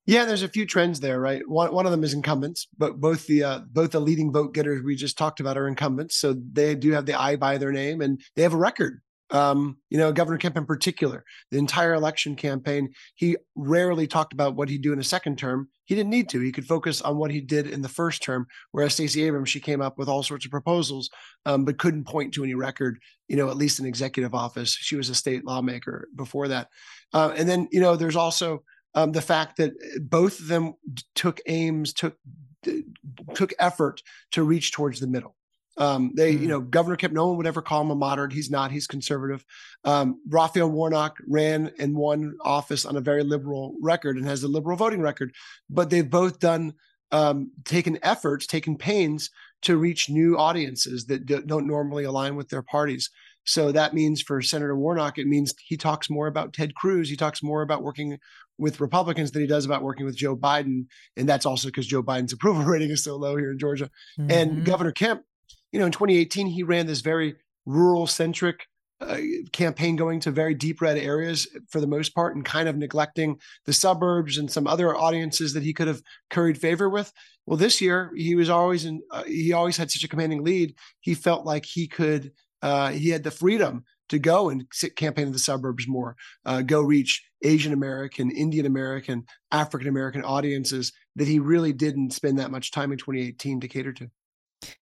Yeah, 0.07 0.25
there's 0.25 0.43
a 0.43 0.49
few 0.49 0.67
trends 0.67 1.01
there, 1.01 1.21
right? 1.21 1.43
One 1.49 1.73
one 1.73 1.87
of 1.87 1.93
them 1.93 2.03
is 2.05 2.13
incumbents, 2.13 2.67
but 2.77 3.01
both 3.01 3.27
the 3.27 3.45
uh, 3.45 3.61
both 3.71 3.93
the 3.93 4.01
leading 4.01 4.33
vote 4.33 4.53
getters 4.53 4.83
we 4.83 4.97
just 4.97 5.17
talked 5.17 5.41
about 5.41 5.57
are 5.57 5.69
incumbents, 5.69 6.17
so 6.17 6.35
they 6.53 6.75
do 6.75 6.93
have 6.93 7.07
the 7.07 7.21
I 7.21 7.37
by 7.37 7.59
their 7.59 7.73
name, 7.73 8.01
and 8.01 8.21
they 8.35 8.43
have 8.43 8.53
a 8.53 8.59
record. 8.59 9.01
Um, 9.33 9.79
you 9.89 9.97
know, 9.97 10.13
Governor 10.13 10.39
Kemp 10.39 10.59
in 10.59 10.67
particular, 10.67 11.25
the 11.51 11.59
entire 11.59 11.95
election 11.95 12.37
campaign, 12.37 12.93
he 13.15 13.37
rarely 13.57 14.07
talked 14.07 14.35
about 14.35 14.55
what 14.55 14.69
he'd 14.69 14.83
do 14.83 14.93
in 14.93 15.01
a 15.01 15.05
second 15.05 15.39
term. 15.39 15.69
He 15.87 15.95
didn't 15.95 16.11
need 16.11 16.29
to. 16.29 16.41
He 16.41 16.53
could 16.53 16.67
focus 16.67 17.01
on 17.01 17.17
what 17.17 17.31
he 17.31 17.41
did 17.41 17.67
in 17.67 17.83
the 17.83 17.89
first 17.89 18.23
term. 18.23 18.47
Whereas 18.73 18.93
Stacey 18.93 19.25
Abrams, 19.25 19.49
she 19.49 19.59
came 19.59 19.81
up 19.81 19.99
with 19.99 20.09
all 20.09 20.23
sorts 20.23 20.45
of 20.45 20.51
proposals, 20.51 21.11
um, 21.47 21.65
but 21.65 21.79
couldn't 21.79 22.05
point 22.05 22.35
to 22.35 22.45
any 22.45 22.55
record. 22.55 22.99
You 23.29 23.37
know, 23.37 23.49
at 23.49 23.57
least 23.57 23.81
in 23.81 23.87
executive 23.87 24.35
office, 24.35 24.75
she 24.75 24.97
was 24.97 25.09
a 25.09 25.15
state 25.15 25.45
lawmaker 25.47 26.09
before 26.15 26.49
that. 26.49 26.69
Uh, 27.15 27.33
and 27.37 27.49
then, 27.49 27.69
you 27.73 27.81
know, 27.81 27.97
there's 27.97 28.17
also 28.17 28.63
um, 28.95 29.13
the 29.13 29.23
fact 29.23 29.57
that 29.57 29.73
both 30.03 30.41
of 30.41 30.49
them 30.49 30.75
took 31.15 31.41
aims, 31.47 31.95
took 31.95 32.17
took 33.35 33.53
effort 33.59 34.03
to 34.31 34.43
reach 34.43 34.73
towards 34.73 35.01
the 35.01 35.07
middle. 35.07 35.35
Um, 35.79 36.13
they, 36.15 36.35
mm. 36.35 36.41
you 36.43 36.49
know, 36.49 36.61
Governor 36.61 36.97
Kemp, 36.97 37.15
no 37.15 37.29
one 37.29 37.37
would 37.39 37.47
ever 37.47 37.63
call 37.63 37.83
him 37.83 37.91
a 37.91 37.95
moderate. 37.95 38.33
He's 38.33 38.51
not. 38.51 38.71
He's 38.71 38.87
conservative. 38.87 39.45
Um, 39.85 40.21
Raphael 40.29 40.71
Warnock 40.71 41.17
ran 41.27 41.73
and 41.79 41.97
won 41.97 42.37
office 42.43 42.85
on 42.85 42.97
a 42.97 43.01
very 43.01 43.23
liberal 43.23 43.75
record 43.81 44.17
and 44.17 44.27
has 44.27 44.43
a 44.43 44.49
liberal 44.49 44.77
voting 44.77 45.01
record. 45.01 45.33
But 45.71 45.91
they've 45.91 46.09
both 46.09 46.39
done 46.39 46.75
um, 47.11 47.51
taken 47.65 47.99
efforts, 48.03 48.47
taken 48.47 48.77
pains 48.77 49.31
to 49.63 49.77
reach 49.77 50.11
new 50.11 50.37
audiences 50.37 51.07
that 51.07 51.27
don't 51.47 51.67
normally 51.67 52.05
align 52.05 52.37
with 52.37 52.49
their 52.49 52.63
parties. 52.63 53.11
So 53.45 53.73
that 53.73 53.95
means 53.95 54.23
for 54.23 54.41
Senator 54.41 54.77
Warnock, 54.77 55.19
it 55.19 55.27
means 55.27 55.55
he 55.59 55.77
talks 55.77 56.09
more 56.09 56.27
about 56.27 56.53
Ted 56.53 56.75
Cruz. 56.75 57.09
He 57.09 57.17
talks 57.17 57.43
more 57.43 57.63
about 57.63 57.83
working 57.83 58.19
with 58.59 58.81
Republicans 58.81 59.31
than 59.31 59.43
he 59.43 59.49
does 59.49 59.65
about 59.65 59.83
working 59.83 60.07
with 60.07 60.17
Joe 60.17 60.37
Biden. 60.37 60.87
And 61.17 61.29
that's 61.29 61.47
also 61.47 61.69
because 61.69 61.87
Joe 61.87 62.03
Biden's 62.03 62.33
approval 62.33 62.65
rating 62.65 62.91
is 62.91 63.05
so 63.05 63.17
low 63.17 63.37
here 63.37 63.51
in 63.51 63.59
Georgia. 63.59 63.91
Mm-hmm. 64.19 64.31
And 64.31 64.65
Governor 64.65 64.93
Kemp, 64.93 65.23
you 65.73 65.79
know, 65.79 65.87
in 65.87 65.93
2018, 65.93 66.47
he 66.47 66.63
ran 66.63 66.87
this 66.87 67.01
very 67.01 67.37
rural 67.67 68.07
centric 68.07 68.67
uh, 69.01 69.19
campaign 69.53 69.97
going 69.97 70.21
to 70.21 70.31
very 70.31 70.55
deep 70.55 70.81
red 70.81 70.97
areas 70.97 71.49
for 71.69 71.81
the 71.81 71.87
most 71.89 72.15
part 72.15 72.37
and 72.37 72.45
kind 72.45 72.69
of 72.69 72.77
neglecting 72.77 73.37
the 73.65 73.73
suburbs 73.73 74.39
and 74.39 74.51
some 74.51 74.67
other 74.67 74.95
audiences 74.97 75.55
that 75.55 75.65
he 75.65 75.73
could 75.73 75.89
have 75.89 76.03
curried 76.31 76.57
favor 76.57 76.89
with. 76.89 77.13
Well, 77.45 77.57
this 77.57 77.81
year 77.81 78.13
he 78.17 78.37
was 78.37 78.49
always 78.49 78.85
in, 78.85 79.03
uh, 79.11 79.25
he 79.25 79.53
always 79.53 79.77
had 79.77 79.91
such 79.91 80.05
a 80.05 80.09
commanding 80.09 80.45
lead. 80.45 80.77
He 81.01 81.15
felt 81.15 81.45
like 81.45 81.65
he 81.65 81.89
could 81.89 82.33
uh, 82.63 82.91
he 82.91 83.09
had 83.09 83.25
the 83.25 83.31
freedom 83.31 83.85
to 84.09 84.19
go 84.19 84.51
and 84.51 84.67
sit, 84.73 84.95
campaign 84.95 85.27
in 85.27 85.33
the 85.33 85.39
suburbs 85.39 85.89
more, 85.89 86.17
uh, 86.45 86.63
go 86.63 86.81
reach 86.81 87.25
Asian 87.43 87.73
American, 87.73 88.31
Indian 88.31 88.67
American, 88.67 89.25
African 89.51 89.89
American 89.89 90.23
audiences 90.23 90.93
that 91.17 91.27
he 91.27 91.39
really 91.39 91.73
didn't 91.73 92.13
spend 92.13 92.39
that 92.39 92.51
much 92.51 92.71
time 92.71 92.93
in 92.93 92.99
2018 92.99 93.61
to 93.61 93.69
cater 93.69 93.93
to. 93.95 94.11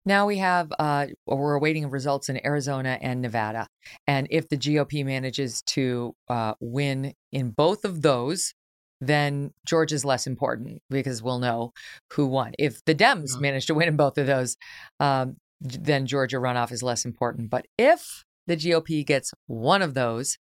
Now 0.06 0.26
we 0.26 0.38
have, 0.38 0.72
uh, 0.78 1.06
we're 1.26 1.54
awaiting 1.54 1.88
results 1.88 2.28
in 2.28 2.44
Arizona 2.44 2.98
and 3.00 3.22
Nevada. 3.22 3.66
And 4.06 4.26
if 4.30 4.48
the 4.48 4.56
GOP 4.56 5.04
manages 5.04 5.62
to 5.68 6.14
uh, 6.28 6.54
win 6.60 7.14
in 7.32 7.50
both 7.50 7.84
of 7.84 8.02
those, 8.02 8.52
then 9.00 9.52
Georgia's 9.66 10.04
less 10.04 10.26
important 10.26 10.82
because 10.90 11.22
we'll 11.22 11.38
know 11.38 11.72
who 12.12 12.26
won. 12.26 12.52
If 12.58 12.84
the 12.84 12.94
Dems 12.94 13.32
uh-huh. 13.32 13.40
manage 13.40 13.66
to 13.66 13.74
win 13.74 13.88
in 13.88 13.96
both 13.96 14.18
of 14.18 14.26
those, 14.26 14.56
um, 15.00 15.36
then 15.60 16.06
Georgia 16.06 16.36
runoff 16.36 16.72
is 16.72 16.82
less 16.82 17.04
important. 17.04 17.50
But 17.50 17.66
if 17.78 18.24
the 18.46 18.56
GOP 18.56 19.04
gets 19.06 19.32
one 19.46 19.82
of 19.82 19.94
those, 19.94 20.38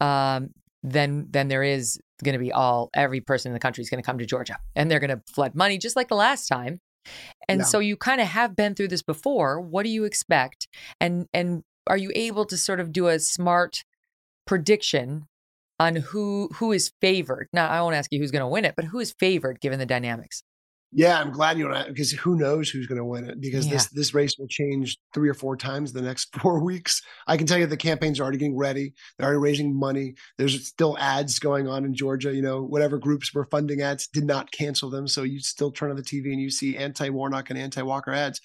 um, 0.00 0.50
then 0.82 1.26
then 1.30 1.48
there 1.48 1.62
is 1.62 1.98
going 2.22 2.34
to 2.34 2.38
be 2.38 2.52
all 2.52 2.90
every 2.94 3.20
person 3.20 3.50
in 3.50 3.54
the 3.54 3.60
country 3.60 3.82
is 3.82 3.90
going 3.90 4.02
to 4.02 4.06
come 4.06 4.18
to 4.18 4.26
Georgia, 4.26 4.58
and 4.74 4.90
they're 4.90 5.00
going 5.00 5.10
to 5.10 5.20
flood 5.32 5.54
money 5.54 5.78
just 5.78 5.96
like 5.96 6.08
the 6.08 6.14
last 6.14 6.46
time. 6.46 6.78
And 7.48 7.66
so 7.66 7.78
you 7.78 7.96
kind 7.96 8.20
of 8.20 8.26
have 8.26 8.56
been 8.56 8.74
through 8.74 8.88
this 8.88 9.02
before. 9.02 9.60
What 9.60 9.84
do 9.84 9.88
you 9.90 10.04
expect? 10.04 10.68
And 11.00 11.26
and 11.32 11.62
are 11.86 11.96
you 11.96 12.10
able 12.14 12.44
to 12.46 12.56
sort 12.56 12.80
of 12.80 12.92
do 12.92 13.08
a 13.08 13.18
smart 13.18 13.84
prediction 14.46 15.26
on 15.78 15.96
who 15.96 16.48
who 16.54 16.72
is 16.72 16.92
favored? 17.00 17.48
Now 17.52 17.68
I 17.68 17.80
won't 17.82 17.94
ask 17.94 18.10
you 18.12 18.18
who's 18.20 18.30
going 18.30 18.40
to 18.40 18.48
win 18.48 18.64
it, 18.64 18.74
but 18.76 18.86
who 18.86 18.98
is 18.98 19.14
favored 19.18 19.60
given 19.60 19.78
the 19.78 19.86
dynamics? 19.86 20.42
Yeah, 20.92 21.20
I'm 21.20 21.32
glad 21.32 21.58
you 21.58 21.68
don't 21.68 21.88
because 21.88 22.12
who 22.12 22.36
knows 22.36 22.70
who's 22.70 22.86
going 22.86 22.98
to 22.98 23.04
win 23.04 23.28
it 23.28 23.40
because 23.40 23.66
yeah. 23.66 23.72
this 23.72 23.86
this 23.88 24.14
race 24.14 24.36
will 24.38 24.46
change 24.46 24.96
three 25.12 25.28
or 25.28 25.34
four 25.34 25.56
times 25.56 25.92
the 25.92 26.00
next 26.00 26.34
four 26.40 26.62
weeks. 26.62 27.02
I 27.26 27.36
can 27.36 27.46
tell 27.46 27.58
you 27.58 27.66
the 27.66 27.76
campaigns 27.76 28.20
are 28.20 28.22
already 28.22 28.38
getting 28.38 28.56
ready. 28.56 28.94
They're 29.18 29.26
already 29.26 29.40
raising 29.40 29.78
money. 29.78 30.14
There's 30.38 30.66
still 30.66 30.96
ads 30.98 31.38
going 31.38 31.68
on 31.68 31.84
in 31.84 31.94
Georgia. 31.94 32.32
You 32.32 32.42
know, 32.42 32.62
whatever 32.62 32.98
groups 32.98 33.34
were 33.34 33.46
funding 33.46 33.82
ads 33.82 34.06
did 34.06 34.24
not 34.24 34.52
cancel 34.52 34.88
them, 34.88 35.08
so 35.08 35.22
you 35.22 35.40
still 35.40 35.72
turn 35.72 35.90
on 35.90 35.96
the 35.96 36.02
TV 36.02 36.32
and 36.32 36.40
you 36.40 36.50
see 36.50 36.76
anti 36.76 37.10
Warnock 37.10 37.50
and 37.50 37.58
anti 37.58 37.82
Walker 37.82 38.12
ads. 38.12 38.40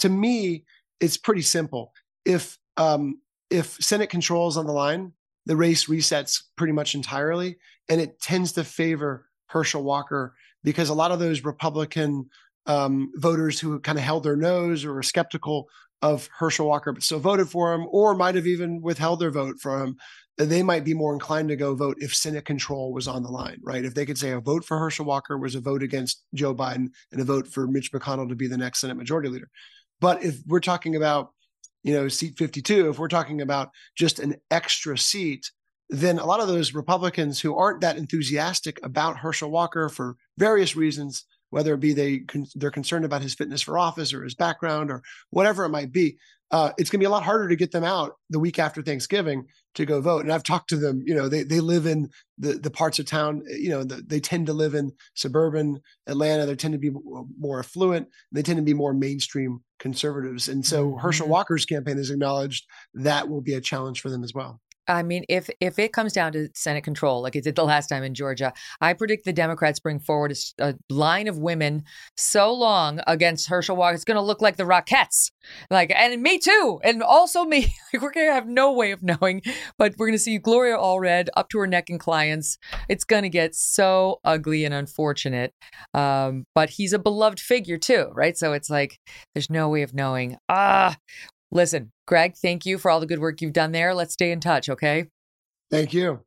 To 0.00 0.08
me, 0.08 0.64
it's 0.98 1.18
pretty 1.18 1.42
simple. 1.42 1.92
If 2.24 2.58
um, 2.78 3.20
if 3.50 3.74
Senate 3.74 4.08
control 4.08 4.48
is 4.48 4.56
on 4.56 4.66
the 4.66 4.72
line, 4.72 5.12
the 5.44 5.56
race 5.56 5.86
resets 5.86 6.42
pretty 6.56 6.72
much 6.72 6.94
entirely, 6.94 7.58
and 7.88 8.00
it 8.00 8.20
tends 8.20 8.52
to 8.52 8.64
favor 8.64 9.28
Herschel 9.46 9.82
Walker 9.82 10.34
because 10.64 10.88
a 10.88 10.94
lot 10.94 11.12
of 11.12 11.18
those 11.18 11.44
Republican 11.44 12.28
um, 12.66 13.10
voters 13.16 13.58
who 13.58 13.80
kind 13.80 13.98
of 13.98 14.04
held 14.04 14.22
their 14.22 14.36
nose 14.36 14.84
or 14.84 14.94
were 14.94 15.02
skeptical 15.02 15.68
of 16.00 16.28
Herschel 16.36 16.66
Walker, 16.66 16.92
but 16.92 17.02
still 17.02 17.20
voted 17.20 17.48
for 17.48 17.72
him, 17.72 17.86
or 17.90 18.14
might 18.14 18.34
have 18.34 18.46
even 18.46 18.82
withheld 18.82 19.20
their 19.20 19.30
vote 19.30 19.56
for 19.60 19.82
him, 19.82 19.96
they 20.38 20.62
might 20.62 20.84
be 20.84 20.94
more 20.94 21.12
inclined 21.12 21.48
to 21.48 21.56
go 21.56 21.74
vote 21.74 21.96
if 22.00 22.14
Senate 22.14 22.44
control 22.44 22.92
was 22.92 23.06
on 23.06 23.22
the 23.22 23.28
line, 23.28 23.58
right? 23.62 23.84
If 23.84 23.94
they 23.94 24.06
could 24.06 24.18
say 24.18 24.30
a 24.30 24.40
vote 24.40 24.64
for 24.64 24.78
Herschel 24.78 25.04
Walker 25.04 25.38
was 25.38 25.54
a 25.54 25.60
vote 25.60 25.82
against 25.82 26.24
Joe 26.34 26.54
Biden 26.54 26.88
and 27.12 27.20
a 27.20 27.24
vote 27.24 27.46
for 27.46 27.66
Mitch 27.66 27.92
McConnell 27.92 28.28
to 28.28 28.34
be 28.34 28.48
the 28.48 28.56
next 28.56 28.80
Senate 28.80 28.96
Majority 28.96 29.28
Leader. 29.28 29.50
But 30.00 30.24
if 30.24 30.40
we're 30.46 30.60
talking 30.60 30.96
about, 30.96 31.30
you 31.84 31.94
know, 31.94 32.08
seat 32.08 32.36
52, 32.38 32.90
if 32.90 32.98
we're 32.98 33.08
talking 33.08 33.40
about 33.40 33.70
just 33.96 34.18
an 34.18 34.36
extra 34.50 34.96
seat, 34.98 35.50
then 35.92 36.18
a 36.18 36.24
lot 36.24 36.40
of 36.40 36.48
those 36.48 36.72
Republicans 36.72 37.38
who 37.38 37.54
aren't 37.54 37.82
that 37.82 37.98
enthusiastic 37.98 38.80
about 38.82 39.18
Herschel 39.18 39.50
Walker 39.50 39.90
for 39.90 40.16
various 40.38 40.74
reasons, 40.74 41.24
whether 41.50 41.74
it 41.74 41.80
be 41.80 41.92
they 41.92 42.22
they're 42.54 42.70
concerned 42.70 43.04
about 43.04 43.20
his 43.20 43.34
fitness 43.34 43.60
for 43.60 43.78
office 43.78 44.14
or 44.14 44.24
his 44.24 44.34
background 44.34 44.90
or 44.90 45.02
whatever 45.28 45.64
it 45.64 45.68
might 45.68 45.92
be, 45.92 46.16
uh, 46.50 46.72
it's 46.78 46.88
going 46.88 46.98
to 46.98 47.02
be 47.02 47.06
a 47.06 47.10
lot 47.10 47.22
harder 47.22 47.46
to 47.46 47.56
get 47.56 47.72
them 47.72 47.84
out 47.84 48.14
the 48.30 48.38
week 48.38 48.58
after 48.58 48.82
Thanksgiving 48.82 49.46
to 49.74 49.84
go 49.84 50.00
vote. 50.00 50.22
And 50.22 50.32
I've 50.32 50.42
talked 50.42 50.70
to 50.70 50.76
them. 50.76 51.02
You 51.04 51.14
know, 51.14 51.28
they 51.28 51.42
they 51.42 51.60
live 51.60 51.84
in 51.84 52.08
the 52.38 52.54
the 52.54 52.70
parts 52.70 52.98
of 52.98 53.04
town. 53.04 53.42
You 53.46 53.68
know, 53.68 53.84
the, 53.84 53.96
they 53.96 54.20
tend 54.20 54.46
to 54.46 54.54
live 54.54 54.74
in 54.74 54.92
suburban 55.14 55.82
Atlanta. 56.06 56.46
They 56.46 56.56
tend 56.56 56.72
to 56.72 56.78
be 56.78 56.92
more 57.38 57.58
affluent. 57.58 58.08
They 58.32 58.42
tend 58.42 58.56
to 58.56 58.62
be 58.62 58.74
more 58.74 58.94
mainstream 58.94 59.60
conservatives. 59.78 60.48
And 60.48 60.64
so 60.64 60.88
mm-hmm. 60.88 61.00
Herschel 61.00 61.28
Walker's 61.28 61.66
campaign 61.66 61.98
has 61.98 62.10
acknowledged 62.10 62.66
that 62.94 63.28
will 63.28 63.42
be 63.42 63.54
a 63.54 63.60
challenge 63.60 64.00
for 64.00 64.08
them 64.08 64.24
as 64.24 64.32
well. 64.32 64.60
I 64.92 65.02
mean, 65.02 65.24
if 65.28 65.48
if 65.60 65.78
it 65.78 65.92
comes 65.92 66.12
down 66.12 66.32
to 66.32 66.48
Senate 66.54 66.84
control, 66.84 67.22
like 67.22 67.34
it 67.34 67.44
did 67.44 67.56
the 67.56 67.64
last 67.64 67.86
time 67.86 68.02
in 68.02 68.14
Georgia, 68.14 68.52
I 68.80 68.92
predict 68.92 69.24
the 69.24 69.32
Democrats 69.32 69.80
bring 69.80 69.98
forward 69.98 70.32
a, 70.32 70.68
a 70.68 70.74
line 70.90 71.28
of 71.28 71.38
women 71.38 71.84
so 72.16 72.52
long 72.52 73.00
against 73.06 73.48
Herschel 73.48 73.76
Walker, 73.76 73.94
it's 73.94 74.04
going 74.04 74.16
to 74.16 74.22
look 74.22 74.42
like 74.42 74.56
the 74.56 74.64
Rockettes, 74.64 75.30
like, 75.70 75.90
and 75.96 76.22
me 76.22 76.38
too, 76.38 76.78
and 76.84 77.02
also 77.02 77.44
me. 77.44 77.74
Like, 77.92 78.00
we're 78.00 78.12
going 78.12 78.28
to 78.28 78.32
have 78.32 78.46
no 78.46 78.72
way 78.72 78.92
of 78.92 79.02
knowing, 79.02 79.42
but 79.76 79.94
we're 79.98 80.06
going 80.06 80.16
to 80.16 80.18
see 80.18 80.38
Gloria 80.38 80.78
Allred 80.78 81.28
up 81.36 81.50
to 81.50 81.58
her 81.58 81.66
neck 81.66 81.90
in 81.90 81.98
clients. 81.98 82.56
It's 82.88 83.04
going 83.04 83.22
to 83.22 83.28
get 83.28 83.54
so 83.54 84.18
ugly 84.24 84.64
and 84.64 84.72
unfortunate. 84.72 85.52
Um, 85.92 86.46
but 86.54 86.70
he's 86.70 86.94
a 86.94 86.98
beloved 86.98 87.38
figure 87.38 87.76
too, 87.76 88.10
right? 88.14 88.36
So 88.38 88.54
it's 88.54 88.70
like 88.70 88.98
there's 89.34 89.50
no 89.50 89.68
way 89.68 89.82
of 89.82 89.92
knowing. 89.92 90.38
Ah, 90.48 90.96
Listen, 91.52 91.91
Greg, 92.12 92.34
thank 92.36 92.66
you 92.66 92.76
for 92.76 92.90
all 92.90 93.00
the 93.00 93.06
good 93.06 93.20
work 93.20 93.40
you've 93.40 93.54
done 93.54 93.72
there. 93.72 93.94
Let's 93.94 94.12
stay 94.12 94.32
in 94.32 94.40
touch, 94.40 94.68
okay? 94.68 95.06
Thank 95.70 95.94
you. 95.94 96.20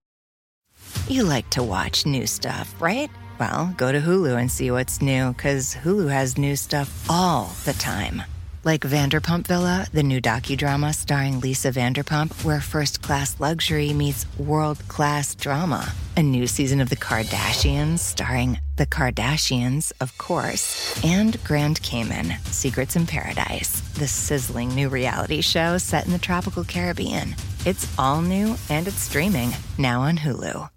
You 1.07 1.21
like 1.21 1.47
to 1.51 1.61
watch 1.61 2.07
new 2.07 2.25
stuff, 2.25 2.73
right? 2.81 3.07
Well, 3.39 3.71
go 3.77 3.91
to 3.91 4.01
Hulu 4.01 4.35
and 4.35 4.49
see 4.49 4.71
what's 4.71 4.99
new, 4.99 5.33
because 5.33 5.75
Hulu 5.75 6.09
has 6.09 6.39
new 6.39 6.55
stuff 6.55 7.05
all 7.07 7.53
the 7.65 7.73
time. 7.73 8.23
Like 8.63 8.81
Vanderpump 8.81 9.45
Villa, 9.45 9.85
the 9.93 10.01
new 10.01 10.19
docudrama 10.19 10.95
starring 10.95 11.39
Lisa 11.39 11.71
Vanderpump, 11.71 12.43
where 12.43 12.61
first 12.61 13.03
class 13.03 13.39
luxury 13.39 13.93
meets 13.93 14.25
world 14.39 14.79
class 14.87 15.35
drama. 15.35 15.93
A 16.17 16.23
new 16.23 16.47
season 16.47 16.81
of 16.81 16.89
The 16.89 16.95
Kardashians 16.95 17.99
starring 17.99 18.57
The 18.77 18.85
Kardashians, 18.85 19.93
of 20.01 20.17
course, 20.17 21.01
and 21.01 21.41
Grand 21.45 21.81
Cayman, 21.81 22.33
Secrets 22.47 22.97
in 22.97 23.05
Paradise, 23.05 23.79
the 23.93 24.05
sizzling 24.05 24.67
new 24.75 24.89
reality 24.89 25.39
show 25.39 25.77
set 25.77 26.05
in 26.05 26.11
the 26.11 26.19
tropical 26.19 26.65
Caribbean. 26.65 27.35
It's 27.65 27.87
all 27.97 28.21
new 28.21 28.57
and 28.69 28.85
it's 28.85 28.97
streaming 28.97 29.51
now 29.77 30.01
on 30.01 30.17
Hulu. 30.17 30.69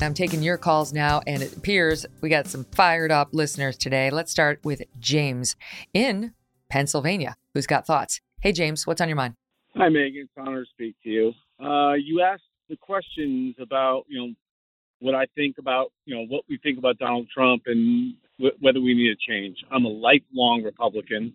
I'm 0.00 0.12
taking 0.12 0.42
your 0.42 0.58
calls 0.58 0.92
now, 0.92 1.22
and 1.26 1.40
it 1.40 1.56
appears 1.56 2.04
we 2.20 2.28
got 2.28 2.48
some 2.48 2.64
fired 2.72 3.12
up 3.12 3.28
listeners 3.32 3.78
today. 3.78 4.10
Let's 4.10 4.32
start 4.32 4.58
with 4.64 4.82
James 4.98 5.54
in 5.94 6.34
Pennsylvania, 6.68 7.36
who's 7.54 7.68
got 7.68 7.86
thoughts. 7.86 8.20
Hey, 8.40 8.50
James, 8.50 8.88
what's 8.88 9.00
on 9.00 9.08
your 9.08 9.16
mind? 9.16 9.34
Hi, 9.76 9.88
Megyn. 9.88 10.24
It's 10.24 10.32
an 10.36 10.48
honor 10.48 10.64
to 10.64 10.70
speak 10.70 10.96
to 11.04 11.10
you. 11.10 11.32
Uh, 11.62 11.94
you 11.94 12.22
asked 12.22 12.42
the 12.68 12.76
questions 12.76 13.54
about, 13.60 14.04
you 14.08 14.18
know, 14.18 14.34
what 15.00 15.14
I 15.14 15.26
think 15.34 15.58
about, 15.58 15.92
you 16.06 16.14
know, 16.14 16.24
what 16.26 16.44
we 16.48 16.58
think 16.58 16.78
about 16.78 16.98
Donald 16.98 17.28
Trump 17.32 17.62
and 17.66 18.14
w- 18.38 18.56
whether 18.60 18.80
we 18.80 18.94
need 18.94 19.10
a 19.10 19.32
change. 19.32 19.58
I'm 19.70 19.84
a 19.84 19.88
lifelong 19.88 20.62
Republican. 20.64 21.32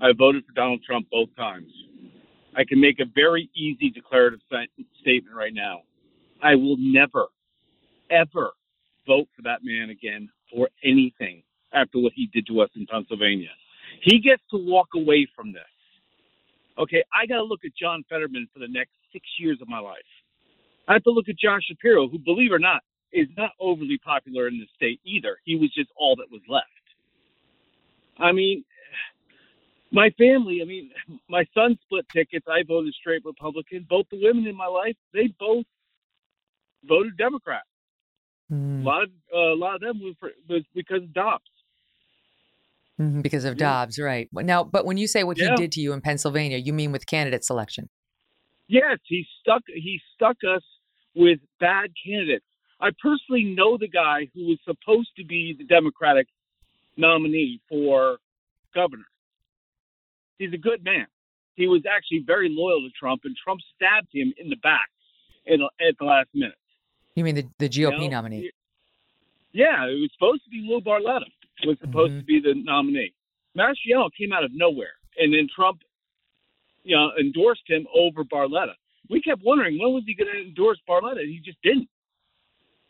I 0.00 0.12
voted 0.16 0.44
for 0.46 0.52
Donald 0.52 0.82
Trump 0.82 1.08
both 1.10 1.28
times. 1.36 1.70
I 2.56 2.64
can 2.64 2.80
make 2.80 2.98
a 2.98 3.04
very 3.14 3.50
easy 3.54 3.90
declarative 3.90 4.40
statement 5.00 5.36
right 5.36 5.54
now. 5.54 5.82
I 6.42 6.54
will 6.54 6.76
never, 6.78 7.26
ever 8.10 8.52
vote 9.06 9.28
for 9.36 9.42
that 9.42 9.60
man 9.62 9.90
again 9.90 10.28
for 10.52 10.68
anything 10.82 11.42
after 11.72 11.98
what 11.98 12.12
he 12.14 12.28
did 12.32 12.46
to 12.46 12.60
us 12.60 12.70
in 12.74 12.86
Pennsylvania. 12.86 13.50
He 14.02 14.18
gets 14.18 14.42
to 14.50 14.56
walk 14.56 14.88
away 14.94 15.28
from 15.36 15.52
this. 15.52 15.62
Okay, 16.78 17.04
I 17.12 17.26
got 17.26 17.36
to 17.36 17.44
look 17.44 17.60
at 17.64 17.72
John 17.80 18.02
Fetterman 18.08 18.48
for 18.52 18.60
the 18.60 18.68
next 18.68 18.92
six 19.12 19.26
years 19.38 19.58
of 19.60 19.68
my 19.68 19.78
life. 19.78 19.98
I 20.88 20.94
have 20.94 21.04
to 21.04 21.10
look 21.10 21.28
at 21.28 21.38
Josh 21.38 21.62
Shapiro, 21.68 22.08
who, 22.08 22.18
believe 22.18 22.50
it 22.50 22.54
or 22.54 22.58
not, 22.58 22.82
is 23.12 23.28
not 23.36 23.50
overly 23.60 23.98
popular 24.04 24.48
in 24.48 24.58
the 24.58 24.66
state 24.74 25.00
either. 25.04 25.36
He 25.44 25.56
was 25.56 25.72
just 25.74 25.90
all 25.96 26.16
that 26.16 26.30
was 26.30 26.40
left. 26.48 26.66
I 28.18 28.32
mean, 28.32 28.64
my 29.92 30.10
family, 30.18 30.60
I 30.62 30.64
mean, 30.64 30.90
my 31.28 31.44
son 31.54 31.78
split 31.82 32.06
tickets. 32.12 32.46
I 32.48 32.62
voted 32.66 32.94
straight 32.94 33.24
Republican. 33.24 33.86
Both 33.88 34.06
the 34.10 34.20
women 34.22 34.46
in 34.46 34.56
my 34.56 34.66
life, 34.66 34.96
they 35.12 35.32
both 35.38 35.64
voted 36.84 37.16
Democrat. 37.16 37.62
Mm. 38.52 38.82
A 38.82 38.84
lot 38.84 39.02
of 39.04 39.10
uh, 39.32 39.52
a 39.52 39.56
lot 39.56 39.76
of 39.76 39.80
them 39.80 40.00
was, 40.00 40.14
for, 40.18 40.30
was 40.48 40.62
because 40.74 41.02
of 41.02 41.14
Dobbs. 41.14 41.44
Mm-hmm, 43.00 43.20
because 43.20 43.44
of 43.44 43.54
yeah. 43.54 43.58
Dobbs, 43.58 43.98
right? 43.98 44.28
Now, 44.32 44.64
but 44.64 44.84
when 44.84 44.96
you 44.96 45.06
say 45.06 45.24
what 45.24 45.38
yeah. 45.38 45.50
he 45.50 45.56
did 45.56 45.72
to 45.72 45.80
you 45.80 45.92
in 45.92 46.00
Pennsylvania, 46.00 46.58
you 46.58 46.72
mean 46.72 46.92
with 46.92 47.06
candidate 47.06 47.44
selection? 47.44 47.88
Yes, 48.70 49.00
he 49.08 49.26
stuck 49.40 49.62
he 49.66 50.00
stuck 50.14 50.36
us 50.48 50.62
with 51.16 51.40
bad 51.58 51.90
candidates. 52.06 52.44
I 52.80 52.90
personally 53.02 53.42
know 53.44 53.76
the 53.76 53.88
guy 53.88 54.28
who 54.32 54.46
was 54.46 54.58
supposed 54.64 55.10
to 55.16 55.24
be 55.24 55.56
the 55.58 55.64
Democratic 55.64 56.28
nominee 56.96 57.60
for 57.68 58.18
governor. 58.72 59.10
He's 60.38 60.52
a 60.54 60.56
good 60.56 60.84
man. 60.84 61.06
He 61.56 61.66
was 61.66 61.82
actually 61.84 62.22
very 62.24 62.48
loyal 62.48 62.80
to 62.82 62.90
Trump, 62.98 63.22
and 63.24 63.34
Trump 63.42 63.60
stabbed 63.74 64.08
him 64.14 64.32
in 64.38 64.48
the 64.48 64.56
back 64.62 64.88
in, 65.46 65.60
at 65.62 65.98
the 65.98 66.04
last 66.04 66.28
minute. 66.32 66.54
You 67.16 67.24
mean 67.24 67.34
the, 67.34 67.48
the 67.58 67.68
GOP 67.68 67.74
you 67.74 67.90
know, 67.90 68.06
nominee? 68.06 68.52
Yeah, 69.52 69.84
it 69.86 69.98
was 69.98 70.10
supposed 70.16 70.44
to 70.44 70.50
be 70.50 70.64
Lou 70.64 70.80
Barletta. 70.80 71.26
Was 71.66 71.76
supposed 71.80 72.12
mm-hmm. 72.12 72.20
to 72.20 72.24
be 72.24 72.40
the 72.40 72.54
nominee. 72.54 73.12
Mastriano 73.58 74.08
came 74.16 74.32
out 74.32 74.44
of 74.44 74.52
nowhere, 74.54 74.94
and 75.18 75.34
then 75.34 75.48
Trump, 75.54 75.80
you 76.82 76.96
know, 76.96 77.10
endorsed 77.18 77.62
him 77.66 77.86
over 77.94 78.24
Barletta. 78.24 78.74
We 79.08 79.20
kept 79.20 79.42
wondering 79.44 79.78
when 79.78 79.92
was 79.92 80.04
he 80.06 80.14
going 80.14 80.30
to 80.32 80.40
endorse 80.40 80.78
Barletta. 80.88 81.24
He 81.24 81.40
just 81.44 81.58
didn't. 81.62 81.88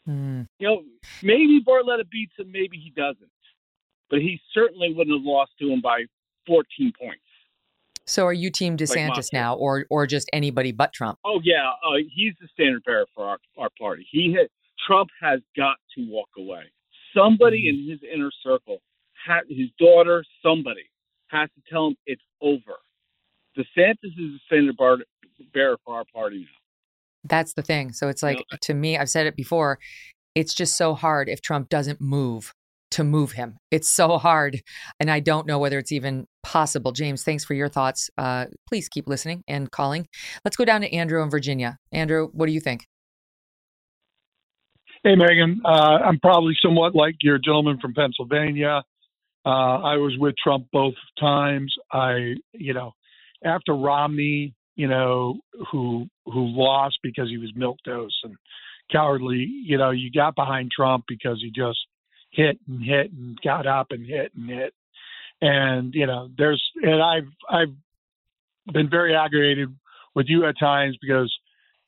Mm. 0.09 0.47
You 0.59 0.69
know, 0.69 0.83
maybe 1.23 1.61
Barletta 1.67 2.09
beats 2.11 2.33
him, 2.39 2.51
maybe 2.51 2.77
he 2.77 2.93
doesn't, 2.97 3.31
but 4.09 4.19
he 4.21 4.41
certainly 4.53 4.93
wouldn't 4.93 5.17
have 5.17 5.25
lost 5.25 5.53
to 5.61 5.71
him 5.71 5.81
by 5.81 6.05
14 6.47 6.93
points. 6.99 7.23
So 8.07 8.27
are 8.27 8.33
you 8.33 8.51
Team 8.51 8.77
DeSantis 8.77 9.17
like 9.17 9.33
now, 9.33 9.55
or 9.55 9.87
or 9.89 10.05
just 10.05 10.29
anybody 10.33 10.73
but 10.73 10.93
Trump? 10.93 11.19
Oh 11.25 11.41
yeah, 11.45 11.71
uh, 11.85 11.99
he's 12.13 12.35
the 12.41 12.49
standard 12.53 12.83
bearer 12.85 13.07
for 13.15 13.25
our, 13.25 13.39
our 13.57 13.69
party. 13.79 14.05
He 14.11 14.35
had, 14.37 14.49
Trump 14.85 15.11
has 15.21 15.39
got 15.57 15.77
to 15.97 16.11
walk 16.11 16.31
away. 16.37 16.65
Somebody 17.17 17.69
mm-hmm. 17.69 17.85
in 17.85 17.91
his 17.91 18.01
inner 18.13 18.31
circle, 18.43 18.79
his 19.49 19.69
daughter, 19.79 20.25
somebody 20.43 20.91
has 21.29 21.49
to 21.51 21.63
tell 21.71 21.89
him 21.89 21.97
it's 22.07 22.23
over. 22.41 22.79
DeSantis 23.57 23.97
is 24.05 24.13
the 24.17 24.39
standard 24.47 24.77
bearer 25.53 25.77
for 25.85 25.95
our 25.95 26.05
party 26.15 26.41
now. 26.41 26.61
That's 27.25 27.53
the 27.53 27.63
thing. 27.63 27.93
So 27.93 28.09
it's 28.09 28.23
like 28.23 28.39
you 28.39 28.45
know, 28.51 28.59
to 28.63 28.75
me, 28.75 28.97
I've 28.97 29.11
said 29.11 29.27
it 29.27 29.37
before. 29.37 29.79
It's 30.35 30.55
just 30.55 30.77
so 30.77 30.95
hard 30.95 31.29
if 31.29 31.41
Trump 31.43 31.69
doesn't 31.69 32.01
move 32.01 32.55
to 32.93 33.05
move 33.05 33.33
him. 33.33 33.57
It's 33.71 33.89
so 33.89 34.19
hard. 34.19 34.63
And 34.99 35.11
I 35.11 35.21
don't 35.21 35.47
know 35.47 35.59
whether 35.59 35.79
it's 35.79 35.93
even 35.93 36.27
possible. 36.43 36.93
James, 36.93 37.23
thanks 37.23 37.45
for 37.45 37.55
your 37.55 37.69
thoughts. 37.69 38.11
Uh, 38.19 38.47
please 38.69 38.89
keep 38.89 39.09
listening 39.09 39.45
and 39.47 39.71
calling. 39.71 40.09
Let's 40.45 40.57
go 40.57 40.65
down 40.65 40.81
to 40.81 40.93
Andrew 40.93 41.23
in 41.23 41.31
Virginia. 41.31 41.79
Andrew, 41.93 42.29
what 42.33 42.47
do 42.47 42.53
you 42.53 42.61
think? 42.61 42.87
Hey, 45.05 45.15
Megyn. 45.15 45.57
Uh, 45.65 45.99
I'm 46.05 46.19
probably 46.21 46.55
somewhat 46.63 46.95
like 46.95 47.17
your 47.23 47.39
gentleman 47.39 47.79
from 47.81 47.95
Pennsylvania. 47.95 48.83
Uh, 49.47 49.49
I 49.49 49.97
was 49.97 50.17
with 50.19 50.35
Trump 50.43 50.67
both 50.73 50.95
times. 51.19 51.75
I, 51.93 52.35
you 52.53 52.75
know, 52.75 52.93
after 53.45 53.75
Romney, 53.75 54.55
you 54.77 54.89
know, 54.89 55.41
who 55.71 56.07
who 56.25 56.47
lost 56.47 56.99
because 57.03 57.29
he 57.29 57.39
was 57.39 57.53
milk 57.55 57.79
dose 57.85 58.19
and 58.25 58.37
cowardly, 58.91 59.49
you 59.65 59.79
know, 59.79 59.91
you 59.91 60.11
got 60.11 60.35
behind 60.35 60.71
Trump 60.71 61.05
because 61.07 61.41
he 61.43 61.51
just 61.51 61.79
hit 62.31 62.59
and 62.69 62.83
hit 62.83 63.13
and 63.13 63.39
got 63.43 63.67
up 63.67 63.89
and 63.91 64.07
hit 64.07 64.33
and 64.35 64.49
hit. 64.49 64.75
And, 65.41 65.95
you 65.95 66.07
know, 66.07 66.29
there's, 66.37 66.63
and 66.83 67.03
I've, 67.03 67.29
I've 67.49 67.75
been 68.73 68.91
very 68.91 69.15
aggravated 69.17 69.69
with 70.15 70.27
you 70.29 70.47
at 70.47 70.59
times 70.59 70.97
because, 71.01 71.33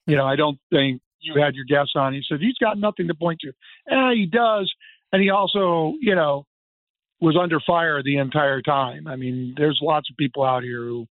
you 0.06 0.16
know, 0.16 0.24
I 0.24 0.36
don't 0.36 0.58
think 0.70 1.02
you 1.20 1.40
had 1.40 1.54
your 1.54 1.66
guess 1.66 1.88
on. 1.94 2.14
He 2.14 2.22
said, 2.28 2.40
he's 2.40 2.56
got 2.60 2.78
nothing 2.78 3.08
to 3.08 3.14
point 3.14 3.40
to. 3.40 3.52
And 3.86 4.18
he 4.18 4.26
does. 4.26 4.72
And 5.12 5.22
he 5.22 5.30
also, 5.30 5.94
you 6.00 6.14
know, 6.14 6.46
was 7.20 7.36
under 7.40 7.60
fire 7.60 8.02
the 8.02 8.16
entire 8.16 8.62
time. 8.62 9.06
I 9.06 9.16
mean, 9.16 9.54
there's 9.56 9.78
lots 9.82 10.08
of 10.10 10.16
people 10.16 10.44
out 10.44 10.62
here 10.62 10.80
who 10.80 11.06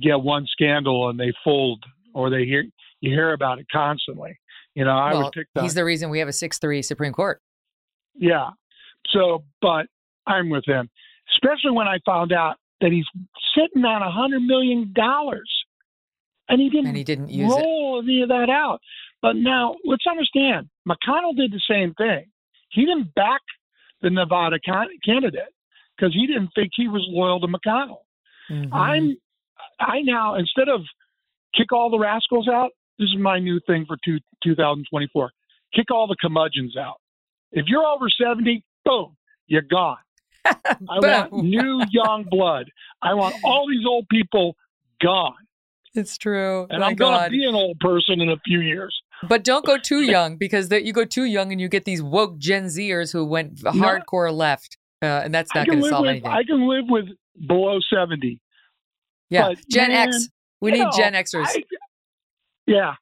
get 0.00 0.20
one 0.20 0.46
scandal 0.46 1.08
and 1.08 1.18
they 1.18 1.32
fold 1.44 1.84
or 2.14 2.30
they 2.30 2.44
hear, 2.44 2.64
you 3.00 3.10
hear 3.10 3.32
about 3.32 3.58
it 3.58 3.66
constantly. 3.70 4.38
You 4.74 4.84
know, 4.84 4.96
I 4.96 5.12
well, 5.12 5.24
would 5.24 5.32
pick 5.32 5.48
that. 5.54 5.62
He's 5.62 5.74
the 5.74 5.84
reason 5.84 6.10
we 6.10 6.18
have 6.18 6.28
a 6.28 6.32
6 6.32 6.58
3 6.58 6.82
Supreme 6.82 7.12
Court. 7.12 7.40
Yeah. 8.14 8.50
So, 9.08 9.44
but 9.62 9.86
I'm 10.26 10.50
with 10.50 10.64
him, 10.66 10.90
especially 11.34 11.72
when 11.72 11.86
I 11.88 11.98
found 12.04 12.32
out 12.32 12.56
that 12.80 12.92
he's 12.92 13.06
sitting 13.56 13.84
on 13.84 14.02
a 14.02 14.10
hundred 14.10 14.40
million 14.40 14.92
dollars, 14.94 15.50
and 16.48 16.60
he 16.60 16.68
didn't. 16.68 16.88
And 16.88 16.96
he 16.96 17.04
didn't 17.04 17.30
use 17.30 17.50
roll 17.50 18.00
it. 18.00 18.04
any 18.04 18.22
of 18.22 18.28
that 18.28 18.50
out. 18.50 18.80
But 19.22 19.36
now 19.36 19.76
let's 19.84 20.04
understand, 20.08 20.68
McConnell 20.86 21.36
did 21.36 21.52
the 21.52 21.60
same 21.68 21.94
thing. 21.94 22.26
He 22.70 22.84
didn't 22.84 23.14
back 23.14 23.40
the 24.02 24.10
Nevada 24.10 24.58
candidate 24.60 25.52
because 25.96 26.12
he 26.12 26.26
didn't 26.26 26.50
think 26.54 26.70
he 26.74 26.88
was 26.88 27.04
loyal 27.08 27.40
to 27.40 27.46
McConnell. 27.46 28.02
Mm-hmm. 28.50 28.74
I'm, 28.74 29.16
I 29.78 30.00
now 30.02 30.34
instead 30.36 30.68
of 30.68 30.80
kick 31.54 31.72
all 31.72 31.90
the 31.90 31.98
rascals 31.98 32.48
out. 32.48 32.70
This 32.98 33.08
is 33.08 33.18
my 33.18 33.38
new 33.38 33.60
thing 33.66 33.84
for 33.86 33.96
two, 34.04 34.18
2024. 34.42 35.30
Kick 35.74 35.90
all 35.90 36.06
the 36.06 36.16
curmudgeons 36.20 36.76
out. 36.76 36.96
If 37.52 37.66
you're 37.68 37.84
over 37.84 38.06
70, 38.08 38.64
boom, 38.84 39.16
you're 39.46 39.62
gone. 39.62 39.98
I 40.46 40.54
want 40.88 41.32
new 41.32 41.82
young 41.90 42.24
blood. 42.28 42.70
I 43.02 43.14
want 43.14 43.36
all 43.44 43.66
these 43.68 43.84
old 43.86 44.08
people 44.08 44.56
gone. 45.02 45.34
It's 45.94 46.18
true. 46.18 46.66
And 46.70 46.80
My 46.80 46.88
I'm 46.88 46.94
going 46.94 47.24
to 47.24 47.30
be 47.30 47.44
an 47.44 47.54
old 47.54 47.78
person 47.80 48.20
in 48.20 48.30
a 48.30 48.36
few 48.46 48.60
years. 48.60 48.94
But 49.28 49.44
don't 49.44 49.64
go 49.64 49.78
too 49.78 50.02
young 50.02 50.36
because 50.36 50.68
the, 50.68 50.84
you 50.84 50.92
go 50.92 51.04
too 51.04 51.24
young 51.24 51.52
and 51.52 51.60
you 51.60 51.68
get 51.68 51.84
these 51.84 52.02
woke 52.02 52.38
Gen 52.38 52.66
Zers 52.66 53.12
who 53.12 53.24
went 53.24 53.56
hardcore 53.56 54.32
left. 54.32 54.76
Uh, 55.02 55.06
and 55.24 55.34
that's 55.34 55.54
not 55.54 55.66
going 55.66 55.82
to 55.82 55.88
solve 55.88 56.02
with, 56.02 56.10
anything. 56.10 56.30
I 56.30 56.42
can 56.42 56.68
live 56.68 56.84
with 56.88 57.06
below 57.46 57.78
70. 57.80 58.40
Yeah. 59.30 59.48
But, 59.48 59.58
Gen 59.70 59.90
man, 59.90 60.08
X. 60.08 60.28
We 60.60 60.72
need 60.72 60.84
know, 60.84 60.90
Gen 60.96 61.12
Xers. 61.14 61.46
I, 61.46 61.64
yeah. 62.66 62.94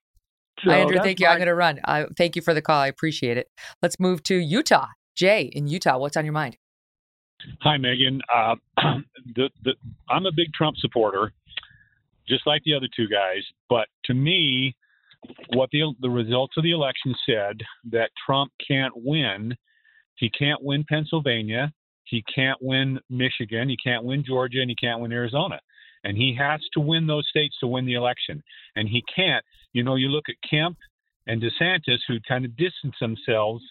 So 0.64 0.70
Andrew, 0.70 0.98
thank 1.02 1.20
you. 1.20 1.26
My... 1.26 1.32
I'm 1.32 1.38
going 1.38 1.46
to 1.46 1.54
run. 1.54 1.80
Uh, 1.84 2.06
thank 2.16 2.36
you 2.36 2.42
for 2.42 2.54
the 2.54 2.62
call. 2.62 2.80
I 2.80 2.86
appreciate 2.86 3.36
it. 3.36 3.48
Let's 3.82 3.98
move 4.00 4.22
to 4.24 4.36
Utah. 4.36 4.86
Jay 5.14 5.42
in 5.42 5.66
Utah, 5.68 5.98
what's 5.98 6.16
on 6.16 6.24
your 6.24 6.34
mind? 6.34 6.56
Hi, 7.60 7.76
Megyn. 7.76 8.20
Uh, 8.34 8.56
the, 9.36 9.50
the, 9.62 9.74
I'm 10.08 10.26
a 10.26 10.32
big 10.32 10.52
Trump 10.54 10.76
supporter. 10.78 11.32
just 12.28 12.46
like 12.46 12.62
the 12.64 12.74
other 12.74 12.88
two 12.94 13.06
guys. 13.08 13.42
But 13.68 13.88
to 14.06 14.14
me, 14.14 14.74
what 15.54 15.70
the 15.72 15.94
the 16.00 16.10
results 16.10 16.54
of 16.56 16.62
the 16.62 16.72
election 16.72 17.14
said 17.26 17.60
that 17.90 18.10
Trump 18.26 18.52
can't 18.66 18.92
win. 18.96 19.54
He 20.16 20.30
can't 20.30 20.62
win 20.62 20.84
Pennsylvania. 20.88 21.72
He 22.04 22.22
can't 22.34 22.58
win 22.60 23.00
Michigan. 23.10 23.68
He 23.68 23.76
can't 23.76 24.04
win 24.04 24.24
Georgia, 24.26 24.60
and 24.60 24.70
he 24.70 24.76
can't 24.76 25.00
win 25.00 25.12
Arizona. 25.12 25.60
And 26.04 26.16
he 26.16 26.36
has 26.38 26.60
to 26.74 26.80
win 26.80 27.06
those 27.06 27.26
states 27.28 27.56
to 27.60 27.66
win 27.66 27.86
the 27.86 27.94
election. 27.94 28.42
And 28.76 28.88
he 28.88 29.02
can't. 29.14 29.44
You 29.72 29.82
know, 29.82 29.96
you 29.96 30.08
look 30.08 30.26
at 30.28 30.48
Kemp 30.48 30.76
and 31.26 31.42
DeSantis, 31.42 31.98
who 32.06 32.18
kind 32.28 32.44
of 32.44 32.56
distance 32.56 32.94
themselves 33.00 33.64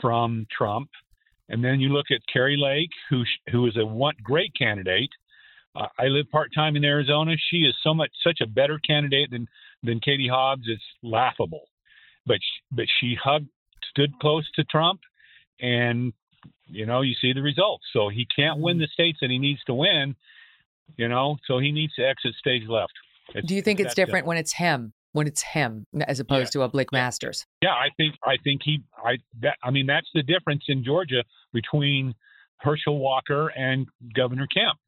from 0.00 0.46
Trump, 0.56 0.88
and 1.48 1.62
then 1.62 1.80
you 1.80 1.90
look 1.90 2.06
at 2.10 2.20
Kari 2.32 2.56
Lake, 2.56 2.90
who 3.10 3.22
who 3.50 3.66
is 3.66 3.76
a 3.76 3.84
one 3.84 4.14
great 4.22 4.52
candidate. 4.58 5.10
Uh, 5.76 5.88
I 5.98 6.04
live 6.04 6.30
part 6.30 6.50
time 6.54 6.76
in 6.76 6.84
Arizona. 6.84 7.34
She 7.50 7.58
is 7.58 7.74
so 7.82 7.92
much 7.92 8.10
such 8.24 8.38
a 8.40 8.46
better 8.46 8.78
candidate 8.86 9.30
than 9.30 9.46
than 9.82 10.00
Katie 10.00 10.28
Hobbs. 10.28 10.64
It's 10.66 10.82
laughable, 11.02 11.68
but 12.26 12.36
she, 12.36 12.74
but 12.74 12.86
she 13.00 13.16
hugged, 13.22 13.48
stood 13.90 14.18
close 14.20 14.48
to 14.54 14.64
Trump, 14.64 15.00
and 15.60 16.12
you 16.66 16.86
know 16.86 17.02
you 17.02 17.14
see 17.20 17.32
the 17.32 17.42
results. 17.42 17.84
So 17.92 18.08
he 18.08 18.26
can't 18.34 18.60
win 18.60 18.78
the 18.78 18.88
states 18.92 19.18
that 19.20 19.30
he 19.30 19.38
needs 19.38 19.62
to 19.64 19.74
win. 19.74 20.16
You 20.96 21.08
know, 21.08 21.36
so 21.46 21.58
he 21.58 21.72
needs 21.72 21.94
to 21.94 22.02
exit 22.02 22.34
stage 22.38 22.68
left. 22.68 22.92
It's, 23.34 23.46
Do 23.46 23.54
you 23.54 23.62
think 23.62 23.80
it's 23.80 23.94
different 23.94 24.26
when 24.26 24.36
it's 24.36 24.52
him? 24.52 24.92
When 25.12 25.26
it's 25.26 25.42
him 25.42 25.86
as 26.08 26.18
opposed 26.18 26.54
yeah. 26.54 26.60
to 26.60 26.62
a 26.62 26.68
Blake 26.68 26.90
Masters? 26.92 27.46
Yeah, 27.62 27.70
I 27.70 27.88
think 27.96 28.16
I 28.24 28.36
think 28.42 28.62
he 28.64 28.82
I 28.96 29.18
that 29.42 29.56
I 29.62 29.70
mean 29.70 29.86
that's 29.86 30.08
the 30.12 30.22
difference 30.22 30.64
in 30.68 30.84
Georgia 30.84 31.22
between 31.52 32.14
Herschel 32.56 32.98
Walker 32.98 33.48
and 33.48 33.86
Governor 34.14 34.46
Kemp. 34.46 34.78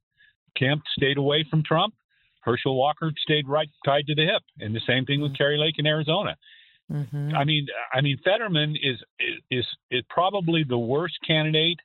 Kemp 0.56 0.82
stayed 0.96 1.18
away 1.18 1.44
from 1.48 1.62
Trump. 1.62 1.94
Herschel 2.40 2.76
Walker 2.76 3.12
stayed 3.18 3.46
right 3.48 3.68
tied 3.84 4.06
to 4.06 4.14
the 4.14 4.22
hip, 4.22 4.42
and 4.58 4.74
the 4.74 4.80
same 4.86 5.04
thing 5.04 5.20
with 5.20 5.32
mm-hmm. 5.32 5.38
Kari 5.42 5.58
Lake 5.58 5.74
in 5.78 5.86
Arizona. 5.86 6.36
Mm-hmm. 6.90 7.34
I 7.34 7.44
mean, 7.44 7.66
I 7.92 8.00
mean, 8.00 8.18
Fetterman 8.24 8.76
is, 8.80 8.98
is 9.50 9.66
is 9.90 10.02
probably 10.08 10.64
the 10.64 10.78
worst 10.78 11.18
candidate, 11.26 11.80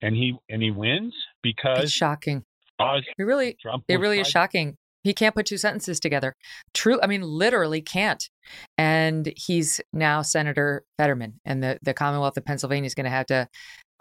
and 0.00 0.16
he 0.16 0.34
and 0.48 0.62
he 0.62 0.70
wins 0.70 1.14
because 1.42 1.84
it's 1.84 1.92
shocking. 1.92 2.44
It 2.80 3.22
really, 3.22 3.56
Trump 3.60 3.84
it 3.88 4.00
really 4.00 4.20
is 4.20 4.28
shocking. 4.28 4.76
He 5.04 5.14
can't 5.14 5.34
put 5.34 5.46
two 5.46 5.58
sentences 5.58 5.98
together. 5.98 6.36
True, 6.74 7.00
I 7.02 7.08
mean, 7.08 7.22
literally 7.22 7.82
can't. 7.82 8.28
And 8.78 9.32
he's 9.36 9.80
now 9.92 10.22
Senator 10.22 10.84
Fetterman, 10.96 11.40
and 11.44 11.62
the 11.62 11.78
the 11.82 11.94
Commonwealth 11.94 12.36
of 12.36 12.44
Pennsylvania 12.44 12.86
is 12.86 12.94
going 12.94 13.04
to 13.04 13.10
have 13.10 13.26
to 13.26 13.48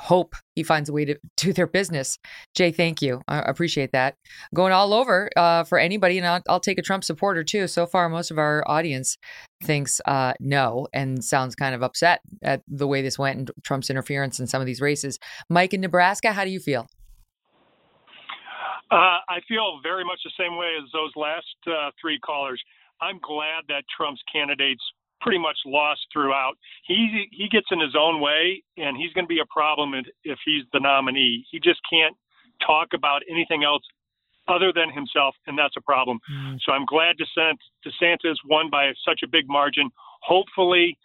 hope 0.01 0.35
he 0.55 0.63
finds 0.63 0.89
a 0.89 0.93
way 0.93 1.05
to 1.05 1.15
do 1.37 1.53
their 1.53 1.67
business. 1.67 2.17
Jay, 2.55 2.71
thank 2.71 3.01
you. 3.01 3.21
I 3.27 3.39
appreciate 3.39 3.91
that. 3.91 4.15
Going 4.53 4.73
all 4.73 4.93
over 4.93 5.29
uh, 5.37 5.63
for 5.63 5.77
anybody, 5.77 6.17
and 6.17 6.25
I'll, 6.25 6.41
I'll, 6.49 6.59
take 6.59 6.79
a 6.79 6.81
Trump 6.81 7.03
supporter 7.03 7.43
too. 7.43 7.67
So 7.67 7.85
far, 7.85 8.09
most 8.09 8.31
of 8.31 8.39
our 8.39 8.63
audience 8.67 9.17
thinks 9.63 10.01
uh, 10.05 10.33
no 10.39 10.87
and 10.91 11.23
sounds 11.23 11.55
kind 11.55 11.75
of 11.75 11.83
upset 11.83 12.21
at 12.41 12.61
the 12.67 12.87
way 12.87 13.01
this 13.03 13.19
went 13.19 13.37
and 13.37 13.51
Trump's 13.63 13.89
interference 13.91 14.39
in 14.39 14.47
some 14.47 14.59
of 14.59 14.65
these 14.65 14.81
races. 14.81 15.19
Mike 15.49 15.73
in 15.73 15.81
Nebraska, 15.81 16.33
how 16.33 16.43
do 16.43 16.49
you 16.49 16.59
feel? 16.59 16.87
Uh, 18.91 19.23
I 19.29 19.39
feel 19.47 19.79
very 19.81 20.03
much 20.03 20.19
the 20.23 20.35
same 20.37 20.57
way 20.57 20.75
as 20.75 20.89
those 20.91 21.11
last 21.15 21.55
uh, 21.65 21.91
three 21.99 22.19
callers. 22.19 22.61
I'm 22.99 23.19
glad 23.23 23.63
that 23.69 23.83
Trump's 23.95 24.21
candidates 24.31 24.83
pretty 25.21 25.37
much 25.37 25.57
lost 25.65 26.01
throughout. 26.11 26.53
He 26.85 27.27
he 27.31 27.47
gets 27.47 27.67
in 27.71 27.79
his 27.79 27.95
own 27.97 28.19
way, 28.19 28.63
and 28.77 28.97
he's 28.97 29.13
going 29.13 29.25
to 29.25 29.33
be 29.33 29.39
a 29.39 29.47
problem 29.53 29.93
if 30.23 30.39
he's 30.45 30.63
the 30.73 30.79
nominee. 30.79 31.45
He 31.49 31.59
just 31.59 31.79
can't 31.89 32.15
talk 32.65 32.89
about 32.93 33.21
anything 33.29 33.63
else 33.63 33.83
other 34.47 34.73
than 34.73 34.91
himself, 34.91 35.35
and 35.47 35.57
that's 35.57 35.77
a 35.77 35.81
problem. 35.81 36.19
Mm. 36.29 36.57
So 36.65 36.73
I'm 36.73 36.85
glad 36.85 37.17
to 37.17 37.25
see 37.25 37.51
DeSantis 37.85 38.35
won 38.49 38.69
by 38.69 38.91
such 39.07 39.21
a 39.23 39.27
big 39.27 39.47
margin. 39.47 39.89
Hopefully, 40.21 40.97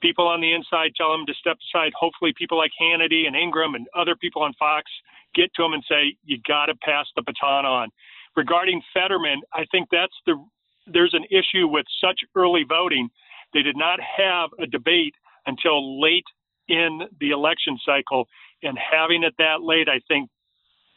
people 0.00 0.28
on 0.28 0.40
the 0.40 0.52
inside 0.52 0.92
tell 0.96 1.12
him 1.14 1.26
to 1.26 1.34
step 1.34 1.58
aside. 1.58 1.92
Hopefully, 1.98 2.32
people 2.36 2.58
like 2.58 2.70
Hannity 2.80 3.26
and 3.26 3.34
Ingraham 3.34 3.74
and 3.74 3.86
other 3.96 4.14
people 4.14 4.42
on 4.42 4.52
Fox 4.58 4.90
get 5.34 5.52
to 5.54 5.64
him 5.64 5.72
and 5.72 5.84
say, 5.88 6.16
"You 6.24 6.38
got 6.46 6.66
to 6.66 6.74
pass 6.76 7.06
the 7.16 7.22
baton 7.22 7.66
on." 7.66 7.90
Regarding 8.36 8.80
Fetterman, 8.94 9.42
I 9.52 9.64
think 9.70 9.88
that's 9.90 10.14
the 10.26 10.42
there's 10.86 11.14
an 11.14 11.24
issue 11.30 11.68
with 11.68 11.86
such 12.00 12.20
early 12.34 12.64
voting 12.68 13.08
they 13.54 13.62
did 13.62 13.76
not 13.76 14.00
have 14.00 14.50
a 14.58 14.66
debate 14.66 15.14
until 15.46 16.00
late 16.00 16.24
in 16.68 17.02
the 17.20 17.30
election 17.30 17.78
cycle, 17.84 18.26
and 18.62 18.78
having 18.78 19.24
it 19.24 19.34
that 19.38 19.62
late, 19.62 19.88
I 19.88 20.00
think, 20.08 20.30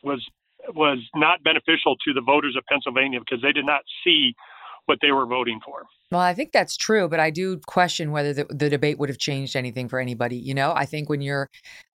was 0.04 0.26
was 0.74 1.00
not 1.14 1.44
beneficial 1.44 1.96
to 2.06 2.14
the 2.14 2.22
voters 2.22 2.56
of 2.58 2.64
Pennsylvania 2.66 3.20
because 3.20 3.42
they 3.42 3.52
did 3.52 3.66
not 3.66 3.82
see 4.04 4.34
what 4.86 5.00
they 5.02 5.12
were 5.12 5.26
voting 5.26 5.60
for. 5.64 5.84
Well, 6.12 6.22
I 6.22 6.34
think 6.34 6.52
that's 6.52 6.78
true, 6.78 7.10
but 7.10 7.20
I 7.20 7.30
do 7.30 7.60
question 7.68 8.12
whether 8.12 8.34
the, 8.34 8.46
the 8.46 8.70
debate 8.70 9.00
would 9.00 9.10
have 9.10 9.18
changed 9.18 9.56
anything 9.56 9.90
for 9.90 10.00
anybody. 10.00 10.38
You 10.38 10.54
know, 10.54 10.74
I 10.76 10.86
think 10.86 11.10
when 11.10 11.22
you're 11.22 11.50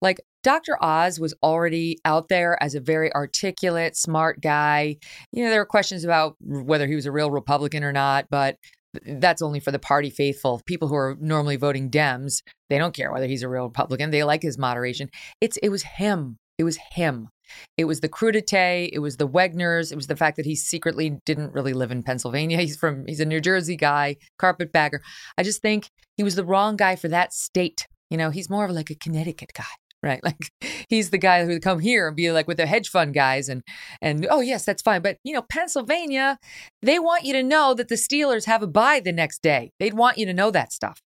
like 0.02 0.20
Dr. 0.44 0.82
Oz 0.82 1.20
was 1.20 1.34
already 1.44 2.00
out 2.06 2.30
there 2.30 2.62
as 2.64 2.76
a 2.76 2.80
very 2.80 3.14
articulate, 3.14 3.98
smart 3.98 4.40
guy. 4.42 4.98
You 5.32 5.44
know, 5.44 5.50
there 5.50 5.60
were 5.60 5.66
questions 5.66 6.04
about 6.04 6.36
whether 6.40 6.88
he 6.88 6.96
was 6.96 7.06
a 7.06 7.12
real 7.12 7.32
Republican 7.32 7.84
or 7.84 7.92
not, 7.92 8.28
but 8.30 8.58
that's 9.06 9.42
only 9.42 9.60
for 9.60 9.72
the 9.72 9.80
party 9.80 10.10
faithful. 10.10 10.62
People 10.66 10.88
who 10.88 10.96
are 10.96 11.18
normally 11.20 11.56
voting 11.56 11.90
Dems, 11.90 12.42
they 12.70 12.78
don't 12.78 12.94
care 12.94 13.12
whether 13.12 13.28
he's 13.28 13.44
a 13.44 13.50
real 13.50 13.66
Republican. 13.66 14.12
They 14.12 14.24
like 14.24 14.42
his 14.42 14.58
moderation. 14.58 15.10
It's 15.42 15.58
it 15.58 15.70
was 15.70 15.84
him. 15.84 16.38
It 16.58 16.64
was 16.64 16.80
him. 16.92 17.30
It 17.78 17.86
was 17.86 18.00
the 18.00 18.10
crudité. 18.10 18.90
It 18.92 19.00
was 19.00 19.18
the 19.18 19.28
Wegners. 19.28 19.92
It 19.92 19.96
was 19.96 20.08
the 20.08 20.16
fact 20.16 20.38
that 20.38 20.46
he 20.46 20.56
secretly 20.56 21.18
didn't 21.26 21.54
really 21.54 21.74
live 21.74 21.92
in 21.92 22.04
Pennsylvania. 22.04 22.58
He's 22.62 22.78
from 22.78 23.06
he's 23.08 23.20
a 23.20 23.26
New 23.26 23.42
Jersey 23.42 23.76
guy, 23.76 24.16
carpetbagger. 24.40 25.02
I 25.38 25.44
just 25.44 25.62
think 25.62 25.90
he 26.16 26.24
was 26.24 26.36
the 26.36 26.46
wrong 26.46 26.78
guy 26.78 26.96
for 26.96 27.10
that 27.10 27.34
state. 27.34 27.88
You 28.10 28.18
know, 28.18 28.30
he's 28.30 28.50
more 28.50 28.64
of 28.64 28.72
like 28.72 28.90
a 28.90 28.96
Connecticut 28.96 29.52
guy 29.54 29.66
right? 30.08 30.22
Like 30.28 30.52
he's 30.90 31.10
the 31.12 31.18
guy 31.18 31.46
who 31.46 31.52
would 31.52 31.62
come 31.62 31.80
here 31.80 32.08
and 32.08 32.16
be 32.16 32.32
like 32.32 32.48
with 32.48 32.58
the 32.58 32.66
hedge 32.66 32.90
fund 32.90 33.14
guys 33.14 33.48
and 33.48 33.64
and 34.02 34.28
oh 34.30 34.42
yes, 34.42 34.66
that's 34.66 34.82
fine. 34.82 35.02
But 35.02 35.20
you 35.24 35.34
know, 35.34 35.42
Pennsylvania, 35.42 36.38
they 36.82 37.00
want 37.00 37.24
you 37.24 37.32
to 37.34 37.44
know 37.44 37.74
that 37.74 37.88
the 37.88 37.96
Steelers 37.96 38.46
have 38.46 38.62
a 38.62 38.68
bye 38.68 39.00
the 39.00 39.14
next 39.14 39.42
day. 39.42 39.72
They'd 39.80 39.94
want 39.94 40.18
you 40.18 40.26
to 40.26 40.34
know 40.34 40.52
that 40.52 40.74
stuff. 40.74 41.02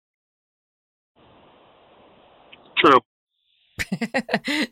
True. 2.76 3.00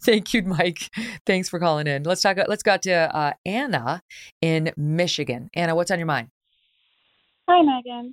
Thank 0.05 0.35
you, 0.35 0.43
Mike. 0.43 0.90
Thanks 1.24 1.48
for 1.48 1.59
calling 1.59 1.86
in. 1.86 2.05
Let's 2.05 2.23
talk. 2.23 2.36
Let's 2.47 2.62
go 2.62 2.77
to 2.77 3.16
uh, 3.16 3.32
Anna 3.44 4.03
in 4.40 4.73
Michigan. 4.77 5.51
Anna, 5.55 5.74
what's 5.74 5.90
on 5.90 5.98
your 5.98 6.07
mind? 6.07 6.28
Hi, 7.48 7.62
Megyn. 7.62 8.12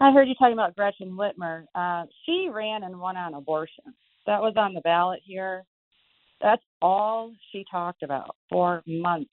I 0.00 0.12
heard 0.12 0.28
you 0.28 0.34
talking 0.34 0.52
about 0.52 0.76
Gretchen 0.76 1.16
Whitmer. 1.18 1.64
Uh, 1.74 2.04
she 2.24 2.48
ran 2.52 2.82
and 2.82 2.98
won 2.98 3.16
on 3.16 3.34
abortion 3.34 3.94
that 4.26 4.40
was 4.40 4.54
on 4.56 4.74
the 4.74 4.80
ballot 4.80 5.20
here. 5.24 5.64
That's 6.40 6.62
all 6.82 7.32
she 7.50 7.64
talked 7.70 8.02
about 8.02 8.36
for 8.50 8.82
months. 8.86 9.30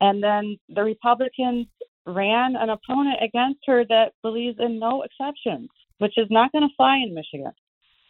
And 0.00 0.22
then 0.22 0.56
the 0.68 0.82
Republicans 0.82 1.66
ran 2.06 2.56
an 2.56 2.70
opponent 2.70 3.18
against 3.22 3.60
her 3.66 3.84
that 3.88 4.12
believes 4.22 4.56
in 4.58 4.78
no 4.78 5.02
exceptions, 5.02 5.68
which 5.98 6.14
is 6.16 6.26
not 6.30 6.52
going 6.52 6.68
to 6.68 6.74
fly 6.76 6.96
in 6.96 7.14
Michigan. 7.14 7.52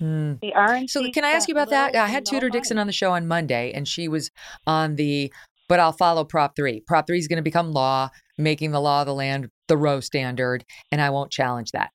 Mm. 0.00 0.40
The 0.40 0.52
RNC 0.56 0.90
so 0.90 1.10
can 1.12 1.24
I 1.24 1.30
ask 1.30 1.48
you 1.48 1.54
about 1.54 1.70
that? 1.70 1.94
I 1.94 2.08
had 2.08 2.26
Tudor 2.26 2.50
Dixon 2.50 2.78
on 2.78 2.86
the 2.86 2.92
show 2.92 3.12
on 3.12 3.28
Monday, 3.28 3.72
and 3.72 3.86
she 3.86 4.08
was 4.08 4.30
on 4.66 4.96
the 4.96 5.32
but 5.68 5.80
I'll 5.80 5.92
follow 5.92 6.24
Prop 6.24 6.56
3. 6.56 6.80
Prop 6.86 7.06
3 7.06 7.18
is 7.18 7.28
going 7.28 7.38
to 7.38 7.42
become 7.42 7.72
law, 7.72 8.10
making 8.36 8.72
the 8.72 8.80
law 8.80 9.00
of 9.00 9.06
the 9.06 9.14
land 9.14 9.48
the 9.68 9.76
Roe 9.76 10.00
standard, 10.00 10.64
and 10.92 11.00
I 11.00 11.10
won't 11.10 11.30
challenge 11.30 11.70
that. 11.72 11.90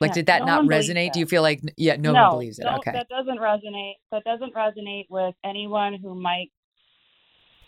Like, 0.00 0.10
yeah, 0.10 0.14
did 0.14 0.26
that 0.26 0.40
no 0.40 0.60
not 0.60 0.64
resonate? 0.64 1.12
Do 1.12 1.20
you 1.20 1.26
feel 1.26 1.42
like, 1.42 1.60
yeah, 1.76 1.96
no, 1.96 2.12
no 2.12 2.22
one 2.22 2.30
believes 2.32 2.58
it? 2.58 2.66
Okay. 2.66 2.92
That 2.92 3.08
doesn't 3.08 3.38
resonate. 3.38 3.94
That 4.12 4.24
doesn't 4.24 4.54
resonate 4.54 5.06
with 5.08 5.34
anyone 5.44 5.94
who 5.94 6.14
might 6.14 6.50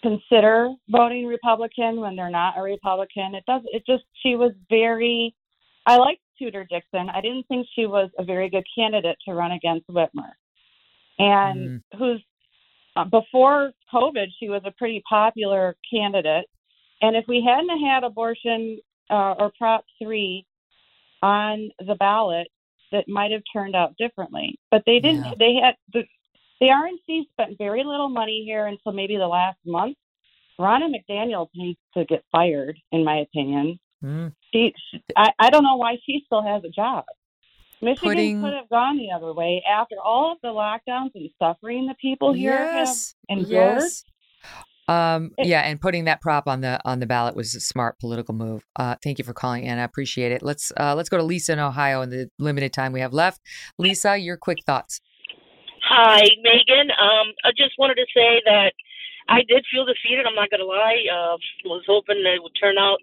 consider 0.03 0.71
voting 0.91 1.27
Republican 1.27 2.01
when 2.01 2.17
they're 2.17 2.31
not 2.31 2.59
a 2.59 2.63
Republican. 2.63 3.35
It 3.35 3.45
does. 3.47 3.63
It 3.67 3.83
just, 3.87 4.05
she 4.23 4.37
was 4.37 4.53
very, 4.69 5.35
I 5.87 5.97
liked 5.97 6.21
Tudor 6.39 6.65
Dixon. 6.65 7.09
I 7.09 7.21
didn't 7.21 7.47
think 7.49 7.67
she 7.75 7.87
was 7.87 8.11
a 8.19 8.25
very 8.25 8.51
good 8.51 8.65
candidate 8.77 9.17
to 9.27 9.35
run 9.35 9.53
against 9.53 9.89
Whitmer. 9.89 10.33
And 11.19 11.83
mm. 11.93 11.99
who's, 11.99 12.23
uh, 12.95 13.05
before 13.05 13.73
COVID, 13.93 14.27
she 14.39 14.49
was 14.49 14.63
a 14.67 14.73
pretty 14.73 15.03
popular 15.09 15.77
candidate. 15.91 16.47
And 17.01 17.17
if 17.17 17.25
we 17.27 17.45
hadn't 17.47 17.85
had 17.85 18.05
abortion 18.05 18.81
uh, 19.11 19.35
or 19.39 19.53
Prop 19.57 19.85
3, 20.03 20.45
on 21.23 21.71
the 21.79 21.95
ballot 21.95 22.49
that 22.93 23.09
might 23.09 23.33
have 23.33 23.43
turned 23.53 23.77
out 23.77 23.95
differently. 23.99 24.59
But 24.71 24.83
they 24.87 25.01
didn't. 25.01 25.25
Yeah. 25.25 25.35
They 25.39 25.55
had 25.63 25.75
the 25.93 26.05
the 26.61 26.67
RNC 26.67 27.29
spent 27.33 27.59
very 27.59 27.85
little 27.85 28.09
money 28.09 28.43
here 28.45 28.67
until 28.67 28.93
maybe 28.93 29.17
the 29.17 29.29
last 29.29 29.59
month. 29.65 29.97
Ronna 30.61 30.89
McDaniel 30.93 31.49
needs 31.55 31.79
to 31.95 32.05
get 32.05 32.25
fired, 32.33 32.77
in 32.91 33.05
my 33.05 33.19
opinion. 33.19 33.79
Mm. 34.03 34.33
She, 34.53 34.75
she 34.91 35.01
I, 35.17 35.31
I 35.39 35.51
don't 35.51 35.63
know 35.63 35.77
why 35.77 35.99
she 36.05 36.23
still 36.27 36.43
has 36.43 36.65
a 36.65 36.69
job. 36.69 37.05
Michigan 37.81 38.09
Putting... 38.09 38.43
could 38.43 38.55
have 38.55 38.69
gone 38.69 38.99
the 38.99 39.13
other 39.13 39.33
way 39.33 39.63
after 39.69 39.97
all 40.03 40.33
of 40.33 40.39
the 40.43 40.49
lockdowns 40.49 41.11
and 41.15 41.31
suffering 41.39 41.87
the 41.87 41.95
people 42.01 42.33
here 42.33 42.53
yes. 42.53 43.15
have 43.29 43.39
endured. 43.39 43.83
Yes. 43.83 44.05
Um, 44.89 45.33
yeah, 45.37 45.61
and 45.61 45.79
putting 45.79 46.05
that 46.05 46.23
prop 46.23 46.49
on 46.49 46.63
the 46.63 46.81
on 46.85 46.99
the 46.99 47.07
ballot 47.07 47.37
was 47.37 47.55
a 47.55 47.61
smart 47.61 47.99
political 48.01 48.35
move. 48.35 48.65
Uh, 48.75 48.97
thank 49.05 49.19
you 49.19 49.25
for 49.25 49.35
calling, 49.35 49.69
and 49.69 49.79
I 49.79 49.85
appreciate 49.85 50.33
it. 50.33 50.43
Let's 50.43 50.73
uh, 50.81 50.95
let's 50.95 51.11
go 51.11 51.19
to 51.19 51.23
Lisa 51.23 51.53
in 51.53 51.59
Ohio 51.59 52.01
in 52.01 52.09
the 52.09 52.31
limited 52.39 52.73
time 52.73 52.93
we 52.93 53.01
have 53.01 53.13
left. 53.13 53.43
Lisa, 53.77 54.17
your 54.17 54.39
quick 54.39 54.59
thoughts. 54.65 55.03
Hi, 55.85 56.23
Megyn. 56.41 56.89
Um, 56.97 57.37
I 57.45 57.53
just 57.53 57.77
wanted 57.79 57.97
to 57.97 58.07
say 58.17 58.41
that 58.47 58.73
I 59.29 59.45
did 59.45 59.65
feel 59.71 59.85
defeated. 59.85 60.25
I'm 60.25 60.35
not 60.35 60.49
going 60.49 60.65
to 60.65 60.67
lie. 60.67 61.05
Uh, 61.05 61.37
was 61.69 61.85
hoping 61.87 62.25
that 62.25 62.41
it 62.41 62.43
would 62.43 62.57
turn 62.59 62.79
out. 62.81 62.99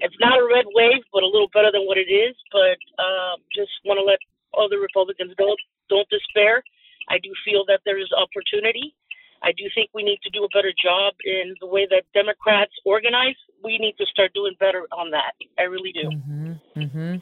It's 0.00 0.16
not 0.20 0.40
a 0.40 0.44
red 0.48 0.64
wave, 0.72 1.04
but 1.12 1.22
a 1.22 1.28
little 1.28 1.52
better 1.52 1.68
than 1.70 1.84
what 1.84 1.98
it 1.98 2.08
is. 2.08 2.32
But 2.50 2.80
uh, 2.96 3.36
just 3.52 3.72
want 3.84 4.00
to 4.00 4.04
let 4.08 4.24
other 4.56 4.80
Republicans 4.80 5.36
know: 5.38 5.52
don't 5.92 6.08
despair. 6.08 6.64
I 7.12 7.18
do 7.20 7.28
feel 7.44 7.64
that 7.68 7.84
there 7.84 8.00
is 8.00 8.08
opportunity. 8.16 8.96
I 9.42 9.52
do 9.52 9.64
think 9.74 9.90
we 9.94 10.02
need 10.02 10.18
to 10.22 10.30
do 10.30 10.44
a 10.44 10.48
better 10.48 10.72
job 10.72 11.14
in 11.24 11.54
the 11.60 11.66
way 11.66 11.86
that 11.90 12.02
Democrats 12.14 12.72
organize. 12.84 13.36
We 13.64 13.78
need 13.78 13.94
to 13.98 14.06
start 14.06 14.32
doing 14.34 14.54
better 14.58 14.86
on 14.96 15.10
that. 15.10 15.32
I 15.58 15.62
really 15.62 15.92
do. 15.92 16.08
Mm-hmm, 16.08 16.80
mm-hmm. 16.80 17.16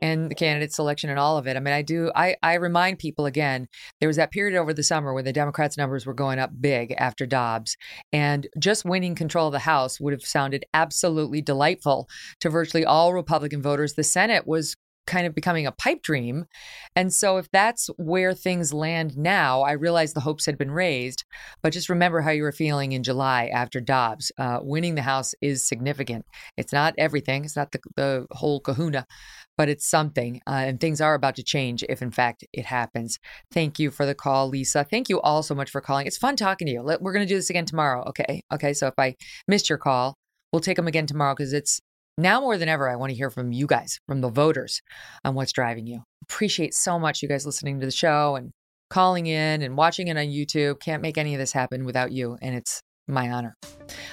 And 0.00 0.30
the 0.30 0.34
candidate 0.34 0.72
selection 0.72 1.10
and 1.10 1.18
all 1.18 1.36
of 1.36 1.46
it. 1.46 1.56
I 1.56 1.60
mean, 1.60 1.74
I 1.74 1.82
do. 1.82 2.10
I 2.14 2.36
I 2.42 2.54
remind 2.54 2.98
people 2.98 3.26
again. 3.26 3.68
There 4.00 4.08
was 4.08 4.16
that 4.16 4.30
period 4.30 4.58
over 4.58 4.72
the 4.72 4.82
summer 4.82 5.12
where 5.12 5.22
the 5.22 5.32
Democrats' 5.32 5.76
numbers 5.76 6.06
were 6.06 6.14
going 6.14 6.38
up 6.38 6.50
big 6.58 6.94
after 6.96 7.26
Dobbs, 7.26 7.76
and 8.12 8.46
just 8.58 8.86
winning 8.86 9.14
control 9.14 9.48
of 9.48 9.52
the 9.52 9.58
House 9.58 10.00
would 10.00 10.14
have 10.14 10.22
sounded 10.22 10.64
absolutely 10.72 11.42
delightful 11.42 12.08
to 12.40 12.48
virtually 12.48 12.86
all 12.86 13.12
Republican 13.12 13.60
voters. 13.60 13.92
The 13.92 14.04
Senate 14.04 14.46
was 14.46 14.74
kind 15.08 15.26
of 15.26 15.34
becoming 15.34 15.66
a 15.66 15.72
pipe 15.72 16.02
dream. 16.02 16.44
And 16.94 17.12
so, 17.12 17.38
if 17.38 17.50
that's 17.50 17.88
where 17.96 18.34
things 18.34 18.72
land 18.72 19.16
now, 19.16 19.62
I 19.62 19.72
realize 19.72 20.12
the 20.12 20.20
hopes 20.20 20.46
had 20.46 20.58
been 20.58 20.70
raised, 20.70 21.24
but 21.62 21.72
just 21.72 21.88
remember 21.88 22.20
how 22.20 22.30
you 22.30 22.42
were 22.42 22.52
feeling 22.52 22.92
in 22.92 23.02
July 23.02 23.46
after 23.46 23.80
Dobbs. 23.80 24.30
Uh, 24.38 24.60
winning 24.62 24.94
the 24.94 25.02
House 25.02 25.34
is 25.40 25.66
significant. 25.66 26.26
It's 26.56 26.72
not 26.72 26.94
everything, 26.98 27.44
it's 27.44 27.56
not 27.56 27.72
the, 27.72 27.80
the 27.96 28.26
whole 28.32 28.60
kahuna, 28.60 29.06
but 29.56 29.68
it's 29.68 29.88
something. 29.88 30.40
Uh, 30.46 30.64
and 30.66 30.80
things 30.80 31.00
are 31.00 31.14
about 31.14 31.36
to 31.36 31.42
change 31.42 31.82
if, 31.88 32.02
in 32.02 32.10
fact, 32.10 32.44
it 32.52 32.66
happens. 32.66 33.18
Thank 33.50 33.78
you 33.78 33.90
for 33.90 34.06
the 34.06 34.14
call, 34.14 34.48
Lisa. 34.48 34.84
Thank 34.84 35.08
you 35.08 35.20
all 35.22 35.42
so 35.42 35.54
much 35.54 35.70
for 35.70 35.80
calling. 35.80 36.06
It's 36.06 36.18
fun 36.18 36.36
talking 36.36 36.66
to 36.66 36.72
you. 36.72 36.82
We're 36.82 37.12
going 37.12 37.26
to 37.26 37.32
do 37.32 37.36
this 37.36 37.50
again 37.50 37.64
tomorrow. 37.64 38.04
Okay. 38.08 38.42
Okay. 38.52 38.74
So, 38.74 38.86
if 38.86 38.94
I 38.98 39.16
missed 39.48 39.68
your 39.68 39.78
call, 39.78 40.14
we'll 40.52 40.60
take 40.60 40.76
them 40.76 40.86
again 40.86 41.06
tomorrow 41.06 41.34
because 41.34 41.52
it's 41.52 41.80
now 42.18 42.40
more 42.40 42.58
than 42.58 42.68
ever, 42.68 42.88
I 42.88 42.96
want 42.96 43.10
to 43.10 43.16
hear 43.16 43.30
from 43.30 43.52
you 43.52 43.66
guys, 43.66 44.00
from 44.06 44.20
the 44.20 44.28
voters, 44.28 44.82
on 45.24 45.34
what's 45.34 45.52
driving 45.52 45.86
you. 45.86 46.02
Appreciate 46.22 46.74
so 46.74 46.98
much 46.98 47.22
you 47.22 47.28
guys 47.28 47.46
listening 47.46 47.80
to 47.80 47.86
the 47.86 47.92
show 47.92 48.36
and 48.36 48.50
calling 48.90 49.26
in 49.26 49.62
and 49.62 49.76
watching 49.76 50.08
it 50.08 50.16
on 50.16 50.26
YouTube. 50.26 50.80
Can't 50.80 51.00
make 51.00 51.16
any 51.16 51.34
of 51.34 51.38
this 51.38 51.52
happen 51.52 51.84
without 51.84 52.10
you, 52.10 52.36
and 52.42 52.54
it's 52.54 52.82
my 53.06 53.30
honor. 53.30 53.54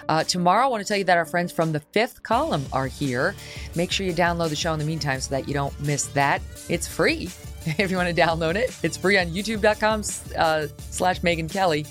Uh, 0.07 0.23
tomorrow, 0.23 0.65
I 0.65 0.67
want 0.67 0.81
to 0.81 0.87
tell 0.87 0.97
you 0.97 1.03
that 1.05 1.17
our 1.17 1.25
friends 1.25 1.51
from 1.51 1.71
the 1.71 1.79
fifth 1.79 2.23
column 2.23 2.65
are 2.71 2.87
here. 2.87 3.35
Make 3.75 3.91
sure 3.91 4.05
you 4.05 4.13
download 4.13 4.49
the 4.49 4.55
show 4.55 4.71
in 4.73 4.79
the 4.79 4.85
meantime 4.85 5.19
so 5.19 5.31
that 5.31 5.47
you 5.47 5.53
don't 5.53 5.77
miss 5.81 6.05
that. 6.07 6.41
It's 6.69 6.87
free 6.87 7.23
if 7.65 7.91
you 7.91 7.97
want 7.97 8.15
to 8.15 8.21
download 8.21 8.55
it. 8.55 8.77
It's 8.83 8.97
free 8.97 9.17
on 9.17 9.27
youtube.com 9.27 10.03
uh, 10.37 10.67
slash 10.77 11.21
Megyn 11.21 11.51
Kelly, 11.51 11.85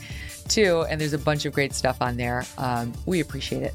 too. 0.49 0.87
And 0.89 1.01
there's 1.01 1.13
a 1.13 1.19
bunch 1.19 1.45
of 1.45 1.53
great 1.53 1.75
stuff 1.75 1.99
on 2.01 2.17
there. 2.17 2.45
Um, 2.57 2.93
we 3.07 3.21
appreciate 3.21 3.63
it. 3.63 3.75